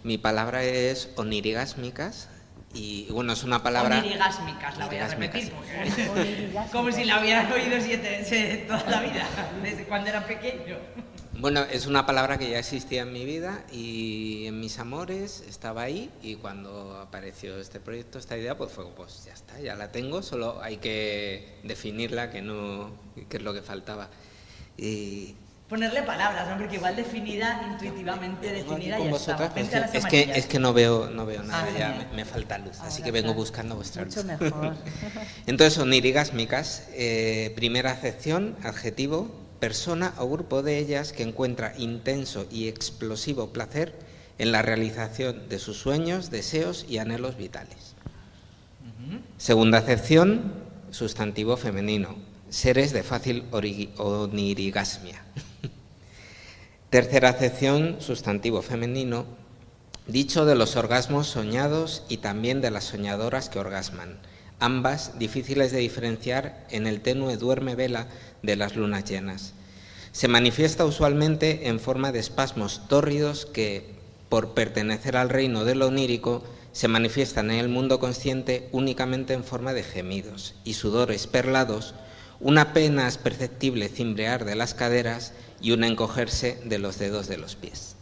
Mi 0.03 0.19
palabra 0.19 0.63
es 0.63 1.09
onirigásmicas 1.17 2.29
y 2.75 3.11
bueno, 3.11 3.33
es 3.33 3.43
una 3.43 3.63
palabra... 3.63 4.01
Onirigásmicas, 4.01 4.77
la 4.77 4.85
voy 4.87 4.97
a 4.99 5.09
repetir, 5.09 5.51
porque- 5.51 6.53
como 6.73 6.93
si 6.93 7.05
la 7.07 7.21
hubieran 7.23 7.51
oído 7.51 7.81
siete, 7.81 8.67
toda 8.69 8.85
la 8.91 9.01
vida, 9.01 9.25
desde 9.63 9.85
cuando 9.87 10.11
era 10.11 10.27
pequeño. 10.27 10.77
Bueno, 11.41 11.63
es 11.71 11.87
una 11.87 12.07
palabra 12.07 12.39
que 12.39 12.49
ya 12.49 12.59
existía 12.59 13.03
en 13.03 13.13
mi 13.13 13.25
vida 13.25 13.65
y 13.71 14.47
en 14.47 14.61
mis 14.61 14.79
amores 14.79 15.43
estaba 15.49 15.83
ahí 15.83 16.11
y 16.23 16.37
cuando 16.37 16.97
apareció 17.01 17.59
este 17.59 17.81
proyecto, 17.81 18.19
esta 18.19 18.39
idea, 18.39 18.57
pues 18.57 18.73
fue, 18.73 18.87
pues 18.97 19.25
ya 19.27 19.33
está, 19.35 19.61
ya 19.61 19.75
la 19.75 19.91
tengo, 19.93 20.23
solo 20.23 20.63
hay 20.63 20.79
que 20.79 21.59
definirla, 21.65 22.31
que 22.31 22.41
no, 22.41 22.93
que 23.29 23.37
es 23.39 23.43
lo 23.43 23.53
que 23.53 23.63
faltaba. 23.63 24.09
Y 24.79 25.35
Ponerle 25.69 26.03
palabras, 26.03 26.47
¿no? 26.49 26.59
Porque 26.59 26.77
igual 26.77 26.95
definida, 26.95 27.67
intuitivamente 27.73 28.53
definida 28.53 28.99
ya 28.99 29.11
está. 29.11 29.11
vosotras, 29.11 29.73
las 29.73 29.95
es 29.95 30.05
que, 30.07 30.31
es 30.35 30.47
que 30.47 30.59
no 30.59 30.73
veo, 30.75 31.09
no 31.11 31.25
veo 31.27 31.43
nada, 31.43 31.67
Ah, 31.67 31.79
ya 31.79 32.07
me, 32.11 32.17
me 32.17 32.25
falta 32.27 32.59
luz, 32.59 32.79
así 32.81 33.03
que 33.03 33.11
vengo 33.11 33.29
claro. 33.29 33.41
buscando 33.41 33.75
vuestra 33.75 34.05
Mucho 34.05 34.23
luz. 34.23 34.41
mejor. 34.41 34.77
Entonces, 35.47 35.79
onirigásmicas, 35.79 36.89
eh, 36.93 37.53
primera 37.57 37.91
acepción, 37.93 38.57
adjetivo, 38.63 39.31
persona 39.61 40.15
o 40.19 40.29
grupo 40.29 40.63
de 40.63 40.79
ellas 40.79 41.13
que 41.13 41.23
encuentra 41.23 41.75
intenso 41.79 42.47
y 42.51 42.69
explosivo 42.69 43.51
placer 43.51 43.95
en 44.39 44.53
la 44.53 44.63
realización 44.63 45.49
de 45.49 45.59
sus 45.59 45.79
sueños, 45.79 46.31
deseos 46.31 46.87
y 46.89 46.99
anhelos 46.99 47.37
vitales. 47.37 47.95
Segunda 49.37 49.79
acepción, 49.79 50.53
sustantivo 50.91 51.57
femenino, 51.57 52.17
seres 52.49 52.93
de 52.93 53.03
fácil 53.03 53.45
onirigasmia. 53.51 55.23
Tercera 56.91 57.31
acepción, 57.31 57.97
sustantivo 58.01 58.63
femenino, 58.63 59.27
dicho 60.07 60.45
de 60.45 60.55
los 60.55 60.77
orgasmos 60.77 61.27
soñados 61.27 62.05
y 62.09 62.19
también 62.19 62.61
de 62.61 62.71
las 62.71 62.85
soñadoras 62.85 63.49
que 63.49 63.59
orgasman, 63.59 64.19
ambas 64.61 65.19
difíciles 65.19 65.73
de 65.73 65.79
diferenciar 65.79 66.65
en 66.71 66.87
el 66.87 67.01
tenue 67.01 67.37
duerme 67.37 67.75
vela 67.75 68.07
de 68.45 68.57
las 68.57 68.77
lunas 68.77 69.05
llenas. 69.05 69.55
Se 70.13 70.29
manifiesta 70.29 70.85
usualmente 70.85 71.69
en 71.69 71.81
forma 71.81 72.13
de 72.13 72.21
espasmos 72.21 72.87
tórridos 72.89 73.47
que, 73.47 73.95
por 74.29 74.55
pertenecer 74.55 75.17
al 75.17 75.29
reino 75.29 75.65
de 75.65 75.75
lo 75.75 75.89
onírico, 75.89 76.45
se 76.73 76.89
manifiestan 76.89 77.51
en 77.51 77.59
el 77.59 77.69
mundo 77.69 77.99
consciente 77.99 78.69
únicamente 78.73 79.33
en 79.33 79.45
forma 79.45 79.73
de 79.73 79.83
gemidos 79.83 80.55
y 80.65 80.75
sudores 80.75 81.27
perlados, 81.27 81.95
un 82.41 82.59
apenas 82.59 83.17
perceptible 83.17 83.89
cimbrear 83.89 84.45
de 84.45 84.57
las 84.57 84.75
caderas 84.75 85.33
y 85.61 85.71
un 85.71 85.85
encogerse 85.85 86.61
de 86.65 86.79
los 86.79 86.99
dedos 86.99 87.29
de 87.29 87.39
los 87.39 87.57
pies. 87.57 87.97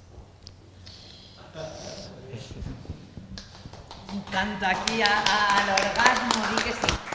Tanto 4.31 4.67
aquí 4.67 5.03
al 5.03 5.69
orgasmo, 5.71 6.57
di 6.57 6.63
que 6.63 6.73
sí. 6.73 7.12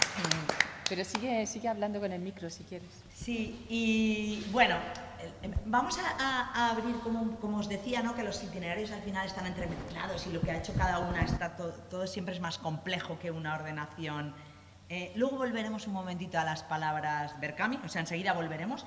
Pero 0.90 1.04
sigue, 1.04 1.46
sigue 1.48 1.68
hablando 1.68 2.00
con 2.00 2.12
el 2.12 2.22
micro 2.22 2.50
si 2.50 2.64
quieres. 2.64 3.04
Sí, 3.14 3.66
y 3.70 4.46
bueno, 4.52 4.76
eh, 5.44 5.52
vamos 5.66 5.98
a, 6.00 6.12
a- 6.18 6.52
a 6.54 6.72
abrir, 6.72 6.96
como, 7.00 7.36
como 7.40 7.58
os 7.58 7.68
decía, 7.68 8.02
¿no? 8.02 8.16
que 8.16 8.24
los 8.24 8.42
itinerarios 8.44 8.92
al 8.92 9.02
final 9.02 9.26
están 9.28 9.46
entremezclados 9.48 10.26
y 10.28 10.32
lo 10.32 10.42
que 10.44 10.52
ha 10.52 10.58
hecho 10.58 10.74
cada 10.76 11.00
una 11.00 11.24
está 11.26 11.56
to- 11.56 11.72
todo 11.90 12.08
siempre 12.08 12.34
es 12.34 12.40
más 12.40 12.58
complejo 12.58 13.20
que 13.20 13.32
una 13.32 13.56
ordenación. 13.56 14.34
Eh, 14.90 15.12
luego 15.16 15.36
volveremos 15.38 15.88
un 15.88 15.94
momentito 15.94 16.40
a 16.40 16.46
las 16.46 16.64
palabras 16.64 17.38
Berkami, 17.42 17.80
o 17.84 17.90
sea, 17.90 18.00
enseguida 18.02 18.32
volveremos, 18.32 18.86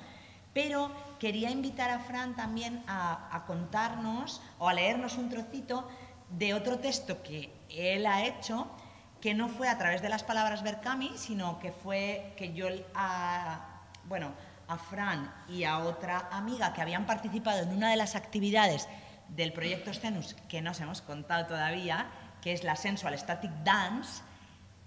pero 0.53 0.91
quería 1.19 1.51
invitar 1.51 1.91
a 1.91 1.99
Fran 1.99 2.35
también 2.35 2.83
a, 2.87 3.29
a 3.35 3.45
contarnos 3.45 4.41
o 4.57 4.67
a 4.67 4.73
leernos 4.73 5.17
un 5.17 5.29
trocito 5.29 5.87
de 6.29 6.55
otro 6.55 6.79
texto 6.79 7.21
que 7.21 7.51
él 7.69 8.07
ha 8.07 8.25
hecho 8.25 8.67
que 9.21 9.33
no 9.33 9.47
fue 9.47 9.69
a 9.69 9.77
través 9.77 10.01
de 10.01 10.09
las 10.09 10.23
palabras 10.23 10.63
Berkami, 10.63 11.11
sino 11.15 11.59
que 11.59 11.71
fue 11.71 12.33
que 12.37 12.53
yo 12.53 12.67
a, 12.95 13.81
bueno, 14.05 14.31
a 14.67 14.77
Fran 14.77 15.31
y 15.47 15.63
a 15.63 15.79
otra 15.79 16.27
amiga 16.31 16.73
que 16.73 16.81
habían 16.81 17.05
participado 17.05 17.61
en 17.63 17.69
una 17.69 17.91
de 17.91 17.97
las 17.97 18.15
actividades 18.15 18.87
del 19.29 19.53
proyecto 19.53 19.93
Scenus 19.93 20.35
que 20.49 20.61
no 20.61 20.71
os 20.71 20.79
hemos 20.81 21.01
contado 21.01 21.45
todavía, 21.45 22.07
que 22.41 22.51
es 22.51 22.63
la 22.63 22.75
Sensual 22.75 23.17
Static 23.17 23.51
Dance, 23.63 24.23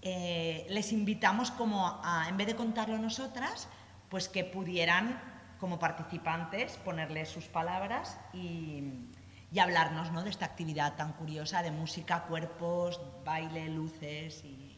eh, 0.02 0.66
les 0.68 0.92
invitamos 0.92 1.50
como 1.50 2.00
a, 2.02 2.26
en 2.28 2.36
vez 2.36 2.46
de 2.46 2.56
contarlo 2.56 2.98
nosotras, 2.98 3.68
pues 4.10 4.28
que 4.28 4.44
pudieran 4.44 5.18
como 5.58 5.78
participantes 5.78 6.76
ponerle 6.78 7.24
sus 7.24 7.44
palabras 7.46 8.18
y, 8.34 8.82
y 9.54 9.60
hablarnos 9.60 10.10
¿no? 10.10 10.24
de 10.24 10.30
esta 10.30 10.46
actividad 10.46 10.96
tan 10.96 11.12
curiosa 11.12 11.62
de 11.62 11.70
música, 11.70 12.24
cuerpos, 12.24 13.00
baile, 13.24 13.68
luces 13.68 14.42
y 14.44 14.76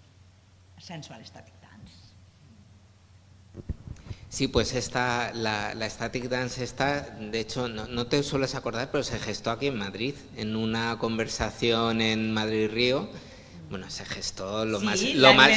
sensual 0.77 1.25
static 1.25 1.55
dance. 1.63 1.95
Sí, 4.29 4.49
pues 4.49 4.75
esta, 4.75 5.33
la, 5.33 5.89
Static 5.89 6.25
Dance 6.25 6.63
esta, 6.63 7.01
de 7.01 7.41
hecho, 7.41 7.69
no, 7.69 7.87
no 7.87 8.07
te 8.07 8.23
sueles 8.23 8.55
acordar, 8.55 8.91
pero 8.91 9.03
se 9.03 9.19
gestó 9.19 9.51
aquí 9.51 9.69
en 9.69 9.79
Madrid, 9.79 10.15
en 10.37 10.57
una 10.57 10.99
conversación 10.99 12.03
en 12.03 12.35
Madrid-Río. 12.35 13.09
Bueno, 13.69 13.91
se 13.91 14.05
gestó 14.05 14.65
lo 14.65 14.79
Sí, 14.79 14.87
más... 14.87 15.03
Lo 15.15 15.35
más 15.35 15.51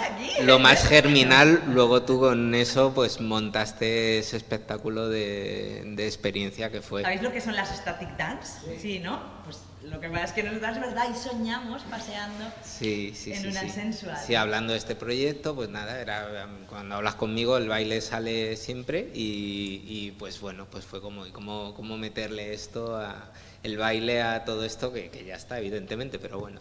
aquí. 0.00 0.30
Lo 0.42 0.58
más 0.58 0.88
germinal, 0.88 1.62
luego 1.68 2.02
tú 2.02 2.18
con 2.18 2.54
eso 2.54 2.92
pues 2.94 3.20
montaste 3.20 4.18
ese 4.18 4.38
espectáculo 4.38 5.08
de, 5.10 5.82
de 5.84 6.06
experiencia 6.06 6.70
que 6.70 6.80
fue. 6.80 7.02
¿Sabéis 7.02 7.22
lo 7.22 7.32
que 7.32 7.40
son 7.42 7.54
las 7.56 7.68
static 7.76 8.16
dance? 8.16 8.78
Sí, 8.80 8.98
¿no? 9.00 9.20
Pues 9.44 9.58
lo 9.82 10.00
que 10.00 10.08
pasa 10.08 10.24
es 10.24 10.32
que 10.32 10.42
nosotras 10.42 10.80
verdad 10.80 11.04
y 11.10 11.14
soñamos 11.18 11.82
paseando 11.82 12.46
Sí, 12.64 13.12
sí, 13.14 13.32
en 13.32 13.42
sí. 13.42 13.48
una 13.48 13.60
sí. 13.60 13.70
sensual. 13.70 14.16
Sí, 14.26 14.34
hablando 14.34 14.72
de 14.72 14.78
este 14.78 14.94
proyecto, 14.94 15.54
pues 15.54 15.68
nada, 15.68 16.00
era 16.00 16.46
um, 16.46 16.66
cuando 16.66 16.94
hablas 16.94 17.14
conmigo 17.16 17.58
el 17.58 17.68
baile 17.68 18.00
sale 18.00 18.56
siempre 18.56 19.10
y, 19.14 19.82
y, 19.86 20.14
pues 20.18 20.40
bueno, 20.40 20.66
pues 20.70 20.86
fue 20.86 21.02
como, 21.02 21.26
y 21.26 21.30
cómo, 21.30 21.74
cómo 21.74 21.98
meterle 21.98 22.54
esto, 22.54 22.96
a, 22.96 23.30
el 23.62 23.76
baile 23.76 24.22
a 24.22 24.46
todo 24.46 24.64
esto 24.64 24.94
que, 24.94 25.10
que 25.10 25.24
ya 25.26 25.34
está, 25.34 25.58
evidentemente, 25.58 26.18
pero 26.18 26.38
bueno. 26.38 26.60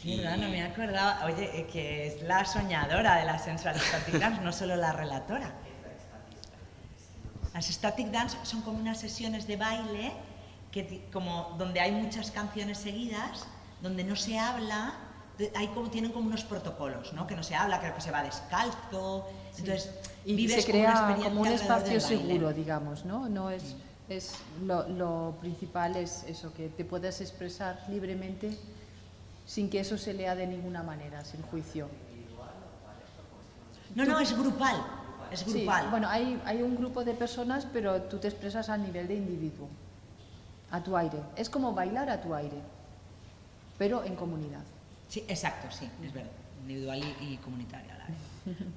Sí, 0.00 0.16
¿verdad? 0.16 0.38
No 0.38 0.48
me 0.48 0.62
acordaba. 0.62 1.24
Oye, 1.26 1.60
eh, 1.60 1.66
que 1.66 2.06
es 2.06 2.22
la 2.22 2.44
soñadora 2.44 3.16
de 3.16 3.26
las 3.26 3.44
sensual 3.44 3.78
static 3.78 4.14
dance, 4.18 4.40
no 4.40 4.52
solo 4.52 4.76
la 4.76 4.92
relatora. 4.92 5.52
Las 7.52 7.66
static 7.66 8.06
dance 8.08 8.36
son 8.44 8.62
como 8.62 8.78
unas 8.78 8.98
sesiones 8.98 9.46
de 9.46 9.56
baile 9.56 10.12
que 10.70 11.08
como 11.12 11.54
donde 11.58 11.80
hay 11.80 11.90
muchas 11.90 12.30
canciones 12.30 12.78
seguidas, 12.78 13.46
donde 13.82 14.04
no 14.04 14.14
se 14.16 14.38
habla, 14.38 14.94
hay 15.56 15.66
como 15.68 15.90
tienen 15.90 16.12
como 16.12 16.28
unos 16.28 16.44
protocolos, 16.44 17.12
¿no? 17.12 17.26
Que 17.26 17.34
no 17.34 17.42
se 17.42 17.54
habla, 17.54 17.80
creo 17.80 17.94
que 17.94 18.00
se 18.00 18.10
va 18.10 18.22
descalzo, 18.22 19.26
entonces 19.58 19.90
Y 20.24 20.34
vives 20.34 20.64
se 20.64 20.70
como 20.70 20.84
una 20.84 20.92
crea 20.92 21.16
como 21.24 21.40
un 21.40 21.48
espacio 21.48 22.00
seguro, 22.00 22.52
digamos, 22.52 23.04
¿no? 23.04 23.28
No 23.28 23.50
es, 23.50 23.74
es 24.08 24.34
lo, 24.62 24.88
lo 24.88 25.36
principal 25.40 25.96
es 25.96 26.24
eso, 26.24 26.54
que 26.54 26.68
te 26.68 26.84
puedas 26.84 27.20
expresar 27.20 27.82
libremente 27.88 28.56
sin 29.50 29.68
que 29.68 29.80
eso 29.80 29.98
se 29.98 30.14
lea 30.14 30.36
de 30.36 30.46
ninguna 30.46 30.84
manera, 30.84 31.24
sin 31.24 31.42
juicio. 31.42 31.88
No, 33.96 34.04
no, 34.04 34.20
es 34.20 34.32
grupal. 34.38 34.76
Es 35.32 35.40
Sí, 35.40 35.64
grupal. 35.64 35.90
bueno, 35.90 36.08
hay, 36.08 36.40
hay 36.44 36.62
un 36.62 36.76
grupo 36.76 37.04
de 37.04 37.14
personas, 37.14 37.66
pero 37.72 38.02
tú 38.02 38.18
te 38.18 38.28
expresas 38.28 38.68
a 38.68 38.76
nivel 38.76 39.08
de 39.08 39.14
individuo, 39.14 39.68
a 40.70 40.80
tu 40.80 40.96
aire. 40.96 41.18
Es 41.34 41.50
como 41.50 41.72
bailar 41.74 42.08
a 42.10 42.20
tu 42.20 42.32
aire, 42.32 42.58
pero 43.76 44.04
en 44.04 44.14
comunidad. 44.14 44.62
Sí, 45.08 45.24
exacto, 45.26 45.66
sí, 45.76 45.90
es 46.04 46.12
verdad. 46.12 46.30
Individual 46.62 47.02
y, 47.20 47.32
y 47.34 47.36
comunitaria 47.38 47.92
a 47.92 47.98
la 47.98 48.04
vez. 48.06 48.16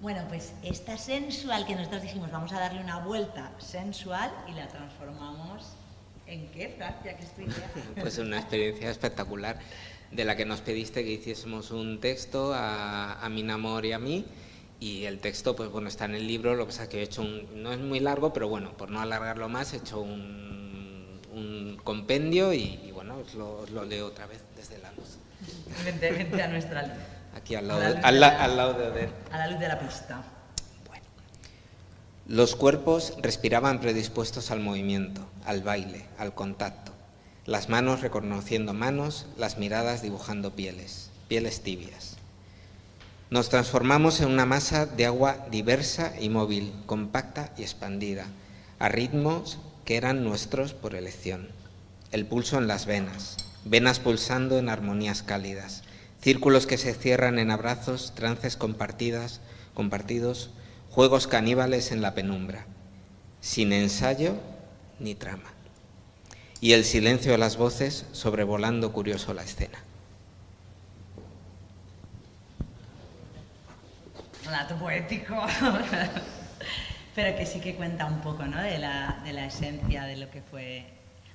Bueno, 0.01 0.21
pues 0.27 0.53
esta 0.63 0.97
sensual 0.97 1.67
que 1.67 1.75
nosotros 1.75 2.01
dijimos, 2.01 2.31
vamos 2.31 2.51
a 2.51 2.59
darle 2.59 2.81
una 2.81 2.97
vuelta 2.97 3.51
sensual 3.59 4.31
y 4.47 4.53
la 4.53 4.67
transformamos 4.67 5.73
en 6.25 6.49
qué, 6.51 6.73
Francia, 6.77 7.15
que 7.15 7.23
es 7.23 7.31
tu 7.35 7.41
idea. 7.41 7.69
Pues 7.99 8.17
una 8.17 8.39
experiencia 8.39 8.89
espectacular 8.89 9.59
de 10.15 10.25
la 10.25 10.35
que 10.35 10.45
nos 10.45 10.61
pediste 10.61 11.03
que 11.03 11.11
hiciésemos 11.11 11.71
un 11.71 11.99
texto 11.99 12.53
a, 12.53 13.19
a 13.23 13.29
Minamor 13.29 13.85
y 13.85 13.91
a 13.93 13.99
mí. 13.99 14.25
Y 14.79 15.05
el 15.05 15.19
texto, 15.19 15.55
pues 15.55 15.69
bueno, 15.69 15.87
está 15.87 16.05
en 16.05 16.15
el 16.15 16.27
libro, 16.27 16.55
lo 16.55 16.65
que 16.65 16.71
pasa 16.71 16.83
es 16.83 16.89
que 16.89 16.99
he 16.99 17.03
hecho 17.03 17.21
un, 17.21 17.63
no 17.63 17.71
es 17.71 17.79
muy 17.79 17.99
largo, 18.01 18.33
pero 18.33 18.49
bueno, 18.49 18.73
por 18.73 18.89
no 18.91 18.99
alargarlo 18.99 19.47
más, 19.47 19.73
he 19.73 19.77
hecho 19.77 20.01
un, 20.01 21.19
un 21.33 21.79
compendio 21.83 22.51
y, 22.51 22.81
y 22.85 22.91
bueno, 22.91 23.17
os 23.17 23.33
lo, 23.33 23.59
os 23.61 23.69
lo 23.69 23.85
leo 23.85 24.07
otra 24.07 24.25
vez 24.27 24.41
desde 24.57 24.77
la 24.79 24.91
luz. 24.91 25.17
Vente, 25.85 26.11
vente 26.11 26.41
a 26.41 26.47
nuestra 26.49 26.81
luz. 26.83 26.97
Aquí 27.35 27.55
al 27.55 27.67
lado, 27.67 27.79
A 27.79 27.83
la 27.83 27.89
de- 27.89 27.95
luz 27.95 28.03
al, 28.05 28.13
de 28.15 28.19
la- 28.19 28.27
la- 28.33 28.43
al 28.43 28.57
lado 28.57 28.73
de 28.73 28.87
Oder. 28.91 29.09
A 29.31 29.37
la 29.37 29.47
luz 29.47 29.59
de 29.59 29.67
la 29.69 29.79
pista. 29.79 30.23
Los 32.27 32.55
cuerpos 32.55 33.13
respiraban 33.21 33.81
predispuestos 33.81 34.49
al 34.51 34.59
movimiento, 34.61 35.25
al 35.45 35.61
baile, 35.61 36.05
al 36.17 36.33
contacto. 36.33 36.91
Las 37.45 37.67
manos 37.67 37.99
reconociendo 37.99 38.73
manos, 38.73 39.25
las 39.37 39.57
miradas 39.57 40.01
dibujando 40.01 40.55
pieles, 40.55 41.09
pieles 41.27 41.61
tibias. 41.61 42.15
Nos 43.29 43.49
transformamos 43.49 44.21
en 44.21 44.29
una 44.29 44.45
masa 44.45 44.85
de 44.85 45.05
agua 45.05 45.45
diversa 45.51 46.13
y 46.21 46.29
móvil, 46.29 46.71
compacta 46.85 47.51
y 47.57 47.63
expandida, 47.63 48.27
a 48.79 48.87
ritmos 48.87 49.59
que 49.83 49.97
eran 49.97 50.23
nuestros 50.23 50.73
por 50.73 50.95
elección. 50.95 51.49
El 52.11 52.25
pulso 52.25 52.57
en 52.59 52.67
las 52.67 52.85
venas, 52.85 53.35
venas 53.65 53.99
pulsando 53.99 54.57
en 54.57 54.69
armonías 54.69 55.21
cálidas, 55.21 55.83
círculos 56.21 56.65
que 56.65 56.77
se 56.77 56.93
cierran 56.93 57.39
en 57.39 57.51
abrazos, 57.51 58.13
trances 58.15 58.55
compartidas, 58.55 59.41
compartidos, 59.73 60.51
juegos 60.89 61.27
caníbales 61.27 61.91
en 61.91 62.01
la 62.01 62.13
penumbra, 62.13 62.67
sin 63.41 63.73
ensayo 63.73 64.35
ni 64.99 65.15
trama. 65.15 65.52
Y 66.63 66.71
el 66.71 66.85
silencio 66.85 67.33
de 67.33 67.37
las 67.37 67.57
voces 67.57 68.05
sobrevolando 68.13 68.93
curioso 68.93 69.33
la 69.33 69.43
escena. 69.43 69.79
Relato 74.45 74.77
poético. 74.77 75.35
Pero 77.15 77.37
que 77.37 77.45
sí 77.45 77.59
que 77.59 77.75
cuenta 77.75 78.05
un 78.05 78.21
poco 78.21 78.45
¿no? 78.45 78.61
de, 78.61 78.79
la, 78.79 79.19
de 79.25 79.33
la 79.33 79.47
esencia 79.47 80.05
de 80.05 80.15
lo 80.15 80.31
que 80.31 80.41
fue. 80.41 80.85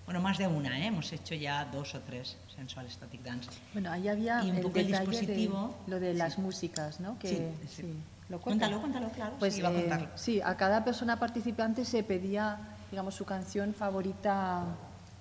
Bueno, 0.07 0.23
más 0.23 0.39
de 0.39 0.47
una, 0.47 0.81
¿eh? 0.81 0.87
hemos 0.87 1.13
hecho 1.13 1.35
ya 1.35 1.67
dos 1.67 1.95
o 1.95 2.01
tres 2.01 2.39
sensual 2.57 2.91
static 2.91 3.21
dance. 3.23 3.51
Bueno, 3.75 3.91
ahí 3.93 4.09
había 4.09 4.43
Y 4.43 4.49
un 4.49 4.57
el 4.57 4.63
poco 4.63 4.79
el 4.79 4.87
detalle 4.87 5.05
de 5.05 5.11
dispositivo. 5.11 5.75
lo 5.89 6.01
de 6.01 6.15
las 6.15 6.39
músicas, 6.39 7.01
¿no? 7.01 7.19
Que, 7.19 7.29
Sí, 7.29 7.43
sí. 7.69 7.95
¿Lo 8.31 8.41
cuenta? 8.41 8.67
Cuéntalo, 8.71 8.81
cuéntalo, 8.81 9.11
claro. 9.15 9.37
Pues 9.39 9.53
sí, 9.53 9.61
iba 9.61 9.69
a 9.69 9.73
eh, 9.73 9.81
contarlo. 9.81 10.09
sí, 10.15 10.41
a 10.41 10.57
cada 10.57 10.87
persona 10.87 11.19
participante 11.19 11.85
se 11.85 12.03
pedía, 12.03 12.57
digamos, 12.91 13.15
su 13.15 13.27
canción 13.27 13.75
favorita 13.75 14.65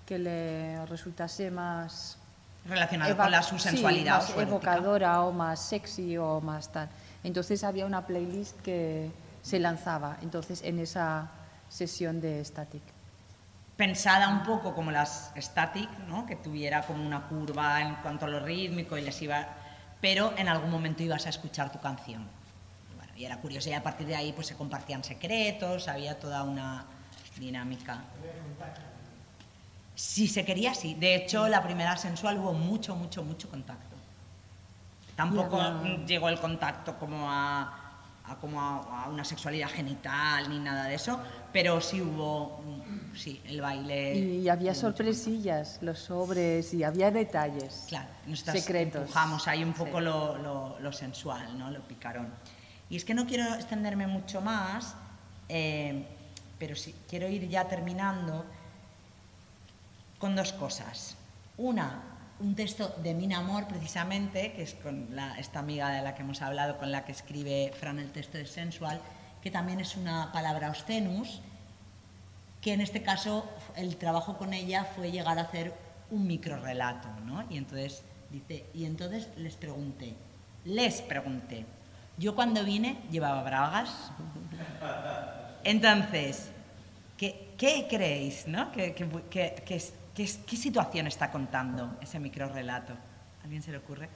que 0.07 0.17
le 0.17 0.83
resultase 0.87 1.51
más 1.51 2.17
Relacionada 2.65 3.11
eva- 3.11 3.23
con 3.25 3.31
la 3.31 3.43
su 3.43 3.59
sí, 3.59 3.69
sensualidad 3.69 4.15
o 4.15 4.19
más 4.19 4.25
su 4.31 4.39
erótica. 4.39 4.73
evocadora 4.73 5.21
o 5.23 5.31
más 5.31 5.59
sexy 5.59 6.17
o 6.17 6.41
más 6.41 6.71
tal. 6.71 6.89
Entonces 7.23 7.63
había 7.63 7.85
una 7.85 8.07
playlist 8.07 8.59
que 8.61 9.11
se 9.41 9.59
lanzaba, 9.59 10.17
entonces 10.21 10.61
en 10.63 10.79
esa 10.79 11.29
sesión 11.69 12.19
de 12.21 12.43
static. 12.43 12.81
pensada 13.75 14.29
un 14.29 14.41
poco 14.43 14.73
como 14.73 14.89
las 14.91 15.31
static, 15.37 15.89
¿no? 16.07 16.25
que 16.25 16.35
tuviera 16.35 16.81
como 16.81 17.05
una 17.05 17.27
curva 17.27 17.79
en 17.81 17.93
cuanto 17.97 18.25
a 18.25 18.27
lo 18.29 18.39
rítmico 18.39 18.97
y 18.97 19.01
les 19.01 19.21
iba, 19.21 19.45
pero 20.01 20.33
en 20.37 20.47
algún 20.49 20.71
momento 20.71 21.03
ibas 21.03 21.25
a 21.27 21.29
escuchar 21.29 21.71
tu 21.71 21.79
canción. 21.79 22.27
Y, 22.91 22.95
bueno, 22.95 23.11
y 23.15 23.25
era 23.25 23.37
curioso 23.37 23.69
y 23.69 23.73
a 23.73 23.83
partir 23.83 24.07
de 24.07 24.15
ahí 24.15 24.31
pues 24.33 24.47
se 24.47 24.55
compartían 24.55 25.03
secretos, 25.03 25.87
había 25.89 26.17
toda 26.19 26.41
una 26.43 26.85
dinámica. 27.37 27.99
Si 29.97 30.27
se 30.27 30.45
quería, 30.45 30.75
sí. 30.75 30.93
De 30.93 31.15
hecho, 31.15 31.47
la 31.47 31.63
primera 31.63 31.97
sensual 31.97 32.37
hubo 32.37 32.53
mucho, 32.53 32.95
mucho, 32.95 33.23
mucho 33.23 33.49
contacto. 33.49 33.95
Tampoco 35.15 35.59
llegó 36.05 36.29
el 36.29 36.39
contacto 36.39 36.99
como 36.99 37.31
a, 37.31 37.63
a 38.25 38.35
como 38.35 38.61
a, 38.61 39.05
a 39.05 39.09
una 39.09 39.23
sexualidad 39.25 39.69
genital 39.69 40.47
ni 40.49 40.59
nada 40.59 40.83
de 40.85 40.93
eso, 40.93 41.19
pero 41.51 41.81
sí 41.81 41.99
hubo, 42.03 42.61
sí, 43.15 43.41
el 43.45 43.59
baile. 43.59 44.13
Y 44.15 44.47
había 44.49 44.75
sorpresillas, 44.75 45.79
los 45.81 45.97
sobres, 45.97 46.71
y 46.75 46.83
había 46.83 47.09
detalles 47.09 47.85
Claro, 47.87 48.09
nosotras 48.27 48.59
secretos. 48.59 49.01
empujamos 49.01 49.47
ahí 49.47 49.63
un 49.63 49.73
poco 49.73 49.97
Sí. 49.97 50.03
lo, 50.05 50.37
lo- 50.37 50.79
lo 50.79 50.93
sensual, 50.93 51.57
¿no? 51.57 51.71
lo 51.71 51.81
picarón. 51.81 52.29
Y 52.91 52.97
es 52.97 53.03
que 53.03 53.15
no 53.15 53.25
quiero 53.25 53.55
extenderme 53.55 54.05
mucho 54.05 54.41
más, 54.41 54.93
eh, 55.49 56.05
pero 56.59 56.75
sí 56.75 56.93
quiero 57.09 57.27
ir 57.27 57.49
ya 57.49 57.67
terminando 57.67 58.45
con 60.17 60.35
dos 60.35 60.53
cosas. 60.53 61.15
Una, 61.57 62.01
un 62.39 62.55
texto 62.55 62.89
de 63.03 63.13
Mina 63.13 63.39
Amor, 63.39 63.67
precisamente, 63.67 64.53
que 64.53 64.63
es 64.63 64.73
con 64.75 65.15
la- 65.15 65.37
esta 65.39 65.59
amiga 65.59 65.89
de 65.89 66.01
la 66.01 66.15
que 66.15 66.21
hemos 66.23 66.41
hablado, 66.41 66.77
con 66.77 66.91
la 66.91 67.05
que 67.05 67.11
escribe 67.11 67.71
Fran 67.79 67.99
el 67.99 68.11
texto 68.11 68.37
de 68.37 68.45
Sensual, 68.45 68.99
que 69.41 69.51
también 69.51 69.79
es 69.79 69.95
una 69.97 70.31
palabra 70.31 70.69
obscenus, 70.69 71.41
que 72.61 72.73
en 72.73 72.81
este 72.81 73.01
caso 73.03 73.45
el 73.75 73.95
trabajo 73.97 74.37
con 74.37 74.53
ella 74.53 74.85
fue 74.95 75.11
llegar 75.11 75.37
a 75.39 75.43
hacer 75.43 75.73
un 76.09 76.25
microrelato, 76.27 77.07
¿no? 77.25 77.45
Y 77.49 77.57
entonces 77.57 78.03
dice, 78.31 78.65
y 78.73 78.85
entonces 78.85 79.29
les 79.37 79.55
pregunté, 79.55 80.15
les 80.65 81.01
pregunté, 81.01 81.65
yo 82.17 82.35
cuando 82.35 82.63
vine 82.63 82.97
llevaba 83.11 83.43
bragas, 83.43 84.11
entonces, 85.63 86.49
¿qué, 87.17 87.53
qué 87.57 87.87
creéis, 87.89 88.47
no? 88.47 88.71
¿Qué, 88.71 88.93
qué, 88.93 89.07
qué- 89.29 89.63
qué 89.65 89.75
es- 89.75 89.93
qué 90.25 90.57
situación 90.57 91.05
está 91.05 91.29
contando 91.29 91.95
ese 92.01 92.19
microrelato? 92.19 92.93
¿Alguien 93.43 93.61
se 93.61 93.71
le 93.71 93.77
ocurre? 93.77 94.09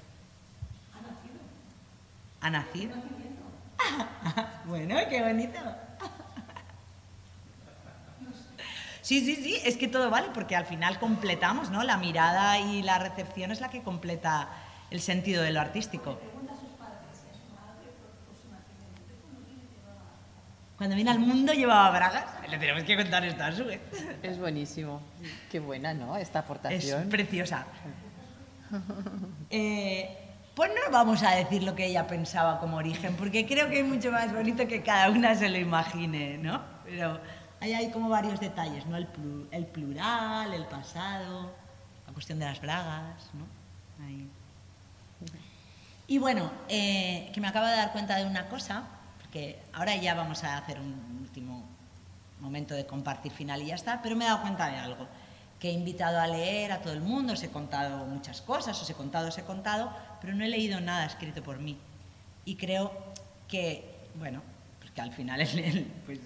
¿Ha 2.42 2.50
nacido? 2.50 2.96
bueno, 4.66 4.96
qué 5.10 5.22
bonito. 5.22 5.60
Sí, 9.04 9.22
sí, 9.22 9.36
sí, 9.36 9.58
es 9.64 9.78
que 9.78 9.88
todo 9.88 10.10
vale, 10.10 10.30
porque 10.34 10.56
al 10.56 10.66
final 10.66 10.98
completamos, 10.98 11.70
¿no? 11.70 11.84
La 11.84 11.98
mirada 11.98 12.58
y 12.60 12.82
la 12.82 12.98
recepción 12.98 13.52
es 13.52 13.60
la 13.62 13.70
que 13.70 13.84
completa 13.84 14.50
el 14.90 15.02
sentido 15.02 15.44
de 15.44 15.52
lo 15.52 15.60
artístico. 15.60 16.20
Cuando 20.82 20.96
vine 20.96 21.12
al 21.12 21.20
mundo 21.20 21.54
llevaba 21.54 21.92
bragas. 21.92 22.26
Le 22.50 22.58
tenemos 22.58 22.82
que 22.82 22.98
contar 22.98 23.24
esto 23.24 23.44
a 23.44 23.52
su 23.52 23.66
vez. 23.66 23.80
Es 24.24 24.40
buenísimo. 24.40 25.00
Qué 25.52 25.60
buena, 25.60 25.94
¿no? 25.94 26.18
Esta 26.18 26.40
Es 26.40 26.46
aportación. 26.46 27.08
preciosa. 27.08 27.68
Eh, 29.52 30.10
pues 30.56 30.72
no 30.72 30.92
vamos 30.92 31.22
a 31.22 31.36
decir 31.36 31.62
lo 31.62 31.76
que 31.76 31.86
ella 31.86 32.08
pensaba 32.08 32.60
como 32.60 32.78
origen, 32.78 33.16
porque 33.16 33.46
creo 33.46 33.70
que 33.70 33.82
es 33.82 33.86
mucho 33.86 34.12
más 34.12 34.34
bonito 34.34 34.68
que 34.68 34.82
cada 34.82 35.12
una 35.12 35.36
se 35.36 35.50
lo 35.50 35.58
imagine, 35.60 36.40
¿no? 36.40 36.60
Pero 36.84 37.20
ahí 37.60 37.74
hay 37.76 37.92
como 37.92 38.10
varios 38.10 38.40
detalles, 38.40 38.84
¿no? 38.88 38.98
El, 38.98 39.06
plu- 39.08 39.46
el 39.52 39.68
plural, 39.68 40.52
el 40.52 40.66
pasado, 40.66 41.54
la 42.08 42.14
cuestión 42.14 42.40
de 42.40 42.46
las 42.46 42.60
bragas, 42.60 43.30
¿no? 43.36 43.46
Ahí. 44.04 44.28
Y 46.08 46.18
bueno, 46.18 46.52
eh, 46.70 47.30
que 47.36 47.40
me 47.40 47.48
acabo 47.50 47.68
de 47.68 47.74
dar 47.76 47.92
cuenta 47.92 48.16
de 48.18 48.26
una 48.26 48.50
cosa, 48.50 48.84
porque 49.32 49.58
ahora 49.72 49.96
ya 49.96 50.14
vamos 50.14 50.44
a 50.44 50.58
hacer 50.58 50.78
un 50.78 51.20
último 51.22 51.64
momento 52.42 52.76
de 52.76 52.86
compartir 52.86 53.32
final 53.32 53.62
y 53.62 53.68
ya 53.68 53.76
está, 53.76 54.02
pero 54.02 54.14
me 54.18 54.26
he 54.26 54.28
dado 54.28 54.42
cuenta 54.42 54.68
de 54.68 54.76
algo, 54.76 55.08
que 55.58 55.70
he 55.70 55.72
invitado 55.72 56.20
a 56.20 56.28
leer 56.28 56.74
a 56.74 56.82
todo 56.82 56.92
el 56.92 57.00
mundo, 57.00 57.32
os 57.32 57.42
he 57.42 57.48
contado 57.50 58.04
muchas 58.08 58.42
cosas, 58.42 58.82
os 58.82 58.90
he 58.90 58.94
contado, 58.94 59.30
os 59.30 59.38
he 59.38 59.44
contado, 59.44 59.90
pero 60.20 60.36
no 60.36 60.44
he 60.44 60.50
leído 60.50 60.82
nada 60.82 61.06
escrito 61.06 61.42
por 61.42 61.60
mí. 61.60 61.78
Y 62.44 62.58
creo 62.58 62.92
que, 63.48 64.10
bueno, 64.16 64.42
porque 64.82 65.00
al 65.00 65.14
final 65.14 65.40
el- 65.40 65.60
el- 65.60 65.86
pues, 66.06 66.20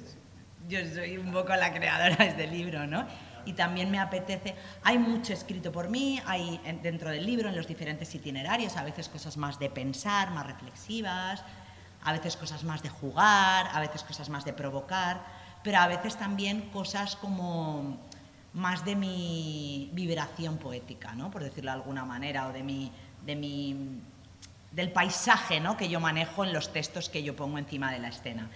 yo 0.67 0.79
soy 0.91 1.17
un 1.19 1.31
poco 1.31 1.55
la 1.55 1.71
creadora 1.71 2.15
de 2.15 2.29
este 2.29 2.47
libro, 2.47 2.87
¿no? 2.87 3.05
Y 3.45 3.53
también 3.53 3.91
me 3.91 3.99
apetece, 3.99 4.55
hay 4.81 4.97
mucho 4.97 5.31
escrito 5.33 5.71
por 5.71 5.89
mí, 5.89 6.19
hay 6.25 6.59
en- 6.65 6.81
dentro 6.81 7.11
del 7.11 7.23
libro, 7.23 7.49
en 7.49 7.55
los 7.55 7.67
diferentes 7.67 8.15
itinerarios, 8.15 8.75
a 8.77 8.83
veces 8.83 9.09
cosas 9.09 9.37
más 9.37 9.59
de 9.59 9.69
pensar, 9.69 10.31
más 10.31 10.47
reflexivas, 10.47 11.43
a 12.05 12.11
veces 12.13 12.37
cosas 12.37 12.63
más 12.63 12.81
de 12.83 12.89
jugar, 12.89 13.67
a 13.73 13.79
veces 13.79 14.03
cosas 14.03 14.29
más 14.29 14.45
de 14.45 14.53
provocar, 14.53 15.21
pero 15.63 15.79
a 15.79 15.87
veces 15.87 16.15
también 16.15 16.69
cosas 16.69 17.15
como 17.15 17.97
más 18.53 18.85
de 18.85 18.95
mi 18.95 19.89
vibración 19.93 20.57
poética, 20.57 21.13
¿no? 21.13 21.31
por 21.31 21.43
decirlo 21.43 21.71
de 21.71 21.77
alguna 21.77 22.05
manera, 22.05 22.47
o 22.47 22.53
de 22.53 22.63
mi, 22.63 22.91
de 23.25 23.35
mi, 23.35 23.99
del 24.71 24.91
paisaje 24.91 25.59
¿no? 25.59 25.75
que 25.75 25.89
yo 25.89 25.99
manejo 25.99 26.43
en 26.43 26.53
los 26.53 26.71
textos 26.71 27.09
que 27.09 27.23
yo 27.23 27.35
pongo 27.35 27.57
encima 27.57 27.91
de 27.91 27.99
la 27.99 28.09
escena. 28.09 28.49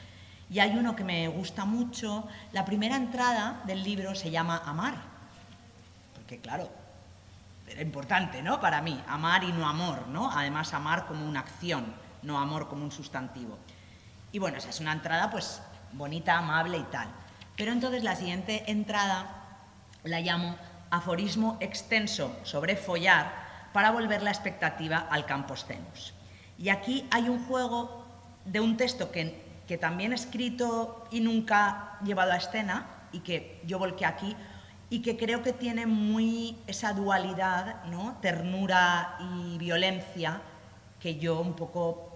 Y 0.51 0.59
hay 0.59 0.71
uno 0.71 0.95
que 0.95 1.03
me 1.03 1.27
gusta 1.27 1.65
mucho. 1.65 2.27
La 2.53 2.65
primera 2.65 2.95
entrada 2.95 3.61
del 3.65 3.83
libro 3.83 4.15
se 4.15 4.31
llama 4.31 4.61
Amar. 4.65 4.95
Porque 6.15 6.39
claro, 6.39 6.69
era 7.67 7.81
importante, 7.81 8.41
¿no? 8.41 8.59
Para 8.59 8.81
mí, 8.81 8.99
amar 9.07 9.43
y 9.43 9.51
no 9.51 9.67
amor, 9.67 10.07
¿no? 10.07 10.31
Además, 10.31 10.73
amar 10.73 11.05
como 11.05 11.25
una 11.27 11.41
acción, 11.41 11.85
no 12.23 12.39
amor 12.39 12.67
como 12.67 12.83
un 12.83 12.91
sustantivo. 12.91 13.57
Y 14.31 14.39
bueno, 14.39 14.57
esa 14.57 14.69
es 14.69 14.79
una 14.79 14.93
entrada 14.93 15.29
pues 15.29 15.61
bonita, 15.93 16.37
amable 16.37 16.77
y 16.77 16.83
tal. 16.83 17.07
Pero 17.57 17.71
entonces 17.71 18.03
la 18.03 18.15
siguiente 18.15 18.63
entrada 18.67 19.45
la 20.03 20.21
llamo 20.21 20.55
aforismo 20.91 21.57
extenso 21.59 22.35
sobre 22.43 22.75
follar 22.75 23.31
para 23.73 23.91
volver 23.91 24.21
la 24.21 24.31
expectativa 24.31 25.07
al 25.09 25.25
campos 25.25 25.67
tenus. 25.67 26.13
Y 26.57 26.69
aquí 26.69 27.07
hay 27.11 27.29
un 27.29 27.45
juego 27.45 28.05
de 28.45 28.59
un 28.59 28.77
texto 28.77 29.11
que, 29.11 29.43
que 29.67 29.77
también 29.77 30.11
he 30.11 30.15
escrito 30.15 31.07
y 31.11 31.19
nunca 31.19 31.97
llevado 32.03 32.31
a 32.31 32.37
escena 32.37 32.87
y 33.11 33.19
que 33.19 33.61
yo 33.65 33.79
volqué 33.79 34.05
aquí 34.05 34.35
y 34.89 35.01
que 35.01 35.17
creo 35.17 35.43
que 35.43 35.53
tiene 35.53 35.85
muy 35.85 36.57
esa 36.65 36.93
dualidad, 36.93 37.83
¿no? 37.85 38.17
ternura 38.21 39.17
y 39.19 39.57
violencia, 39.57 40.41
que 40.99 41.17
yo 41.17 41.39
un 41.39 41.53
poco 41.53 42.08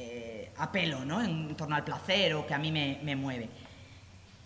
eh, 0.00 0.52
apelo 0.56 1.04
¿no? 1.04 1.20
en 1.20 1.56
torno 1.56 1.74
al 1.74 1.84
placer 1.84 2.34
o 2.34 2.46
que 2.46 2.54
a 2.54 2.58
mí 2.58 2.70
me, 2.70 3.00
me 3.02 3.16
mueve. 3.16 3.48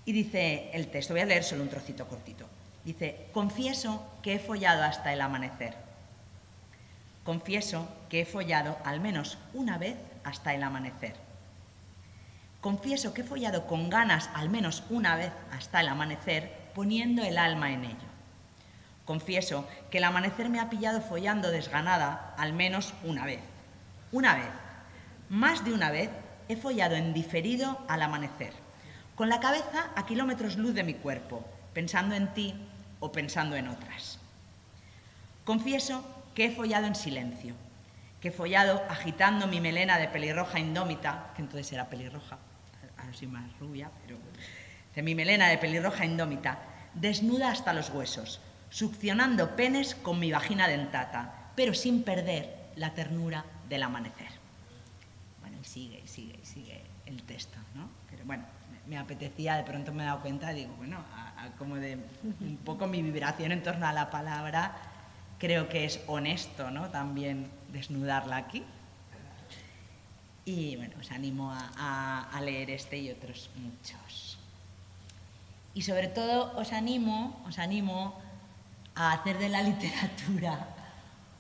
Y 0.07 0.13
dice 0.13 0.71
el 0.73 0.89
texto, 0.89 1.13
voy 1.13 1.21
a 1.21 1.27
leer 1.27 1.45
solo 1.45 1.63
un 1.63 1.69
trocito 1.69 2.09
cortito. 2.09 2.47
Dice, 2.85 3.29
confieso 3.33 4.03
que 4.23 4.35
he 4.35 4.39
follado 4.39 4.83
hasta 4.83 5.13
el 5.13 5.21
amanecer. 5.21 5.75
Confieso 7.25 7.87
que 8.09 8.23
he 8.23 8.25
follado 8.25 8.79
al 8.85 8.99
menos 9.01 9.39
una 9.55 9.79
vez 9.79 9.97
hasta 10.25 10.55
el 10.55 10.63
amanecer. 10.63 11.15
Confieso 12.61 13.13
que 13.13 13.21
he 13.21 13.25
follado 13.25 13.67
con 13.67 13.91
ganas 13.91 14.31
al 14.35 14.49
menos 14.49 14.85
una 14.89 15.17
vez 15.17 15.33
hasta 15.53 15.81
el 15.81 15.89
amanecer, 15.89 16.51
poniendo 16.75 17.23
el 17.23 17.37
alma 17.37 17.73
en 17.73 17.85
ello. 17.85 18.13
Confieso 19.05 19.69
que 19.91 19.99
el 19.99 20.05
amanecer 20.05 20.49
me 20.49 20.61
ha 20.61 20.71
pillado 20.71 21.01
follando 21.01 21.51
desganada 21.51 22.35
al 22.39 22.53
menos 22.53 22.95
una 23.05 23.27
vez. 23.27 23.41
Una 24.13 24.35
vez. 24.35 24.62
Más 25.33 25.65
de 25.65 25.73
una 25.73 25.91
vez 25.91 26.11
he 26.51 26.57
follado 26.57 26.95
en 26.95 27.15
diferido 27.15 27.83
al 27.89 28.03
amanecer, 28.03 28.53
con 29.15 29.31
la 29.31 29.41
cabeza 29.41 29.89
a 29.97 30.05
kilómetros 30.05 30.59
luz 30.59 30.75
de 30.75 30.85
mi 30.85 30.93
cuerpo, 30.93 31.43
pensando 31.73 32.15
en 32.15 32.35
ti 32.35 32.55
o 33.01 33.13
pensando 33.13 33.57
en 33.57 33.69
otras. 33.69 34.19
Confieso 35.47 36.05
que 36.35 36.45
he 36.45 36.51
follado 36.55 36.87
en 36.87 36.95
silencio, 36.95 37.55
que 38.21 38.29
he 38.29 38.31
follado 38.31 38.83
agitando 38.91 39.47
mi 39.47 39.59
melena 39.59 39.97
de 39.97 40.09
pelirroja 40.09 40.59
indómita, 40.59 41.33
que 41.35 41.41
entonces 41.41 41.73
era 41.73 41.89
pelirroja, 41.89 42.37
ahora 42.99 43.15
soy 43.15 43.29
más 43.29 43.59
rubia, 43.59 43.91
pero 44.03 44.19
de 44.95 45.03
mi 45.03 45.15
melena 45.15 45.49
de 45.49 45.57
pelirroja 45.57 46.05
indómita, 46.05 46.59
desnuda 46.93 47.51
hasta 47.51 47.73
los 47.73 47.89
huesos, 47.89 48.43
succionando 48.69 49.57
penes 49.57 49.95
con 49.95 50.19
mi 50.19 50.31
vagina 50.31 50.69
dentata, 50.69 51.53
pero 51.57 51.73
sin 51.73 52.03
perder 52.03 52.55
la 52.77 52.93
ternura 52.93 53.47
del 53.71 53.83
amanecer. 53.83 54.42
Y 55.63 55.65
sigue, 55.65 56.03
y 56.05 56.09
sigue, 56.09 56.39
y 56.43 56.45
sigue 56.45 56.83
el 57.07 57.23
texto, 57.23 57.57
¿no? 57.75 57.89
Pero 58.11 58.25
bueno, 58.25 58.45
me 58.89 58.99
apetecía, 58.99 59.55
de 59.55 59.63
pronto 59.63 59.93
me 59.93 60.03
he 60.03 60.07
dado 60.07 60.21
cuenta, 60.21 60.51
digo, 60.51 60.75
bueno, 60.77 60.99
a, 61.15 61.45
a 61.45 61.51
como 61.53 61.77
de 61.77 61.99
un 62.41 62.57
poco 62.65 62.89
mi 62.89 63.01
vibración 63.01 63.53
en 63.53 63.63
torno 63.63 63.87
a 63.87 63.93
la 63.93 64.11
palabra, 64.11 64.75
creo 65.39 65.69
que 65.69 65.85
es 65.85 66.01
honesto, 66.09 66.71
¿no? 66.73 66.91
También 66.91 67.49
desnudarla 67.73 68.37
aquí. 68.39 68.65
Y 70.45 70.75
bueno, 70.75 70.95
os 71.01 71.13
animo 71.13 71.53
a, 71.53 71.71
a, 71.77 72.37
a 72.37 72.41
leer 72.41 72.71
este 72.71 72.99
y 72.99 73.11
otros 73.11 73.49
muchos. 73.55 74.39
Y 75.75 75.83
sobre 75.83 76.09
todo 76.09 76.53
os 76.59 76.73
animo, 76.73 77.41
os 77.47 77.61
animo 77.61 78.21
a 78.97 79.13
hacer 79.13 79.39
de 79.39 79.49
la 79.49 79.63
literatura 79.63 80.67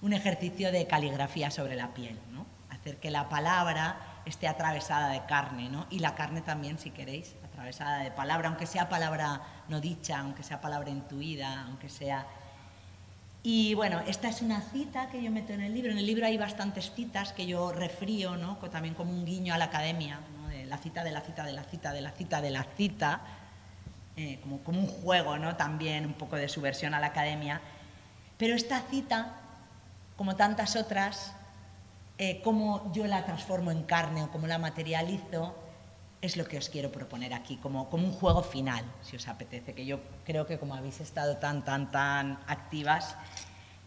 un 0.01 0.13
ejercicio 0.13 0.71
de 0.71 0.87
caligrafía 0.87 1.51
sobre 1.51 1.75
la 1.75 1.93
piel, 1.93 2.19
¿no? 2.33 2.47
Hacer 2.71 2.99
que 2.99 3.11
la 3.11 3.29
palabra 3.29 4.12
esté 4.25 4.49
atravesada 4.49 5.09
de 5.09 5.25
carne, 5.27 5.69
¿no? 5.69 5.87
Y 5.91 5.99
la 5.99 6.15
carne 6.15 6.43
también, 6.43 6.79
si 6.79 6.91
queréis, 6.91 7.35
atravesada 7.45 7.99
de 7.99 8.11
palabra, 8.11 8.49
aunque 8.49 8.67
sea 8.67 8.89
palabra 8.89 9.43
no 9.69 9.81
dicha, 9.81 10.19
aunque 10.19 10.43
sea 10.43 10.61
palabra 10.61 10.91
intuida, 10.91 11.63
aunque 11.63 11.89
sea... 11.89 12.27
Y 13.45 13.75
bueno, 13.75 14.01
esta 14.07 14.29
es 14.29 14.41
una 14.41 14.61
cita 14.61 15.09
que 15.09 15.21
yo 15.21 15.33
meto 15.33 15.53
en 15.53 15.63
el 15.63 15.75
libro. 15.75 15.91
En 15.91 15.99
el 15.99 16.07
libro 16.07 16.27
hay 16.27 16.39
bastantes 16.39 16.93
citas 16.93 17.33
que 17.33 17.47
yo 17.47 17.73
refrío, 17.73 18.37
¿no? 18.37 18.57
También 18.71 18.95
como 18.95 19.13
un 19.13 19.25
guiño 19.25 19.53
a 19.53 19.59
la 19.59 19.65
academia, 19.65 20.21
la 20.73 20.79
cita 20.79 21.05
de 21.05 21.11
la 21.11 21.21
cita 21.21 21.45
de 21.45 21.53
la 21.53 21.65
cita 21.65 21.93
de 21.93 22.01
la 22.01 22.13
cita 22.13 22.41
de 22.41 22.51
la 22.51 22.65
cita, 22.65 23.21
eh, 24.17 24.39
como, 24.43 24.63
como 24.63 24.81
un 24.81 24.87
juego, 24.87 25.37
¿no? 25.39 25.57
También 25.57 26.07
un 26.07 26.15
poco 26.15 26.37
de 26.37 26.49
subversión 26.49 26.95
a 26.95 27.01
la 27.01 27.09
academia. 27.09 27.61
Pero 28.39 28.55
esta 28.55 28.81
cita, 28.81 29.35
como 30.17 30.37
tantas 30.37 30.77
otras, 30.77 31.35
eh, 32.23 32.41
cómo 32.45 32.93
yo 32.93 33.05
la 33.09 33.25
transformo 33.25 33.73
en 33.73 33.83
carne 33.83 34.23
o 34.23 34.31
cómo 34.31 34.47
la 34.47 34.57
materializo, 34.59 35.55
es 36.21 36.37
lo 36.37 36.45
que 36.47 36.57
os 36.57 36.69
quiero 36.69 36.93
proponer 36.93 37.35
aquí, 37.35 37.57
como, 37.57 37.91
como 37.91 38.07
un 38.07 38.13
juego 38.13 38.45
final, 38.45 38.85
si 39.03 39.17
os 39.17 39.27
apetece, 39.27 39.75
que 39.75 39.85
yo 39.85 39.99
creo 40.25 40.47
que 40.47 40.57
como 40.57 40.77
habéis 40.77 41.01
estado 41.01 41.39
tan, 41.39 41.65
tan, 41.65 41.91
tan 41.91 42.39
activas. 42.47 43.17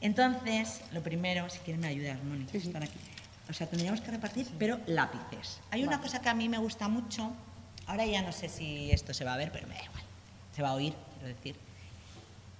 Entonces, 0.01 0.81
lo 0.91 1.01
primero, 1.01 1.49
si 1.49 1.59
quieren 1.59 1.79
me 1.79 1.87
ayudar, 1.87 2.21
Mónica, 2.25 2.51
Sí, 2.51 2.59
sí. 2.59 2.67
están 2.67 2.83
aquí. 2.83 2.99
O 3.49 3.53
sea, 3.53 3.67
tendríamos 3.67 4.01
que 4.01 4.11
repartir, 4.11 4.45
pero 4.59 4.79
lápices. 4.87 5.61
Hay 5.71 5.85
una 5.85 6.01
cosa 6.01 6.19
que 6.19 6.27
a 6.27 6.33
mí 6.33 6.49
me 6.49 6.57
gusta 6.57 6.89
mucho, 6.89 7.31
ahora 7.87 8.05
ya 8.05 8.21
no 8.21 8.33
sé 8.33 8.49
si 8.49 8.91
esto 8.91 9.13
se 9.13 9.23
va 9.23 9.35
a 9.35 9.37
ver, 9.37 9.53
pero 9.53 9.65
me 9.67 9.75
da 9.75 9.83
igual, 9.85 10.03
se 10.53 10.61
va 10.61 10.69
a 10.71 10.73
oír, 10.73 10.93
quiero 11.13 11.27
decir. 11.29 11.55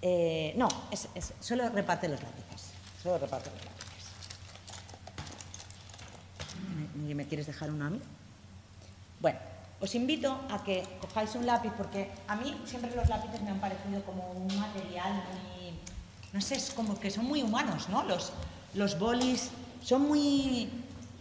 Eh, 0.02 0.53
no, 0.56 0.69
es, 0.91 1.10
es- 1.15 1.34
solo 1.41 1.68
reparte 1.69 2.07
los 2.07 2.22
lápices, 2.23 2.72
solo 3.03 3.18
reparte 3.18 3.49
los 3.49 3.57
lápices. 3.65 3.74
¿Me, 6.95 7.15
me 7.15 7.26
quieres 7.26 7.47
dejar 7.47 7.72
uno 7.72 7.85
a 7.85 7.89
mí? 7.89 7.99
Bueno, 9.22 9.39
os 9.80 9.95
invito 9.95 10.39
a 10.49 10.64
que 10.64 10.84
cojáis 11.02 11.35
un 11.35 11.45
lápiz 11.45 11.72
porque 11.77 12.10
a 12.27 12.35
mí 12.35 12.56
siempre 12.65 12.93
los 12.95 13.07
lápices 13.10 13.41
me 13.41 13.52
han 13.52 13.60
parecido 13.60 14.02
como 14.03 14.31
un 14.31 14.47
material 14.60 15.14
muy, 15.14 15.73
no 16.34 16.41
sé, 16.41 16.56
es 16.56 16.72
como 16.72 16.99
que 16.99 17.10
son 17.11 17.26
muy 17.26 17.41
humanos, 17.43 17.89
¿no? 17.89 18.03
Los, 18.03 18.34
los 18.73 18.99
bolis 18.99 19.52
son 19.84 20.07
muy, 20.07 20.69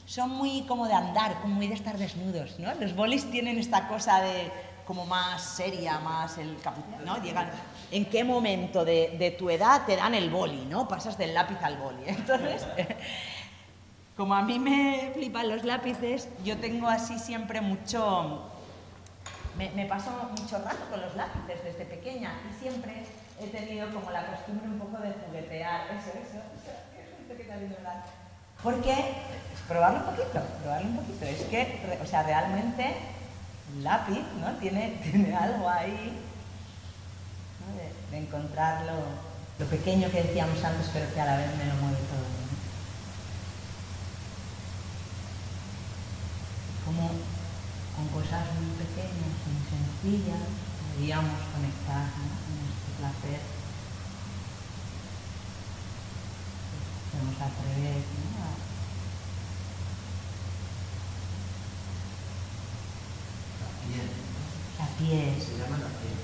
son 0.06 0.30
muy 0.30 0.62
como 0.62 0.86
de 0.86 0.94
andar, 0.94 1.40
como 1.40 1.54
muy 1.56 1.68
de 1.68 1.74
estar 1.74 1.98
desnudos, 1.98 2.58
¿no? 2.58 2.74
Los 2.74 2.94
bolis 2.94 3.30
tienen 3.30 3.58
esta 3.58 3.88
cosa 3.88 4.20
de 4.20 4.50
como 4.86 5.06
más 5.06 5.42
seria, 5.42 5.98
más 6.00 6.36
el 6.38 6.56
¿no? 7.04 7.22
Llegan, 7.22 7.50
¿en 7.90 8.04
qué 8.04 8.22
momento 8.22 8.84
de, 8.84 9.16
de 9.18 9.30
tu 9.30 9.48
edad 9.48 9.86
te 9.86 9.96
dan 9.96 10.14
el 10.14 10.30
boli, 10.30 10.66
¿no? 10.66 10.86
Pasas 10.86 11.16
del 11.16 11.32
lápiz 11.32 11.58
al 11.62 11.78
boli. 11.78 12.02
Entonces, 12.06 12.66
como 14.16 14.34
a 14.34 14.42
mí 14.42 14.58
me 14.58 15.10
flipan 15.12 15.48
los 15.48 15.64
lápices, 15.64 16.28
yo 16.44 16.56
tengo 16.58 16.88
así 16.88 17.18
siempre 17.18 17.60
mucho... 17.60 18.50
Me, 19.56 19.86
paso 19.86 20.10
mucho 20.36 20.58
rato 20.58 20.90
con 20.90 21.00
los 21.00 21.14
lápices 21.14 21.62
desde 21.62 21.84
pequeña 21.84 22.32
y 22.50 22.60
siempre 22.60 23.04
he 23.40 23.46
tenido 23.46 23.88
como 23.92 24.10
la 24.10 24.26
costumbre 24.26 24.66
un 24.66 24.78
poco 24.80 25.00
de 25.00 25.12
juguetear. 25.12 25.86
Eso, 25.92 26.10
eso, 26.10 26.38
eso. 26.38 27.36
que. 27.36 27.44
Porque, 28.62 28.92
es 28.92 29.60
probarlo 29.68 30.00
un 30.00 30.06
poquito, 30.06 30.40
probarlo 30.60 30.88
un 30.88 30.96
poquito. 30.96 31.24
Es 31.26 31.42
que, 31.42 31.98
o 32.02 32.06
sea, 32.06 32.24
realmente 32.24 32.96
un 33.76 33.84
lápiz, 33.84 34.22
¿no? 34.40 34.50
Tiene, 34.58 35.00
tiene 35.02 35.36
algo 35.36 35.68
ahí 35.68 36.18
¿no? 37.60 37.76
de, 37.76 38.10
de 38.10 38.26
encontrar 38.26 38.84
lo, 38.86 39.64
lo 39.64 39.70
pequeño 39.70 40.10
que 40.10 40.22
decíamos 40.22 40.64
antes, 40.64 40.90
pero 40.92 41.12
que 41.14 41.20
a 41.20 41.26
la 41.26 41.36
vez 41.36 41.56
me 41.56 41.66
lo 41.66 41.74
mueve 41.74 41.98
todo. 41.98 42.43
¿No? 46.86 46.92
como 46.92 47.08
con 47.96 48.08
cosas 48.08 48.44
muy 48.60 48.74
pequeñas, 48.76 49.34
muy 49.46 49.62
sencillas, 49.70 50.40
podríamos 50.94 51.40
conectar 51.54 52.04
¿no? 52.18 52.34
placer. 52.98 53.40
Podemos 57.10 57.34
atrever 57.40 57.96
¿no? 57.96 58.44
a 58.44 58.48
la 64.78 64.88
piel. 64.98 65.40
Se 65.40 65.58
llama 65.58 65.78
la 65.78 65.90
piel. 66.00 66.18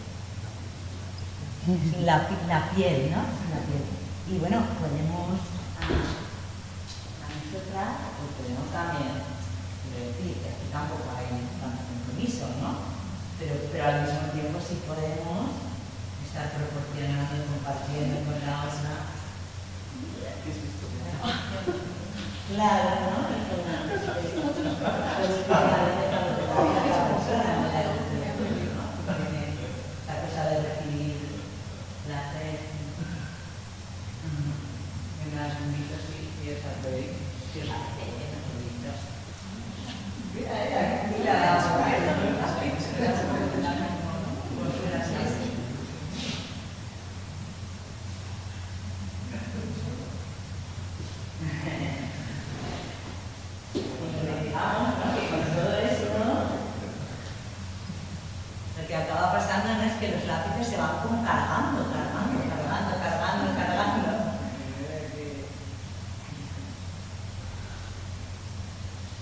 La, 2.05 2.28
pi- 2.28 2.47
la 2.49 2.70
piel, 2.70 3.11
¿no? 3.11 3.19
La 3.19 3.61
piel. 3.66 3.85
Y 4.28 4.39
bueno, 4.39 4.59
podemos 4.81 5.39
a, 5.78 5.82
a 7.20 7.27
nosotras, 7.37 7.89
pues 8.19 8.31
podemos 8.39 8.66
también 8.73 9.40
aquí 9.97 10.37
tampoco 10.71 11.11
hay 11.19 11.27
tanto 11.59 11.83
compromiso, 11.89 12.47
¿no? 12.62 12.71
Pero, 13.39 13.55
pero 13.73 13.85
al 13.85 14.03
mismo 14.05 14.31
tiempo 14.37 14.61
sí 14.61 14.79
podemos 14.87 15.59
estar 16.27 16.53
proporcionando 16.55 17.35
y 17.35 17.49
compartiendo 17.49 18.23
con 18.29 18.39
la 18.47 18.69
otra 18.69 19.11
Claro, 22.51 22.91
¿no? 23.01 23.29
Pues. 23.29 24.03
La 30.07 30.15
cosa 30.23 30.43
de 30.51 30.57
recibir. 30.62 31.17
Venga, 35.21 35.43
los 35.47 35.59
bonitos 35.61 36.03
y 36.11 36.51
atrevéis. 36.51 37.15
Si 37.53 37.57
os 37.61 37.69
apetece, 37.71 38.25
los 38.33 38.45
bonitos. 38.51 38.99
Mira, 40.35 40.53
mira, 40.65 40.81
mira, 41.19 41.35
Vamos, 54.61 54.93
¿no? 55.01 55.07
Que 55.17 55.25
con 55.31 55.41
todo 55.57 55.73
eso, 55.79 56.07
¿no? 56.21 56.61
Lo 58.77 58.87
que 58.87 58.95
acaba 58.97 59.33
pasando 59.33 59.73
no 59.75 59.83
es 59.85 59.95
que 59.95 60.09
los 60.09 60.25
lápices 60.27 60.69
se 60.69 60.77
van 60.77 61.01
como 61.01 61.25
cargando, 61.25 61.89
cargando, 61.89 62.45
cargando, 62.45 62.93
cargando, 63.01 63.57
cargando. 63.57 64.09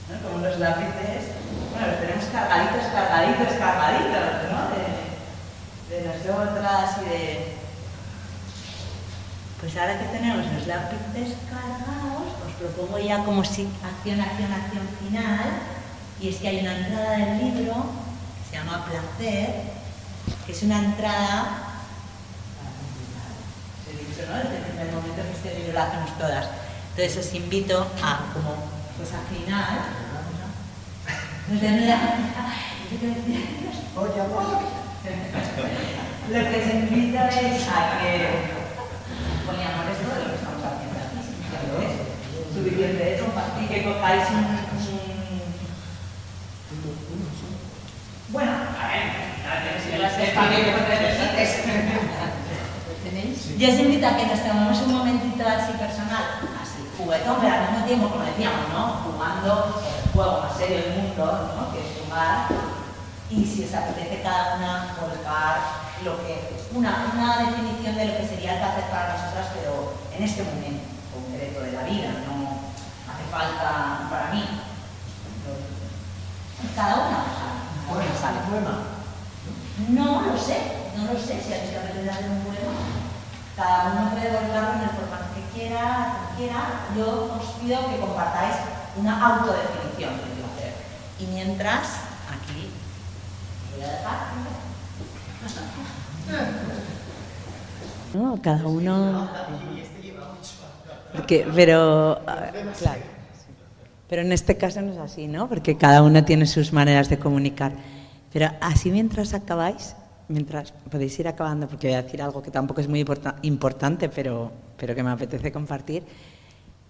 ¿No? 0.09 0.15
Como 0.29 0.39
los 0.45 0.59
lápices, 0.59 1.23
bueno, 1.71 1.87
los 1.87 2.01
tenemos 2.01 2.25
cargaditos, 2.33 2.87
cargaditos, 2.93 3.59
cargaditos, 3.59 4.27
¿no? 4.51 4.61
De, 4.75 5.95
de 5.95 5.99
nosotras 6.09 6.99
y 6.99 7.09
de... 7.09 7.59
Pues 9.61 9.77
ahora 9.77 9.99
que 9.99 10.07
tenemos 10.07 10.47
los 10.53 10.67
lápices 10.69 11.37
cargados, 11.51 12.31
os 12.47 12.53
propongo 12.61 12.99
ya 13.01 13.25
como 13.25 13.45
si 13.45 13.69
acción, 13.83 14.21
acción, 14.21 14.53
acción 14.53 14.87
final, 15.03 15.51
y 16.21 16.29
es 16.29 16.37
que 16.37 16.49
hay 16.49 16.61
una 16.61 16.79
entrada 16.79 17.11
del 17.19 17.39
libro 17.39 17.75
que 17.75 18.51
se 18.51 18.57
llama 18.57 18.87
Placer, 18.87 19.63
que 20.47 20.53
es 20.53 20.63
una 20.63 20.79
entrada, 20.79 21.83
os 23.83 23.93
he 23.93 23.99
dicho, 23.99 24.23
¿no? 24.31 24.37
Desde 24.37 24.59
el 24.59 24.63
primer 24.63 24.93
momento 24.93 25.23
que 25.23 25.33
este 25.33 25.59
libro 25.59 25.73
lo 25.73 25.83
hacemos 25.83 26.19
todas. 26.19 26.47
Entonces 26.99 27.23
os 27.29 27.31
invito 27.33 27.79
a 28.03 28.27
como 28.35 28.59
final, 29.31 29.79
la- 31.87 32.19
¿Qué 32.91 32.97
te 32.99 33.07
decía? 33.07 33.39
Lo 33.95 34.03
que 36.43 36.59
os 36.59 36.67
invito 36.75 37.23
es 37.23 37.63
a 37.71 38.03
que 38.03 38.51
poníamos 39.47 39.87
esto 39.95 40.11
de 40.11 40.19
lo 40.19 40.27
que 40.27 40.35
estamos 40.43 40.59
haciendo 40.67 40.99
aquí, 40.99 41.23
¿sabes? 41.55 42.03
Suficiente 42.53 43.15
es 43.15 43.23
compartir, 43.23 43.69
que 43.69 43.85
cojáis 43.85 44.25
un, 44.35 44.59
Bueno, 48.31 48.51
a 48.51 48.89
ver, 48.91 49.03
si 49.87 49.91
las 50.03 50.15
Yo 53.57 53.69
os 53.69 53.79
invito 53.81 54.07
a 54.07 54.17
que 54.17 54.27
nos 54.27 54.43
tomemos 54.43 54.79
un 54.83 54.93
momentito 54.95 55.43
así 55.47 55.73
personal, 55.79 56.25
juguetón, 57.09 57.41
pero 57.41 57.55
al 57.55 57.71
mismo 57.73 57.87
tiempo, 57.87 58.11
como 58.11 58.25
decíamos, 58.25 58.69
¿no? 58.69 59.01
Jugando 59.09 59.81
el 59.81 60.13
juego 60.13 60.41
más 60.45 60.57
serio 60.59 60.77
del 60.77 61.01
mundo, 61.01 61.25
¿no? 61.57 61.73
Que 61.73 61.81
es 61.81 62.05
jugar. 62.05 62.49
Y 63.31 63.45
si 63.49 63.65
os 63.65 63.73
apetece 63.73 64.21
cada 64.21 64.57
una 64.57 64.95
colocar 65.01 65.89
lo 66.05 66.21
que, 66.21 66.53
una, 66.75 67.09
una 67.15 67.49
definición 67.49 67.97
de 67.97 68.05
lo 68.05 68.17
que 68.19 68.29
sería 68.29 68.53
el 68.53 68.61
placer 68.61 68.85
para 68.93 69.17
nosotras, 69.17 69.47
pero 69.57 69.97
en 70.13 70.23
este 70.23 70.45
momento 70.45 70.85
concreto 71.09 71.61
de 71.61 71.73
la 71.73 71.83
vida, 71.89 72.13
no 72.29 72.69
hace 73.09 73.25
falta 73.33 74.05
para 74.11 74.29
mí. 74.29 74.45
Cada 76.77 76.95
una, 77.09 77.25
o 77.25 77.97
sea, 77.97 78.21
sale. 78.21 78.39
No 79.89 80.23
lo 80.23 80.37
sé, 80.37 80.93
no 80.95 81.11
lo 81.11 81.19
sé 81.19 81.41
si 81.41 81.55
a 81.55 81.63
ti 81.63 81.69
te 81.71 81.79
apetece 81.79 82.11
hacer 82.11 82.29
un 82.29 82.43
poema. 82.45 83.08
Cada 83.59 83.91
uno 83.91 84.11
puede 84.13 84.31
volcarlo 84.31 84.75
en 84.75 84.83
el 84.83 84.91
formato 84.91 85.35
que 85.35 85.43
quiera, 85.59 86.15
como 86.15 86.39
quiera. 86.39 86.61
Yo 86.97 87.35
os 87.35 87.61
pido 87.61 87.89
que 87.91 87.99
compartáis 87.99 88.55
una 88.97 89.19
autodefinición 89.27 90.17
del 90.17 90.31
placer. 90.31 90.75
Y 91.19 91.27
mientras, 91.27 91.89
aquí, 92.31 92.71
voy 93.75 93.83
a 93.83 93.91
dejar. 93.91 94.19
¿no? 98.15 98.41
Cada 98.41 98.65
uno... 98.65 99.29
Porque, 101.13 101.51
pero, 101.53 102.21
a 102.29 102.35
ver, 102.37 102.73
claro. 102.79 103.01
Pero 104.09 104.23
en 104.23 104.33
este 104.33 104.57
caso 104.57 104.81
no 104.83 104.93
es 104.93 104.99
así, 104.99 105.27
¿no? 105.27 105.49
Porque 105.49 105.77
cada 105.77 106.03
uno 106.03 106.25
tiene 106.25 106.47
sus 106.47 106.73
maneras 106.73 107.09
de 107.09 107.19
comunicar. 107.19 107.73
Pero 108.33 108.51
así 108.61 108.91
mientras 108.91 109.35
acabáis, 109.35 109.97
mientras 110.29 110.73
podéis 110.91 111.19
ir 111.19 111.29
acabando, 111.29 111.67
porque 111.69 111.89
voy 111.89 111.97
a 111.97 112.03
decir 112.03 112.23
algo 112.23 112.43
que 112.43 112.51
tampoco 112.51 112.81
es 112.81 112.89
muy 112.89 113.01
importa- 113.01 113.37
importante, 113.43 114.09
pero, 114.09 114.51
pero 114.77 114.95
que 114.95 115.03
me 115.03 115.11
apetece 115.11 115.51
compartir, 115.51 116.05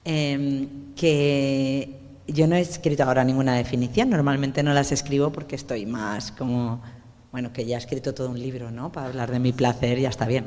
eh, 0.04 0.68
que 0.96 2.00
yo 2.26 2.46
no 2.46 2.56
he 2.56 2.60
escrito 2.60 3.04
ahora 3.04 3.24
ninguna 3.24 3.54
definición, 3.54 4.10
normalmente 4.10 4.62
no 4.62 4.72
las 4.74 4.92
escribo 4.92 5.30
porque 5.30 5.56
estoy 5.56 5.86
más 5.86 6.32
como, 6.32 6.80
bueno, 7.32 7.52
que 7.52 7.64
ya 7.64 7.76
he 7.76 7.78
escrito 7.78 8.14
todo 8.14 8.30
un 8.30 8.38
libro, 8.38 8.70
¿no? 8.70 8.90
Para 8.92 9.06
hablar 9.06 9.30
de 9.30 9.38
mi 9.38 9.52
placer, 9.52 9.98
ya 9.98 10.08
está 10.08 10.26
bien. 10.26 10.46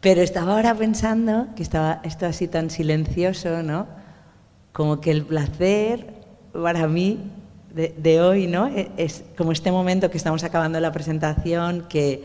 Pero 0.00 0.20
estaba 0.22 0.54
ahora 0.54 0.74
pensando 0.74 1.48
que 1.56 1.62
estaba 1.62 2.00
esto 2.04 2.26
así 2.26 2.48
tan 2.48 2.70
silencioso, 2.70 3.62
¿no? 3.62 3.86
Como 4.72 5.00
que 5.00 5.10
el 5.10 5.24
placer 5.24 6.14
para 6.52 6.86
mí 6.86 7.18
de, 7.76 7.94
de 7.96 8.20
hoy, 8.22 8.46
¿no? 8.46 8.66
E- 8.68 8.90
Es 8.96 9.22
como 9.36 9.52
este 9.52 9.70
momento 9.70 10.10
que 10.10 10.16
estamos 10.16 10.42
acabando 10.42 10.80
la 10.80 10.90
presentación, 10.90 11.84
que, 11.88 12.22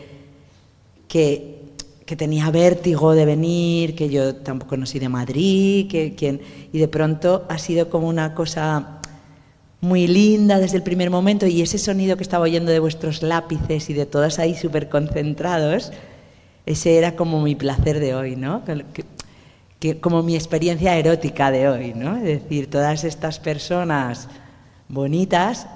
que, 1.08 1.60
que 2.06 2.16
tenía 2.16 2.50
vértigo 2.50 3.14
de 3.14 3.26
venir, 3.26 3.94
que 3.96 4.10
yo 4.10 4.36
tampoco 4.36 4.78
no 4.78 4.86
soy 4.86 5.00
de 5.02 5.10
Madrid, 5.10 5.90
que, 5.90 6.16
que- 6.16 6.40
y 6.72 6.80
de 6.80 6.88
pronto 6.88 7.46
ha 7.50 7.58
sido 7.58 7.90
como 7.90 8.08
una 8.08 8.34
cosa 8.34 9.00
muy 9.82 10.08
linda 10.08 10.60
desde 10.60 10.78
el 10.78 10.84
primer 10.84 11.10
momento 11.10 11.48
y 11.48 11.62
ese 11.62 11.78
sonido 11.78 12.16
que 12.16 12.24
estaba 12.24 12.44
oyendo 12.44 12.72
de 12.72 12.80
vuestros 12.80 13.22
lápices 13.24 13.90
y 13.90 13.94
de 13.94 14.06
todos 14.06 14.40
ahí 14.40 14.56
súper 14.56 14.90
concentrados, 14.90 15.92
ese 16.66 16.98
era 16.98 17.16
como 17.16 17.42
mi 17.42 17.56
placer 17.56 18.00
de 18.00 18.14
hoy, 18.16 18.36
¿no? 18.36 18.64
Que- 18.64 18.86
que- 19.80 20.00
como 20.00 20.22
mi 20.22 20.36
experiencia 20.36 20.96
erótica 20.98 21.50
de 21.50 21.68
hoy, 21.68 21.94
¿no? 21.96 22.16
Es 22.18 22.24
decir, 22.24 22.70
todas 22.70 23.04
estas 23.04 23.40
personas 23.40 24.30
bonitas, 24.92 25.68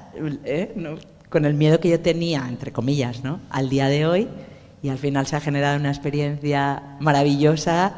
¿eh? 0.43 0.97
con 1.29 1.45
el 1.45 1.53
miedo 1.53 1.79
que 1.79 1.89
yo 1.89 1.99
tenía, 1.99 2.45
entre 2.47 2.71
comillas, 2.71 3.23
¿no? 3.23 3.39
al 3.49 3.69
día 3.69 3.87
de 3.87 4.05
hoy, 4.05 4.27
y 4.83 4.89
al 4.89 4.97
final 4.97 5.25
se 5.25 5.35
ha 5.35 5.39
generado 5.39 5.79
una 5.79 5.89
experiencia 5.89 6.97
maravillosa 6.99 7.93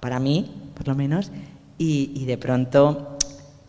para 0.00 0.18
mí, 0.18 0.70
por 0.74 0.88
lo 0.88 0.94
menos, 0.94 1.30
y, 1.78 2.12
y 2.14 2.24
de 2.24 2.38
pronto 2.38 3.18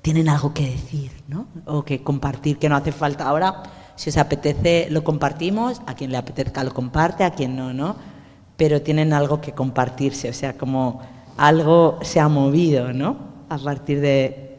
tienen 0.02 0.30
algo 0.30 0.54
que 0.54 0.70
decir, 0.70 1.12
¿no? 1.28 1.48
O 1.66 1.84
que 1.84 2.04
compartir, 2.04 2.58
que 2.58 2.70
no 2.70 2.76
hace 2.76 2.92
falta 2.92 3.28
ahora. 3.28 3.64
Si 3.96 4.10
os 4.10 4.18
apetece, 4.18 4.88
lo 4.92 5.04
compartimos, 5.04 5.82
a 5.88 5.96
quien 5.96 6.12
le 6.12 6.18
apetezca 6.18 6.64
lo 6.64 6.74
comparte, 6.74 7.24
a 7.24 7.32
quien 7.32 7.56
no, 7.56 7.74
¿no? 7.74 7.96
Pero 8.58 8.82
tienen 8.82 9.14
algo 9.14 9.40
que 9.40 9.54
compartirse, 9.54 10.30
o 10.30 10.34
sea, 10.34 10.58
como 10.58 11.02
algo 11.38 12.00
se 12.02 12.20
ha 12.20 12.28
movido, 12.28 12.92
¿no? 12.92 13.18
A 13.50 13.58
partir 13.58 14.02
de, 14.02 14.53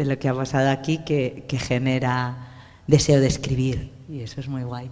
de 0.00 0.06
lo 0.06 0.18
que 0.18 0.30
ha 0.30 0.34
pasado 0.34 0.70
aquí, 0.70 1.04
que, 1.04 1.44
que 1.46 1.58
genera 1.58 2.48
deseo 2.86 3.20
de 3.20 3.26
escribir. 3.26 3.92
Y 4.08 4.20
eso 4.20 4.40
es 4.40 4.48
muy 4.48 4.62
guay. 4.62 4.90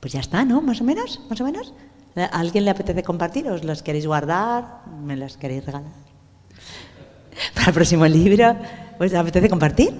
Pues 0.00 0.12
ya 0.12 0.20
está, 0.20 0.44
¿no? 0.44 0.60
Más 0.60 0.82
o 0.82 0.84
menos, 0.84 1.18
más 1.30 1.40
o 1.40 1.44
menos. 1.44 1.72
¿A 2.14 2.26
alguien 2.26 2.66
le 2.66 2.70
apetece 2.70 3.02
compartir? 3.02 3.48
¿Os 3.48 3.64
los 3.64 3.82
queréis 3.82 4.06
guardar? 4.06 4.82
¿Me 5.02 5.16
los 5.16 5.38
queréis 5.38 5.64
regalar? 5.64 5.92
Para 7.54 7.68
el 7.68 7.72
próximo 7.72 8.04
libro, 8.04 8.54
¿os 9.00 9.14
apetece 9.14 9.48
compartir? 9.48 9.94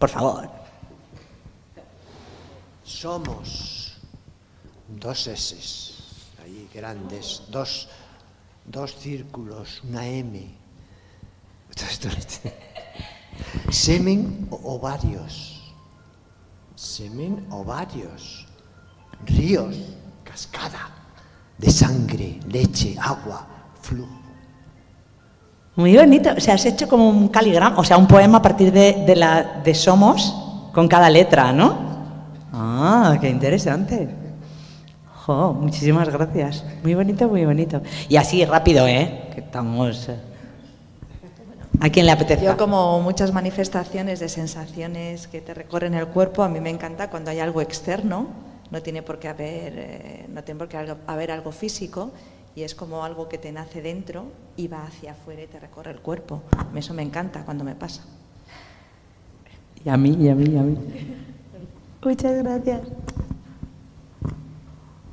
Por 0.00 0.08
favor. 0.08 0.50
Somos 2.82 3.98
dos 4.88 5.28
S, 5.28 5.54
ahí 6.42 6.68
grandes, 6.74 7.44
dos, 7.50 7.88
dos 8.64 8.96
círculos, 8.96 9.84
una 9.84 10.08
M. 10.08 10.55
Semen 13.70 14.48
ovarios. 14.50 15.74
Semen 16.74 17.46
ovarios. 17.50 18.46
Ríos, 19.24 19.76
cascada, 20.24 20.90
de 21.58 21.70
sangre, 21.70 22.38
leche, 22.48 22.96
agua, 23.00 23.46
flujo. 23.80 24.12
Muy 25.76 25.96
bonito. 25.96 26.30
O 26.36 26.40
sea, 26.40 26.54
has 26.54 26.64
hecho 26.64 26.88
como 26.88 27.08
un 27.08 27.28
caligrama, 27.28 27.78
o 27.78 27.84
sea, 27.84 27.96
un 27.96 28.06
poema 28.06 28.38
a 28.38 28.42
partir 28.42 28.72
de, 28.72 29.04
de 29.06 29.16
la, 29.16 29.60
de 29.62 29.74
Somos 29.74 30.34
con 30.72 30.88
cada 30.88 31.10
letra, 31.10 31.52
¿no? 31.52 31.76
Ah, 32.52 33.16
qué 33.20 33.28
interesante. 33.28 34.08
Jo, 35.24 35.52
muchísimas 35.52 36.08
gracias. 36.08 36.64
Muy 36.82 36.94
bonito, 36.94 37.28
muy 37.28 37.44
bonito. 37.44 37.82
Y 38.08 38.16
así, 38.16 38.44
rápido, 38.44 38.86
¿eh? 38.86 39.30
Que 39.34 39.40
estamos... 39.40 40.08
¿A 41.80 41.90
quién 41.90 42.06
le 42.06 42.12
apetece? 42.12 42.44
Yo 42.44 42.56
como 42.56 43.00
muchas 43.00 43.32
manifestaciones 43.32 44.20
de 44.20 44.28
sensaciones 44.28 45.28
que 45.28 45.40
te 45.40 45.54
recorren 45.54 45.94
el 45.94 46.06
cuerpo, 46.08 46.42
a 46.42 46.48
mí 46.48 46.60
me 46.60 46.70
encanta 46.70 47.10
cuando 47.10 47.30
hay 47.30 47.40
algo 47.40 47.60
externo, 47.60 48.28
no 48.70 48.82
tiene 48.82 49.02
por 49.02 49.18
qué 49.18 49.28
haber, 49.28 49.72
eh, 49.76 50.26
no 50.32 50.42
tiene 50.42 50.58
por 50.58 50.68
qué 50.68 50.76
algo- 50.78 50.96
haber 51.06 51.30
algo 51.30 51.52
físico 51.52 52.10
y 52.54 52.62
es 52.62 52.74
como 52.74 53.04
algo 53.04 53.28
que 53.28 53.38
te 53.38 53.52
nace 53.52 53.82
dentro 53.82 54.26
y 54.56 54.68
va 54.68 54.84
hacia 54.84 55.12
afuera 55.12 55.42
y 55.42 55.46
te 55.46 55.60
recorre 55.60 55.90
el 55.90 56.00
cuerpo. 56.00 56.42
Eso 56.74 56.94
me 56.94 57.02
encanta 57.02 57.44
cuando 57.44 57.62
me 57.64 57.74
pasa. 57.74 58.02
Y 59.84 59.88
a 59.88 59.96
mí, 59.96 60.16
y 60.18 60.28
a 60.28 60.34
mí, 60.34 60.44
y 60.50 60.56
a 60.56 60.62
mí. 60.62 60.76
Muchas 62.02 62.42
gracias. 62.42 62.80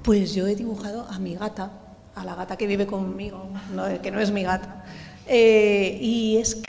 Pues 0.04 0.34
yo 0.34 0.48
he 0.48 0.56
dibujado 0.56 1.06
a 1.10 1.20
mi 1.20 1.36
gata, 1.36 1.72
a 2.16 2.26
la 2.26 2.36
gata 2.36 2.58
que 2.58 2.68
vive 2.68 2.88
conmigo, 2.88 3.46
no, 3.74 3.84
que 4.02 4.12
no 4.12 4.20
es 4.20 4.32
mi 4.32 4.44
gata. 4.44 4.84
Eh, 5.26 5.98
y 6.02 6.38
es 6.38 6.64